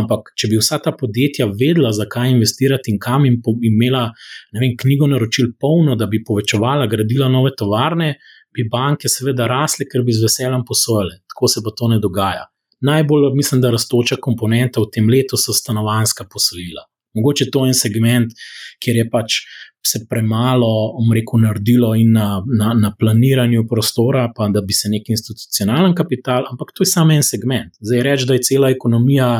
Ampak, 0.00 0.32
če 0.38 0.50
bi 0.52 0.60
vsa 0.60 0.80
ta 0.82 0.94
podjetja 0.96 1.50
vedela, 1.52 1.92
zakaj 1.92 2.32
investirati 2.32 2.94
in 2.94 2.98
kam 3.02 3.28
jim 3.28 3.40
imela, 3.68 4.08
ne 4.56 4.64
vem, 4.64 4.76
knjigo 4.80 5.10
naročil 5.12 5.52
polno, 5.60 5.98
da 6.00 6.08
bi 6.08 6.24
povečevala, 6.24 6.88
gradila 6.90 7.28
nove 7.28 7.52
tovarne, 7.58 8.14
bi 8.56 8.64
banke 8.72 9.10
seveda 9.12 9.46
rasle, 9.50 9.84
ker 9.84 10.04
bi 10.04 10.16
z 10.16 10.24
veseljem 10.24 10.64
posojale. 10.64 11.20
Tako 11.28 11.48
se 11.52 11.60
pa 11.64 11.76
to 11.76 11.92
ne 11.92 12.00
dogaja. 12.00 12.46
Najbolj, 12.80 13.30
mislim, 13.34 13.60
da 13.60 13.70
raztoča 13.70 14.16
komponenta 14.22 14.80
v 14.80 14.90
tem 14.92 15.08
letu 15.08 15.38
so 15.40 15.54
stanovanska 15.56 16.26
posojila. 16.32 16.84
Mogoče 17.16 17.48
to 17.52 17.64
je 17.64 17.72
en 17.72 17.78
segment, 17.78 18.34
kjer 18.84 18.96
je 18.96 19.10
pač 19.10 19.40
se 19.86 20.06
premalo, 20.10 20.68
omreko, 20.98 21.38
naredilo 21.38 21.94
in 21.94 22.12
na, 22.12 22.42
na, 22.58 22.72
na 22.74 22.92
planiranju 22.98 23.66
prostora, 23.70 24.32
pa 24.36 24.48
da 24.48 24.60
bi 24.60 24.74
se 24.74 24.90
nek 24.90 25.08
institucionalen 25.14 25.94
kapital, 25.94 26.46
ampak 26.50 26.72
to 26.74 26.82
je 26.82 26.90
samo 26.90 27.14
en 27.14 27.22
segment. 27.22 27.72
Zdaj 27.80 28.02
reči, 28.02 28.26
da 28.26 28.34
je 28.34 28.44
cela 28.48 28.70
ekonomija, 28.74 29.30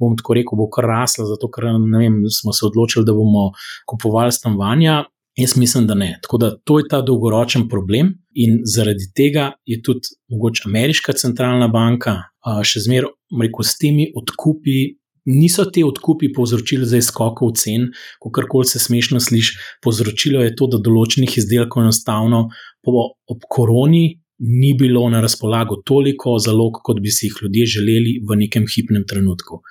bom 0.00 0.16
tako 0.18 0.36
rekel, 0.36 0.60
bo 0.60 0.68
kar 0.72 0.88
rasla, 0.90 1.26
zato 1.32 1.50
ker 1.52 1.70
vem, 1.72 2.22
smo 2.40 2.52
se 2.52 2.66
odločili, 2.68 3.06
da 3.08 3.16
bomo 3.16 3.50
kupovali 3.88 4.32
stanovanja. 4.32 5.04
Jaz 5.36 5.56
mislim, 5.56 5.86
da 5.86 5.94
ne. 5.94 6.18
Tako 6.22 6.38
da 6.38 6.56
to 6.64 6.78
je 6.78 6.88
ta 6.88 7.02
dolgoročen 7.02 7.68
problem, 7.68 8.14
in 8.32 8.60
zaradi 8.64 9.10
tega 9.16 9.52
je 9.66 9.82
tudi 9.82 10.16
mogoče 10.32 10.62
ameriška 10.66 11.12
centralna 11.12 11.68
banka 11.68 12.16
še 12.64 12.80
zmeraj, 12.86 13.12
rekel, 13.42 13.66
s 13.66 13.76
temi 13.76 14.06
odkupi 14.16 14.96
niso 15.26 15.64
te 15.74 15.84
odkupi 15.84 16.30
povzročili 16.32 16.86
za 16.86 17.00
izkokov 17.02 17.56
cen, 17.58 17.90
kot 18.22 18.32
kar 18.34 18.46
koli 18.50 18.68
se 18.70 18.78
smešno 18.78 19.20
sliši. 19.20 19.58
Povzročilo 19.82 20.44
je 20.44 20.54
to, 20.56 20.70
da 20.70 20.78
določenih 20.78 21.38
izdelkov 21.42 21.82
enostavno 21.82 22.46
po, 22.86 23.10
ob 23.26 23.48
koroni 23.50 24.04
ni 24.38 24.72
bilo 24.78 25.02
na 25.10 25.20
razpolago 25.24 25.80
toliko 25.88 26.36
zalog, 26.38 26.80
kot 26.84 27.00
bi 27.02 27.10
si 27.10 27.26
jih 27.26 27.42
ljudje 27.42 27.66
želeli 27.78 28.18
v 28.22 28.38
nekem 28.44 28.66
hipnem 28.70 29.06
trenutku. 29.08 29.62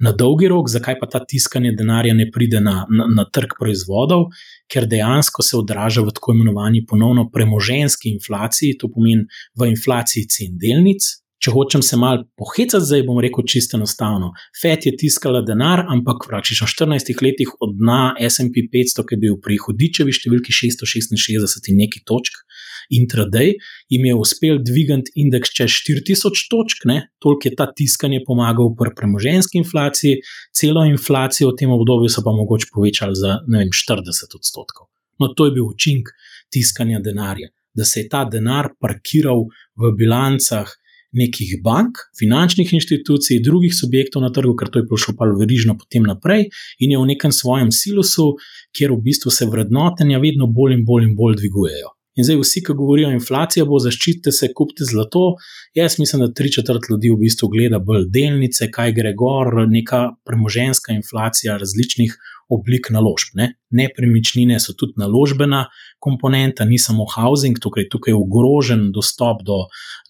Na 0.00 0.12
dolgi 0.16 0.48
rok, 0.48 0.68
zakaj 0.72 0.96
pa 1.00 1.06
ta 1.12 1.20
tiskanje 1.28 1.74
denarja 1.76 2.14
ne 2.16 2.24
pride 2.32 2.60
na, 2.64 2.86
na, 2.88 3.06
na 3.16 3.26
trg 3.28 3.52
proizvodov, 3.58 4.30
ker 4.72 4.86
dejansko 4.88 5.44
se 5.44 5.58
odraža 5.58 6.04
v 6.06 6.14
tako 6.16 6.32
imenovani 6.32 6.86
ponovno 6.88 7.26
premoženski 7.32 8.14
inflaciji, 8.14 8.78
to 8.80 8.88
pomeni 8.88 9.26
v 9.60 9.68
inflaciji 9.74 10.28
cen 10.32 10.56
delnic, 10.60 11.19
če 11.40 11.54
hočem 11.54 11.82
se 11.84 11.96
mal 11.96 12.24
pohecati, 12.38 12.84
zdaj 12.84 13.06
bom 13.08 13.20
rekel 13.22 13.46
čisto 13.48 13.78
enostavno. 13.78 14.32
FED 14.60 14.90
je 14.90 14.92
tiskala 15.00 15.40
denar, 15.46 15.86
ampak 15.88 16.26
praktično 16.28 16.68
v 16.68 16.74
14 16.74 17.22
letih 17.24 17.54
od 17.64 17.78
dna 17.80 18.02
SP 18.20 18.66
500, 18.72 19.06
ki 19.08 19.16
je 19.16 19.22
bil 19.24 19.38
pri 19.40 19.56
hodičevi 19.64 20.12
številki 20.12 20.52
666 20.52 21.72
in 21.72 21.80
neki 21.80 22.04
točk. 22.08 22.42
Intraday 22.90 23.54
jim 23.88 24.06
je 24.08 24.16
uspel 24.18 24.58
dvigati 24.66 25.14
indeks 25.22 25.52
čez 25.54 25.76
4000 25.86 26.48
točk, 26.50 26.84
ne? 26.90 26.98
toliko 27.22 27.48
je 27.48 27.54
ta 27.56 27.68
tiskanje 27.70 28.20
pomagal 28.26 28.74
pri 28.76 28.92
premoženski 28.98 29.60
inflaciji, 29.62 30.24
celo 30.52 30.84
inflacijo 30.88 31.52
v 31.52 31.58
tem 31.62 31.72
obdobju 31.72 32.10
so 32.10 32.24
pa 32.26 32.34
mogoče 32.34 32.68
povečali 32.74 33.16
za 33.16 33.38
vem, 33.46 33.70
40 33.70 34.36
odstotkov. 34.36 34.90
No, 35.22 35.30
to 35.36 35.46
je 35.46 35.54
bil 35.54 35.70
učinek 35.70 36.10
tiskanja 36.50 36.98
denarja, 37.04 37.52
da 37.76 37.86
se 37.86 38.02
je 38.02 38.10
ta 38.10 38.24
denar 38.26 38.72
parkiral 38.80 39.46
v 39.78 39.92
bilancah 39.96 40.68
nekih 41.12 41.58
bank, 41.64 41.98
finančnih 42.18 42.72
inštitucij, 42.72 43.40
drugih 43.42 43.74
subjektov 43.74 44.22
na 44.22 44.32
trgu, 44.32 44.54
ker 44.56 44.70
to 44.70 44.82
je 44.82 44.88
prišlo 44.90 45.16
pa 45.18 45.26
verižno 45.26 45.76
potem 45.78 46.06
naprej 46.06 46.48
in 46.78 46.94
je 46.94 46.98
v 46.98 47.08
nekem 47.12 47.32
svojem 47.34 47.72
silusu, 47.74 48.36
kjer 48.76 48.94
v 48.94 49.02
bistvu 49.08 49.32
se 49.34 49.48
vrednotenja 49.50 50.22
vedno 50.22 50.46
bolj 50.46 50.78
in 50.78 50.84
bolj 50.86 51.08
in 51.08 51.16
bolj 51.18 51.40
dvigujejo. 51.42 51.96
In 52.18 52.26
zdaj 52.26 52.40
vsi, 52.40 52.60
ki 52.66 52.74
govorijo 52.76 53.08
o 53.08 53.14
inflaciji, 53.14 53.64
bo 53.70 53.78
zaščitite 53.80 54.32
se, 54.34 54.50
kupite 54.56 54.84
zlato. 54.84 55.36
Jaz 55.78 55.96
mislim, 55.98 56.24
da 56.24 56.32
tri 56.34 56.50
četrt 56.52 56.90
ljudi 56.90 57.12
v 57.12 57.20
bistvu 57.22 57.48
gleda 57.54 57.78
bolj 57.78 58.08
delnice, 58.12 58.66
kaj 58.74 58.92
gre 58.98 59.14
gor, 59.16 59.54
neka 59.70 60.02
premoženska 60.26 60.92
inflacija 60.92 61.56
različnih 61.62 62.16
oblik 62.50 62.90
naložb. 62.90 63.36
Ne? 63.38 63.52
Nepremičnine 63.70 64.58
so 64.60 64.74
tudi 64.78 64.98
naložbena 65.00 65.64
komponenta, 66.02 66.64
ni 66.64 66.78
samo 66.78 67.06
housing, 67.14 67.58
tukaj, 67.62 67.88
tukaj 67.92 68.12
je 68.12 68.18
ogrožen 68.18 68.88
dostop 68.94 69.44
do 69.46 69.62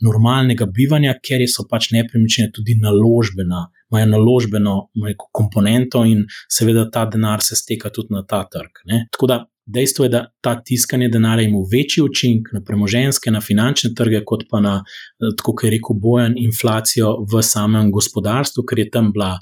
normalnega 0.04 0.66
bivanja, 0.66 1.16
ker 1.22 1.44
so 1.50 1.66
pač 1.70 1.90
nepremičnine 1.94 2.52
tudi 2.56 2.78
naložbena, 2.80 3.66
imajo 3.90 4.10
naložbeno 4.14 4.76
komponento 5.32 6.04
in 6.06 6.26
seveda 6.48 6.88
ta 6.92 7.06
denar 7.10 7.42
se 7.44 7.58
steka 7.58 7.90
tudi 7.90 8.14
na 8.16 8.24
ta 8.26 8.44
trg. 8.50 8.84
Ne? 8.90 9.06
Tako 9.12 9.30
da 9.30 9.44
Dejstvo 9.74 10.04
je, 10.04 10.08
da 10.10 10.20
ta 10.40 10.54
tiskanje 10.64 11.08
denarja 11.08 11.44
ima 11.46 11.58
večji 11.72 12.02
učinek 12.02 12.48
na 12.52 12.60
premoženske, 12.66 13.30
na 13.30 13.40
finančne 13.40 13.90
trge, 13.96 14.22
kot 14.26 14.44
pa 14.50 14.60
na, 14.60 14.74
tako 15.38 15.54
kot 15.54 15.64
je 15.64 15.70
rekel 15.76 15.98
Bojan, 16.02 16.34
inflacijo 16.38 17.12
v 17.32 17.42
samem 17.42 17.92
gospodarstvu, 17.92 18.64
ker 18.66 18.82
je 18.82 18.88
tam 18.90 19.12
bila, 19.12 19.36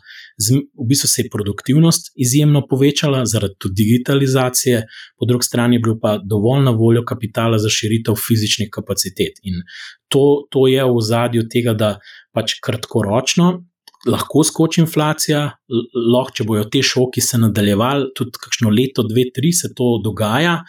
v 0.50 0.88
bistvu 0.88 1.08
se 1.08 1.22
je 1.22 1.30
produktivnost 1.32 2.12
izjemno 2.16 2.66
povečala 2.70 3.24
zaradi 3.26 3.72
digitalizacije, 3.80 4.84
po 5.18 5.26
drugi 5.26 5.48
strani 5.48 5.76
je 5.76 5.84
bilo 5.86 5.98
pa 6.02 6.18
dovolj 6.18 6.64
na 6.64 6.70
voljo 6.70 7.04
kapitala 7.04 7.58
za 7.58 7.70
širitev 7.70 8.18
fizičnih 8.28 8.68
kapacitet. 8.72 9.40
In 9.42 9.62
to, 10.08 10.46
to 10.50 10.66
je 10.66 10.84
v 10.84 11.00
zadju 11.00 11.48
tega, 11.52 11.74
da 11.74 11.96
pač 12.34 12.58
kratkoročno 12.64 13.67
lahko 14.06 14.44
skoči 14.44 14.82
inflacija, 14.84 15.42
lahko, 15.68 16.34
če 16.36 16.46
bojo 16.46 16.66
te 16.70 16.82
šoki 16.84 17.22
se 17.24 17.40
nadaljevali, 17.40 18.12
tudi 18.16 18.38
kakšno 18.38 18.70
leto, 18.70 19.04
dve, 19.08 19.28
tri 19.34 19.52
se 19.52 19.72
to 19.74 19.96
dogaja, 20.04 20.60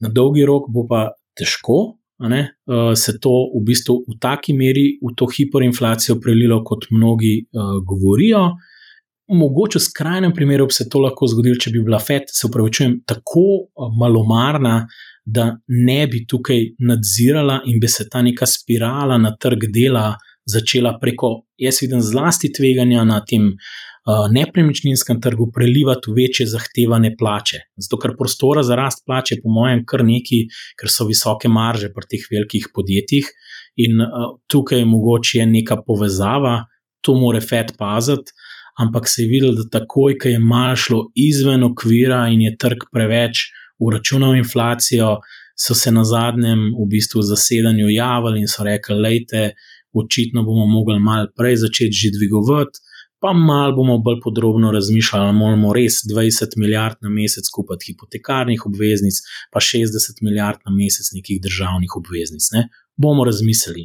na 0.00 0.08
dolgi 0.08 0.46
rok 0.48 0.70
bo 0.72 0.86
pa 0.88 1.10
težko. 1.36 1.96
Ne, 2.20 2.40
uh, 2.68 2.90
se 3.00 3.14
to 3.16 3.30
v 3.54 3.62
bistvu 3.64 3.94
v 4.04 4.18
taki 4.20 4.52
meri, 4.52 4.98
v 5.00 5.14
to 5.16 5.24
hiperinflacijo 5.32 6.18
prelilo, 6.20 6.58
kot 6.68 6.90
mnogi 6.92 7.38
uh, 7.48 7.78
govorijo. 7.80 8.42
Mogoče 9.32 9.78
v 9.78 9.84
skrajnem 9.86 10.34
primeru 10.36 10.66
bi 10.68 10.76
se 10.76 10.84
to 10.92 11.00
lahko 11.00 11.30
zgodilo, 11.32 11.56
če 11.56 11.72
bi 11.72 11.80
bila 11.86 11.96
FED, 11.96 12.28
se 12.28 12.44
upravičujem, 12.50 12.98
tako 13.08 13.46
uh, 13.62 13.88
malomarna, 13.96 14.82
da 15.24 15.46
ne 15.72 16.02
bi 16.12 16.26
tukaj 16.28 16.60
nadzirala 16.84 17.62
in 17.72 17.80
bi 17.80 17.88
se 17.88 18.04
ta 18.12 18.20
neka 18.20 18.44
spirala 18.44 19.16
na 19.16 19.32
trg 19.40 19.70
dela 19.72 20.10
uh, 20.10 20.29
začela 20.48 20.96
preko, 21.00 21.44
jaz 21.60 21.80
vidim, 21.82 22.00
zlasti 22.00 22.50
tveganja 22.52 23.04
na 23.04 23.20
tem 23.26 23.50
uh, 23.52 24.26
nepremičninskem 24.32 25.20
trgu, 25.20 25.50
prelivati 25.54 26.10
v 26.10 26.16
večje 26.22 26.46
zahtevane 26.50 27.12
plače. 27.18 27.62
Zato, 27.76 28.00
ker 28.00 28.16
prostora 28.18 28.64
za 28.66 28.78
rast 28.78 29.04
plače, 29.06 29.40
po 29.42 29.52
mojem, 29.52 29.84
kar 29.86 30.04
neki, 30.06 30.46
ker 30.80 30.92
so 30.92 31.06
visoke 31.08 31.48
marže 31.48 31.92
pri 31.94 32.08
teh 32.10 32.26
velikih 32.32 32.70
podjetjih 32.74 33.30
in 33.80 34.00
uh, 34.04 34.34
tukaj 34.50 34.82
je 34.82 34.88
mogoče 34.88 35.46
neka 35.46 35.82
povezava, 35.86 36.64
to 37.00 37.14
more 37.16 37.40
FED 37.40 37.76
paziti. 37.78 38.32
Ampak 38.80 39.08
se 39.08 39.22
je 39.22 39.28
videlo, 39.28 39.52
da 39.58 39.80
takoj, 39.80 40.14
ko 40.16 40.30
je 40.30 40.38
malo 40.38 40.76
šlo 40.76 41.00
izven 41.18 41.64
okvira 41.66 42.26
in 42.32 42.40
je 42.46 42.56
trg 42.56 42.86
preveč 42.92 43.50
uračunal 43.80 44.36
inflacijo, 44.36 45.18
so 45.56 45.74
se 45.74 45.92
na 45.92 46.04
zadnjem 46.04 46.70
v 46.72 46.86
bistvu 46.88 47.22
zasedanju 47.22 47.88
javili 47.90 48.40
in 48.40 48.48
so 48.48 48.64
rekli: 48.64 48.96
Lejte, 48.96 49.50
očitno 49.92 50.42
bomo 50.42 50.66
mogli 50.66 50.98
malo 51.00 51.26
prej 51.36 51.56
začeti 51.64 52.00
že 52.02 52.10
dvigovati, 52.16 52.78
pa 53.22 53.32
malo 53.32 53.76
bomo 53.76 53.98
bolj 54.06 54.18
podrobno 54.24 54.72
razmišljali, 54.72 55.24
ali 55.26 55.36
moramo 55.42 55.72
res 55.78 55.94
20 56.12 56.56
milijard 56.62 56.96
na 57.04 57.10
mesec 57.18 57.46
kupiti 57.54 57.92
hipotekarnih 57.92 58.60
obveznic, 58.68 59.16
pa 59.52 59.58
60 59.60 60.24
milijard 60.26 60.58
na 60.66 60.70
mesec 60.80 61.06
nekih 61.16 61.42
državnih 61.46 61.90
obveznic. 62.00 62.44
Ne? 62.56 62.62
Bomo 63.02 63.24
razmislili. 63.30 63.84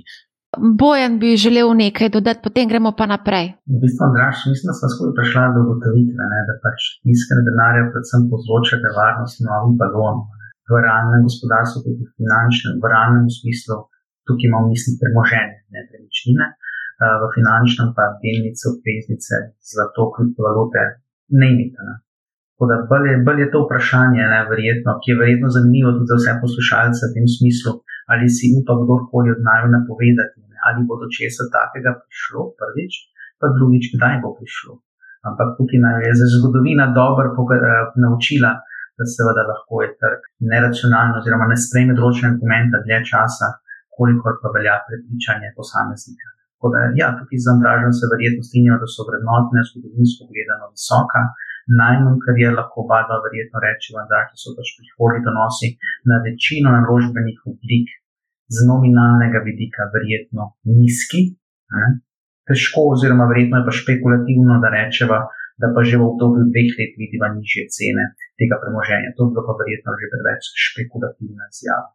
Bojan 0.80 1.14
bi 1.22 1.36
želel 1.46 1.70
nekaj 1.84 2.10
dodati, 2.16 2.44
potem 2.46 2.70
gremo 2.72 2.92
pa 3.00 3.06
naprej. 3.14 3.48
V 3.74 3.78
bistvu, 3.84 4.08
draž, 4.16 4.36
mislim, 4.52 4.68
da 4.70 4.76
smo 4.78 4.88
skupaj 4.94 5.14
prišli 5.18 5.50
do 5.56 5.60
ugotovitve, 5.66 6.24
da 6.50 6.54
pač 6.64 6.80
tiskanje 7.04 7.44
denarja 7.50 7.84
predvsem 7.92 8.22
povzroča 8.32 8.80
nevarnost 8.86 9.44
novih 9.48 9.76
balonov 9.82 10.32
v 10.70 10.80
realnem 10.86 11.22
gospodarstvu, 11.28 11.78
tudi 11.86 12.06
finančnem, 12.18 12.80
v 12.84 12.86
realnem 12.94 13.28
smislu 13.40 13.78
tukaj 14.28 14.48
imamo 14.50 14.68
v 14.68 14.74
mislih 14.74 14.96
premoženje, 15.02 15.58
nepremičnine, 15.76 16.46
v 17.22 17.24
finančnem 17.36 17.90
pa 17.96 18.06
delnice, 18.24 18.64
obveznice, 18.72 19.36
zlato, 19.72 20.12
kriptovalute, 20.16 20.82
ne 21.40 21.48
imite. 21.54 21.80
Ne. 21.88 21.96
Tako 22.56 22.66
da 22.72 22.76
bolj 22.92 23.06
je, 23.12 23.16
bolj 23.28 23.40
je 23.44 23.50
to 23.54 23.60
vprašanje, 23.66 24.24
ne, 24.34 24.40
verjetno, 24.52 24.92
ki 25.02 25.12
je 25.12 25.20
verjetno 25.22 25.48
zanimivo 25.58 25.92
tudi 25.96 26.12
za 26.12 26.18
vse 26.20 26.34
poslušalce 26.44 27.02
v 27.04 27.14
tem 27.16 27.28
smislu, 27.36 27.72
ali 28.12 28.32
si 28.36 28.54
upa 28.60 28.74
kdorkoli 28.82 29.34
od 29.36 29.42
naju 29.48 29.68
napovedati, 29.76 30.40
ne, 30.52 30.58
ali 30.68 30.88
bo 30.88 30.96
do 31.02 31.08
česa 31.16 31.52
takega 31.58 31.92
prišlo 32.00 32.42
prvič, 32.60 32.94
pa 33.40 33.52
drugič, 33.58 33.92
kdaj 33.96 34.24
bo 34.24 34.32
prišlo. 34.40 34.80
Ampak 35.28 35.58
tukaj 35.58 35.80
naj 35.84 36.08
je 36.08 36.14
za 36.22 36.28
zgodovina 36.38 36.86
dobro 37.00 37.28
uh, 37.34 37.52
naučila, 38.04 38.52
da 38.98 39.04
seveda 39.16 39.44
lahko 39.52 39.84
je 39.84 39.90
trg 40.00 40.22
neracionalno 40.52 41.20
oziroma 41.20 41.50
ne 41.52 41.58
sprejme 41.60 41.98
določene 41.98 42.38
dokumente 42.38 42.80
dlje 42.86 43.00
časa, 43.12 43.48
kolikor 43.98 44.34
pa 44.42 44.50
velja 44.56 44.76
prepričanje 44.88 45.50
posameznika. 45.60 46.28
Tako 46.56 46.68
da, 46.74 46.80
ja, 47.02 47.08
tukaj 47.18 47.38
z 47.44 47.48
Andražem 47.54 47.92
se 47.98 48.06
verjetno 48.14 48.42
strinjajo, 48.48 48.78
da 48.84 48.88
so 48.90 49.02
vrednotne, 49.08 49.60
zgodovinsko 49.70 50.22
gledano 50.32 50.68
visoka, 50.76 51.22
najmanj, 51.82 52.18
kar 52.24 52.36
je 52.44 52.50
lahko 52.60 52.78
oba 52.86 53.00
dva 53.08 53.18
verjetno 53.26 53.58
reči, 53.66 53.94
vendar 53.98 54.24
so 54.42 54.54
pač 54.58 54.68
prihodni 54.78 55.20
donosi 55.28 55.70
na 56.10 56.16
večino 56.28 56.70
naložbenih 56.78 57.40
oblik 57.52 57.88
z 58.56 58.58
nominalnega 58.70 59.42
vidika 59.50 59.90
verjetno 59.96 60.54
nizki. 60.78 61.22
Ne? 61.76 61.88
Težko, 62.46 62.94
oziroma 62.94 63.26
verjetno 63.32 63.60
je 63.60 63.68
pa 63.68 63.74
špekulativno, 63.74 64.60
da 64.64 64.70
rečeva, 64.78 65.20
da 65.62 65.72
pa 65.74 65.82
že 65.88 65.98
v 65.98 66.06
obdobju 66.06 66.46
dveh 66.52 66.72
let 66.78 66.94
vidiva 67.02 67.32
nižje 67.34 67.66
cene 67.74 68.06
tega 68.38 68.62
premoženja. 68.62 69.16
To 69.18 69.28
bi 69.28 69.34
bilo 69.34 69.46
pa 69.50 69.58
verjetno 69.62 69.98
že 70.02 70.12
preveč 70.14 70.50
špekulativna 70.68 71.50
izjava. 71.50 71.90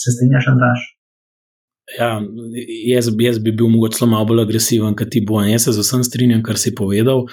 Se 0.00 0.14
strinjaš, 0.14 0.48
Andraš? 0.54 0.80
Ja, 1.98 2.22
jaz, 2.86 3.08
jaz 3.20 3.38
bi 3.42 3.52
bil 3.52 3.68
mogoče 3.68 4.06
malo 4.06 4.24
bolj 4.30 4.42
agresiven, 4.46 4.94
kot 4.96 5.10
ti 5.12 5.20
bo. 5.26 5.40
Jaz 5.44 5.66
se 5.66 5.74
z 5.76 5.84
vsem 5.84 6.04
strinjam, 6.06 6.42
kar 6.44 6.58
si 6.58 6.74
povedal. 6.74 7.26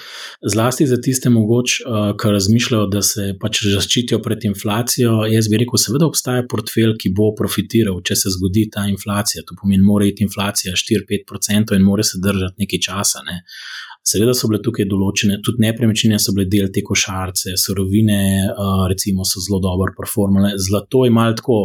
Zlasti 0.54 0.86
za 0.86 0.98
tiste, 1.00 1.30
mogoče, 1.32 1.84
uh, 1.86 2.10
ki 2.20 2.32
razmišljajo, 2.34 2.86
da 2.92 3.02
se 3.06 3.30
pač 3.40 3.62
zaščitijo 3.72 4.20
pred 4.24 4.44
inflacijo. 4.48 5.20
Jaz 5.30 5.48
bi 5.48 5.62
rekel, 5.62 5.80
seveda 5.80 6.08
obstaja 6.10 6.44
portfelj, 6.50 6.96
ki 7.00 7.12
bo 7.16 7.30
profitiral, 7.38 8.02
če 8.04 8.18
se 8.22 8.34
zgodi 8.36 8.66
ta 8.74 8.84
inflacija. 8.90 9.46
To 9.48 9.56
pomeni, 9.60 9.84
mora 9.86 10.08
iti 10.08 10.26
inflacija 10.26 10.76
4-5% 10.76 11.78
in 11.78 11.86
mora 11.86 12.06
se 12.06 12.20
držati 12.22 12.66
nekaj 12.66 12.84
časa. 12.90 13.24
Ne. 13.26 13.40
Seveda 14.00 14.32
so 14.32 14.48
bile 14.48 14.62
tukaj 14.64 14.86
določene, 14.88 15.36
tudi 15.44 15.60
nepremičnine 15.60 16.16
so 16.18 16.32
bile 16.32 16.46
del 16.48 16.70
te 16.72 16.80
košarice, 16.86 17.52
sorovine, 17.60 18.48
recimo, 18.88 19.26
so 19.28 19.42
zelo 19.44 19.60
dobro 19.60 19.92
performale. 19.98 20.54
Zlato 20.56 21.04
je 21.04 21.12
malo 21.12 21.36
tako, 21.36 21.58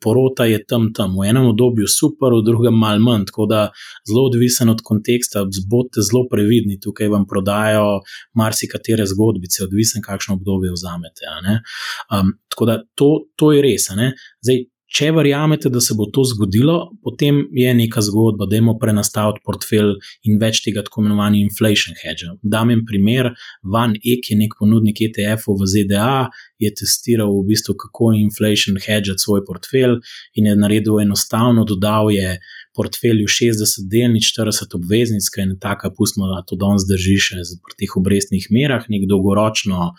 porota 0.00 0.46
je 0.48 0.62
tam 0.64 0.88
tam, 0.96 1.18
v 1.20 1.28
enem 1.28 1.50
obdobju 1.50 1.86
super, 1.92 2.32
v 2.38 2.46
drugem 2.48 2.78
malo 2.80 3.04
manj, 3.04 3.28
tako 3.28 3.46
da 3.50 3.60
zelo 4.08 4.24
odvisen 4.30 4.72
od 4.72 4.80
konteksta, 4.82 5.44
bodite 5.68 6.06
zelo 6.08 6.24
previdni, 6.32 6.80
tukaj 6.80 7.12
vam 7.12 7.28
prodajo 7.28 8.00
marsikatere 8.40 9.04
zgodbice, 9.12 9.66
odvisen, 9.68 10.02
kakšno 10.02 10.40
obdobje 10.40 10.72
vzamete. 10.72 11.28
Um, 12.08 12.32
tako 12.48 12.72
da 12.72 12.80
to, 12.96 13.12
to 13.36 13.52
je 13.52 13.62
res. 13.68 13.90
Zdaj, 13.92 14.64
Če 14.92 15.08
verjamete, 15.16 15.70
da 15.72 15.80
se 15.80 15.94
bo 15.96 16.04
to 16.12 16.20
zgodilo, 16.28 16.90
potem 17.04 17.38
je 17.56 17.70
neka 17.74 18.02
zgodba, 18.04 18.44
da 18.48 18.58
imamo 18.58 18.74
prenastaviti 18.80 19.40
portfelj 19.46 19.94
in 20.28 20.36
več 20.42 20.60
tega 20.66 20.82
tako 20.84 21.00
imenovanega 21.00 21.46
inflation 21.48 21.96
hedge. 21.96 22.28
Dam 22.42 22.70
en 22.74 22.82
primer, 22.88 23.30
Van 23.74 23.94
Eck 23.96 24.28
je 24.28 24.36
nek 24.36 24.58
ponudnik 24.58 25.00
ETF-ov 25.08 25.62
v 25.62 25.70
ZDA, 25.72 26.12
je 26.60 26.72
testiral 26.76 27.32
v 27.32 27.46
bistvu, 27.48 27.76
kako 27.80 28.12
inflation 28.18 28.76
hedge 28.84 29.16
svoj 29.16 29.46
portfelj 29.48 29.96
in 30.36 30.50
je 30.50 30.58
naredil 30.60 31.00
enostavno, 31.00 31.64
dodal 31.64 32.12
je 32.12 32.36
portfelju 32.76 33.26
60 33.28 33.88
delnic, 33.90 34.24
40 34.32 34.76
obveznic, 34.76 35.28
ki 35.32 35.40
je 35.40 35.56
taka, 35.60 35.90
pustimo, 35.96 36.28
da 36.30 36.42
to 36.46 36.56
danes 36.56 36.86
drži 36.88 37.16
še 37.26 37.42
pri 37.66 37.76
teh 37.82 37.96
obrestnih 38.00 38.46
merah, 38.54 38.86
nek 38.88 39.04
dolgoročno, 39.10 39.90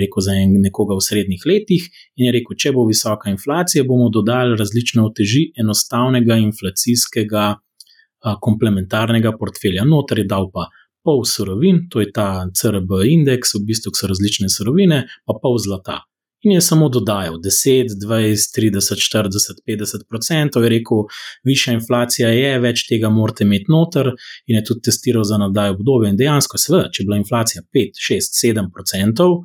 rekel 0.00 0.24
za 0.24 0.36
nekoga 0.52 0.96
v 0.96 1.04
srednjih 1.04 1.44
letih. 1.48 1.90
In 2.16 2.28
je 2.28 2.36
rekel, 2.38 2.56
če 2.56 2.72
bo 2.76 2.86
visoka 2.88 3.32
inflacija, 3.32 3.84
bomo 3.88 4.08
dodali 4.12 4.56
različne 4.60 5.04
oteži 5.04 5.50
enostavnega 5.60 6.40
inflacijskega 6.46 7.44
a, 7.52 8.36
komplementarnega 8.40 9.36
portfelja. 9.38 9.84
Notor 9.84 10.24
je 10.24 10.30
dal 10.30 10.50
pa. 10.54 10.70
Pol 11.04 11.20
surovin, 11.28 11.82
to 11.92 12.00
je 12.00 12.08
ta 12.16 12.46
CRB 12.48 13.02
indeks, 13.12 13.52
v 13.58 13.66
bistvu 13.68 13.92
so 13.92 14.08
različne 14.08 14.48
surovine, 14.48 15.02
pa 15.28 15.36
pol 15.36 15.58
zlata 15.60 16.00
in 16.44 16.52
je 16.56 16.60
samo 16.60 16.88
dodajal 16.88 17.38
10, 17.42 17.96
20, 18.04 18.52
30, 18.58 19.00
40, 19.00 19.62
50 19.66 20.06
odstotkov. 20.08 20.64
Je 20.64 20.70
rekel, 20.70 21.04
višja 21.44 21.74
inflacija 21.78 22.30
je, 22.34 22.52
več 22.60 22.86
tega 22.88 23.10
morate 23.10 23.44
imeti 23.44 23.72
noter, 23.72 24.12
in 24.46 24.60
je 24.60 24.64
tudi 24.64 24.86
testiral 24.90 25.24
za 25.24 25.38
nadalje 25.40 25.78
obdobje. 25.78 26.12
In 26.12 26.20
dejansko, 26.20 26.60
seveda, 26.60 26.88
če 26.92 27.02
je 27.02 27.08
bila 27.10 27.20
inflacija 27.20 27.64
5, 27.74 28.00
6, 28.10 28.40
7 28.44 28.70
odstotkov. 28.70 29.42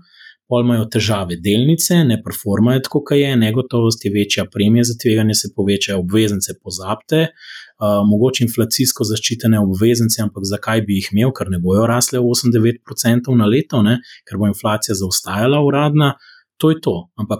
Pol 0.49 0.63
imajo 0.65 0.87
težave 0.89 1.35
delnice, 1.45 1.99
ne 2.09 2.15
performajo 2.25 2.81
tako, 2.87 3.03
kot 3.05 3.19
je, 3.19 3.35
negotovost 3.37 4.05
je 4.05 4.09
večja, 4.15 4.47
premije 4.49 4.87
za 4.89 4.95
tveganje 5.01 5.35
se 5.37 5.51
povečajo, 5.55 5.99
obveznice 6.01 6.55
pozabite, 6.63 7.19
uh, 7.27 7.99
mogoče 8.09 8.47
inflacijsko 8.47 9.05
zaščitene 9.11 9.61
obveznice, 9.61 10.23
ampak 10.25 10.47
zakaj 10.49 10.81
bi 10.87 10.97
jih 10.97 11.11
imel, 11.13 11.35
ker 11.37 11.53
ne 11.53 11.61
bojo 11.61 11.85
rasle 11.91 12.17
8-9% 12.19 13.37
na 13.37 13.45
leto, 13.45 13.83
ne? 13.85 13.99
ker 14.25 14.41
bo 14.41 14.49
inflacija 14.49 14.97
zaostajala 14.97 15.61
uradna, 15.67 16.15
to 16.59 16.69
je 16.73 16.81
to. 16.83 16.95
Ampak 17.15 17.39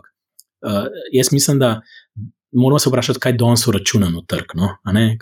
uh, 0.66 0.88
jaz 1.12 1.32
mislim, 1.32 1.60
da 1.60 1.82
moramo 2.52 2.80
se 2.80 2.90
vprašati, 2.90 3.20
kaj 3.20 3.34
danes 3.38 3.68
računamo 3.68 4.22
trg. 4.22 4.56
No? 4.56 4.70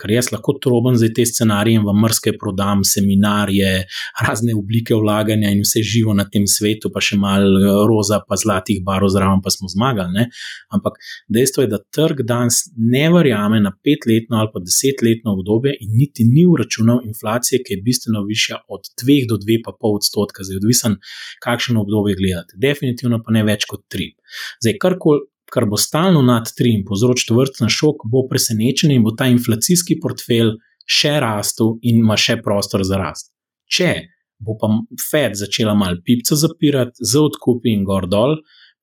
Ker 0.00 0.10
jaz 0.10 0.30
lahko 0.32 0.54
trobim 0.62 0.96
za 0.96 1.08
te 1.16 1.26
scenarije 1.26 1.76
in 1.76 1.84
vam 1.84 2.00
mrske 2.00 2.32
prodam, 2.40 2.84
seminarje, 2.84 3.84
razne 4.28 4.54
oblike 4.56 4.94
vlaganja 4.94 5.50
in 5.52 5.60
vse 5.64 5.82
živo 5.82 6.14
na 6.14 6.24
tem 6.32 6.46
svetu, 6.48 6.90
pa 6.94 7.02
še 7.04 7.18
malo 7.20 7.60
eh, 7.60 7.68
roza, 7.90 8.20
pa 8.28 8.38
zlatih 8.40 8.80
barov 8.84 9.12
zraven, 9.12 9.42
pa 9.44 9.52
smo 9.52 9.68
zmagali. 9.68 10.14
Ne? 10.16 10.28
Ampak 10.74 10.98
dejstvo 11.28 11.66
je, 11.66 11.72
da 11.74 11.82
trg 11.96 12.24
danes 12.28 12.64
ne 12.76 13.06
verjame 13.12 13.60
na 13.60 13.74
petletno 13.84 14.40
ali 14.40 14.52
pa 14.54 14.64
desetletno 14.64 15.36
obdobje 15.36 15.76
in 15.84 15.96
niti 16.00 16.24
ni 16.24 16.46
uračunal 16.48 17.02
inflacije, 17.04 17.62
ki 17.64 17.76
je 17.76 17.82
bistveno 17.84 18.24
višja 18.24 18.62
od 18.68 18.88
2 19.04 19.20
do 19.28 19.36
2,5 19.44 19.96
odstotka, 19.98 20.44
zdaj 20.46 20.62
odvisen, 20.62 21.00
kakšno 21.44 21.82
obdobje 21.84 22.16
gledate. 22.20 22.56
Definitivno 22.56 23.20
pa 23.24 23.36
ne 23.36 23.44
več 23.44 23.68
kot 23.68 23.84
3. 23.92 24.14
Zdaj, 24.62 24.78
karkoli 24.80 25.26
kar 25.52 25.66
bo 25.66 25.76
stalno 25.80 26.22
nad 26.22 26.50
3 26.58 26.74
in 26.78 26.84
povzročil 26.88 27.36
vrsten 27.38 27.72
šok, 27.72 28.06
bo 28.12 28.26
presenečen 28.30 28.92
in 28.94 29.04
bo 29.06 29.14
ta 29.16 29.28
inflacijski 29.30 29.98
portfelj 30.02 30.56
še 30.88 31.18
rastel 31.24 31.76
in 31.82 32.04
ima 32.04 32.16
še 32.16 32.38
prostor 32.44 32.84
za 32.84 33.00
rast. 33.00 33.32
Če 33.68 33.92
bo 34.38 34.54
pa 34.58 34.70
Fed 35.10 35.34
začela 35.38 35.74
malo 35.74 35.98
pipca 36.04 36.38
zapirati 36.38 37.02
z 37.02 37.20
odkupi 37.26 37.74
in 37.74 37.84
gor 37.84 38.06
dol, 38.06 38.38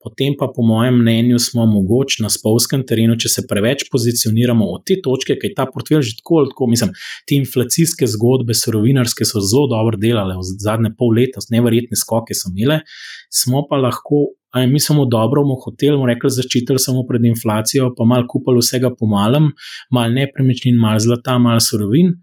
potem 0.06 0.36
pa, 0.38 0.46
po 0.54 0.62
mojem 0.62 1.00
mnenju, 1.00 1.38
smo 1.42 1.64
mogoče 1.66 2.22
na 2.22 2.30
spolskem 2.30 2.84
terenu, 2.86 3.16
če 3.18 3.30
se 3.32 3.42
preveč 3.50 3.86
pozicioniramo 3.90 4.68
od 4.76 4.84
te 4.86 5.00
točke, 5.02 5.34
je 5.34 5.50
ta 5.56 5.66
portfelj 5.66 6.04
že 6.06 6.18
tako, 6.20 6.44
tako 6.52 6.68
mislim, 6.70 6.92
te 7.26 7.40
inflacijske 7.40 8.06
zgodbe, 8.14 8.54
surovinarske 8.54 9.26
so 9.26 9.42
zelo 9.42 9.66
dobro 9.72 9.98
delale 9.98 10.36
v 10.38 10.46
zadnje 10.62 10.92
pol 10.98 11.16
leta, 11.18 11.42
neverjetne 11.50 11.98
skoke 11.98 12.36
so 12.38 12.52
imele, 12.52 12.82
smo 13.32 13.64
pa 13.66 13.80
lahko 13.82 14.36
Ali 14.56 14.70
mi 14.72 14.80
smo 14.80 15.04
dobro 15.04 15.42
v 15.44 15.56
hotelu, 15.60 16.06
rekli, 16.08 16.30
zaščitili 16.32 16.80
samo 16.80 17.02
pred 17.08 17.24
inflacijo, 17.28 17.90
pa 17.96 18.06
malo 18.08 18.24
kupili 18.30 18.62
vsega 18.62 18.88
po 18.96 19.08
malem, 19.10 19.50
malo 19.92 20.14
nepremičnin, 20.14 20.78
malo 20.80 21.02
zlata, 21.02 21.34
malo 21.38 21.60
surovin. 21.60 22.14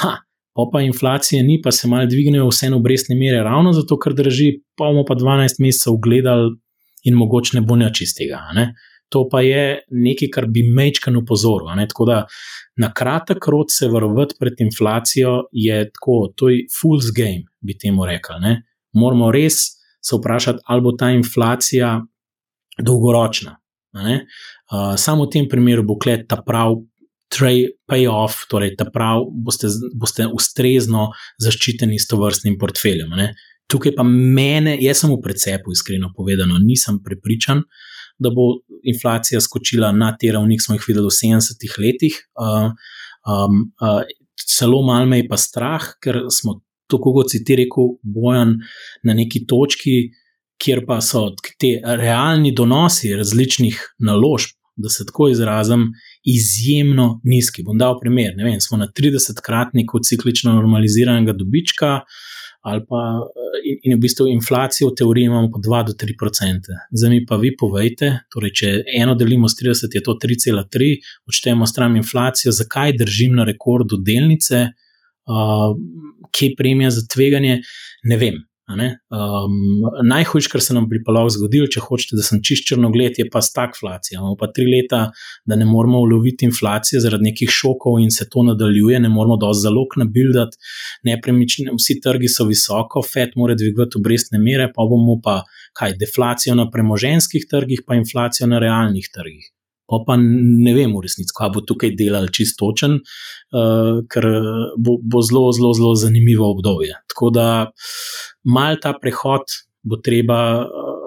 Ha, 0.00 0.10
pa 0.56 0.66
pa 0.72 0.82
inflacije 0.82 1.44
ni, 1.46 1.60
pa 1.62 1.70
se 1.70 1.86
malo 1.88 2.08
dvignejo 2.10 2.48
vse 2.50 2.72
obrestne 2.74 3.14
mere, 3.14 3.44
ravno 3.46 3.70
zato, 3.76 4.00
ker 4.02 4.16
drži, 4.18 4.48
pa 4.74 4.90
bomo 4.90 5.06
pa 5.06 5.14
12 5.14 5.62
mesecev 5.62 6.00
gledali 6.02 6.56
in 7.06 7.14
mogoče 7.14 7.60
ne 7.60 7.62
bo 7.62 7.78
nič 7.78 8.02
iz 8.02 8.16
tega. 8.18 8.42
Ne? 8.58 8.72
To 9.14 9.28
pa 9.30 9.44
je 9.46 9.86
nekaj, 9.86 10.32
kar 10.34 10.50
bi 10.50 10.66
mečkan 10.66 11.14
upozoril. 11.22 11.70
Tako 11.86 12.08
da 12.10 12.18
na 12.82 12.90
kratek 12.90 13.46
rok 13.46 13.70
se 13.70 13.86
varovati 13.88 14.34
pred 14.40 14.58
inflacijo 14.58 15.44
je 15.52 15.84
tako, 15.92 16.18
to 16.34 16.50
je 16.50 16.66
fool's 16.80 17.14
game, 17.14 17.46
bi 17.62 17.78
temu 17.78 18.10
rekli. 18.10 18.56
Moramo 18.98 19.30
res 19.30 19.76
se 20.06 20.16
vprašati, 20.16 20.62
ali 20.66 20.84
bo 20.84 20.92
ta 20.98 21.10
inflacija 21.10 21.96
dolgoročna. 22.78 23.56
Uh, 23.96 24.92
samo 25.00 25.24
v 25.24 25.32
tem 25.32 25.48
primeru 25.48 25.82
bo 25.86 25.96
klet 25.98 26.26
ta 26.28 26.36
prav 26.44 26.76
payoff, 27.90 28.46
torej 28.50 28.76
ta 28.78 28.86
prav 28.92 29.26
boste, 29.30 29.68
boste 29.98 30.28
ustrezno 30.32 31.10
zaščiteni 31.42 31.98
s 31.98 32.06
to 32.08 32.20
vrstnim 32.20 32.58
portfeljem. 32.60 33.10
Ne? 33.18 33.32
Tukaj 33.70 33.96
pa 33.96 34.04
mene, 34.06 34.76
jaz 34.80 35.02
sem 35.02 35.10
v 35.10 35.18
precepu, 35.24 35.74
iskreno 35.74 36.12
povedano, 36.14 36.60
nisem 36.62 37.00
prepričan, 37.02 37.64
da 38.22 38.30
bo 38.30 38.60
inflacija 38.86 39.40
skočila 39.42 39.90
na 39.92 40.12
te 40.16 40.30
ravni, 40.32 40.56
ki 40.56 40.68
smo 40.68 40.76
jih 40.76 40.86
videli 40.86 41.10
v 41.10 41.16
70-ih 41.16 41.74
letih. 41.82 42.20
Uh, 42.38 42.70
um, 43.26 43.66
uh, 43.82 44.04
celo 44.46 44.84
malo 44.86 45.10
me 45.10 45.20
je 45.20 45.28
pa 45.28 45.36
strah, 45.40 45.90
ker 46.00 46.28
smo 46.32 46.60
tako 46.90 47.12
kot 47.18 47.32
si 47.32 47.42
ti 47.44 47.56
rekel, 47.58 47.96
bojan 48.02 48.56
na 49.04 49.14
neki 49.14 49.46
točki, 49.46 49.96
kjer 50.62 50.84
pa 50.88 51.00
so 51.04 51.28
ti 51.60 51.76
realni 51.84 52.52
donosi 52.56 53.12
različnih 53.16 53.80
naložb, 53.98 54.56
da 54.76 54.88
se 54.92 55.06
tako 55.08 55.28
izrazim, 55.32 55.88
izjemno 56.24 57.20
nizki. 57.24 57.62
Bom 57.64 57.78
dal 57.78 57.96
primer. 58.00 58.34
Vem, 58.36 58.60
smo 58.60 58.76
na 58.76 58.88
30-kratniku 58.92 60.02
ciklično 60.04 60.52
normaliziranega 60.52 61.32
dobička, 61.32 62.00
ali 62.66 62.82
pa 62.88 63.00
in, 63.64 63.78
in 63.82 63.94
v 63.96 64.00
bistvu 64.02 64.26
inflacijo 64.28 64.90
v 64.90 64.96
teoriji 64.98 65.30
imamo 65.30 65.50
po 65.54 65.60
2 65.64 65.82
do 65.86 65.94
3 66.04 66.16
procente. 66.18 66.76
Zdaj 66.90 67.10
mi 67.10 67.20
pa 67.26 67.38
vi 67.40 67.52
povejte, 67.56 68.10
torej, 68.32 68.52
če 68.60 68.72
eno 69.00 69.14
delimo 69.14 69.48
s 69.48 69.56
30, 69.60 69.94
je 69.94 70.02
to 70.02 70.16
3,3, 70.22 70.90
odštejemo 71.30 71.66
stran 71.66 71.96
inflacijo, 71.96 72.52
zakaj 72.52 72.96
držim 72.98 73.38
na 73.38 73.46
rekordu 73.48 74.00
delnice, 74.02 74.66
uh, 75.26 75.76
kje 76.32 76.52
je 76.52 76.58
premija 76.58 76.90
za 76.90 77.06
tveganje, 77.12 77.60
ne 78.04 78.16
vem. 78.16 78.44
Um, 78.66 79.52
Najhujše, 80.08 80.50
kar 80.50 80.60
se 80.60 80.74
nam 80.74 80.88
bi 80.90 80.98
pa 81.06 81.12
lahko 81.14 81.30
zgodilo, 81.36 81.68
če 81.70 81.84
hočete, 81.84 82.16
da 82.18 82.24
sem 82.26 82.40
čist 82.42 82.66
črnogled, 82.66 83.14
je 83.20 83.28
pa 83.30 83.38
stagflacija. 83.38 84.18
Imamo 84.18 84.34
pa 84.40 84.48
tri 84.50 84.66
leta, 84.66 85.04
da 85.46 85.58
ne 85.58 85.68
moramo 85.70 86.00
uloviti 86.02 86.48
inflacije 86.50 87.00
zaradi 87.04 87.28
nekih 87.28 87.52
šokov 87.52 88.00
in 88.02 88.10
se 88.10 88.26
to 88.32 88.42
nadaljuje, 88.48 88.98
ne 89.04 89.10
moramo 89.12 89.38
dosti 89.38 89.68
zalog 89.68 89.94
nabildati, 90.02 90.58
nepremičnine, 91.06 91.76
vsi 91.78 92.00
trgi 92.02 92.32
so 92.32 92.48
visoko, 92.50 93.04
FED 93.06 93.38
mora 93.38 93.54
dvigovati 93.54 94.00
obrestne 94.02 94.42
mere, 94.42 94.66
pa 94.74 94.88
bomo 94.90 95.20
pa 95.22 95.44
kaj, 95.78 95.94
deflacijo 96.02 96.58
na 96.58 96.66
premoženskih 96.70 97.46
trgih, 97.50 97.86
pa 97.86 97.94
inflacijo 98.02 98.50
na 98.50 98.58
realnih 98.58 99.06
trgih. 99.14 99.52
Pa 99.86 100.00
pa 100.06 100.16
ne 100.18 100.72
vem, 100.74 100.90
v 100.94 101.04
resnici, 101.04 101.34
kaj 101.36 101.52
bo 101.54 101.62
tukaj 101.62 101.94
delal 101.98 102.26
čistočen, 102.34 102.98
uh, 102.98 104.02
ker 104.10 104.26
bo, 104.78 104.96
bo 105.02 105.22
zelo, 105.22 105.48
zelo, 105.54 105.70
zelo 105.78 105.94
zanimivo 105.94 106.50
obdobje. 106.56 106.98
Tako 107.12 107.30
da 107.34 107.46
mal 108.44 108.80
ta 108.82 108.96
prehod 108.98 109.46
bo 109.86 110.00
treba. 110.02 110.40
Uh, 110.66 111.06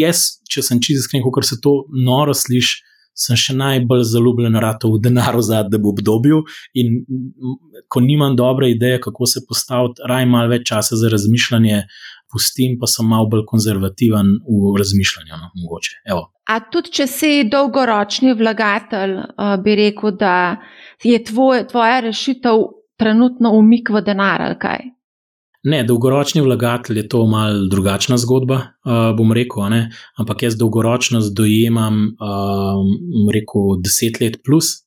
jaz, 0.00 0.40
če 0.50 0.64
sem 0.64 0.80
čisto 0.82 1.04
iskren, 1.04 1.24
ker 1.34 1.46
se 1.46 1.60
to 1.62 1.82
noro 1.92 2.34
sliši, 2.36 2.82
sem 3.14 3.38
še 3.38 3.54
najbolj 3.54 4.02
zaljubljen 4.10 4.58
v 4.58 4.98
denar 5.02 5.36
v 5.38 5.42
zadnjem 5.46 5.86
obdobju. 5.86 6.42
In 6.74 7.04
ko 7.88 8.02
nimam 8.02 8.34
dobre 8.36 8.72
ideje, 8.72 9.00
kako 9.06 9.26
se 9.30 9.44
postaviti, 9.46 10.02
raj 10.08 10.26
malo 10.26 10.50
več 10.50 10.66
časa 10.68 10.98
za 10.98 11.10
razmišljanje 11.12 11.84
pustim, 12.32 12.78
pa 12.80 12.88
sem 12.90 13.06
malo 13.08 13.28
bolj 13.30 13.44
konzervativen 13.48 14.30
v 14.44 14.72
razmišljanju. 14.78 15.40
No, 15.40 16.22
A 16.50 16.58
tudi, 16.70 16.92
če 16.98 17.06
si 17.08 17.44
dolgoročni 17.50 18.34
vlagatelj, 18.36 19.16
uh, 19.18 19.54
bi 19.64 19.76
rekel, 19.80 20.16
da 20.20 20.34
je 21.04 21.20
tvoj, 21.24 21.66
tvoja 21.70 22.02
rešitev 22.04 22.66
trenutno 23.00 23.54
umik 23.56 23.90
v 23.90 24.04
denar 24.04 24.42
ali 24.44 24.58
kaj? 24.60 24.90
Ne, 25.64 25.80
dolgoročni 25.88 26.42
vlagatelj 26.44 26.98
je 27.00 27.06
to 27.08 27.22
malce 27.26 27.70
drugačna 27.72 28.18
zgodba, 28.20 28.58
uh, 28.84 29.14
bom 29.16 29.32
rekel. 29.32 29.64
Ne? 29.72 29.86
Ampak 30.20 30.44
jaz 30.44 30.58
dolgoročnost 30.60 31.32
dojemam, 31.36 32.02
uh, 32.20 33.30
rekel, 33.32 33.78
deset 33.80 34.20
let 34.20 34.42
plus, 34.44 34.83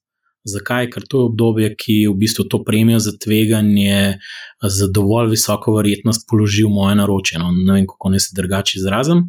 Zakaj? 0.48 0.90
Ker 0.94 1.06
to 1.10 1.22
je 1.22 1.30
obdobje, 1.32 1.70
ki 1.76 1.98
v 2.08 2.16
bistvu 2.24 2.48
to 2.52 2.62
premijo 2.64 3.00
za 3.04 3.14
tveganje 3.18 4.18
za 4.64 4.88
dovolj 4.94 5.32
visoko 5.36 5.76
verjetnost 5.76 6.26
položi 6.30 6.64
v 6.66 6.74
moje 6.74 6.96
naročje. 7.02 7.42
No, 7.42 7.52
ne 7.52 7.78
vem, 7.78 7.88
kako 7.90 8.14
naj 8.14 8.26
se 8.26 8.38
drugače 8.38 8.80
izrazim. 8.80 9.28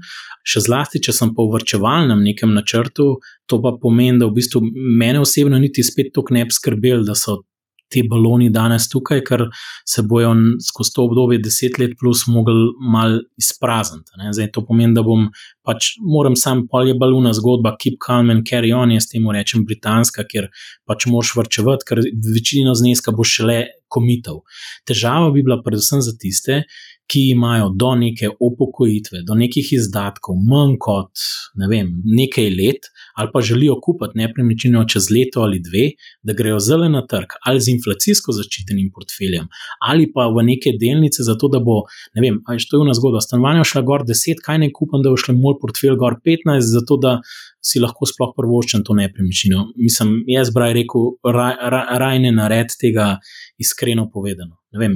Še 0.48 0.64
zlasti, 0.64 1.02
če 1.04 1.12
sem 1.12 1.34
pa 1.36 1.44
v 1.44 1.58
vrčevalnem 1.58 2.22
nekem 2.24 2.54
načrtu, 2.56 3.18
to 3.50 3.60
pa 3.60 3.74
pomeni, 3.82 4.20
da 4.22 4.30
v 4.30 4.38
bistvu 4.38 4.62
mene 4.72 5.20
osebno 5.20 5.58
niti 5.60 5.84
spet 5.84 6.14
toliko 6.14 6.36
ne 6.38 6.46
bi 6.48 6.56
skrbel, 6.56 7.04
da 7.04 7.18
so 7.18 7.42
ti 7.88 8.02
baloni 8.04 8.50
danes 8.52 8.88
tukaj, 8.92 9.22
ker 9.24 9.46
se 9.88 10.04
bojo 10.08 10.34
skozi 10.64 10.94
to 10.94 11.06
obdobje 11.08 11.40
deset 11.44 11.78
let 11.80 11.96
plus 12.00 12.26
mogli 12.28 12.68
mal 12.92 13.18
izprazniti. 13.40 14.12
Zdaj 14.32 14.50
to 14.52 14.64
pomeni, 14.68 14.94
da 14.96 15.04
bom 15.06 15.28
pač 15.68 15.92
moram 16.00 16.36
sam 16.36 16.64
polje 16.72 16.96
baluna 16.96 17.34
zgodba, 17.36 17.74
keep 17.76 17.98
calm 18.04 18.32
and 18.32 18.46
carry 18.48 18.72
on, 18.72 18.94
jaz 18.96 19.10
temu 19.12 19.34
rečem 19.36 19.66
britanska, 19.68 20.24
ker 20.24 20.48
pač 20.88 21.04
moš 21.12 21.34
vrčevati, 21.36 21.88
ker 21.88 22.00
večino 22.34 22.72
zneska 22.78 23.12
bo 23.12 23.26
šele 23.28 23.58
komitev. 23.92 24.42
Težava 24.88 25.28
bi 25.34 25.44
bila 25.44 25.60
predvsem 25.64 26.00
za 26.04 26.16
tiste, 26.20 26.62
ki 27.08 27.30
imajo 27.32 27.70
do 27.76 27.94
neke 27.96 28.28
upokojitve, 28.40 29.22
do 29.24 29.34
nekih 29.34 29.70
izdatkov 29.72 30.36
manj 30.50 30.74
kot 30.84 31.22
ne 31.60 31.68
vem, 31.70 31.88
nekaj 32.04 32.50
let, 32.52 32.90
ali 33.16 33.30
pa 33.32 33.40
želijo 33.40 33.78
kupiti 33.84 34.18
nepremičnino 34.20 34.84
čez 34.92 35.08
leto 35.10 35.40
ali 35.46 35.60
dve, 35.64 35.86
da 36.22 36.36
grejo 36.36 36.58
zelo 36.60 36.88
na 36.88 37.06
trg 37.06 37.38
ali 37.48 37.60
z 37.64 37.72
inflacijsko 37.76 38.32
zaščitenim 38.36 38.90
portfeljem, 38.94 39.48
ali 39.88 40.10
pa 40.12 40.28
v 40.28 40.44
neke 40.50 40.74
delnice, 40.80 41.24
zato 41.24 41.48
da 41.48 41.62
bo, 41.64 41.80
ne 42.14 42.24
vem, 42.24 42.42
to 42.44 42.76
je 42.76 42.84
ena 42.84 42.96
zgodba, 42.98 43.24
stanovanje 43.24 43.64
šla 43.72 43.82
gor 43.88 44.04
10, 44.04 44.44
kaj 44.44 44.60
ne 44.64 44.70
kupam, 44.72 45.02
da 45.02 45.12
bo 45.14 45.16
šlo 45.16 45.36
moj 45.38 45.56
portfelj 45.60 45.96
gor 46.00 46.18
15, 46.24 46.64
zato 46.72 46.98
da 47.02 47.18
si 47.64 47.80
lahko 47.82 48.06
sploh 48.06 48.32
prvoščen 48.36 48.84
to 48.86 48.94
nepremičnino. 48.98 49.64
Mislim, 49.76 50.22
jaz 50.30 50.52
bi 50.54 50.70
rekel, 50.78 51.10
raj, 51.26 51.58
raj, 51.74 51.90
raj 52.02 52.22
ne 52.24 52.32
nared 52.36 52.72
tega, 52.80 53.16
iskreno 53.60 54.08
povedano. 54.12 54.58
Vem, 54.78 54.94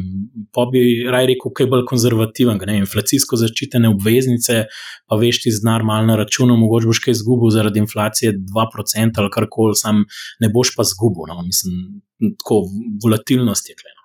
pa 0.53 0.67
bi 0.69 0.83
raj 1.09 1.27
rekel, 1.31 1.53
kaj 1.57 1.69
bolj 1.73 1.87
konzervativen, 1.89 2.59
ne 2.61 2.75
vem, 2.75 2.85
inflacijsko 2.85 3.39
zaščitene 3.41 3.89
obveznice, 3.95 4.59
pa 5.09 5.17
veš 5.17 5.43
ti 5.47 5.55
znar 5.55 5.87
mal 5.89 6.05
na 6.09 6.19
računu, 6.21 6.59
mogoče 6.61 6.91
boš 6.91 7.01
kaj 7.07 7.17
izgubil 7.17 7.55
zaradi 7.55 7.81
inflacije 7.81 8.35
2% 8.53 9.23
ali 9.23 9.33
karkoli, 9.33 9.79
sam 9.81 10.05
ne 10.45 10.53
boš 10.53 10.75
pa 10.77 10.87
izgubil. 10.87 11.33
No? 11.33 11.41
Mislim, 11.49 12.03
tako 12.43 12.63
volatilnost 13.05 13.73
je 13.73 13.79
kleno. 13.81 14.02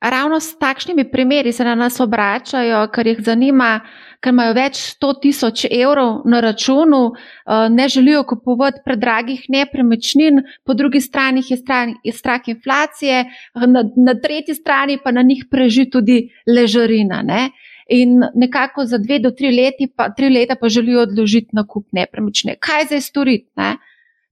Ravno 0.00 0.40
s 0.40 0.58
takšnimi 0.58 1.10
primeri 1.10 1.52
se 1.52 1.64
na 1.64 1.74
nas 1.74 2.00
obračajo, 2.00 2.86
ker 2.88 3.06
jih 3.06 3.18
zanima 3.20 3.80
ker 4.20 4.34
imajo 4.34 4.54
več 4.56 4.80
100 5.00 5.10
tisoč 5.22 5.64
evrov 5.70 6.22
na 6.28 6.40
računu, 6.44 7.00
eh, 7.12 7.68
ne 7.72 7.88
želijo 7.88 8.22
kupovati 8.28 8.82
predragih 8.84 9.46
nepremičnin, 9.48 10.42
po 10.64 10.74
drugi 10.74 11.00
strani 11.00 11.42
je, 11.48 11.56
stran, 11.56 11.94
je 12.04 12.12
strah 12.12 12.48
inflacije, 12.48 13.24
na, 13.66 13.84
na 13.96 14.14
tretji 14.20 14.54
strani 14.54 14.98
pa 15.04 15.10
na 15.10 15.22
njih 15.22 15.46
preži 15.50 15.88
tudi 15.90 16.28
ležarina. 16.46 17.22
Ne? 17.22 17.50
In 17.88 18.20
nekako 18.34 18.84
za 18.84 18.98
dve 18.98 19.18
do 19.18 19.30
tri, 19.30 19.50
leti 19.50 19.88
pa, 19.96 20.10
tri 20.14 20.28
leta 20.28 20.54
pa 20.54 20.68
želijo 20.68 21.02
odložiti 21.02 21.56
nakup 21.56 21.86
nepremičnine. 21.92 22.56
Kaj 22.60 22.84
zdaj 22.92 23.00
storiti? 23.00 23.48
Ne? 23.56 23.76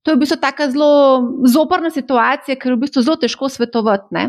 To 0.03 0.12
je 0.12 0.16
v 0.16 0.20
bistvu 0.20 0.36
tako 0.40 0.69
zelo 0.70 0.93
zoprna 1.49 1.90
situacija, 1.90 2.57
ker 2.57 2.73
je 2.73 2.77
v 2.77 2.85
bistvu 2.85 3.03
zelo 3.03 3.16
težko 3.16 3.49
svetovati. 3.49 4.28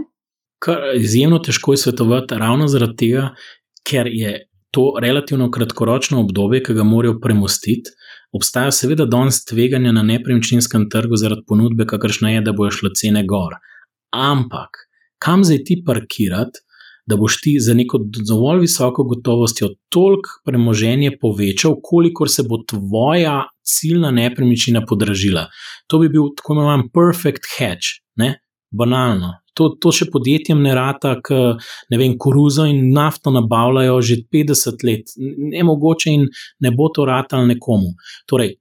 Izjemno 0.95 1.39
težko 1.39 1.73
je 1.73 1.77
svetovati 1.77 2.35
ravno 2.35 2.67
zaradi 2.67 2.95
tega, 2.97 3.29
ker 3.87 4.07
je 4.11 4.45
to 4.71 4.93
relativno 5.01 5.49
kratkoročno 5.51 6.19
obdobje, 6.19 6.63
ki 6.63 6.73
ga 6.73 6.83
morajo 6.83 7.19
premostiti. 7.23 7.95
Obstaja 8.35 8.71
seveda 8.71 9.05
danes 9.09 9.41
tveganje 9.45 9.93
na 9.93 10.03
nepremičninskem 10.03 10.89
trgu 10.89 11.17
zaradi 11.17 11.41
ponudbe, 11.47 11.87
kakršna 11.89 12.35
je, 12.35 12.41
da 12.45 12.53
bojo 12.53 12.71
šle 12.71 12.91
cene 12.95 13.23
gor. 13.25 13.55
Ampak 14.13 14.85
kam 15.19 15.43
zdaj 15.43 15.63
ti 15.65 15.79
parkirati, 15.85 16.61
da 17.09 17.17
boš 17.17 17.39
ti 17.41 17.55
za 17.59 17.73
neko 17.73 17.99
dovolj 18.29 18.59
visoko 18.67 19.03
gotovostjo 19.03 19.69
toliko 19.89 20.29
premoženje 20.45 21.15
povečal, 21.21 21.79
kolikor 21.83 22.29
se 22.29 22.43
bo 22.49 22.59
tvoja 22.69 23.47
ciljna 23.65 24.11
nepremičnina 24.11 24.85
podražila. 24.85 25.47
To 25.87 25.99
bi 25.99 26.09
bil 26.09 26.29
tako 26.37 26.53
imenovan 26.53 26.85
perfect 26.93 27.49
hedge, 27.57 27.97
ne? 28.15 28.35
banalno. 28.71 29.33
To, 29.59 29.73
to 29.75 29.91
še 29.91 30.07
podjetjem 30.13 30.61
ne 30.63 30.71
rata, 30.77 31.17
ki 31.19 31.39
ne 31.91 31.99
vem, 31.99 32.15
koruzo 32.15 32.63
in 32.69 32.89
nafto 32.95 33.33
nabavljajo 33.35 33.99
že 34.09 34.21
50 34.31 34.87
let, 34.87 35.13
ne 35.19 35.63
mogoče 35.67 36.15
in 36.15 36.25
ne 36.63 36.71
bo 36.71 36.87
to 36.95 37.03
ratalo 37.09 37.43
nekomu. 37.49 37.91
Torej, 38.29 38.55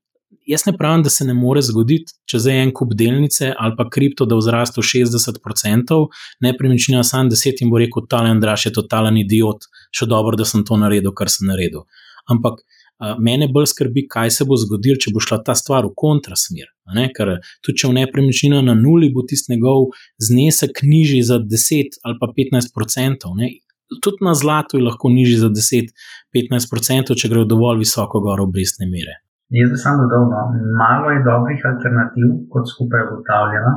jaz 0.48 0.64
ne 0.66 0.72
pravim, 0.76 1.02
da 1.02 1.10
se 1.10 1.24
ne 1.28 1.34
more 1.36 1.62
zgoditi, 1.62 2.14
če 2.28 2.40
za 2.44 2.54
en 2.62 2.72
kup 2.74 2.94
delnice 2.98 3.52
ali 3.52 3.76
pa 3.76 3.88
kripto, 3.92 4.26
da 4.26 4.38
vzraste 4.38 4.82
60%, 4.82 6.00
nepremičnina 6.44 7.04
sam 7.04 7.30
10 7.30 7.62
in 7.64 7.70
bo 7.72 7.80
rekel: 7.82 8.06
Talen 8.08 8.40
draž 8.40 8.66
je 8.66 8.74
totalen 8.80 9.20
idiot, 9.20 9.68
še 9.94 10.08
dobro, 10.08 10.36
da 10.36 10.48
sem 10.48 10.64
to 10.64 10.80
naredil, 10.80 11.14
kar 11.14 11.30
sem 11.32 11.48
naredil. 11.50 11.84
Ampak 12.28 12.64
mene 13.18 13.48
bolj 13.52 13.70
skrbi, 13.72 14.06
kaj 14.10 14.30
se 14.34 14.46
bo 14.48 14.58
zgodilo, 14.58 14.98
če 15.00 15.12
bo 15.14 15.22
šla 15.22 15.40
ta 15.46 15.54
stvar 15.58 15.86
v 15.86 15.94
kontrasmer. 16.02 16.68
Ker 17.16 17.36
tudi 17.62 17.78
če 17.82 17.90
v 17.90 17.96
nepremičnino 18.00 18.60
na 18.64 18.74
nuli 18.78 19.12
bo 19.14 19.24
tisti 19.28 19.54
njegov 19.54 19.90
znesek 20.28 20.82
nižji 20.82 21.22
za 21.30 21.38
10 21.38 22.00
ali 22.04 22.18
pa 22.20 22.30
15 22.34 22.74
odstotkov. 22.74 23.38
Tudi 24.04 24.24
na 24.26 24.34
zlatu 24.36 24.76
je 24.76 24.84
lahko 24.84 25.08
nižji 25.08 25.38
za 25.44 25.48
10-15 25.48 26.74
odstotkov, 26.76 27.16
če 27.20 27.30
gre 27.32 27.46
dovolj 27.48 27.84
visoko 27.84 28.20
gor 28.24 28.42
obrestne 28.44 28.88
mere. 28.90 29.22
Jaz 29.48 29.78
sem 29.80 29.96
dodal, 29.96 30.26
no, 30.28 30.40
malo 30.76 31.08
je 31.14 31.24
dobrih 31.24 31.62
alternativ, 31.64 32.32
kot 32.52 32.68
skupaj 32.68 33.06
ugotavljamo. 33.06 33.70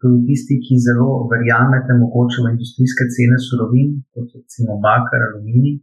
Tudi 0.00 0.20
tisti, 0.28 0.56
ki 0.64 0.78
zelo 0.80 1.26
verjamete 1.32 1.96
mogoče 1.98 2.44
v 2.44 2.52
industrijske 2.54 3.04
cene 3.16 3.40
surovin, 3.46 3.88
kot 4.14 4.30
recimo 4.38 4.78
bakar, 4.84 5.26
aluminij, 5.26 5.80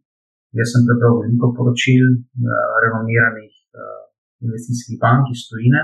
Jaz 0.60 0.70
sem 0.74 0.86
prebral 0.88 1.20
veliko 1.22 1.48
poročil 1.58 2.04
uh, 2.08 2.74
renomiranih 2.84 3.54
uh, 3.78 4.04
investicijskih 4.46 4.98
bank 5.04 5.30
iz 5.34 5.42
Tunisa. 5.50 5.84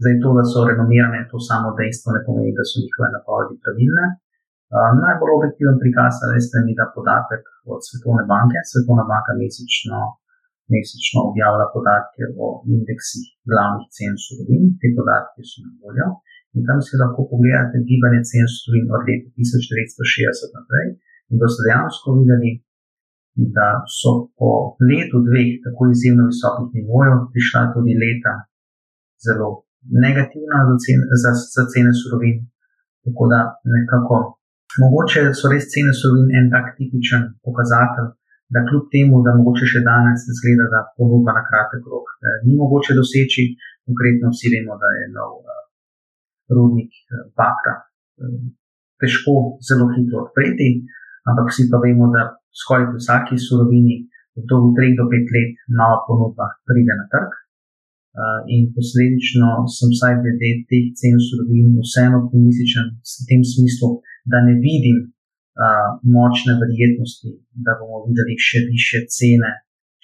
Zdaj, 0.00 0.14
to, 0.22 0.30
da 0.38 0.42
so 0.50 0.60
renomirane, 0.70 1.20
to 1.30 1.38
samo 1.50 1.76
dejstvo 1.78 2.08
ne 2.16 2.20
pomeni, 2.26 2.56
da 2.58 2.64
so 2.64 2.80
njihove 2.80 3.08
napovedi 3.16 3.54
pravilne. 3.64 4.06
Uh, 4.72 4.90
najbolj 5.04 5.32
objektiven 5.38 5.76
prikaz, 5.82 6.12
da 6.22 6.40
ste 6.46 6.58
mi 6.66 6.72
da 6.80 6.86
podatek 6.96 7.42
od 7.72 7.80
Svetovne 7.88 8.24
banke. 8.32 8.58
Svetovna 8.72 9.04
banka 9.12 9.32
mesečno 9.42 9.98
mesečno 10.72 11.18
objavlja 11.30 11.66
podatke 11.74 12.22
o 12.44 12.46
indeksih 12.74 13.26
glavnih 13.50 13.86
cen 13.96 14.14
surovin. 14.24 14.62
Te 14.80 14.88
podatke 14.98 15.40
so 15.50 15.58
na 15.64 15.70
voljo 15.82 16.08
in 16.56 16.62
tam 16.68 16.78
si 16.82 16.98
lahko 17.02 17.20
pogledate 17.30 17.76
gibanje 17.88 18.20
cen 18.30 18.46
surovin 18.54 18.86
od 18.94 19.02
leta 19.06 19.28
1960 19.38 20.56
naprej. 20.58 20.86
In 21.30 21.36
boste 21.42 21.60
dejansko 21.66 22.08
videli, 22.18 22.50
da 23.34 23.68
so 23.98 24.10
po 24.38 24.50
letu 24.88 25.22
dveh 25.28 25.50
tako 25.64 25.82
izjemno 25.94 26.24
visokih 26.32 26.68
nivojev 26.76 27.16
prišla 27.32 27.62
tudi 27.74 27.92
leta 28.02 28.34
zelo 29.26 29.48
negativna 30.04 30.58
za 30.68 30.76
cene, 30.82 31.04
za, 31.22 31.32
za 31.56 31.64
cene 31.72 31.92
surovin. 32.00 32.36
Tako 33.04 33.24
da 33.32 33.40
nekako, 33.76 34.16
mogoče 34.82 35.20
so 35.38 35.48
res 35.52 35.64
cene 35.72 35.92
surovin 35.98 36.28
en 36.38 36.46
tak 36.54 36.66
tipičen 36.76 37.22
pokazatelj, 37.44 38.08
da 38.54 38.66
kljub 38.68 38.84
temu, 38.94 39.22
da 39.26 39.38
mogoče 39.38 39.66
še 39.72 39.80
danes 39.86 40.26
zgleda, 40.38 40.66
da 40.74 40.80
ponudba 40.98 41.32
na 41.38 41.42
kratek 41.48 41.82
rok 41.92 42.06
eh, 42.26 42.38
ni 42.46 42.58
mogoče 42.60 42.96
doseči, 42.98 43.44
konkretno 43.86 44.32
vsi 44.34 44.52
vemo, 44.54 44.74
da 44.82 44.88
je 44.98 45.04
nov 45.14 45.32
uh, 45.42 45.62
rudnik 46.56 46.90
uh, 46.90 47.26
bakra 47.38 47.74
uh, 47.78 48.40
težko 49.00 49.34
zelo 49.68 49.88
hitro 49.94 50.26
odpreti, 50.26 50.68
ampak 51.30 51.50
vsi 51.50 51.68
pa 51.70 51.80
vemo, 51.84 52.10
da 52.14 52.26
skoraj 52.60 52.84
pri 52.90 52.98
vsaki 53.02 53.34
surovini 53.46 53.94
v 54.34 54.42
obdobju 54.42 54.70
3 54.78 54.98
do 54.98 55.04
5 55.12 55.34
let 55.36 55.52
nova 55.80 55.98
ponudba 56.06 56.46
pride 56.66 56.94
na 57.00 57.06
trg. 57.12 57.30
Uh, 58.10 58.42
in 58.50 58.62
posledično 58.74 59.70
sem 59.70 59.88
vsaj 59.94 60.14
glede 60.22 60.50
teh 60.70 60.86
cen 60.98 61.14
surovin 61.26 61.78
vseeno 61.78 62.26
optimističen 62.26 62.86
v 62.98 63.26
tem 63.30 63.42
smislu, 63.46 64.02
da 64.26 64.42
ne 64.42 64.58
vidim 64.58 64.98
močne 66.16 66.52
verjetnosti, 66.62 67.30
da 67.64 67.76
bomo 67.80 68.04
videli 68.08 68.36
še 68.48 68.64
više 68.72 68.98
cene 69.16 69.50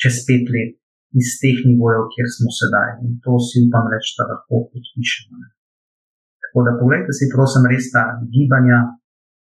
čez 0.03 0.25
pet 0.27 0.45
let 0.55 0.75
iz 1.21 1.29
teh 1.41 1.59
nivojev, 1.69 2.03
kjer 2.13 2.29
smo 2.37 2.51
sedaj. 2.61 2.89
In 3.05 3.13
to 3.25 3.39
si 3.47 3.65
upam 3.65 3.87
reči, 3.93 4.17
da 4.19 4.29
lahko 4.31 4.67
podpišemo. 4.73 5.35
Tako 6.43 6.59
da 6.67 6.77
pogledajte 6.81 7.13
si, 7.17 7.33
prosim, 7.35 7.65
res 7.73 7.89
ta 7.95 8.03
gibanja, 8.35 8.79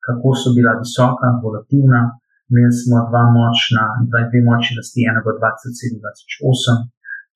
kako 0.05 0.31
so 0.39 0.53
bila 0.57 0.77
visoka, 0.79 1.27
volatilna. 1.43 2.01
Imeli 2.49 2.73
smo 2.81 2.97
dva 3.09 3.23
močna, 3.37 3.83
dva, 4.09 4.19
dve 4.29 4.39
močni 4.49 4.73
rasti, 4.79 4.99
enega 5.09 5.31
2007-2008, 5.41 6.77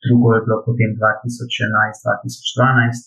drugo 0.06 0.28
je 0.36 0.44
bilo 0.46 0.58
potem 0.68 0.92
2011-2012. 0.96 3.02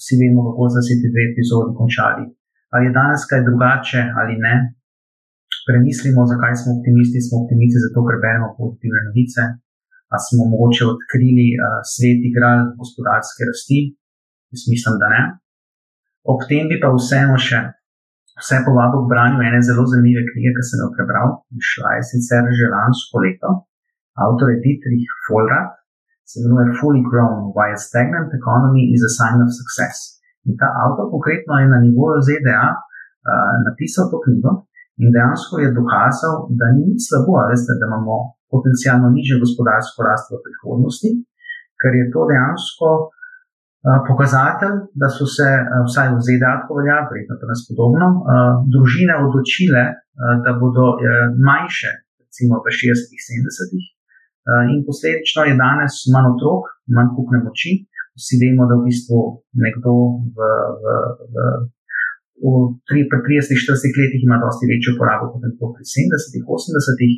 Vsi 0.00 0.14
vemo, 0.20 0.40
kako 0.46 0.62
so 0.72 0.80
se 0.86 0.94
ti 1.00 1.06
dve 1.12 1.22
epizodi 1.30 1.70
končali. 1.80 2.24
Ali 2.72 2.82
je 2.86 2.96
danes 2.98 3.22
kaj 3.30 3.40
drugače 3.48 4.00
ali 4.18 4.34
ne, 4.46 4.54
premislimo, 5.68 6.20
zakaj 6.32 6.54
smo 6.60 6.70
optimisti. 6.76 7.18
Smo 7.26 7.34
optimisti 7.42 7.82
zato, 7.84 7.98
ker 8.06 8.16
beremo 8.24 8.48
pozitivne 8.58 9.00
novice, 9.08 9.42
a 10.12 10.14
smo 10.24 10.42
mogoče 10.52 10.82
odkrili 10.92 11.48
uh, 11.54 11.60
svet 11.92 12.20
igral 12.30 12.58
gospodarske 12.80 13.42
rasti. 13.50 13.78
Jaz 14.52 14.62
mislim, 14.72 14.94
da 15.02 15.06
ne. 15.14 15.22
Ob 16.30 16.38
tem 16.48 16.64
bi 16.70 16.76
pa 16.82 16.88
vseeno 16.92 17.36
še 17.46 17.58
vse 18.40 18.56
povabil 18.66 19.00
k 19.04 19.10
branju 19.12 19.38
ene 19.48 19.60
zelo 19.68 19.84
zanimive 19.92 20.22
knjige, 20.30 20.50
ki 20.56 20.62
sem 20.68 20.80
jo 20.82 20.88
prebral. 20.96 21.28
Išla 21.60 21.90
je 21.96 22.02
sicer 22.10 22.44
že 22.58 22.72
lansko 22.74 23.16
leto, 23.24 23.50
avtor 24.24 24.46
je 24.52 24.62
Dietrich 24.64 25.08
Folrat, 25.26 25.70
se 26.28 26.40
imenuje 26.40 26.76
Fully 26.78 27.02
Grown: 27.10 27.52
Why 27.56 27.68
a 27.76 27.78
Stagnant 27.86 28.30
Economy 28.40 28.84
is 28.94 29.02
a 29.08 29.12
Sign 29.18 29.38
of 29.44 29.50
Success. 29.60 29.96
In 30.48 30.56
ta 30.60 30.68
avtor 30.84 31.06
konkretno 31.14 31.52
je 31.60 31.66
na 31.74 31.78
nivoju 31.86 32.18
ZDA 32.28 32.66
uh, 32.72 33.54
napisal 33.68 34.04
to 34.10 34.18
knjigo, 34.24 34.52
In 35.02 35.08
dejansko 35.14 35.54
je 35.64 35.76
dokazal, 35.80 36.34
da 36.58 36.66
ni 36.74 36.82
nič 36.90 37.00
slabo, 37.08 37.34
veste, 37.50 37.72
da 37.80 37.84
imamo 37.88 38.16
potencijalno 38.52 39.08
nižjo 39.16 39.36
gospodarsko 39.44 39.98
rast 40.08 40.26
v 40.28 40.40
prihodnosti, 40.46 41.10
ker 41.80 41.92
je 41.96 42.06
to 42.12 42.20
dejansko 42.30 42.88
uh, 43.00 43.21
pokazatelj, 44.08 44.76
da 45.00 45.08
so 45.10 45.26
se, 45.26 45.48
uh, 45.48 45.82
vsaj 45.88 46.12
v 46.14 46.20
ZDA, 46.26 46.52
tako 46.62 46.78
velja, 46.78 46.98
verjetno 47.10 47.38
pa 47.40 47.50
nas 47.50 47.64
podobno, 47.68 48.08
uh, 48.14 48.62
družine 48.74 49.14
odločile, 49.26 49.84
da 50.44 50.52
bodo 50.60 50.84
manjše, 51.48 51.90
recimo 52.20 52.60
v 52.62 52.68
60-70-ih, 52.68 53.84
uh, 53.88 54.64
in 54.72 54.84
posledično 54.86 55.46
je 55.48 55.54
danes 55.64 55.94
manj 56.14 56.28
otrok, 56.34 56.68
manj 56.96 57.10
kupne 57.16 57.40
moči. 57.46 57.72
Vsi 58.20 58.36
vemo, 58.42 58.68
da 58.68 58.76
v 58.76 58.84
bistvu 58.86 59.18
nekdo 59.64 59.92
v, 60.36 60.50
v, 60.82 60.96
v 61.32 61.46
v 62.42 62.74
tri, 62.88 63.06
30-40 63.06 64.00
letih 64.00 64.20
ima 64.26 64.36
dosti 64.42 64.66
večjo 64.66 64.98
porabo 64.98 65.30
kot 65.30 65.42
to 65.58 65.66
pri 65.74 65.84
70-ih, 65.86 66.42
80-ih. 66.42 67.14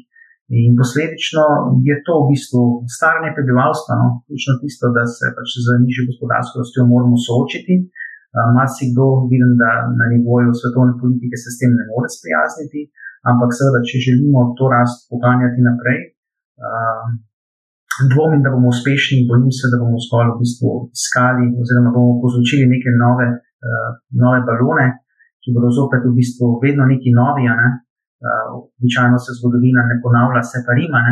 In 0.53 0.77
posledično 0.77 1.45
je 1.89 1.97
to 2.07 2.15
v 2.21 2.29
bistvu 2.33 2.63
staranje 2.97 3.31
prebivalstva, 3.37 3.93
no, 4.01 4.07
ključno 4.29 4.53
tisto, 4.61 4.93
da 4.97 5.03
se 5.09 5.33
pač 5.37 5.49
z 5.65 5.67
nižjo 5.85 6.05
gospodarsko 6.11 6.61
rastjo 6.61 6.85
moramo 6.93 7.17
soočiti. 7.27 7.75
Marsikdo 8.57 9.05
vidim, 9.33 9.53
da 9.63 9.71
na 10.01 10.07
nivoju 10.13 10.51
svetovne 10.61 10.95
politike 11.03 11.37
se 11.43 11.49
s 11.55 11.59
tem 11.61 11.71
ne 11.79 11.85
more 11.91 12.09
sprijazniti, 12.17 12.81
ampak 13.31 13.51
seveda, 13.57 13.81
če 13.89 14.05
želimo 14.07 14.41
to 14.59 14.65
rast 14.75 15.07
poganjati 15.13 15.61
naprej, 15.69 16.01
dvomim, 18.13 18.43
da 18.45 18.51
bomo 18.55 18.69
uspešni, 18.75 19.27
bojim 19.31 19.53
se, 19.59 19.71
da 19.73 19.79
bomo 19.83 19.97
zgolj 20.07 20.29
v 20.35 20.41
bistvu 20.43 20.69
iskali 20.99 21.45
oziroma 21.63 21.95
bomo 21.97 22.19
povzročili 22.23 22.67
neke 22.75 22.91
nove, 23.05 23.27
nove 24.25 24.41
balone, 24.49 24.87
ki 25.43 25.55
bodo 25.55 25.71
zopet 25.79 26.03
v 26.09 26.13
bistvu 26.19 26.59
vedno 26.65 26.85
neki 26.93 27.15
novi. 27.21 27.47
Ne? 27.63 27.69
Uh, 28.25 28.65
običajno 28.79 29.19
se 29.25 29.31
zgodovina 29.39 29.83
ne 29.91 29.97
ponavlja, 30.05 30.43
se 30.53 30.59
pa 30.67 30.73
ima. 30.87 31.05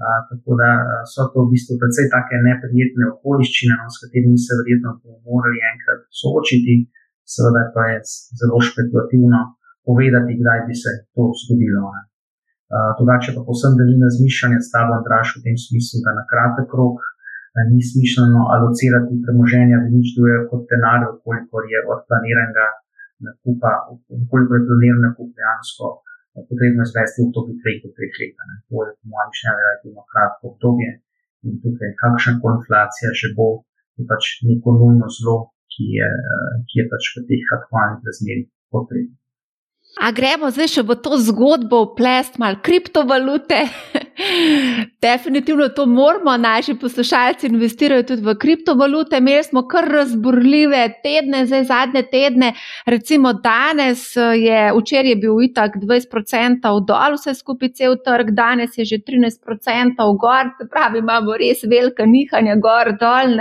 Uh, 0.00 0.18
tako 0.28 0.50
da 0.60 0.70
so 1.12 1.28
to 1.32 1.38
v 1.44 1.50
bistvu 1.52 1.74
precej 1.80 2.06
take 2.14 2.36
neprijetne 2.48 3.04
okoliščine, 3.14 3.74
no, 3.80 3.86
s 3.94 3.96
katerimi 4.02 4.38
se 4.46 4.52
verjetno 4.60 4.90
bomo 5.00 5.18
morali 5.28 5.58
enkrat 5.72 6.00
soočiti, 6.20 6.74
seveda 7.34 7.62
pa 7.74 7.82
je 7.90 7.98
zelo 8.40 8.58
špekulativno 8.68 9.40
povedati, 9.88 10.38
kdaj 10.40 10.58
bi 10.66 10.74
se 10.82 10.90
to 11.14 11.24
zgodilo. 11.42 11.84
Uh, 11.90 12.90
drugače 12.98 13.30
pa 13.36 13.42
posebno 13.48 13.78
delim 13.80 14.00
razmišljanje 14.08 14.58
s 14.64 14.72
tabo, 14.74 14.92
Andraš, 14.98 15.28
v 15.36 15.44
tem 15.46 15.56
smislu, 15.66 15.96
da 16.06 16.10
na 16.18 16.24
kratek 16.30 16.70
rok 16.80 16.98
uh, 16.98 17.10
ni 17.70 17.80
smiselno 17.90 18.42
alocirati 18.54 19.22
premoženja, 19.24 19.76
da 19.82 19.88
nič 19.96 20.08
drugega 20.14 20.42
kot 20.50 20.62
denar, 20.70 21.00
koliko 21.24 21.56
je 21.72 21.78
od 21.92 21.98
planiranega 22.06 22.66
nakupa, 23.26 23.70
koliko 24.30 24.50
je 24.54 24.66
planiran 24.68 25.02
nakup 25.08 25.28
dejansko 25.38 25.86
eh, 25.98 26.09
potrebno 26.48 26.80
izvesti 26.86 27.18
v 27.20 27.26
obdobju 27.28 27.54
2 27.60 27.82
do 27.84 27.88
3 27.96 28.18
let. 28.20 28.34
To 28.68 28.76
je, 28.86 28.92
po 28.98 29.06
mojem 29.12 29.30
mnenju, 29.32 29.60
relativno 29.60 30.02
kratko 30.10 30.42
obdobje 30.52 30.90
in 31.46 31.54
tukaj, 31.62 31.90
kakšna 32.02 32.32
inflacija 32.36 33.08
že 33.20 33.28
bo, 33.36 33.48
je 33.96 34.04
pač 34.10 34.24
neko 34.48 34.68
nujno 34.80 35.06
zlo, 35.18 35.36
ki 35.72 35.84
je, 35.98 36.10
eh, 36.32 36.52
ki 36.68 36.74
je 36.80 36.84
pač 36.92 37.02
v 37.14 37.24
teh 37.28 37.44
aktualnih 37.56 38.00
razmerah 38.08 38.48
potrebno. 38.72 39.19
A 39.98 40.12
gremo 40.14 40.46
zdaj 40.54 40.68
še 40.70 40.82
v 40.86 40.94
to 41.02 41.16
zgodbo, 41.18 41.80
plest 41.98 42.38
malo 42.38 42.60
kriptovalute. 42.62 43.64
Definitivno 45.04 45.66
to 45.74 45.84
moramo, 45.90 46.36
naši 46.38 46.76
poslušalci 46.78 47.48
investirajo 47.50 48.06
tudi 48.06 48.22
v 48.22 48.34
kriptovalute. 48.38 49.18
Imeli 49.18 49.42
smo 49.44 49.64
kar 49.68 49.88
razburljive 49.90 50.84
tedne, 51.02 51.42
zdaj 51.50 51.64
zadnje 51.72 52.04
tedne. 52.12 52.52
Recimo 52.86 53.32
danes 53.32 54.06
je, 54.16 54.60
včeraj 54.78 55.10
je 55.10 55.18
bil 55.24 55.42
itak 55.48 55.76
20% 55.82 56.70
dol, 56.86 57.18
vse 57.18 57.34
skupaj 57.34 57.74
cel 57.82 57.98
trg, 57.98 58.30
danes 58.36 58.78
je 58.78 58.86
že 58.94 59.00
13% 59.02 60.06
gor, 60.22 60.54
se 60.54 60.68
pravi, 60.70 61.02
imamo 61.02 61.34
res 61.34 61.66
velika 61.66 62.06
nihanja 62.06 62.56
gor, 62.62 62.94
dol. 63.00 63.36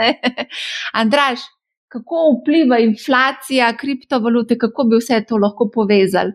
Andraš, 1.04 1.46
kako 1.90 2.16
vpliva 2.38 2.80
inflacija 2.80 3.74
kriptovalute, 3.78 4.58
kako 4.58 4.84
bi 4.90 5.02
vse 5.02 5.24
to 5.28 5.38
lahko 5.38 5.70
povezali. 5.74 6.32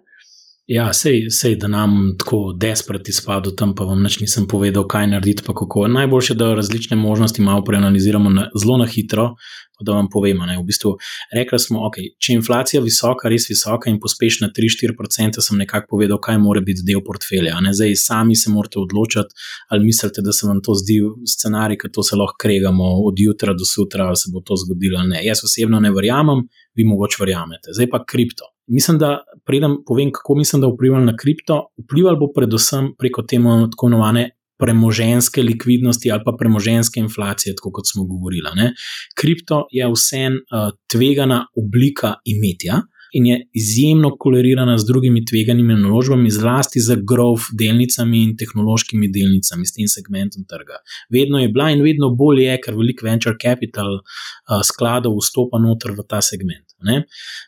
Ja, 0.66 0.92
sej, 0.96 1.26
sej, 1.30 1.58
da 1.60 1.68
nam 1.68 2.14
tako 2.18 2.54
desperati 2.60 3.12
spadu 3.12 3.50
tam, 3.52 3.74
pa 3.76 3.84
vam 3.84 4.00
nič 4.02 4.16
nisem 4.22 4.46
povedal, 4.48 4.86
kaj 4.88 5.10
narediti, 5.12 5.44
pa 5.46 5.52
kako. 5.52 5.88
Najboljše, 5.92 6.34
da 6.40 6.54
različne 6.56 6.96
možnosti 6.96 7.42
malo 7.42 7.64
preanaliziramo 7.64 8.30
na, 8.30 8.46
zelo 8.56 8.78
na 8.80 8.86
hitro, 8.88 9.34
da 9.80 9.92
vam 9.92 10.08
povemo. 10.12 10.46
V 10.60 10.64
bistvu, 10.66 10.94
rekli 11.34 11.58
smo, 11.58 11.82
okay, 11.88 12.12
če 12.18 12.32
je 12.32 12.38
inflacija 12.38 12.82
visoka, 12.82 13.28
res 13.28 13.48
visoka 13.50 13.90
in 13.90 13.98
pospešna 14.00 14.50
3-4%, 14.54 15.42
sem 15.42 15.58
nekako 15.58 15.96
povedal, 15.96 16.20
kaj 16.22 16.38
mora 16.42 16.62
biti 16.64 16.84
del 16.86 17.02
portfelja. 17.06 17.56
Zdaj, 17.72 17.96
sami 17.98 18.36
se 18.36 18.52
morate 18.52 18.78
odločiti, 18.82 19.34
ali 19.70 19.84
mislite, 19.84 20.22
da 20.22 20.32
se 20.32 20.46
vam 20.46 20.62
to 20.62 20.76
zdi 20.78 21.00
scenarij, 21.34 21.80
ki 21.80 21.92
to 21.92 22.02
se 22.06 22.16
lahko 22.16 22.38
kregamo 22.40 22.94
od 23.08 23.18
jutra 23.18 23.54
do 23.54 23.66
sutra, 23.66 24.08
ali 24.10 24.16
se 24.16 24.30
bo 24.32 24.44
to 24.44 24.56
zgodilo. 24.56 25.02
Ne. 25.08 25.24
Jaz 25.26 25.44
osebno 25.44 25.80
ne 25.80 25.90
verjamem, 25.94 26.46
vi 26.74 26.84
mogoče 26.84 27.20
verjamete. 27.20 27.74
Zdaj 27.74 27.90
pa 27.90 28.04
kripto. 28.04 28.50
Mislim, 28.66 28.98
da 28.98 29.18
predem 29.44 29.76
povem, 29.86 30.12
kako 30.12 30.34
mislim, 30.34 30.62
da 30.62 30.68
vplival 30.68 31.04
na 31.04 31.16
kripto. 31.16 31.66
Vplival 31.84 32.16
bo 32.16 32.30
predvsem 32.32 32.94
preko 32.98 33.22
te 33.22 33.36
tako 33.70 33.86
imenovane 33.86 34.30
premoženske 34.58 35.42
likvidnosti 35.42 36.10
ali 36.10 36.22
pa 36.24 36.32
premoženske 36.38 37.00
inflacije, 37.00 37.54
tako 37.56 37.70
kot 37.72 37.84
smo 37.92 38.04
govorili. 38.04 38.50
Ne. 38.56 38.72
Kripto 39.18 39.66
je 39.70 39.88
vsem 39.92 40.32
uh, 40.32 40.70
tvegana 40.90 41.46
oblika 41.56 42.14
imetja. 42.24 42.82
in 43.14 43.26
je 43.26 43.36
izjemno 43.52 44.16
kolorirana 44.18 44.78
z 44.78 44.84
drugimi 44.86 45.24
tveganimi 45.24 45.74
naložbami, 45.74 46.30
zlasti 46.30 46.80
z 46.80 46.96
growth 47.10 47.46
delnicami 47.58 48.22
in 48.22 48.32
tehnološkimi 48.36 49.08
delnicami, 49.16 49.66
s 49.66 49.74
tem 49.76 49.88
segmentom 49.88 50.42
trga. 50.50 50.80
Vedno 51.14 51.38
je 51.38 51.48
bila 51.48 51.70
in 51.70 51.82
vedno 51.86 52.10
bolj 52.10 52.42
je, 52.42 52.56
ker 52.64 52.74
veliko 52.74 53.06
venture 53.06 53.38
capital 53.42 54.00
uh, 54.00 54.58
skladov 54.66 55.20
vstopa 55.22 55.62
noter 55.62 55.94
v 55.94 56.06
ta 56.10 56.18
segment. 56.30 56.63
Ne? 56.82 57.02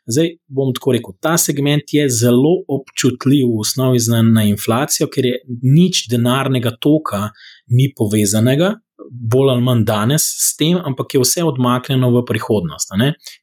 Zdaj 0.07 0.31
bom 0.49 0.73
tako 0.75 0.95
rekel, 0.97 1.17
ta 1.21 1.37
segment 1.39 1.93
je 1.93 2.07
zelo 2.09 2.55
občutljiv 2.69 3.51
v 3.51 3.61
osnovi 3.61 3.99
na 4.33 4.47
inflacijo, 4.49 5.09
ker 5.13 5.27
je 5.27 5.41
nič 5.63 6.07
denarnega 6.11 6.77
toka 6.81 7.31
ni 7.67 7.91
povezanega 7.97 8.77
bolj 9.11 9.51
ali 9.51 9.63
manj 9.63 9.85
danes 9.85 10.23
s 10.23 10.57
tem, 10.57 10.79
ampak 10.85 11.15
je 11.15 11.21
vse 11.21 11.45
odmaknjeno 11.45 12.11
v 12.11 12.25
prihodnost. 12.27 12.91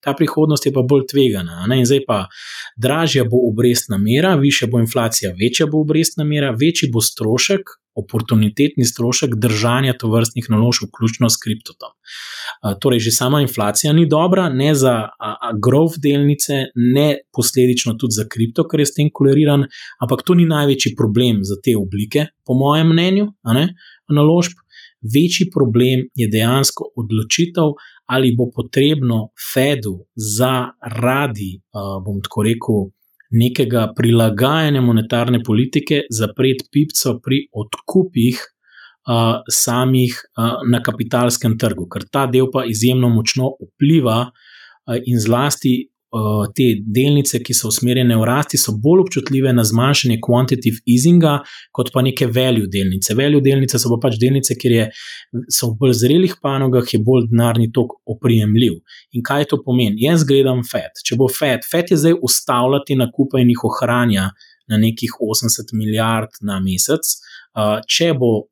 Ta 0.01 0.13
prihodnost 0.13 0.65
je 0.65 0.73
pa 0.73 0.81
bolj 0.81 1.05
tvegana. 1.11 1.65
In 1.75 1.85
zdaj 1.85 2.03
pa 2.07 2.25
dražja 2.77 3.23
bo 3.23 3.43
obrestna 3.49 3.97
mera, 3.97 4.35
više 4.35 4.67
bo 4.67 4.79
inflacija, 4.79 5.33
večja 5.39 5.67
bo 5.67 5.81
obrestna 5.81 6.23
mera, 6.23 6.51
večji 6.51 6.89
bo 6.93 7.01
strošek, 7.01 7.77
oportunitetni 7.95 8.85
strošek 8.85 9.35
držanja 9.35 9.93
tovrstnih 10.01 10.49
naložb, 10.49 10.87
vključno 10.89 11.29
s 11.29 11.37
kriptotom. 11.43 11.93
Torej, 12.81 12.99
že 13.07 13.11
sama 13.11 13.41
inflacija 13.41 13.93
ni 13.93 14.07
dobra, 14.09 14.49
ne 14.49 14.71
za 14.75 15.09
growth 15.65 15.99
delnice, 16.01 16.65
ne 16.75 17.07
posledično 17.33 17.93
tudi 17.99 18.17
za 18.17 18.25
kripto, 18.29 18.67
ker 18.67 18.79
je 18.81 18.89
s 18.89 18.95
tem 18.97 19.11
koleriran, 19.13 19.67
ampak 20.01 20.23
to 20.25 20.33
ni 20.39 20.45
največji 20.49 20.95
problem 20.97 21.43
za 21.43 21.59
te 21.63 21.75
oblike, 21.77 22.27
po 22.45 22.53
mojem 22.57 22.89
mnenju, 22.93 23.29
naložb 24.09 24.59
večji 25.03 25.49
problem 25.51 26.07
je 26.15 26.29
dejansko 26.31 26.93
odločitev, 26.95 27.75
ali 28.05 28.35
bo 28.35 28.49
potrebno 28.55 29.33
Fedu 29.53 29.97
zaradi, 30.15 31.61
bom 32.05 32.21
tako 32.23 32.43
rekel, 32.47 32.85
nekega 33.33 33.87
prilagajanja 33.97 34.81
monetarne 34.81 35.41
politike 35.43 36.03
zapreti 36.09 36.69
pipco 36.71 37.19
pri 37.23 37.45
odkupih. 37.51 38.49
Uh, 39.03 39.41
samih 39.51 40.13
uh, 40.39 40.61
na 40.71 40.79
kapitalskem 40.79 41.57
trgu, 41.59 41.89
ker 41.91 42.05
ta 42.07 42.21
del 42.31 42.45
pa 42.47 42.61
izjemno 42.63 43.09
močno 43.11 43.49
vpliva, 43.59 44.29
uh, 44.29 44.95
in 45.03 45.19
zlasti 45.19 45.73
te 46.53 46.67
delnice, 46.95 47.39
ki 47.41 47.55
so 47.57 47.71
usmerjene 47.71 48.15
v 48.19 48.27
rasti, 48.27 48.59
so 48.61 48.75
bolj 48.77 49.03
občutljive 49.07 49.53
na 49.55 49.65
zmanjšanje 49.65 50.19
quantitative 50.21 50.81
easinga, 50.85 51.39
kot 51.73 51.89
pa 51.93 52.03
neke 52.05 52.27
value 52.29 52.69
delnice. 52.69 53.15
Value 53.17 53.41
delnice 53.41 53.81
so 53.81 53.89
pa 53.95 53.99
pač 54.05 54.19
delnice, 54.21 54.57
kjer 54.59 54.75
je, 54.77 54.87
so 55.49 55.71
v 55.71 55.79
bolj 55.81 55.97
zrelih 56.03 56.35
panogah, 56.43 56.85
je 56.85 57.01
bolj 57.01 57.27
denarni 57.31 57.71
tok 57.73 57.97
oprijemljiv. 58.15 58.79
In 59.17 59.25
kaj 59.25 59.49
to 59.51 59.61
pomeni? 59.65 60.05
Jaz 60.05 60.25
gledam 60.29 60.61
FED. 60.67 61.01
Če 61.07 61.17
bo 61.19 61.29
FED, 61.31 61.65
FED 61.69 61.95
je 61.95 62.01
zdaj 62.05 62.19
ustavljati 62.21 62.99
nakupe 62.99 63.41
in 63.41 63.53
jih 63.53 63.69
ohranja. 63.71 64.31
Na 64.71 64.77
nekih 64.79 65.17
80 65.19 65.73
milijard 65.75 66.37
na 66.47 66.55
mesec, 66.63 67.09
uh, 67.59 67.81
če 67.83 68.13
bo 68.15 68.45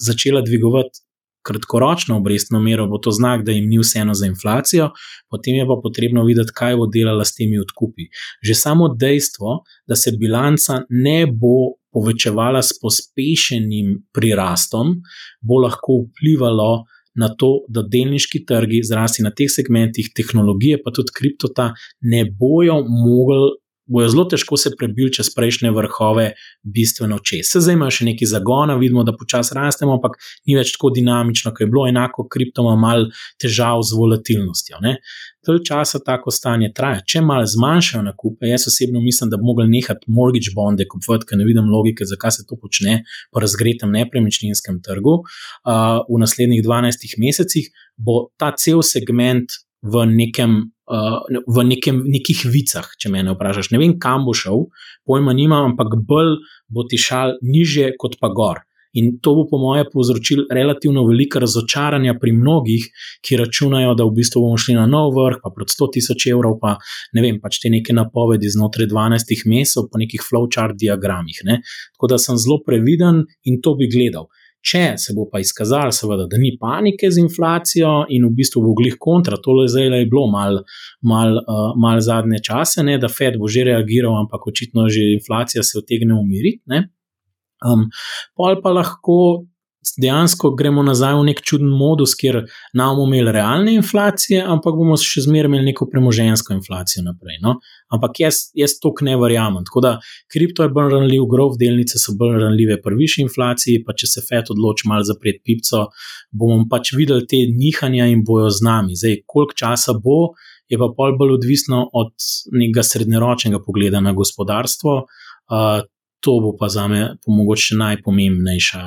začela 0.00 0.40
dvigovati 0.40 1.02
kratkoročno 1.42 2.16
obrestno 2.16 2.60
mero, 2.60 2.86
bo 2.86 2.98
to 2.98 3.10
znak, 3.10 3.44
da 3.46 3.52
jim 3.52 3.68
ni 3.68 3.78
vseeno 3.82 4.14
za 4.14 4.26
inflacijo, 4.26 4.90
potem 5.30 5.58
je 5.60 5.66
pa 5.66 5.78
potrebno 5.82 6.24
videti, 6.24 6.54
kaj 6.54 6.76
bo 6.76 6.86
delala 6.86 7.24
s 7.24 7.36
temi 7.36 7.58
odkupi. 7.58 8.08
Že 8.42 8.54
samo 8.54 8.88
dejstvo, 8.94 9.60
da 9.88 9.96
se 9.96 10.14
bilanca 10.18 10.82
ne 10.88 11.26
bo 11.26 11.76
povečevala 11.92 12.62
s 12.62 12.78
pospešenim 12.80 13.98
prirastom, 14.14 14.98
bo 15.40 15.62
lahko 15.66 16.04
vplivalo. 16.06 16.72
Na 17.12 17.26
to, 17.36 17.66
da 17.68 17.82
delniški 17.84 18.38
trgi, 18.48 18.78
zrasti 18.88 19.20
na 19.20 19.28
teh 19.36 19.50
segmentih 19.52 20.06
tehnologije, 20.16 20.78
pa 20.80 20.88
tudi 20.96 21.12
kriptota, 21.12 21.66
ne 22.08 22.22
bojo 22.24 22.78
mogli 22.88 23.50
bojo 23.92 24.08
zelo 24.08 24.24
težko 24.30 24.56
se 24.56 24.72
prebili 24.78 25.12
čez 25.12 25.30
prejšnje 25.34 25.70
vrhove, 25.76 26.32
bistveno 26.62 27.18
čez. 27.18 27.50
Se 27.52 27.60
zdaj 27.60 27.76
ima 27.78 27.90
še 27.92 28.06
nekaj 28.08 28.30
zagona, 28.32 28.76
vidimo, 28.80 29.04
da 29.04 29.14
počasi 29.16 29.56
rastemo, 29.58 29.96
ampak 29.98 30.16
ni 30.48 30.56
več 30.56 30.74
tako 30.76 30.92
dinamično, 30.96 31.52
kot 31.52 31.64
je 31.64 31.70
bilo, 31.70 31.86
enako 31.88 32.26
kripto 32.32 32.64
ima 32.64 32.76
malo 32.76 33.10
težav 33.42 33.84
z 33.86 33.98
volatilnostjo. 33.98 34.80
Tol 35.42 35.58
časa 35.66 35.98
tako 36.06 36.30
stanje 36.30 36.70
traja. 36.74 37.00
Če 37.06 37.20
malo 37.26 37.46
zmanjšajo 37.50 38.04
nakupe, 38.06 38.46
jaz 38.46 38.68
osebno 38.70 39.02
mislim, 39.02 39.30
da 39.32 39.40
bi 39.40 39.46
mogli 39.48 39.66
nehati 39.70 40.06
mortgage 40.06 40.54
bonde 40.54 40.86
kupovati, 40.86 41.26
ker 41.28 41.40
ne 41.40 41.48
vidim 41.48 41.70
logike, 41.72 42.06
zakaj 42.06 42.36
se 42.38 42.46
to 42.46 42.58
počne 42.60 43.00
po 43.34 43.42
razgretem 43.42 43.90
nepremičninskem 43.90 44.78
trgu. 44.86 45.18
Uh, 45.66 45.98
v 46.06 46.22
naslednjih 46.22 46.62
12 46.62 47.18
mesecih 47.18 47.68
bo 47.98 48.28
ta 48.38 48.52
cel 48.54 48.84
segment 48.86 49.58
v 49.82 50.06
nekem 50.06 50.70
v 50.92 51.64
nekem, 51.64 52.02
nekih 52.04 52.44
vicah, 52.52 52.88
če 53.00 53.12
me 53.12 53.22
vprašaš. 53.24 53.70
Ne 53.72 53.80
vem, 53.80 53.96
kam 54.00 54.26
bo 54.28 54.34
šel, 54.36 54.68
pojma 55.08 55.32
nima, 55.36 55.62
ampak 55.70 55.96
bolj 56.08 56.36
bo 56.68 56.84
ti 56.88 57.00
šal 57.00 57.38
niže 57.42 57.94
kot 58.00 58.20
pa 58.20 58.32
gor. 58.32 58.62
In 58.92 59.18
to 59.24 59.32
bo, 59.34 59.46
po 59.48 59.56
mojem, 59.56 59.86
povzročilo 59.92 60.44
relativno 60.52 61.06
veliko 61.08 61.40
razočaranja 61.40 62.12
pri 62.20 62.34
mnogih, 62.36 62.84
ki 63.24 63.38
računajo, 63.40 63.94
da 63.96 64.04
v 64.04 64.12
bistvu 64.18 64.42
bomo 64.44 64.58
šli 64.60 64.76
na 64.76 64.84
nov 64.86 65.14
vrh, 65.16 65.38
pa 65.40 65.48
pred 65.54 65.72
100 65.72 65.88
tisoč 65.94 66.26
evrov, 66.28 66.58
pa 66.60 66.74
ne 67.16 67.24
vem, 67.24 67.40
pač 67.40 67.62
te 67.62 67.72
neke 67.72 67.96
napovedi 67.96 68.52
znotraj 68.52 68.90
12 68.92 69.46
mesecev, 69.48 69.88
po 69.88 70.00
nekih 70.02 70.20
flowchart 70.20 70.76
diagramih. 70.76 71.40
Ne? 71.48 71.62
Tako 71.96 72.12
da 72.12 72.20
sem 72.20 72.36
zelo 72.36 72.60
previden 72.66 73.24
in 73.48 73.62
to 73.64 73.72
bi 73.80 73.88
gledal. 73.88 74.28
Če 74.62 74.82
se 75.00 75.14
bo 75.16 75.24
pa 75.30 75.40
izkazalo, 75.42 75.90
seveda, 75.94 76.28
da 76.30 76.38
ni 76.38 76.52
panike 76.60 77.10
z 77.10 77.18
inflacijo 77.18 78.04
in 78.14 78.28
v 78.28 78.32
bistvu 78.38 78.62
bo 78.62 78.76
glih 78.78 78.94
kontra, 79.02 79.40
to 79.42 79.56
je 79.64 79.72
zdaj 79.74 79.88
le 79.90 80.02
bilo 80.10 80.28
mal, 80.30 80.60
mal, 81.02 81.40
uh, 81.42 81.72
mal 81.82 81.98
zadnje 81.98 82.38
čase, 82.46 82.84
ne, 82.86 82.94
da 83.02 83.10
Fed 83.10 83.40
bo 83.42 83.50
že 83.50 83.66
reagiral, 83.72 84.14
ampak 84.20 84.46
očitno 84.52 84.86
že 84.86 85.08
inflacija 85.16 85.66
se 85.66 85.80
otegne 85.82 86.14
umiriti. 86.14 86.62
Um, 87.62 87.88
pol 88.38 88.58
pa 88.62 88.70
lahko 88.74 89.16
dejansko 89.98 90.50
gremo 90.54 90.82
nazaj 90.82 91.14
v 91.18 91.24
nek 91.26 91.40
čuden 91.42 91.70
modus, 91.74 92.14
kjer 92.18 92.38
ne 92.78 92.84
bomo 92.86 93.06
imeli 93.08 93.32
realne 93.34 93.74
inflacije, 93.74 94.42
ampak 94.54 94.76
bomo 94.78 94.96
še 95.00 95.24
zmeraj 95.26 95.50
imeli 95.50 95.70
neko 95.70 95.88
premožensko 95.90 96.54
inflacijo 96.54 97.02
naprej. 97.06 97.40
No? 97.42 97.56
Ampak 97.92 98.22
jaz, 98.22 98.44
jaz 98.58 98.76
to 98.80 98.92
ne 99.02 99.16
verjamem. 99.18 99.66
Tako 99.66 99.82
da 99.84 99.92
kripto 100.32 100.62
je 100.62 100.72
bolj 100.72 100.92
ranljiv, 100.94 101.26
grov 101.30 101.58
delnice 101.60 101.98
so 101.98 102.14
bolj 102.18 102.38
ranljive 102.44 102.78
pri 102.82 102.98
višji 103.00 103.26
inflaciji, 103.26 103.82
pa 103.86 103.96
če 103.98 104.10
se 104.14 104.24
FED 104.28 104.54
odloči 104.54 104.88
malo 104.88 105.06
zapreti 105.08 105.42
pipco, 105.44 105.88
bomo 106.30 106.62
pač 106.70 106.94
videli 106.96 107.26
te 107.26 107.42
nihanja 107.50 108.06
in 108.12 108.22
bojo 108.24 108.50
z 108.54 108.68
nami. 108.68 108.96
Zdaj, 108.98 109.24
koliko 109.26 109.58
časa 109.64 109.98
bo, 109.98 110.32
je 110.70 110.78
pa 110.80 110.88
pol 110.96 111.18
bolj 111.18 111.36
odvisno 111.36 111.84
od 111.92 112.14
nekega 112.54 112.86
srednjeročnega 112.86 113.60
pogleda 113.66 114.00
na 114.00 114.14
gospodarstvo. 114.16 114.94
Uh, 115.52 115.82
to 116.22 116.38
bo 116.40 116.52
pa 116.58 116.68
za 116.68 116.86
me 116.88 117.00
mogoče 117.26 117.76
najpomembnejša 117.76 118.82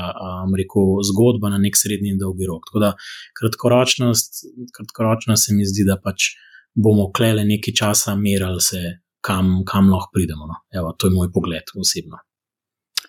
rekel, 0.58 0.92
zgodba 1.10 1.52
na 1.52 1.60
nek 1.60 1.76
srednji 1.78 2.14
in 2.16 2.20
dolgi 2.20 2.48
rok. 2.48 2.70
Tako 2.70 2.84
da 2.84 2.92
kratkoročnost, 3.40 4.46
kratkoročno 4.78 5.36
se 5.36 5.56
mi 5.56 5.68
zdi, 5.68 5.84
da 5.88 6.00
pač 6.00 6.32
bomo 6.76 7.10
klele 7.16 7.44
nekaj 7.48 7.76
časa 7.76 8.16
merili, 8.16 8.62
se, 8.64 8.82
kam, 9.26 9.62
kam 9.68 9.92
lahko 9.92 10.16
pridemo. 10.16 10.48
No. 10.48 10.62
Evo, 10.72 10.96
to 10.98 11.08
je 11.08 11.16
moj 11.16 11.32
pogled 11.36 11.76
osebno. 11.76 12.24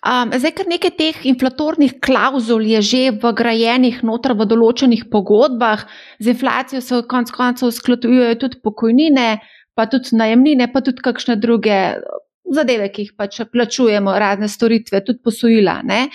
Um, 0.07 0.31
zdaj, 0.35 0.53
ker 0.59 0.69
nekaj 0.71 0.93
teh 0.99 1.23
inflatornih 1.27 1.97
klauzul 2.05 2.67
je 2.67 2.83
že 2.83 3.01
vgrajenih 3.23 4.03
noter 4.07 4.37
v 4.39 4.47
določenih 4.47 5.07
pogodbah, 5.11 5.87
z 6.21 6.35
inflacijo 6.35 6.83
se 6.85 7.01
konec 7.11 7.33
koncev 7.35 7.73
usklajujejo 7.73 8.37
tudi 8.43 8.61
pokojnine, 8.63 9.29
pa 9.75 9.87
tudi 9.91 10.15
najemnine, 10.19 10.69
pa 10.73 10.83
tudi 10.85 11.03
kakšne 11.03 11.39
druge 11.41 11.79
zadeve, 12.55 12.91
ki 12.93 13.07
jih 13.07 13.15
pač 13.19 13.41
plačujemo, 13.53 14.15
razne 14.19 14.49
storitve, 14.49 15.03
tudi 15.05 15.23
posojila. 15.25 15.81
Ne. 15.85 16.07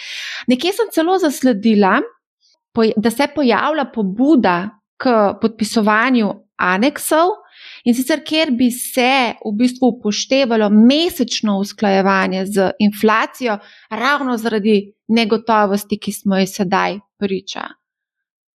Nekje 0.47 0.73
sem 0.77 0.91
celo 0.93 1.17
zasledila, 1.21 1.99
da 2.97 3.11
se 3.11 3.27
pojavlja 3.35 3.85
pobuda 3.93 4.55
k 5.01 5.33
podpisovanju 5.41 6.31
aneksov. 6.57 7.37
In 7.85 7.95
sicer, 7.97 8.21
ker 8.25 8.51
bi 8.53 8.69
se 8.73 9.33
v 9.41 9.51
bistvu 9.57 9.91
upoštevalo 9.95 10.69
mesečno 10.69 11.57
usklajevanje 11.61 12.45
z 12.45 12.71
inflacijo, 12.79 13.57
ravno 13.89 14.37
zaradi 14.37 14.93
negotovosti, 15.07 15.99
ki 15.99 16.13
smo 16.13 16.37
ji 16.37 16.47
sedaj 16.47 16.99
priča. 17.19 17.67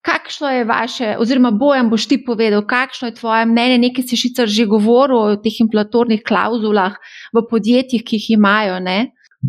Kakšno 0.07 0.49
je 0.55 0.63
vaše, 0.65 1.09
oziroma 1.23 1.51
bojem 1.51 1.91
boš 1.91 2.07
ti 2.11 2.17
povedal, 2.29 2.63
kakšno 2.63 3.09
je 3.09 3.19
tvoje 3.21 3.47
mnenje? 3.51 3.79
Nekaj 3.85 4.05
si 4.09 4.17
sicer 4.17 4.47
že 4.57 4.71
govoril 4.71 5.19
o 5.19 5.39
teh 5.45 5.57
inflatornih 5.65 6.23
klauzulah 6.23 6.95
v 7.35 7.43
podjetjih, 7.51 8.03
ki 8.07 8.15
jih 8.19 8.27
imajo. 8.39 8.79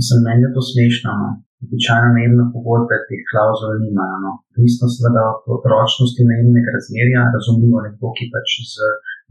Za 0.08 0.16
meni 0.26 0.42
je 0.46 0.50
to 0.56 0.62
smešno. 0.70 1.12
No? 1.22 1.30
Običajno 1.66 2.10
najemne 2.18 2.46
pogodbe 2.54 2.96
teh 3.10 3.22
klauzul 3.30 3.78
nimajo. 3.86 4.18
No? 4.26 4.32
Odvisno 4.58 4.86
seveda 4.96 5.24
od 5.54 5.64
ročnosti 5.74 6.30
najemnega 6.32 6.70
razmerja, 6.78 7.22
razumljivo 7.38 7.78
nekdo, 7.86 8.08
ki 8.18 8.26
pač 8.34 8.50
z 8.74 8.76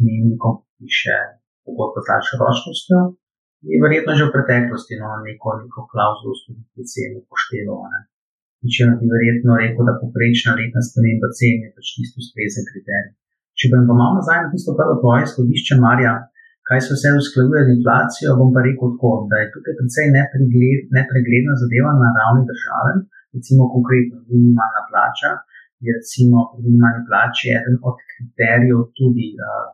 najemnikom 0.06 0.52
piše 0.78 1.18
pogodbo 1.66 1.98
z 2.02 2.06
daljšo 2.10 2.34
ročnostjo, 2.42 2.98
je 3.70 3.78
verjetno 3.84 4.12
že 4.18 4.28
v 4.28 4.34
preteklosti 4.36 4.94
no, 5.00 5.08
neko, 5.26 5.48
neko 5.62 5.80
klauzulo 5.90 6.34
s 6.38 6.42
tem 6.46 6.86
ceno 6.92 7.20
upošteval 8.66 8.96
če 8.98 9.00
bi 9.00 9.12
verjetno 9.14 9.52
rekel, 9.62 9.82
da 9.88 10.00
poprečna 10.02 10.58
letna 10.58 10.80
sprememba 10.88 11.28
cen 11.38 11.56
je 11.64 11.70
pač 11.74 11.86
tisto 11.96 12.22
ustrezen 12.22 12.64
kriterij. 12.70 13.12
Če 13.56 13.70
bom 13.72 13.86
pa 13.88 13.94
malo 13.96 14.18
nazaj 14.20 14.38
na 14.44 14.48
tisto 14.52 14.74
prvo 14.78 14.98
tvoje 15.00 15.24
izhodišče, 15.26 15.78
Marja, 15.80 16.14
Kaj 16.66 16.80
se 16.84 16.94
vse 16.96 17.10
usklajuje 17.22 17.60
z 17.66 17.70
inflacijo, 17.78 18.30
bom 18.38 18.48
pa 18.54 18.60
rekel 18.66 18.88
tako, 18.94 19.10
da 19.30 19.36
je 19.38 19.52
tukaj 19.54 19.74
precej 19.78 20.06
nepregled, 20.18 20.80
nepregledna 20.98 21.54
zadeva 21.62 21.92
na 22.02 22.08
ravni 22.18 22.42
države. 22.50 22.92
Recimo, 23.36 23.62
konkretno, 23.74 24.16
minimalna 24.30 24.82
plača 24.90 25.30
je 25.84 25.90
recimo 25.98 26.36
pri 26.50 26.60
minimalni 26.66 27.02
plači 27.08 27.46
eden 27.58 27.76
od 27.88 27.96
kriterijev 28.10 28.78
tudi 28.98 29.26
uh, 29.38 29.66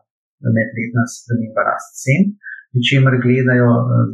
medletna 0.57 1.03
sprememba 1.15 1.61
rast 1.69 1.91
cen, 2.03 2.21
pri 2.69 2.79
čemer 2.89 3.13
gledajo 3.25 3.71
uh, 3.73 4.13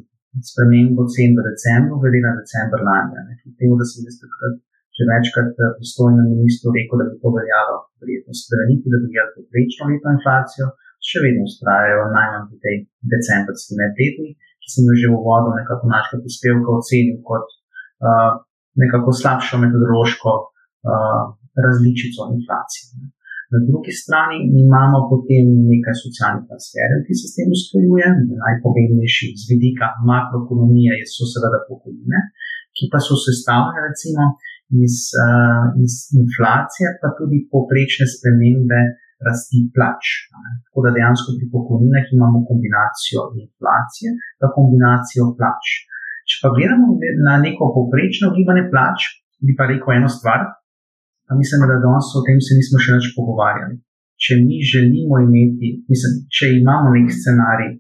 spremembo 0.50 1.04
cen 1.14 1.36
v 1.36 1.44
decembru, 1.50 2.00
glede 2.02 2.20
na 2.28 2.34
decembr 2.40 2.80
lani. 2.88 3.36
Kljub 3.40 3.56
temu, 3.60 3.74
da 3.80 3.86
sem 3.92 4.08
jaz 4.08 4.18
takrat 4.24 4.56
že 5.00 5.08
večkrat 5.14 5.56
pristojnem 5.80 6.28
ministru 6.36 6.76
rekel, 6.76 7.00
da 7.00 7.06
bi 7.08 7.16
to 7.24 7.30
veljalo 7.40 7.76
verjetno 8.04 8.34
spremeniti, 8.44 8.92
da 8.92 8.98
bi 9.00 9.08
veljalo 9.08 9.32
poprečno 9.40 9.84
letno 9.88 10.10
inflacijo 10.18 10.68
še 11.08 11.24
vedno 11.24 11.48
ustrajajo 11.48 12.12
najmanj 12.12 12.46
v 12.52 12.60
tej 12.64 12.76
decembrski 13.14 13.80
medletni, 13.80 14.36
ki 14.36 14.68
sem 14.74 14.88
jo 14.90 14.96
že 15.02 15.12
v 15.12 15.20
uvodu 15.20 15.56
nekako 15.56 15.88
našega 15.96 16.24
prispevka 16.24 16.70
ocenil 16.80 17.20
kot 17.30 17.48
uh, 17.48 18.34
nekako 18.84 19.16
slabšo 19.16 19.62
metodološko 19.64 20.32
uh, 20.36 21.24
različico 21.56 22.28
inflacije. 22.36 23.08
Na 23.50 23.60
drugi 23.66 23.94
strani 24.02 24.38
imamo 24.64 24.98
potem 25.12 25.46
nekaj 25.72 25.96
socialnih 26.04 26.44
transferjev, 26.50 27.00
ki 27.08 27.14
se 27.18 27.26
s 27.30 27.36
tem 27.38 27.50
usklajuje. 27.58 28.08
Najpomembnejši 28.44 29.28
z 29.42 29.44
vidika 29.52 29.88
makroekonomije 30.10 31.00
so 31.10 31.26
seveda 31.32 31.64
pokojnine, 31.70 32.20
ki 32.78 32.92
pa 32.92 33.02
so 33.02 33.18
sestavljene 33.18 33.88
recimo 33.90 34.24
iz, 34.86 34.96
uh, 35.18 35.66
iz 35.84 35.94
inflacije, 36.22 36.88
pa 37.02 37.08
tudi 37.18 37.38
poprečne 37.54 38.06
spremembe 38.14 38.82
rasti 39.28 39.60
plač. 39.76 40.04
Tako 40.66 40.80
da 40.86 40.96
dejansko 40.98 41.30
pri 41.38 41.46
pokojninah 41.56 42.06
imamo 42.16 42.38
kombinacijo 42.50 43.22
inflacije 43.44 44.10
in 44.14 44.54
kombinacijo 44.58 45.26
plač. 45.40 45.64
Če 46.30 46.36
pa 46.42 46.48
gledamo 46.56 46.88
na 47.28 47.36
neko 47.46 47.74
povprečno 47.76 48.32
gibanje 48.38 48.70
plač, 48.72 48.98
bi 49.46 49.58
pa 49.58 49.66
rekel 49.72 49.98
eno 49.98 50.10
stvar, 50.18 50.42
pa 51.26 51.32
mislim, 51.42 51.66
da 51.70 51.82
danes 51.86 52.08
o 52.18 52.22
tem 52.28 52.40
se 52.46 52.58
nismo 52.60 52.78
še 52.84 52.98
več 52.98 53.08
pogovarjali. 53.18 53.76
Če 54.24 54.34
mi 54.46 54.60
želimo 54.74 55.22
imeti, 55.26 55.70
mislim, 55.92 56.14
če 56.36 56.46
imamo 56.62 56.94
nek 56.96 57.10
scenarij 57.20 57.72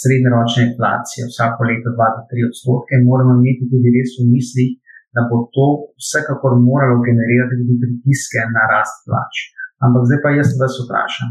srednjeročne 0.00 0.62
inflacije 0.70 1.28
vsako 1.30 1.68
leto 1.68 1.92
2-3 1.98 2.48
odstotke, 2.48 3.00
moramo 3.08 3.36
imeti 3.38 3.68
tudi 3.72 3.92
res 3.96 4.14
v 4.18 4.24
mislih, 4.32 4.70
da 5.14 5.20
bo 5.28 5.36
to 5.54 5.66
vsekakor 6.00 6.52
moralo 6.68 6.96
generirati 7.08 7.60
tudi 7.60 7.80
pritiske 7.82 8.40
na 8.56 8.62
rast 8.72 8.96
plač. 9.06 9.34
Ampak 9.84 10.02
zdaj 10.08 10.20
pa 10.24 10.30
jaz 10.38 10.50
vas 10.60 10.74
vprašam. 10.82 11.30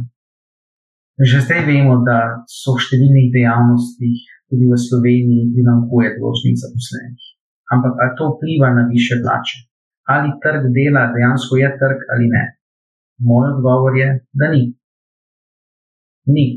Že 1.30 1.38
zdaj 1.46 1.62
vemo, 1.70 1.96
da 2.08 2.18
so 2.50 2.76
v 2.78 2.84
številnih 2.86 3.28
dejavnostih, 3.36 4.18
tudi 4.50 4.66
v 4.70 4.78
Sloveniji, 4.86 5.52
primankuje 5.54 6.16
določenih 6.18 6.58
zaposlenih. 6.64 7.28
Ampak 7.74 7.94
ali 8.04 8.16
to 8.20 8.26
vpliva 8.36 8.70
na 8.78 8.84
više 8.90 9.22
plače? 9.24 9.58
Ali 10.14 10.34
trg 10.44 10.66
dela 10.76 11.08
dejansko 11.14 11.60
je 11.62 11.70
trg 11.82 12.00
ali 12.14 12.28
ne? 12.34 12.44
Moj 13.28 13.46
odgovor 13.54 13.96
je, 13.96 14.10
da 14.34 14.50
ni. 14.54 14.64
Ni. 16.34 16.48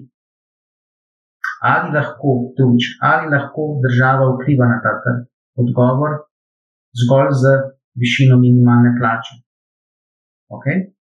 Ali 1.64 1.92
lahko, 1.96 2.32
tuč, 2.56 2.96
ali 3.10 3.30
lahko 3.34 3.78
država 3.84 4.32
vpliva 4.34 4.68
na 4.72 4.80
ta 4.84 4.96
trg? 5.04 5.28
Odgovor 5.60 6.24
zgolj 7.00 7.30
z 7.42 7.44
višino 8.00 8.36
minimalne 8.44 8.94
plače. 8.98 9.34
Okay? 10.54 10.94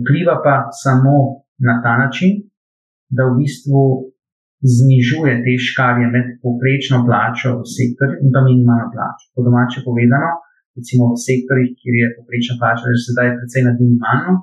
vpliva 0.00 0.34
pa 0.44 0.54
samo 0.82 1.14
na 1.68 1.74
ta 1.84 1.94
način, 2.02 2.30
da 3.16 3.22
v 3.28 3.36
bistvu 3.40 3.82
znižuje 4.76 5.32
te 5.44 5.52
škarje 5.68 6.06
med 6.14 6.26
povprečno 6.42 6.98
plačo 7.08 7.50
v 7.60 7.66
sektorju 7.76 8.16
in 8.24 8.30
pa 8.34 8.40
minimalno 8.48 8.88
plačo. 8.94 9.24
Po 9.34 9.40
domače 9.46 9.78
povedano, 9.88 10.30
recimo 10.78 11.02
v 11.12 11.20
sektorjih, 11.26 11.70
kjer 11.78 11.94
je 12.00 12.14
povprečna 12.16 12.54
plača 12.60 12.84
že 12.92 13.04
sedaj 13.08 13.28
precej 13.38 13.62
nad 13.68 13.76
minimalno, 13.82 14.34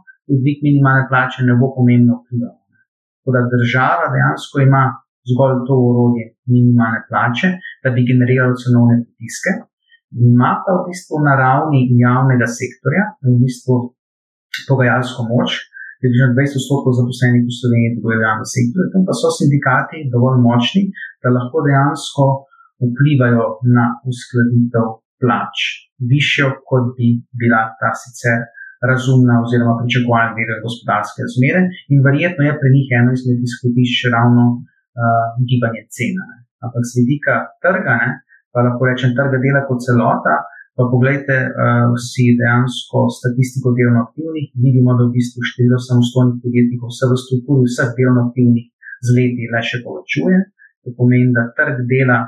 dvig 0.42 0.60
minimalne 0.68 1.04
plače 1.10 1.40
ne 1.50 1.54
bo 1.60 1.74
pomembno 1.78 2.14
vplival. 2.22 2.56
Tako 3.18 3.30
da 3.36 3.52
država 3.56 4.06
dejansko 4.14 4.56
ima 4.68 4.84
zgolj 5.30 5.58
to 5.68 5.76
urodje 5.90 6.26
minimalne 6.54 7.02
plače, 7.10 7.48
da 7.84 7.88
bi 7.96 8.08
generiralo 8.12 8.54
cenovne 8.62 8.96
pritiske. 9.04 9.52
Ima 10.18 10.52
pa 10.66 10.72
v 10.80 10.90
bistvu 10.90 11.22
na 11.22 11.38
ravni 11.38 11.86
javnega 12.02 12.48
sektorja, 12.50 13.04
v 13.22 13.38
bistvu 13.44 13.94
pogajalsko 14.66 15.28
moč, 15.30 15.70
približno 16.02 16.34
20 16.34 16.60
odstotkov 16.60 16.98
zaposlenih 16.98 17.44
v 17.46 17.58
Sloveniji 17.60 17.94
deluje 17.98 18.18
v 18.18 18.26
javnem 18.26 18.50
sektorju, 18.56 18.88
tam 18.94 19.04
pa 19.06 19.14
so 19.14 19.30
sindikati 19.36 20.08
dovolj 20.14 20.40
močni, 20.42 20.84
da 21.22 21.30
lahko 21.36 21.62
dejansko 21.68 22.26
vplivajo 22.90 23.46
na 23.76 23.86
uskladitev 24.10 24.88
plač, 25.20 25.56
višjo, 26.00 26.64
kot 26.70 26.96
bi 26.96 27.20
bila 27.40 27.62
ta 27.80 27.92
sicer 28.02 28.48
razumna 28.90 29.34
oziroma 29.44 29.74
pričakovana 29.80 30.32
glede 30.36 30.64
gospodarske 30.66 31.20
razmere 31.26 31.62
in 31.92 32.00
verjetno 32.08 32.42
je 32.48 32.58
pri 32.60 32.70
njih 32.76 32.88
eno 33.00 33.12
izmed 33.18 33.40
izhodišč 33.48 34.00
ravno 34.16 34.44
uh, 34.56 35.28
gibanje 35.50 35.84
cena. 35.96 36.26
Ampak 36.64 36.84
z 36.88 36.92
vidika 37.00 37.34
trga, 37.64 37.94
ne, 38.02 38.10
pa 38.54 38.66
lahko 38.66 38.90
rečem 38.90 39.14
trga 39.18 39.38
dela 39.44 39.66
kot 39.68 39.84
celota, 39.86 40.36
Pa 40.80 40.86
pogledajte 40.94 41.36
uh, 41.36 41.92
si 42.00 42.24
dejansko 42.40 43.00
statistiko 43.18 43.76
delovno 43.76 44.00
aktivnih, 44.08 44.46
vidimo, 44.66 44.94
da 44.96 45.04
v 45.04 45.12
bistvu 45.18 45.44
število 45.50 45.80
samostojnih 45.90 46.38
podjetnikov 46.44 46.88
vse 46.94 47.10
v 47.12 47.18
strukturi 47.24 47.68
vseh 47.68 47.90
delovno 47.98 48.22
aktivnih 48.30 48.66
z 49.04 49.08
leti 49.18 49.50
le 49.52 49.62
še 49.70 49.82
povečuje. 49.84 50.38
To 50.88 50.96
pomeni, 50.96 51.36
da 51.36 51.44
trg 51.58 51.84
dela 51.92 52.20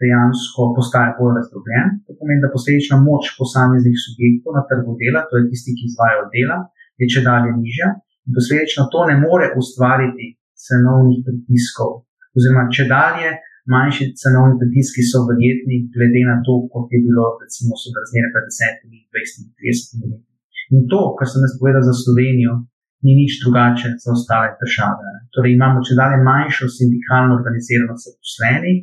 dejansko 0.00 0.70
postaja 0.78 1.12
bolj 1.18 1.36
razdrobljen. 1.36 1.86
To 2.08 2.16
pomeni, 2.16 2.40
da 2.40 2.48
posledična 2.56 2.96
moč 3.04 3.28
posameznih 3.36 4.00
subjektov 4.06 4.56
na 4.56 4.64
trgu 4.70 4.96
dela, 5.02 5.26
to 5.28 5.36
je 5.36 5.44
tisti, 5.52 5.76
ki 5.76 5.92
izvajo 5.92 6.24
dela, 6.32 6.58
je 6.96 7.12
če 7.12 7.20
dalje 7.28 7.52
nižja. 7.60 7.92
In 8.24 8.32
posledično 8.40 8.88
to 8.88 9.04
ne 9.10 9.20
more 9.20 9.52
ustvariti 9.60 10.32
cenovnih 10.56 11.20
pritiskov, 11.28 12.08
oziroma 12.32 12.70
če 12.72 12.88
dalje 12.88 13.36
manjši 13.74 14.04
cenovni 14.20 14.54
pritiski 14.60 15.02
so 15.10 15.18
verjetni, 15.30 15.76
glede 15.94 16.22
na 16.30 16.36
to, 16.46 16.54
kot 16.72 16.86
je 16.94 17.00
bilo, 17.06 17.24
recimo, 17.42 17.72
so 17.80 17.88
razmere 17.98 18.28
pred 18.34 18.46
10, 18.48 18.82
20, 19.12 19.52
30 19.60 20.08
leti. 20.10 20.26
In 20.74 20.84
to, 20.92 21.00
kar 21.16 21.26
sem 21.30 21.44
jaz 21.44 21.54
povedal 21.60 21.82
za 21.88 21.94
Slovenijo, 22.02 22.52
ni 23.04 23.12
nič 23.20 23.32
drugače 23.42 23.88
za 24.02 24.10
ostale 24.16 24.48
države. 24.62 25.08
Torej, 25.34 25.54
imamo 25.54 25.84
če 25.86 25.98
dalje 26.00 26.18
manjšo 26.30 26.66
sindikalno 26.76 27.32
organiziranost 27.38 28.08
zaposlenih 28.08 28.78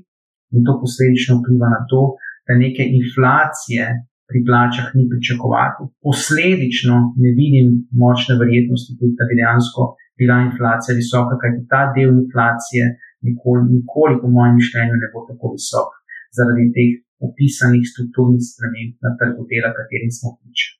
in 0.55 0.61
to 0.65 0.73
posledično 0.81 1.33
vpliva 1.41 1.69
na 1.75 1.81
to, 1.91 2.01
da 2.47 2.61
neke 2.65 2.83
inflacije 2.99 3.83
pri 4.29 4.39
plačah 4.47 4.87
ni 4.97 5.03
pričakovati. 5.11 5.89
Posledično 6.05 6.95
ne 7.23 7.31
vidim 7.39 7.67
močne 8.01 8.33
verjetnosti, 8.41 8.95
da 9.17 9.23
bi 9.29 9.39
dejansko 9.41 9.81
bila 10.19 10.35
inflacija 10.49 10.99
visoka, 11.01 11.33
kajti 11.41 11.61
ta 11.71 11.81
del 11.95 12.11
inflacije 12.23 12.83
nikoli, 13.27 13.65
nikoli, 13.75 14.21
po 14.21 14.27
mojem 14.37 14.55
mišljenju, 14.61 15.01
ne 15.03 15.11
bo 15.13 15.25
tako 15.29 15.53
visok 15.55 15.89
zaradi 16.37 16.65
teh 16.77 16.91
opisanih 17.27 17.83
strukturnih 17.91 18.41
sprememb 18.51 18.97
na 19.05 19.11
trgu 19.19 19.43
dela, 19.51 19.75
katerim 19.77 20.11
smo 20.17 20.35
priča. 20.39 20.73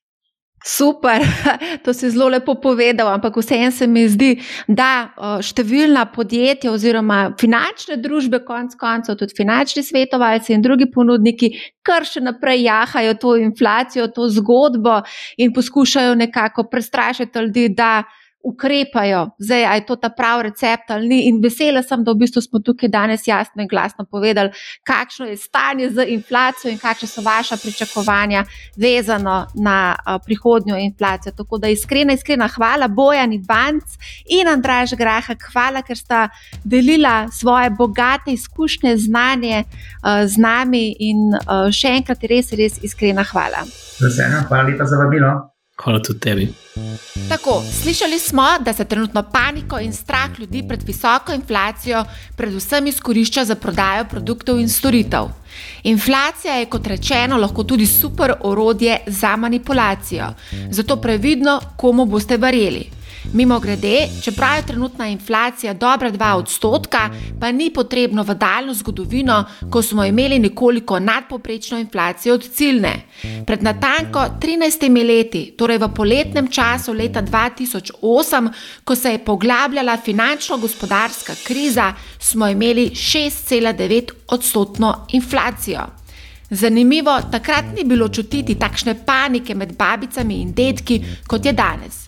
Super, 0.66 1.22
to 1.84 1.92
si 1.94 2.10
zelo 2.10 2.28
lepo 2.28 2.54
povedal, 2.54 3.08
ampak 3.08 3.36
vseeno 3.36 3.70
se 3.70 3.86
mi 3.86 4.02
zdi, 4.10 4.32
da 4.66 5.12
številna 5.44 6.08
podjetja 6.10 6.72
oziroma 6.74 7.36
finančne 7.38 8.00
družbe, 8.02 8.40
konc 8.42 8.74
koncev 8.80 9.14
tudi 9.20 9.36
finančni 9.38 9.84
svetovalci 9.86 10.56
in 10.56 10.64
drugi 10.64 10.88
ponudniki, 10.90 11.52
kar 11.86 12.08
še 12.08 12.24
naprej 12.24 12.64
jahajo 12.66 13.14
to 13.22 13.36
inflacijo, 13.38 14.08
to 14.10 14.26
zgodbo 14.40 15.04
in 15.38 15.54
poskušajo 15.54 16.18
nekako 16.18 16.66
prestrašiti 16.72 17.46
ljudi, 17.46 17.68
da 17.76 18.00
ukrepajo, 18.46 19.30
zdaj 19.38 19.64
je 19.74 19.86
to 19.86 19.96
ta 19.96 20.08
pravi 20.08 20.42
recept 20.42 20.90
ali 20.90 21.08
ni. 21.08 21.18
In 21.28 21.40
vesela 21.42 21.82
sem, 21.82 22.04
da 22.04 22.12
v 22.12 22.20
bistvu 22.22 22.42
smo 22.44 22.60
tukaj 22.62 22.88
danes 22.88 23.26
jasno 23.26 23.62
in 23.62 23.68
glasno 23.68 24.04
povedali, 24.04 24.52
kakšno 24.86 25.26
je 25.26 25.36
stanje 25.36 25.90
z 25.90 26.06
inflacijo 26.14 26.70
in 26.70 26.78
kakšne 26.78 27.08
so 27.08 27.24
vaše 27.26 27.56
pričakovanja 27.62 28.44
vezano 28.76 29.46
na 29.54 29.96
prihodnjo 30.24 30.76
inflacijo. 30.76 31.32
Tako 31.36 31.58
da 31.58 31.68
iskrena, 31.68 32.12
iskrena 32.12 32.48
hvala 32.48 32.88
Bojani 32.88 33.38
Banc 33.38 33.98
in 34.30 34.48
Andraž 34.48 34.94
Graha, 34.94 35.34
hvala, 35.52 35.82
ker 35.82 35.98
sta 35.98 36.28
delila 36.64 37.26
svoje 37.32 37.70
bogate 37.70 38.32
izkušnje, 38.32 38.96
znanje 38.96 39.64
z 40.26 40.38
nami 40.38 40.94
in 40.98 41.34
še 41.72 41.96
enkrat 41.98 42.22
res, 42.30 42.52
res 42.52 42.78
iskrena 42.82 43.26
hvala. 43.26 43.66
Veselno, 44.00 44.46
hvala 44.48 44.70
lepa 44.70 44.86
za 44.86 45.02
vabilo. 45.02 45.55
Hvala 45.76 46.00
tudi 46.00 46.20
tebi. 46.20 46.48
Tako, 47.28 47.62
slišali 47.82 48.18
smo, 48.18 48.44
da 48.60 48.72
se 48.72 48.84
trenutno 48.84 49.22
paniko 49.32 49.78
in 49.78 49.92
strah 49.92 50.38
ljudi 50.38 50.64
pred 50.68 50.82
visoko 50.82 51.32
inflacijo 51.32 52.04
predvsem 52.36 52.86
izkorišča 52.86 53.44
za 53.44 53.54
prodajo 53.54 54.04
produktov 54.04 54.60
in 54.60 54.68
storitev. 54.68 55.28
Inflacija 55.82 56.54
je, 56.54 56.66
kot 56.66 56.86
rečeno, 56.86 57.36
lahko 57.36 57.64
tudi 57.64 57.86
super 57.86 58.32
orodje 58.40 58.98
za 59.06 59.36
manipulacijo, 59.36 60.26
zato 60.70 60.96
previdno, 60.96 61.60
komu 61.76 62.04
boste 62.04 62.36
verjeli. 62.36 62.90
Mimo 63.32 63.60
grede, 63.60 64.08
čeprav 64.22 64.56
je 64.56 64.66
trenutna 64.66 65.08
inflacija 65.08 65.74
dobra 65.74 66.12
2 66.12 66.32
odstotka, 66.32 67.10
pa 67.40 67.52
ni 67.52 67.70
potrebno 67.70 68.22
v 68.22 68.34
daljno 68.34 68.74
zgodovino, 68.74 69.44
ko 69.70 69.82
smo 69.82 70.04
imeli 70.04 70.38
nekoliko 70.38 70.98
nadpoprečno 70.98 71.78
inflacijo 71.78 72.34
od 72.34 72.48
ciljne. 72.54 72.94
Pred 73.46 73.62
natanko 73.62 74.18
13 74.40 75.06
leti, 75.06 75.54
torej 75.58 75.78
v 75.78 75.88
poletnem 75.94 76.48
času 76.50 76.92
leta 76.92 77.22
2008, 77.22 78.48
ko 78.84 78.94
se 78.94 79.12
je 79.12 79.24
poglabljala 79.24 79.98
finančno-gospodarska 80.04 81.34
kriza, 81.44 81.92
smo 82.18 82.48
imeli 82.48 82.90
6,9 82.90 84.10
odstotno 84.28 85.06
inflacijo. 85.12 85.80
Zanimivo, 86.50 87.20
takrat 87.32 87.64
ni 87.76 87.84
bilo 87.84 88.08
čutiti 88.08 88.54
takšne 88.54 88.94
panike 89.06 89.54
med 89.54 89.76
babicami 89.76 90.34
in 90.34 90.52
detki, 90.54 91.04
kot 91.26 91.46
je 91.46 91.52
danes. 91.52 92.05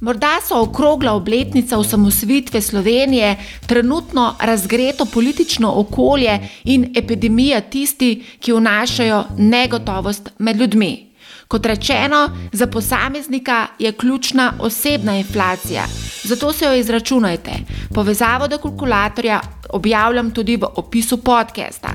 Morda 0.00 0.38
so 0.48 0.62
okrogla 0.62 1.12
obletnica 1.12 1.78
osamosvitve 1.78 2.60
Slovenije, 2.60 3.36
trenutno 3.66 4.34
razgreto 4.40 5.04
politično 5.04 5.72
okolje 5.76 6.38
in 6.64 6.92
epidemija 6.96 7.60
tisti, 7.60 8.24
ki 8.40 8.52
vnašajo 8.52 9.24
negotovost 9.38 10.30
med 10.38 10.56
ljudmi. 10.56 11.06
Kot 11.48 11.66
rečeno, 11.66 12.30
za 12.52 12.66
posameznika 12.66 13.66
je 13.78 13.92
ključna 13.92 14.52
osebna 14.60 15.18
inflacija, 15.18 15.84
zato 16.24 16.52
se 16.52 16.64
jo 16.64 16.74
izračunajte. 16.74 17.50
Povezavo 17.94 18.48
do 18.48 18.58
kalkulatorja 18.58 19.40
objavljam 19.70 20.30
tudi 20.30 20.56
v 20.56 20.66
opisu 20.76 21.16
podcasta. 21.16 21.88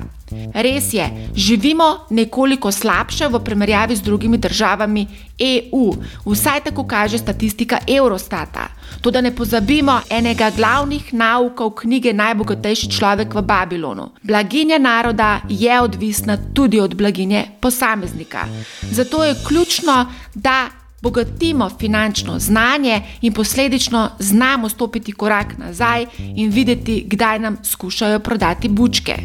Res 0.53 0.94
je, 0.94 1.10
živimo 1.36 2.07
nekoliko 2.10 2.72
slabše 2.72 3.28
v 3.28 3.40
primerjavi 3.40 3.95
z 3.95 4.02
drugimi 4.02 4.38
državami 4.38 5.07
EU, 5.40 5.94
vsaj 6.26 6.64
tako 6.64 6.88
kaže 6.88 7.18
statistika 7.18 7.78
Eurostata. 7.88 8.68
Toda 9.02 9.22
ne 9.22 9.36
pozabimo 9.36 9.99
enega 10.10 10.49
glavnih 10.56 11.14
naukov 11.14 11.70
knjige 11.82 12.14
Najbogatejši 12.14 12.91
človek 12.91 13.34
v 13.34 13.41
Babilonu. 13.41 14.10
Blaginja 14.24 14.78
naroda 14.78 15.41
je 15.49 15.82
odvisna 15.82 16.38
tudi 16.53 16.80
od 16.80 16.95
blaginje 16.95 17.45
posameznika. 17.62 18.48
Zato 18.91 19.24
je 19.24 19.36
ključno, 19.48 20.06
da 20.34 20.70
bogatimo 21.06 21.69
finančno 21.80 22.40
znanje 22.40 23.02
in 23.22 23.34
posledično 23.34 24.10
znamo 24.19 24.69
stopiti 24.69 25.11
korak 25.11 25.57
nazaj 25.57 26.06
in 26.36 26.52
videti, 26.52 27.03
kdaj 27.07 27.40
nam 27.40 27.57
skušajo 27.64 28.19
prodati 28.19 28.69
bučke. 28.69 29.15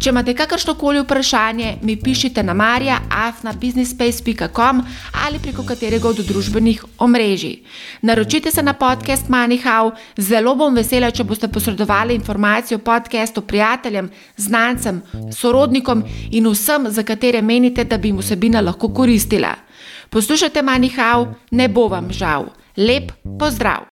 Če 0.00 0.10
imate 0.10 0.34
kakršno 0.34 0.74
koli 0.74 1.00
vprašanje, 1.00 1.76
mi 1.82 1.96
pišite 1.96 2.42
na 2.42 2.54
marja.afnabusinessspace.com 2.54 4.82
ali 5.26 5.38
preko 5.38 5.62
katerega 5.62 6.08
od 6.08 6.16
družbenih 6.16 6.84
omrežij. 6.98 7.56
Naročite 8.02 8.50
se 8.50 8.62
na 8.62 8.72
podcast 8.72 9.28
Manihau, 9.28 9.90
zelo 10.16 10.54
bom 10.54 10.74
vesela, 10.74 11.10
če 11.10 11.24
boste 11.24 11.48
posredovali 11.48 12.14
informacijo 12.14 12.78
o 12.78 12.80
podkastu 12.80 13.40
prijateljem, 13.40 14.10
znancem, 14.36 15.02
sorodnikom 15.36 16.04
in 16.30 16.48
vsem, 16.48 16.86
za 16.90 17.02
katere 17.02 17.42
menite, 17.42 17.84
da 17.84 17.98
bi 17.98 18.08
jim 18.08 18.18
vsebina 18.18 18.60
lahko 18.60 18.88
koristila. 18.88 19.67
Poslušajte 20.10 20.62
Manihau, 20.62 21.34
ne 21.52 21.68
bo 21.68 21.88
vam 21.88 22.08
žal. 22.12 22.48
Lep 22.76 23.12
pozdrav! 23.38 23.88